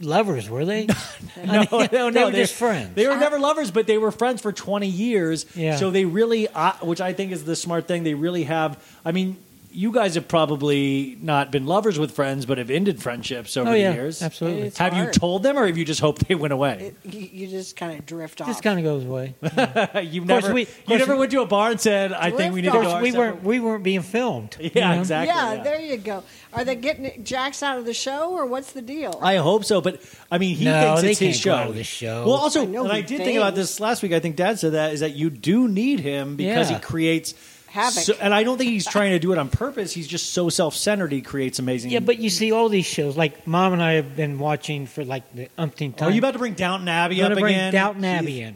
[0.00, 0.88] lovers, were they?
[1.44, 2.10] No, no, no.
[2.10, 2.94] they were they- just friends.
[2.94, 5.44] They were never lovers, but they were friends for 20 years.
[5.54, 5.76] Yeah.
[5.76, 8.82] So they really, uh, which I think is the smart thing, they really have.
[9.04, 9.36] I mean,
[9.70, 13.72] you guys have probably not been lovers with friends, but have ended friendships over Oh,
[13.72, 14.22] the years.
[14.22, 14.62] absolutely.
[14.68, 16.94] It's have you told them, or have you just hoped they went away?
[17.04, 18.46] You, you just kind of drift off.
[18.48, 19.34] Just kind of goes away.
[20.02, 22.62] you never, we- you never we- went to a bar and said, "I think we
[22.62, 24.56] need Of to go." our we separate weren't we weren't being filmed.
[24.58, 25.00] you Yeah, know?
[25.00, 25.34] exactly.
[25.36, 25.62] yeah, yeah.
[25.62, 26.24] there you go.
[26.56, 29.18] Are they getting Jax out of the show, or what's the deal?
[29.22, 31.50] I hope so, but I mean, he No, thinks they it's his can't show.
[31.50, 32.24] go out of the show.
[32.24, 33.70] Well, also, I know and I he did think about thinks.
[33.72, 34.12] this last week.
[34.12, 36.78] I think Dad said that is that you do need him because Yeah.
[36.78, 37.34] he creates
[37.68, 38.04] Havoc.
[38.04, 39.92] so- and I don't think he's trying to do it on purpose.
[39.92, 41.12] He's just so self-centered.
[41.12, 41.90] He creates amazing.
[41.90, 43.16] Yeah, but you see all these shows.
[43.18, 46.08] Like Mom and I have been watching for like the umpteenth time.
[46.08, 47.72] are you about to bring Downton Abbey I'm up gonna bring again?
[47.74, 48.18] Downton Jeez.
[48.18, 48.54] Abbey in?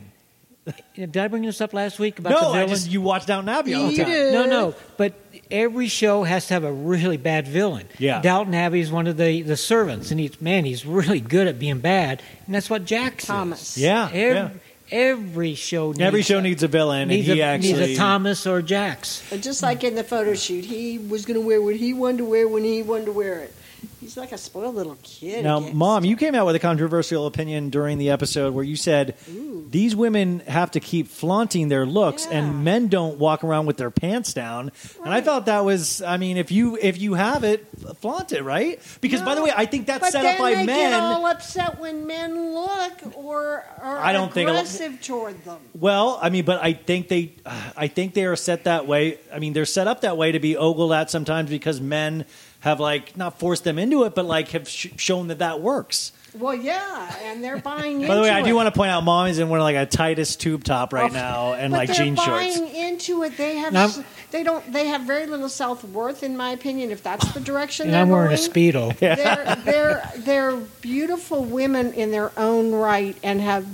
[0.94, 2.68] Did I bring this up last week about No, the I villain?
[2.68, 4.12] just you watch Downton Abbey all the You time.
[4.12, 4.32] do.
[4.32, 5.14] No, no, but
[5.50, 7.88] every show has to have a really bad villain.
[7.98, 8.20] Yeah.
[8.20, 11.58] Downton Abbey is one of the, the servants, and he's man, he's really good at
[11.58, 13.76] being bad, and that's what Jax Thomas.
[13.76, 13.82] is.
[13.82, 14.50] Yeah, every, yeah.
[14.90, 17.80] every show needs Every show a, needs a villain, needs, and he a, actually needs
[17.92, 19.22] a Thomas or Jax.
[19.30, 22.18] But just like in the photo shoot, he was going to wear what he wanted
[22.18, 23.54] to wear when he wanted to wear it.
[24.00, 25.44] He's like a spoiled little kid.
[25.44, 25.60] Now.
[25.60, 29.14] Mom, you came out with a controversial opinion during the episode where you said
[29.70, 33.90] these women have to keep flaunting their looks, and men don't walk around with their
[33.90, 34.72] pants down.
[35.04, 37.66] And I thought that was, I mean, if you if you have it,
[38.00, 38.80] flaunt it, right?
[39.00, 40.66] Because by the way, I think that's set up by men.
[40.66, 45.58] get all upset when men look or are I don't think aggressive toward them.
[45.74, 47.34] Well, I mean, but I think they,
[47.76, 49.18] I think they are set that way.
[49.32, 52.24] I mean, they're set up that way to be ogled at sometimes because men
[52.60, 56.12] have like not forced them into it, but like have sh- shown that that works.
[56.38, 58.06] Well, yeah, and they're buying.
[58.06, 58.52] By the way, I do it.
[58.52, 61.12] want to point out, mommy's in one of like a tightest tube top right oh,
[61.12, 62.72] now and but like they're jean buying shorts.
[62.72, 63.36] into it.
[63.36, 63.72] They have.
[63.72, 64.72] Now- s- they don't.
[64.72, 66.92] They have very little self worth, in my opinion.
[66.92, 68.48] If that's the direction And they're I'm wearing a going.
[68.48, 68.96] speedo.
[68.98, 73.66] They're they're they're beautiful women in their own right, and have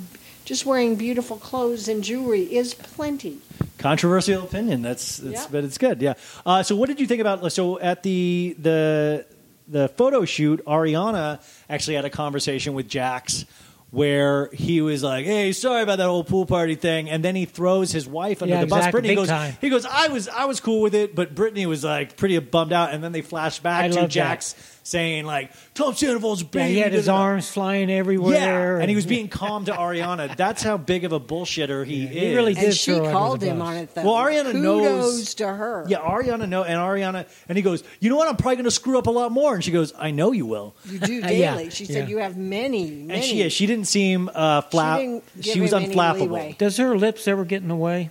[0.46, 3.38] just wearing beautiful clothes and jewelry is plenty.
[3.76, 4.80] Controversial opinion.
[4.80, 5.46] That's, that's Yeah.
[5.50, 6.00] but it's good.
[6.00, 6.14] Yeah.
[6.46, 7.52] Uh, so what did you think about?
[7.52, 9.26] So at the the
[9.68, 13.44] the photo shoot, Ariana actually had a conversation with Jax.
[13.92, 17.44] Where he was like, "Hey, sorry about that whole pool party thing," and then he
[17.44, 18.90] throws his wife under Yeah, the bus.
[18.90, 19.56] Brittany big goes, time.
[19.60, 22.72] "He goes, I was, I was cool with it, but Brittany was like pretty bummed
[22.72, 24.54] out." And then they flash back I to love Jax
[24.86, 28.76] saying, "Like Tom Sandoval's Yeah, baby." he had his arms flying everywhere.
[28.76, 30.36] Yeah, and he was being calm to Ariana.
[30.36, 32.10] That's how big of a bullshitter he is.
[32.10, 34.04] he really did And she throw her under called him on it though.
[34.04, 35.84] Well, Ariana Kudos knows- to her.
[35.88, 38.28] Yeah, Ariana know, and Ariana, and he goes, "You know what?
[38.28, 40.46] I'm probably going to screw up a lot more." And she goes, "I know you
[40.46, 41.70] will." You do Yeah, daily.
[41.70, 42.08] She said yeah.
[42.08, 43.14] you have many, many.
[43.14, 45.00] And she, yeah, she didn't seem uh, flap.
[45.00, 46.20] didn't She, was him unflappable.
[46.20, 46.54] leeway.
[46.58, 48.10] Does her lips ever get in the way?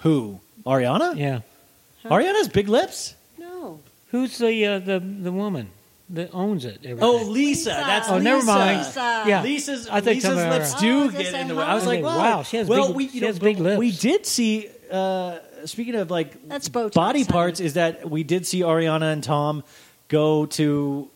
[0.00, 0.40] Who?
[0.66, 1.16] Ariana?
[1.16, 1.40] Yeah.
[2.04, 3.14] Ariana's big lips.
[3.38, 3.80] no.
[4.10, 5.70] Who's the uh, the the woman
[6.10, 6.78] that owns it?
[6.84, 6.98] everything?
[7.02, 7.70] Oh, Lisa.
[7.70, 8.24] That's Oh, Lisa.
[8.24, 8.78] never mind.
[8.78, 9.24] Lisa.
[9.26, 9.42] Yeah.
[9.42, 11.64] Lisa's I think Lisa's some of lips Oh, do is this get in the way.
[11.64, 13.78] I was like, Wow, wow, she has well, big- we, she know, has big but
[13.78, 14.68] We did see.
[14.90, 17.32] Uh, speaking of like That's Botox, body honey.
[17.32, 19.64] parts, is that we did see Ariana and Tom
[20.08, 21.08] go to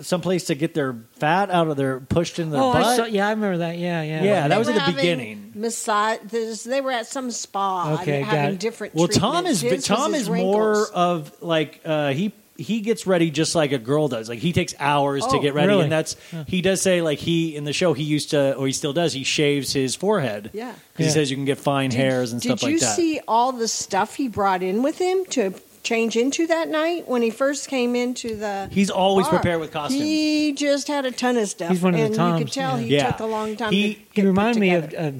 [0.00, 2.82] someplace to get their fat out of their pushed in their oh, butt.
[2.82, 3.76] I saw, yeah, I remember that.
[3.78, 4.22] Yeah, yeah.
[4.24, 5.52] Yeah, They that was were at the beginning.
[5.54, 6.18] Massage.
[6.24, 7.98] there's- They were at some spa.
[8.00, 8.60] Okay, and got having it.
[8.60, 8.94] different.
[8.94, 13.30] Well, Tom is His Tom his is more of like uh, he he gets ready
[13.30, 14.28] just like a girl does.
[14.28, 15.84] Like he takes hours to Oh, get ready, really?
[15.84, 16.16] and that's
[16.46, 19.12] he does say like he in the show he used to or he still does.
[19.12, 20.50] He shaves his forehead.
[20.52, 20.70] Yeah.
[20.72, 21.10] 'Cause he Yeah.
[21.10, 22.96] says you can get fine hairs and Did stuff you like that.
[22.96, 26.68] Did you see all the stuff he brought in with him to change into that
[26.68, 28.68] night when he first came into the?
[28.70, 29.36] He's always bar?
[29.40, 30.00] prepared with costumes.
[30.02, 31.70] He just had a ton of stuff.
[31.70, 32.86] He's one of the and you Toms, could tell yeah.
[32.86, 33.10] he Yeah.
[33.12, 33.72] took a long time.
[33.72, 35.08] He- to He get reminded me of together.
[35.08, 35.12] uh,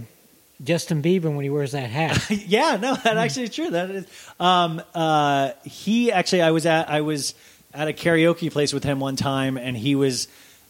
[0.62, 2.30] Justin Bieber when he wears that hat.
[2.30, 3.70] yeah, no, that actually is true.
[3.70, 4.06] That is.
[4.38, 7.34] Um, uh, he actually, I was at, I was
[7.74, 10.28] at a karaoke place with him one time, and he was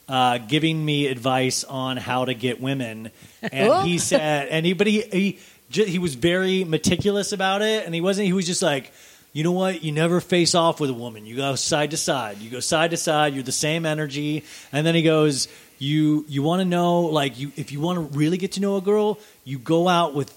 [0.08, 3.10] uh, giving me advice on how to get women,
[3.42, 5.38] and he said, and he, but he, he,
[5.70, 8.26] he was very meticulous about it, and he wasn't.
[8.26, 8.92] He was just like.
[9.34, 9.82] you know what?
[9.82, 11.24] You never face off with a woman.
[11.24, 12.36] You go side to side.
[12.38, 13.32] You go side to side.
[13.32, 14.44] You're the same energy.
[14.72, 15.48] And then he goes,
[15.82, 18.76] you you want to know like you if you want to really get to know
[18.76, 20.30] a girl, you go out with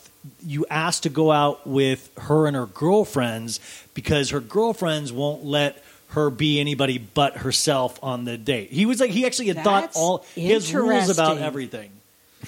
[0.45, 3.59] you ask to go out with her and her girlfriends
[3.93, 8.71] because her girlfriends won't let her be anybody but herself on the date.
[8.71, 11.91] He was like he actually had thought all his rules about everything.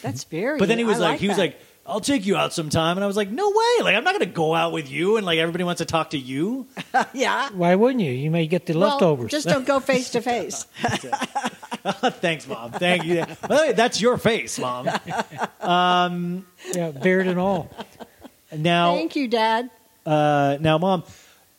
[0.01, 0.57] That's very.
[0.59, 3.03] But then he was I like, he was like, I'll take you out sometime, and
[3.03, 5.25] I was like, no way, like I'm not going to go out with you, and
[5.25, 6.67] like everybody wants to talk to you.
[7.13, 7.49] yeah.
[7.53, 8.11] Why wouldn't you?
[8.11, 9.31] You may get the Well, leftovers.
[9.31, 10.65] just don't go face to face.
[12.21, 12.71] Thanks, mom.
[12.71, 13.25] Thank you.
[13.41, 14.89] By the way, that's your face, mom.
[15.59, 17.69] Um, yeah, beard and all.
[18.55, 19.69] Now, Thank you, Dad.
[20.05, 21.03] uh, now, mom,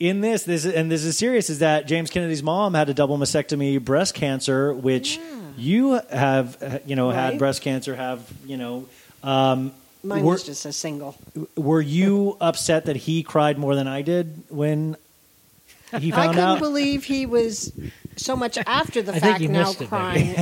[0.00, 3.18] in this, this and this is serious, is that James Kennedy's mom had a double
[3.18, 5.20] mastectomy, breast cancer, which
[5.58, 7.94] you have, you know, had breast cancer.
[7.97, 8.86] Have you know?
[9.23, 11.16] Um, Mine were, was just a single.
[11.57, 14.97] were you upset that he cried more than I did when
[15.98, 16.18] he found out?
[16.18, 16.58] I couldn't out?
[16.60, 17.73] believe he was
[18.19, 20.35] so much after the fact now crying.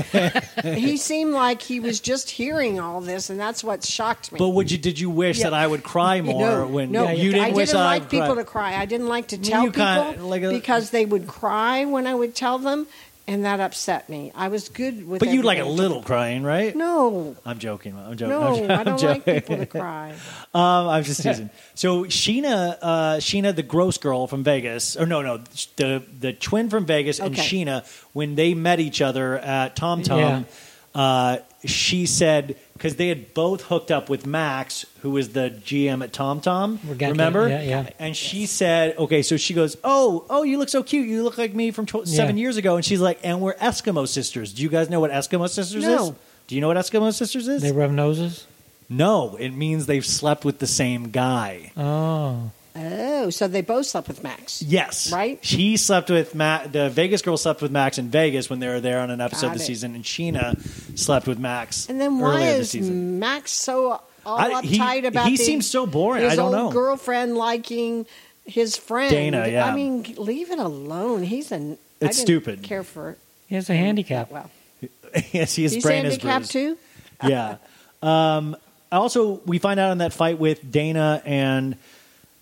[0.63, 4.39] he seemed like he was just hearing all this, and that's what shocked me.
[4.39, 4.79] But would you?
[4.79, 5.45] Did you wish Yeah.
[5.51, 8.27] that I would cry more no, when no, you didn't I didn't like would people
[8.35, 8.43] cry?
[8.43, 8.77] to cry.
[8.77, 12.15] I didn't like to tell you people like a- because they would cry when I
[12.15, 12.87] would tell them,
[13.29, 14.31] and that upset me.
[14.35, 15.21] I was good with.
[15.21, 16.75] But you like a little crying, right?
[16.75, 17.97] No, I'm joking.
[17.99, 18.29] I'm joking.
[18.29, 19.35] no, I'm, I I'm don't like joking.
[19.41, 20.13] people to cry.
[20.55, 21.51] Um, I'm just teasing.
[21.75, 25.39] So Scheana, uh, Scheana, the gross girl from Vegas, or no, no,
[25.77, 30.47] the the twin from Vegas, and Scheana, when they met each other at Tom Tom,
[30.95, 36.05] uh, she said because they had both hooked up with Max, who was the GM
[36.05, 36.43] at TomTom.
[36.43, 36.81] Tom.
[36.86, 37.49] Remember?
[37.49, 37.91] yeah, yeah.
[37.99, 41.09] And she said, okay, so she goes, oh, oh, you look so cute.
[41.09, 42.43] You look like me from tw- seven Yeah.
[42.43, 42.76] years ago.
[42.76, 44.52] And she's like, and we're Eskimo sisters.
[44.52, 46.12] Do you guys know what Eskimo sisters is?
[46.47, 47.62] Do you know what Eskimo sisters is?
[47.62, 48.47] They rub noses.
[48.89, 51.73] No, it means they've slept with the same guy.
[51.76, 54.61] Oh, Oh, so they both slept with Max.
[54.63, 55.11] Yes.
[55.13, 55.39] Right?
[55.43, 56.69] She slept with Max.
[56.69, 59.47] The Vegas girl slept with Max in Vegas when they were there on an episode
[59.49, 59.67] Got of the it.
[59.67, 61.89] season, and Scheana slept with Max.
[61.89, 63.19] And then why earlier this is season.
[63.19, 66.23] Max so all I- he- uptight about he the- seems so boring.
[66.25, 66.71] His I don't old know.
[66.71, 68.05] girlfriend liking
[68.45, 69.67] his friend Dayna, yeah.
[69.67, 71.23] I mean, leave it alone.
[71.23, 71.79] He's an.
[72.03, 72.63] I It's didn't stupid.
[72.63, 74.31] Care for he has a handicap.
[74.31, 74.51] well.
[75.33, 76.79] yes, his He's brain is handicapped bruised.
[77.23, 77.29] too.
[77.29, 77.57] yeah.
[78.03, 78.55] Um,
[78.93, 81.77] also, we find out in that fight with Dayna and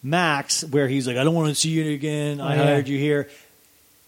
[0.05, 2.41] Max, where he's like, "I don't want to see you again.
[2.41, 2.65] I Oh, yeah.
[2.65, 3.28] hired you here."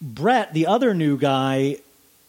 [0.00, 1.78] Brett, the other new guy,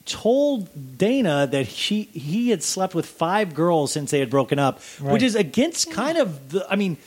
[0.05, 4.81] told Dayna that she he had slept with five girls since they had broken up,
[5.01, 6.65] which is against kind of the.
[6.69, 6.97] I mean.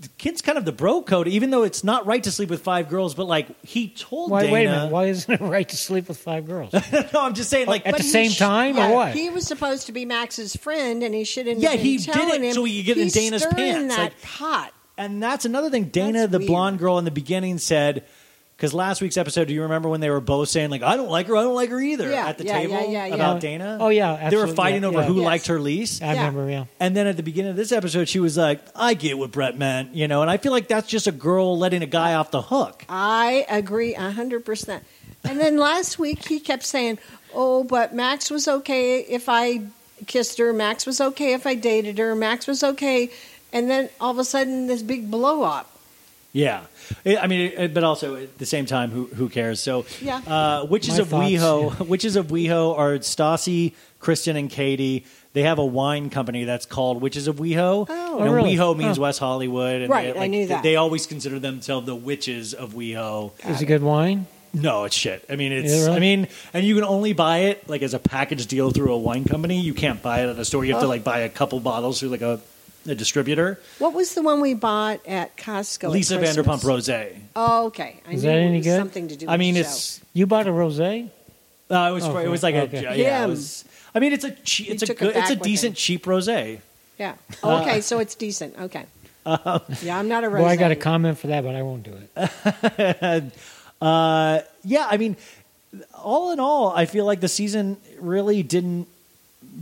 [0.00, 2.62] The kid's kind of the bro code, even though it's not right to sleep with
[2.62, 3.16] five girls.
[3.16, 4.92] But like he told Why, Dayna, wait a minute.
[4.92, 6.72] Why isn't it right to sleep with five girls?
[6.92, 9.12] no, I'm just saying, oh, like at But the same sh- time, yeah, or what?
[9.12, 11.58] He was supposed to be Max's friend, and he shouldn't.
[11.58, 12.54] Yeah, have been he did telling it him.
[12.54, 14.72] so he could get in He's Dayna's stirring pants, That like- pot.
[14.98, 15.90] And that's another thing.
[15.90, 16.48] Dayna, That's the weird.
[16.48, 18.04] blonde girl in the beginning, said
[18.56, 21.08] because last week's episode, do you remember when they were both saying like, "I don't
[21.08, 23.14] like her, I don't like her either" Yeah, at the yeah, table yeah, yeah, yeah.
[23.14, 23.78] about Dayna?
[23.80, 25.04] Oh, yeah, they were absolutely, fighting yeah, over yeah.
[25.06, 25.24] who Yes.
[25.24, 26.02] liked her least.
[26.02, 26.26] I Yeah.
[26.26, 26.50] remember.
[26.50, 26.64] Yeah.
[26.80, 29.56] And then at the beginning of this episode, she was like, "I get what Brett
[29.56, 30.22] meant," you know.
[30.22, 32.84] And I feel like that's just a girl letting a guy off the hook.
[32.88, 34.82] I agree a hundred percent.
[35.22, 36.98] And then last week he kept saying,
[37.32, 39.60] "Oh, but Max was okay if I
[40.08, 40.52] kissed her.
[40.52, 42.16] Max was okay if I dated her.
[42.16, 43.10] Max was okay."
[43.52, 45.70] And then all of a sudden, this big blow up.
[46.32, 46.60] Yeah,
[47.06, 49.60] I mean, but also at the same time, who who cares?
[49.60, 50.18] So, Yeah.
[50.26, 55.06] uh, witches My of thoughts, WeHo, witches of WeHo are Stassi, Kristen, and Katie.
[55.32, 57.86] They have a wine company that's called Witches of WeHo.
[57.88, 58.18] Oh.
[58.18, 58.56] and Oh, really?
[58.56, 59.02] WeHo means Oh.
[59.02, 59.80] West Hollywood.
[59.82, 60.62] And Right, they, I knew that.
[60.62, 63.32] They always consider themselves the witches of WeHo.
[63.48, 64.26] Is it good wine?
[64.52, 65.24] No, it's shit.
[65.30, 65.70] I mean, it's.
[65.72, 65.96] Yeah, really?
[65.96, 68.98] I mean, and you can only buy it like as a package deal through a
[68.98, 69.60] wine company.
[69.60, 70.64] You can't buy it at a store.
[70.64, 70.90] You have to Oh.
[70.90, 72.40] like buy a couple bottles through like a,
[72.88, 73.58] a distributor.
[73.78, 75.90] What was the one we bought at Costco?
[75.90, 76.46] Lisa Christmas?
[76.46, 77.18] Vanderpump Rosé.
[77.36, 78.00] Oh, okay.
[78.06, 78.78] I Is knew that it any was good?
[78.78, 79.26] Something to do.
[79.26, 81.10] With I mean, the it's You bought a rosé?
[81.70, 82.04] Uh, it was.
[82.04, 82.84] Okay, It was like okay.
[82.84, 82.94] a.
[82.96, 83.30] Yeah, it Him.
[83.30, 83.64] was.
[83.94, 84.30] I mean, it's a.
[84.30, 85.16] che- It's a took it good.
[85.16, 85.74] It's a with decent him.
[85.76, 86.60] cheap rosé.
[86.98, 87.14] Yeah.
[87.42, 88.58] Oh, okay, so it's decent.
[88.58, 88.84] Okay.
[89.26, 90.40] yeah, I'm not a rose.
[90.42, 93.32] Well, I got a comment for that, but I won't do it.
[93.82, 95.16] uh, yeah, I mean,
[95.94, 98.88] all in all, I feel like the season really didn't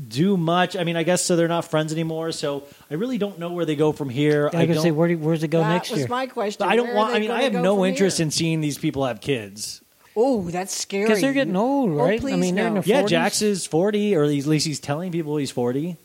[0.09, 0.77] do much.
[0.77, 2.33] I mean, I guess so they're not friends anymore.
[2.33, 4.51] So I really don't know where they go from here.
[4.53, 4.83] I, I can don't.
[4.83, 6.09] say, where do, where's it go that next was year?
[6.09, 6.67] my question.
[6.69, 7.15] I don't Where want.
[7.15, 8.25] I mean, I have no interest here?
[8.25, 9.81] in seeing these people have kids.
[10.15, 11.05] Oh, that's scary.
[11.05, 12.19] Because they're getting old, Oh, right?
[12.19, 12.81] I please mean, they're in no.
[12.81, 13.09] their Yeah, 40s.
[13.09, 15.97] Jax is forty, or at least he's telling people he's forty.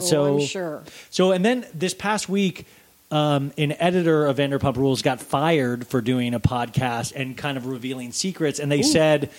[0.00, 0.82] Oh, So I'm sure.
[1.10, 2.66] So, and then this past week,
[3.10, 7.66] um, an editor of Vanderpump Rules got fired for doing a podcast and kind of
[7.66, 8.58] revealing secrets.
[8.58, 9.30] And they said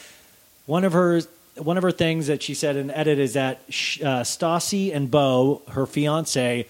[0.65, 1.21] one of her
[1.59, 5.09] one of her things that she said in edit is that sh- uh, Stassi and
[5.11, 6.65] Bo, her fiance,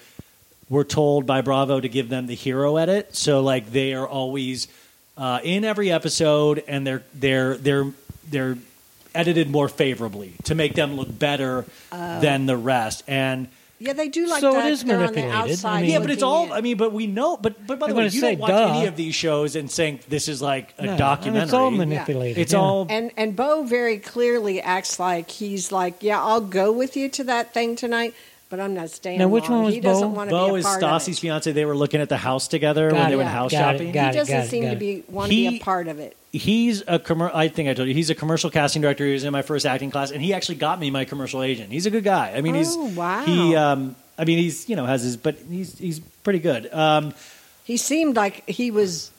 [0.69, 3.15] were told by Bravo to give them the hero edit.
[3.15, 4.67] So, like, they are always
[5.17, 7.91] uh, in every episode, and they're they're they're
[8.29, 8.57] they're
[9.15, 12.19] edited more favorably to make them look better Oh.
[12.21, 13.03] than the rest.
[13.07, 13.47] And
[13.81, 14.71] Yeah, they do like So it that.
[14.71, 15.35] is They're on the manipulated.
[15.35, 15.81] I outside.
[15.83, 16.45] mean- yeah, but it's looking all.
[16.47, 16.51] in.
[16.51, 17.37] I mean, but we know.
[17.37, 18.73] But but by the I'm way, gonna you say, don't watch duh.
[18.75, 21.43] any of these shows and think this is like a No, documentary.
[21.45, 22.59] it's all manipulated, It's yeah.
[22.59, 22.87] all.
[22.89, 27.23] And and Bo very clearly acts like he's like, yeah, I'll go with you to
[27.25, 28.13] that thing tonight,
[28.49, 29.19] but I'm not staying.
[29.19, 29.57] Now, which long.
[29.59, 30.15] one was he doesn't Bo?
[30.15, 31.21] want to Bo be a is part of Stassi's it.
[31.21, 31.51] fiance.
[31.51, 33.57] They were looking at the house together Got when it, they went yeah, house got
[33.73, 33.91] shopping.
[33.91, 35.99] got He doesn't got it, seem got to be want to be a part of
[35.99, 36.15] it.
[36.31, 39.05] He's a commer- I think I told you he's a commercial casting director.
[39.05, 41.71] He was in my first acting class, and he actually got me my commercial agent.
[41.71, 42.33] He's a good guy.
[42.35, 43.23] I mean, he's Oh, wow.
[43.25, 43.55] he.
[43.55, 46.71] Um, I mean, he's you know has his, but he's he's pretty good.
[46.73, 47.13] Um,
[47.63, 49.11] He seemed like he was.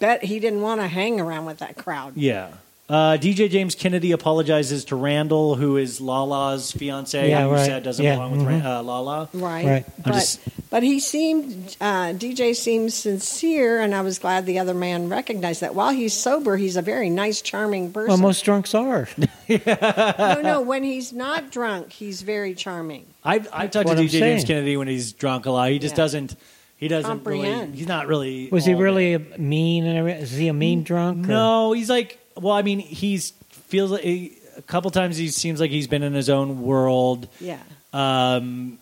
[0.00, 2.16] Bet he didn't want to hang around with that crowd.
[2.16, 2.52] yeah.
[2.92, 7.64] Uh, DJ James Kennedy apologizes to Randall, who is Lala's fiance, Yeah, who right.
[7.64, 8.62] said doesn't Yeah, belong with mhm.
[8.62, 9.28] Ra- uh, Lala.
[9.32, 9.64] Right.
[9.66, 9.84] Right.
[10.04, 14.74] But, just- but he seemed, uh, DJ seemed sincere, and I was glad the other
[14.74, 15.74] man recognized that.
[15.74, 18.08] While he's sober, he's a very nice, charming person.
[18.08, 19.08] Well, most drunks are.
[19.48, 23.06] no, no, when he's not drunk, he's very charming.
[23.24, 24.44] I've, I've talked to I'm DJ James.
[24.44, 25.70] Kennedy when he's drunk a lot.
[25.70, 25.96] He just Yeah.
[25.96, 26.36] doesn't.
[26.76, 27.42] He doesn't really.
[27.44, 27.74] Comprehend.
[27.76, 28.48] He's not really.
[28.50, 28.84] Was he all there.
[28.84, 30.22] really mean and everything?
[30.22, 31.24] Is he a mean drunk?
[31.26, 32.18] or- No, he's like.
[32.36, 33.32] Well, I mean, he's
[33.68, 37.28] feels like a couple times he seems like he's been in his own world.
[37.40, 37.58] Yeah.
[37.92, 38.78] Um,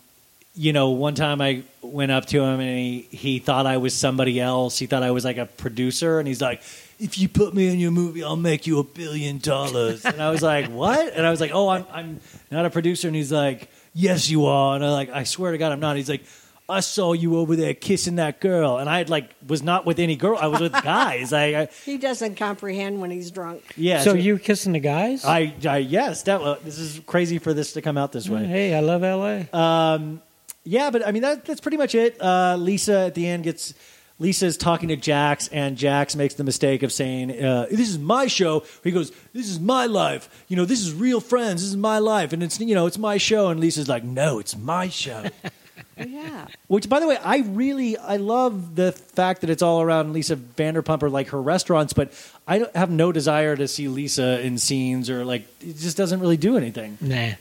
[0.55, 3.95] you know, one time I went up to him and he, he thought I was
[3.95, 4.79] somebody else.
[4.79, 6.61] He thought I was like a producer, and he's like,
[6.99, 10.31] "If you put me in your movie, I'll make you a billion dollars." And I
[10.31, 12.21] was like, "What?" And I was like, "Oh, I'm I'm
[12.51, 15.59] not a producer." And he's like, "Yes, you are." And I'm like, I swear to
[15.59, 15.97] God, I'm not.
[15.97, 16.25] He's like.
[16.71, 19.99] I saw you over there kissing that girl, and I had like was not with
[19.99, 20.39] any girl.
[20.41, 21.33] I was with guys.
[21.33, 23.63] I, I He doesn't comprehend when he's drunk.
[23.77, 24.01] yeah.
[24.01, 25.25] So you kissing the guys?
[25.25, 28.47] I, I yes, that uh, this is crazy for this to come out this way.
[28.47, 29.49] Hey, I love L.A.
[29.53, 30.23] Um,
[30.65, 32.21] yeah, but I mean that that's pretty much it.
[32.21, 33.75] Uh, Lisa at the end gets
[34.19, 38.27] Lisa's talking to Jax, and Jax makes the mistake of saying, uh, "This is my
[38.27, 40.45] show." He goes, "This is my life.
[40.49, 41.63] You know, this is real friends.
[41.63, 44.39] This is my life, and it's you know, it's my show." And Lisa's like, "No,
[44.39, 45.25] it's my show."
[46.09, 46.47] Yeah.
[46.69, 50.37] Which, by the way, I really I love the fact that it's all around Lisa
[50.37, 52.13] Vanderpump or like her restaurants, but
[52.47, 56.21] I don't have no desire to see Lisa in scenes or like it just doesn't
[56.21, 56.99] really do anything.
[57.01, 57.33] Nah.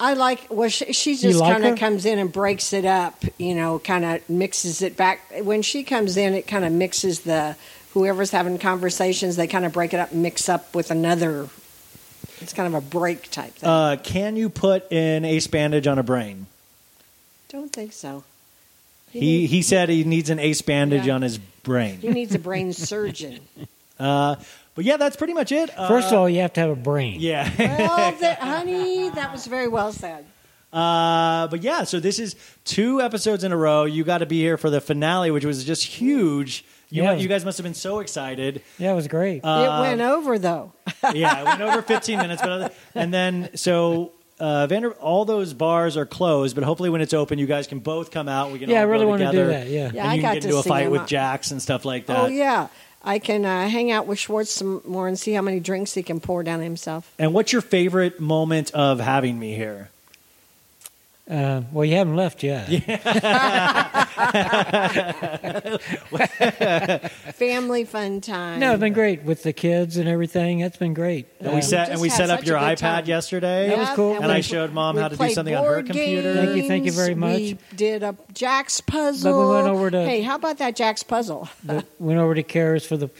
[0.00, 3.22] I like well, she, she just like kind of comes in and breaks it up.
[3.38, 5.20] You know, kind of mixes it back.
[5.42, 7.56] When she comes in, it kind of mixes the
[7.92, 9.36] whoever's having conversations.
[9.36, 11.48] They kind of break it up, and mix up with another.
[12.40, 13.68] It's kind of a break type thing.
[13.68, 16.46] Uh, can you put an ace bandage on a brain?
[17.48, 18.24] Don't think so.
[19.10, 21.14] He he said he needs an ace bandage Yeah.
[21.14, 21.98] on his brain.
[21.98, 23.40] He needs a brain surgeon.
[23.98, 24.36] Uh,
[24.74, 25.70] but yeah, that's pretty much it.
[25.74, 27.16] Uh, First of all, you have to have a brain.
[27.18, 27.50] yeah.
[27.58, 30.26] well, that, honey, that was very well said.
[30.70, 33.86] Uh, but yeah, so this is two episodes in a row.
[33.86, 36.62] You got to be here for the finale, which was just huge.
[36.90, 37.14] You, Yeah.
[37.14, 38.60] mu- you guys must have been so excited.
[38.78, 39.42] Yeah, it was great.
[39.42, 40.72] Uh, it went over though.
[41.14, 45.52] yeah, it went over 15 minutes, but other, and then so uh, Vander, all those
[45.54, 48.52] bars are closed, but hopefully when it's open, you guys can both come out.
[48.52, 49.90] We can Yeah, all I really go wanna do that, yeah.
[49.92, 51.06] Yeah, and I you got can get to into a fight with up.
[51.08, 52.18] Jax and stuff like that.
[52.24, 52.68] Oh yeah,
[53.02, 56.02] I can uh, hang out with Schwartz some more and see how many drinks he
[56.02, 57.12] can pour down himself.
[57.18, 59.90] And what's your favorite moment of having me here?
[61.28, 62.68] Uh, well, you haven't left yet.
[67.34, 68.60] Family fun time.
[68.60, 70.60] No, it's been great with the kids and everything.
[70.60, 71.26] That's been great.
[71.40, 73.04] And we Uh, set and we set up your iPad time.
[73.06, 73.68] yesterday.
[73.68, 74.14] That was cool.
[74.14, 76.34] And, And I we- showed mom how to do something on her board computer.
[76.34, 77.36] Thank you, thank you very much.
[77.38, 79.32] We did a Jack's puzzle.
[79.32, 81.48] But we went over to- Hey, how about that Jack's puzzle?
[81.64, 83.10] But went over to Karis for the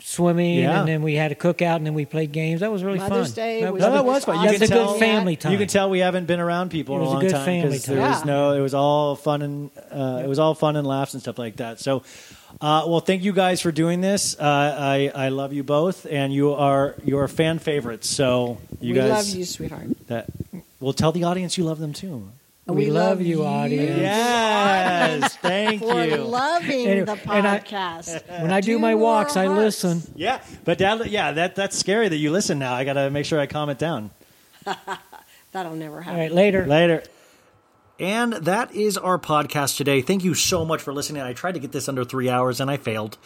[0.00, 0.80] swimming, Yeah.
[0.80, 2.60] and then we had a cookout, and then we played games.
[2.60, 3.34] That was really Mother's fun.
[3.34, 4.36] Day that was No, that was fun.
[4.42, 5.52] You That's can a tell good family time.
[5.52, 7.30] You can tell we haven't been around people It in a was a long good
[7.32, 8.10] time family because there time.
[8.10, 8.52] was no.
[8.52, 11.56] It was all fun and uh, it was all fun and laughs and stuff like
[11.56, 11.78] that.
[11.80, 12.02] So,
[12.60, 14.34] uh, well, thank you guys for doing this.
[14.38, 18.08] Uh, I I love you both, and you are you are fan favorites.
[18.08, 19.86] So you we guys love you, sweetheart.
[20.08, 20.26] That
[20.80, 22.28] well, tell the audience you love them too.
[22.66, 23.96] We, love you, audience.
[23.98, 26.10] Yes, thank For you.
[26.10, 28.42] For loving Anyway, the and I- podcast.
[28.42, 30.02] When I do my walks, our I listen.
[30.16, 32.74] Yeah, but that yeah that that's scary that you listen now.
[32.74, 34.10] I got to make sure I calm it down.
[35.52, 36.18] That'll never happen.
[36.20, 36.66] right, later.
[36.66, 37.02] Later.
[37.98, 40.02] And that is our podcast today.
[40.02, 41.22] Thank you so much for listening.
[41.22, 43.16] I tried to get this under three hours and I failed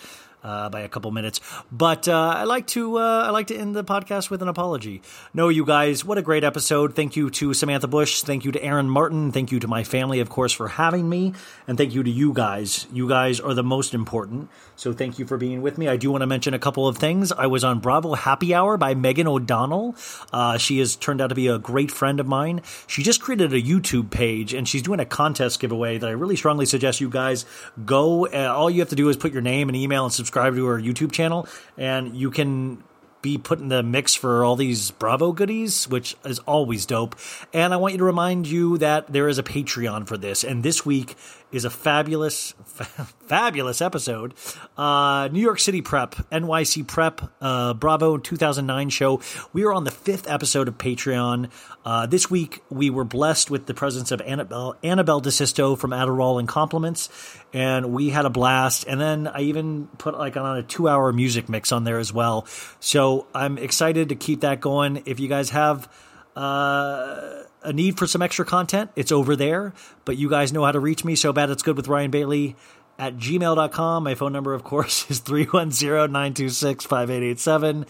[0.42, 3.74] uh, by a couple minutes, but uh, I like to uh, I like to end
[3.74, 5.02] the podcast with an apology.
[5.34, 6.94] No, you guys, what a great episode!
[6.94, 8.22] Thank you to Samantha Bush.
[8.22, 9.32] Thank you to Erin Martin.
[9.32, 11.34] Thank you to my family, of course, for having me,
[11.66, 12.86] and thank you to you guys.
[12.92, 14.48] You guys are the most important.
[14.76, 15.88] So thank you for being with me.
[15.88, 17.32] I do want to mention a couple of things.
[17.32, 19.94] I was on Bravo Happy Hour by Megan O'Donnell.
[20.32, 22.62] Uh, she has turned out to be a great friend of mine.
[22.86, 26.36] She just created a YouTube page and she's doing a contest giveaway that I really
[26.36, 27.44] strongly suggest you guys
[27.84, 28.26] go.
[28.26, 30.54] Uh, all you have to do is put your name and email and subscribe subscribe
[30.54, 32.84] to our YouTube channel, and you can
[33.20, 37.16] be put in the mix for all these Bravo goodies, which is always dope.
[37.52, 40.62] And I want you to remind you that there is a Patreon for this, and
[40.62, 41.16] this week
[41.52, 42.54] is a fabulous,
[43.26, 44.34] fabulous episode.
[44.76, 49.20] Uh, New York City Prep, NYC Prep, uh, Bravo 2009 show.
[49.52, 51.50] We are on the fifth episode of Patreon.
[51.84, 56.38] Uh, this week, we were blessed with the presence of Annabelle, Annabelle DeSisto from Adderall
[56.38, 57.08] and Compliments,
[57.52, 58.84] and we had a blast.
[58.86, 62.12] And then I even put like on a two hour music mix on there as
[62.12, 62.46] well.
[62.80, 65.02] So I'm excited to keep that going.
[65.06, 65.88] If you guys have,
[66.36, 69.72] uh, a need for some extra content, it's over there.
[70.04, 71.14] But you guys know how to reach me.
[71.14, 72.56] So bad it's good with Ryan Bailey
[72.98, 74.04] at gmail.com.
[74.04, 77.86] My phone number, of course, is 310-926-5887.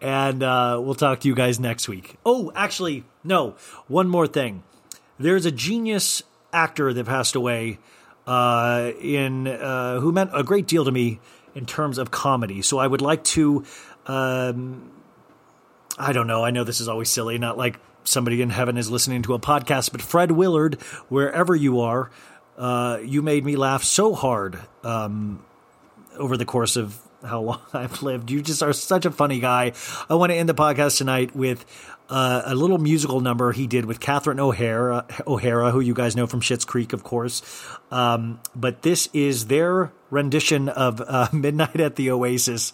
[0.00, 2.16] And uh, we'll talk to you guys next week.
[2.24, 3.56] Oh, actually, no.
[3.88, 4.62] One more thing.
[5.18, 6.22] There's a genius
[6.52, 7.78] actor that passed away
[8.26, 11.20] uh, in uh, who meant a great deal to me
[11.54, 12.62] in terms of comedy.
[12.62, 13.64] So I would like to
[14.06, 14.90] um,
[15.98, 16.44] I don't know.
[16.44, 19.38] I know this is always silly, not like somebody in heaven is listening to a
[19.38, 22.10] podcast, but Fred Willard, wherever you are,
[22.56, 25.44] uh, you made me laugh so hard um,
[26.16, 28.30] over the course of how long I've lived.
[28.30, 29.72] You just are such a funny guy.
[30.08, 31.64] I want to end the podcast tonight with
[32.08, 36.26] uh, a little musical number he did with Catherine O'Hara, O'Hara, who you guys know
[36.26, 37.42] from Schitt's Creek, of course.
[37.90, 42.72] Um, but this is their rendition of uh, Midnight at the Oasis.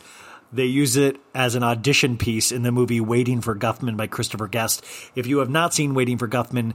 [0.53, 4.49] They use it as an audition piece in the movie Waiting for Guffman by Christopher
[4.49, 4.85] Guest.
[5.15, 6.75] If you have not seen Waiting for Guffman,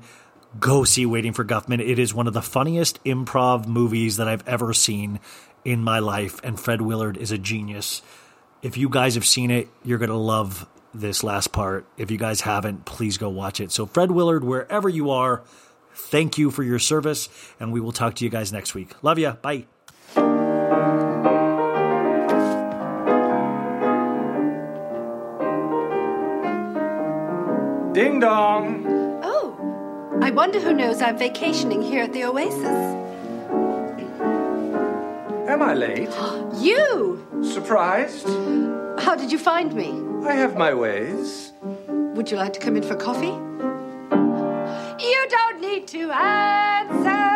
[0.59, 1.85] go see Waiting for Guffman.
[1.85, 5.19] It is one of the funniest improv movies that I've ever seen
[5.65, 8.01] in my life, and Fred Willard is a genius.
[8.61, 11.85] If you guys have seen it, you're going to love this last part.
[11.97, 13.71] If you guys haven't, please go watch it.
[13.71, 15.43] So, Fred Willard, wherever you are,
[15.93, 17.27] thank you for your service,
[17.59, 18.93] and we will talk to you guys next week.
[19.03, 19.31] Love you.
[19.31, 19.65] Bye.
[27.95, 28.83] Ding dong.
[29.23, 29.55] Oh,
[30.21, 32.65] I wonder who knows I'm vacationing here at the Oasis.
[35.47, 36.09] Am I late?
[36.59, 37.25] You!
[37.41, 38.27] Surprised?
[38.99, 39.93] How did you find me?
[40.27, 41.53] I have my ways.
[41.87, 43.37] Would you like to come in for coffee?
[45.01, 47.34] You don't need to answer.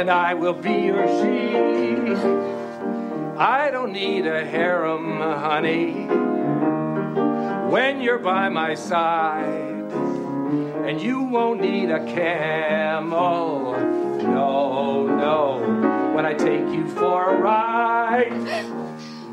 [0.00, 1.54] And I will be your she.
[3.36, 6.06] I don't need a harem, honey.
[7.70, 9.92] When you're by my side.
[10.86, 13.72] And you won't need a camel.
[14.22, 16.12] No, no.
[16.14, 18.32] When I take you for a ride.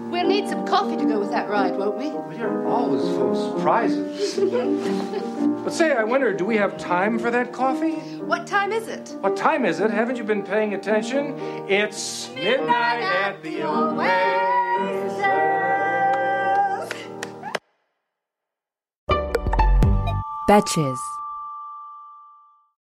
[0.10, 2.06] We'll need some coffee to go with that ride, won't we?
[2.06, 4.36] Oh, well, you're always full of surprises.
[5.64, 7.96] but say, I wonder, do we have time for that coffee?
[8.20, 9.16] What time is it?
[9.20, 9.92] What time is it?
[9.92, 11.38] Haven't you been paying attention?
[11.68, 15.18] It's midnight at the Oasis.
[20.48, 21.17] Betches.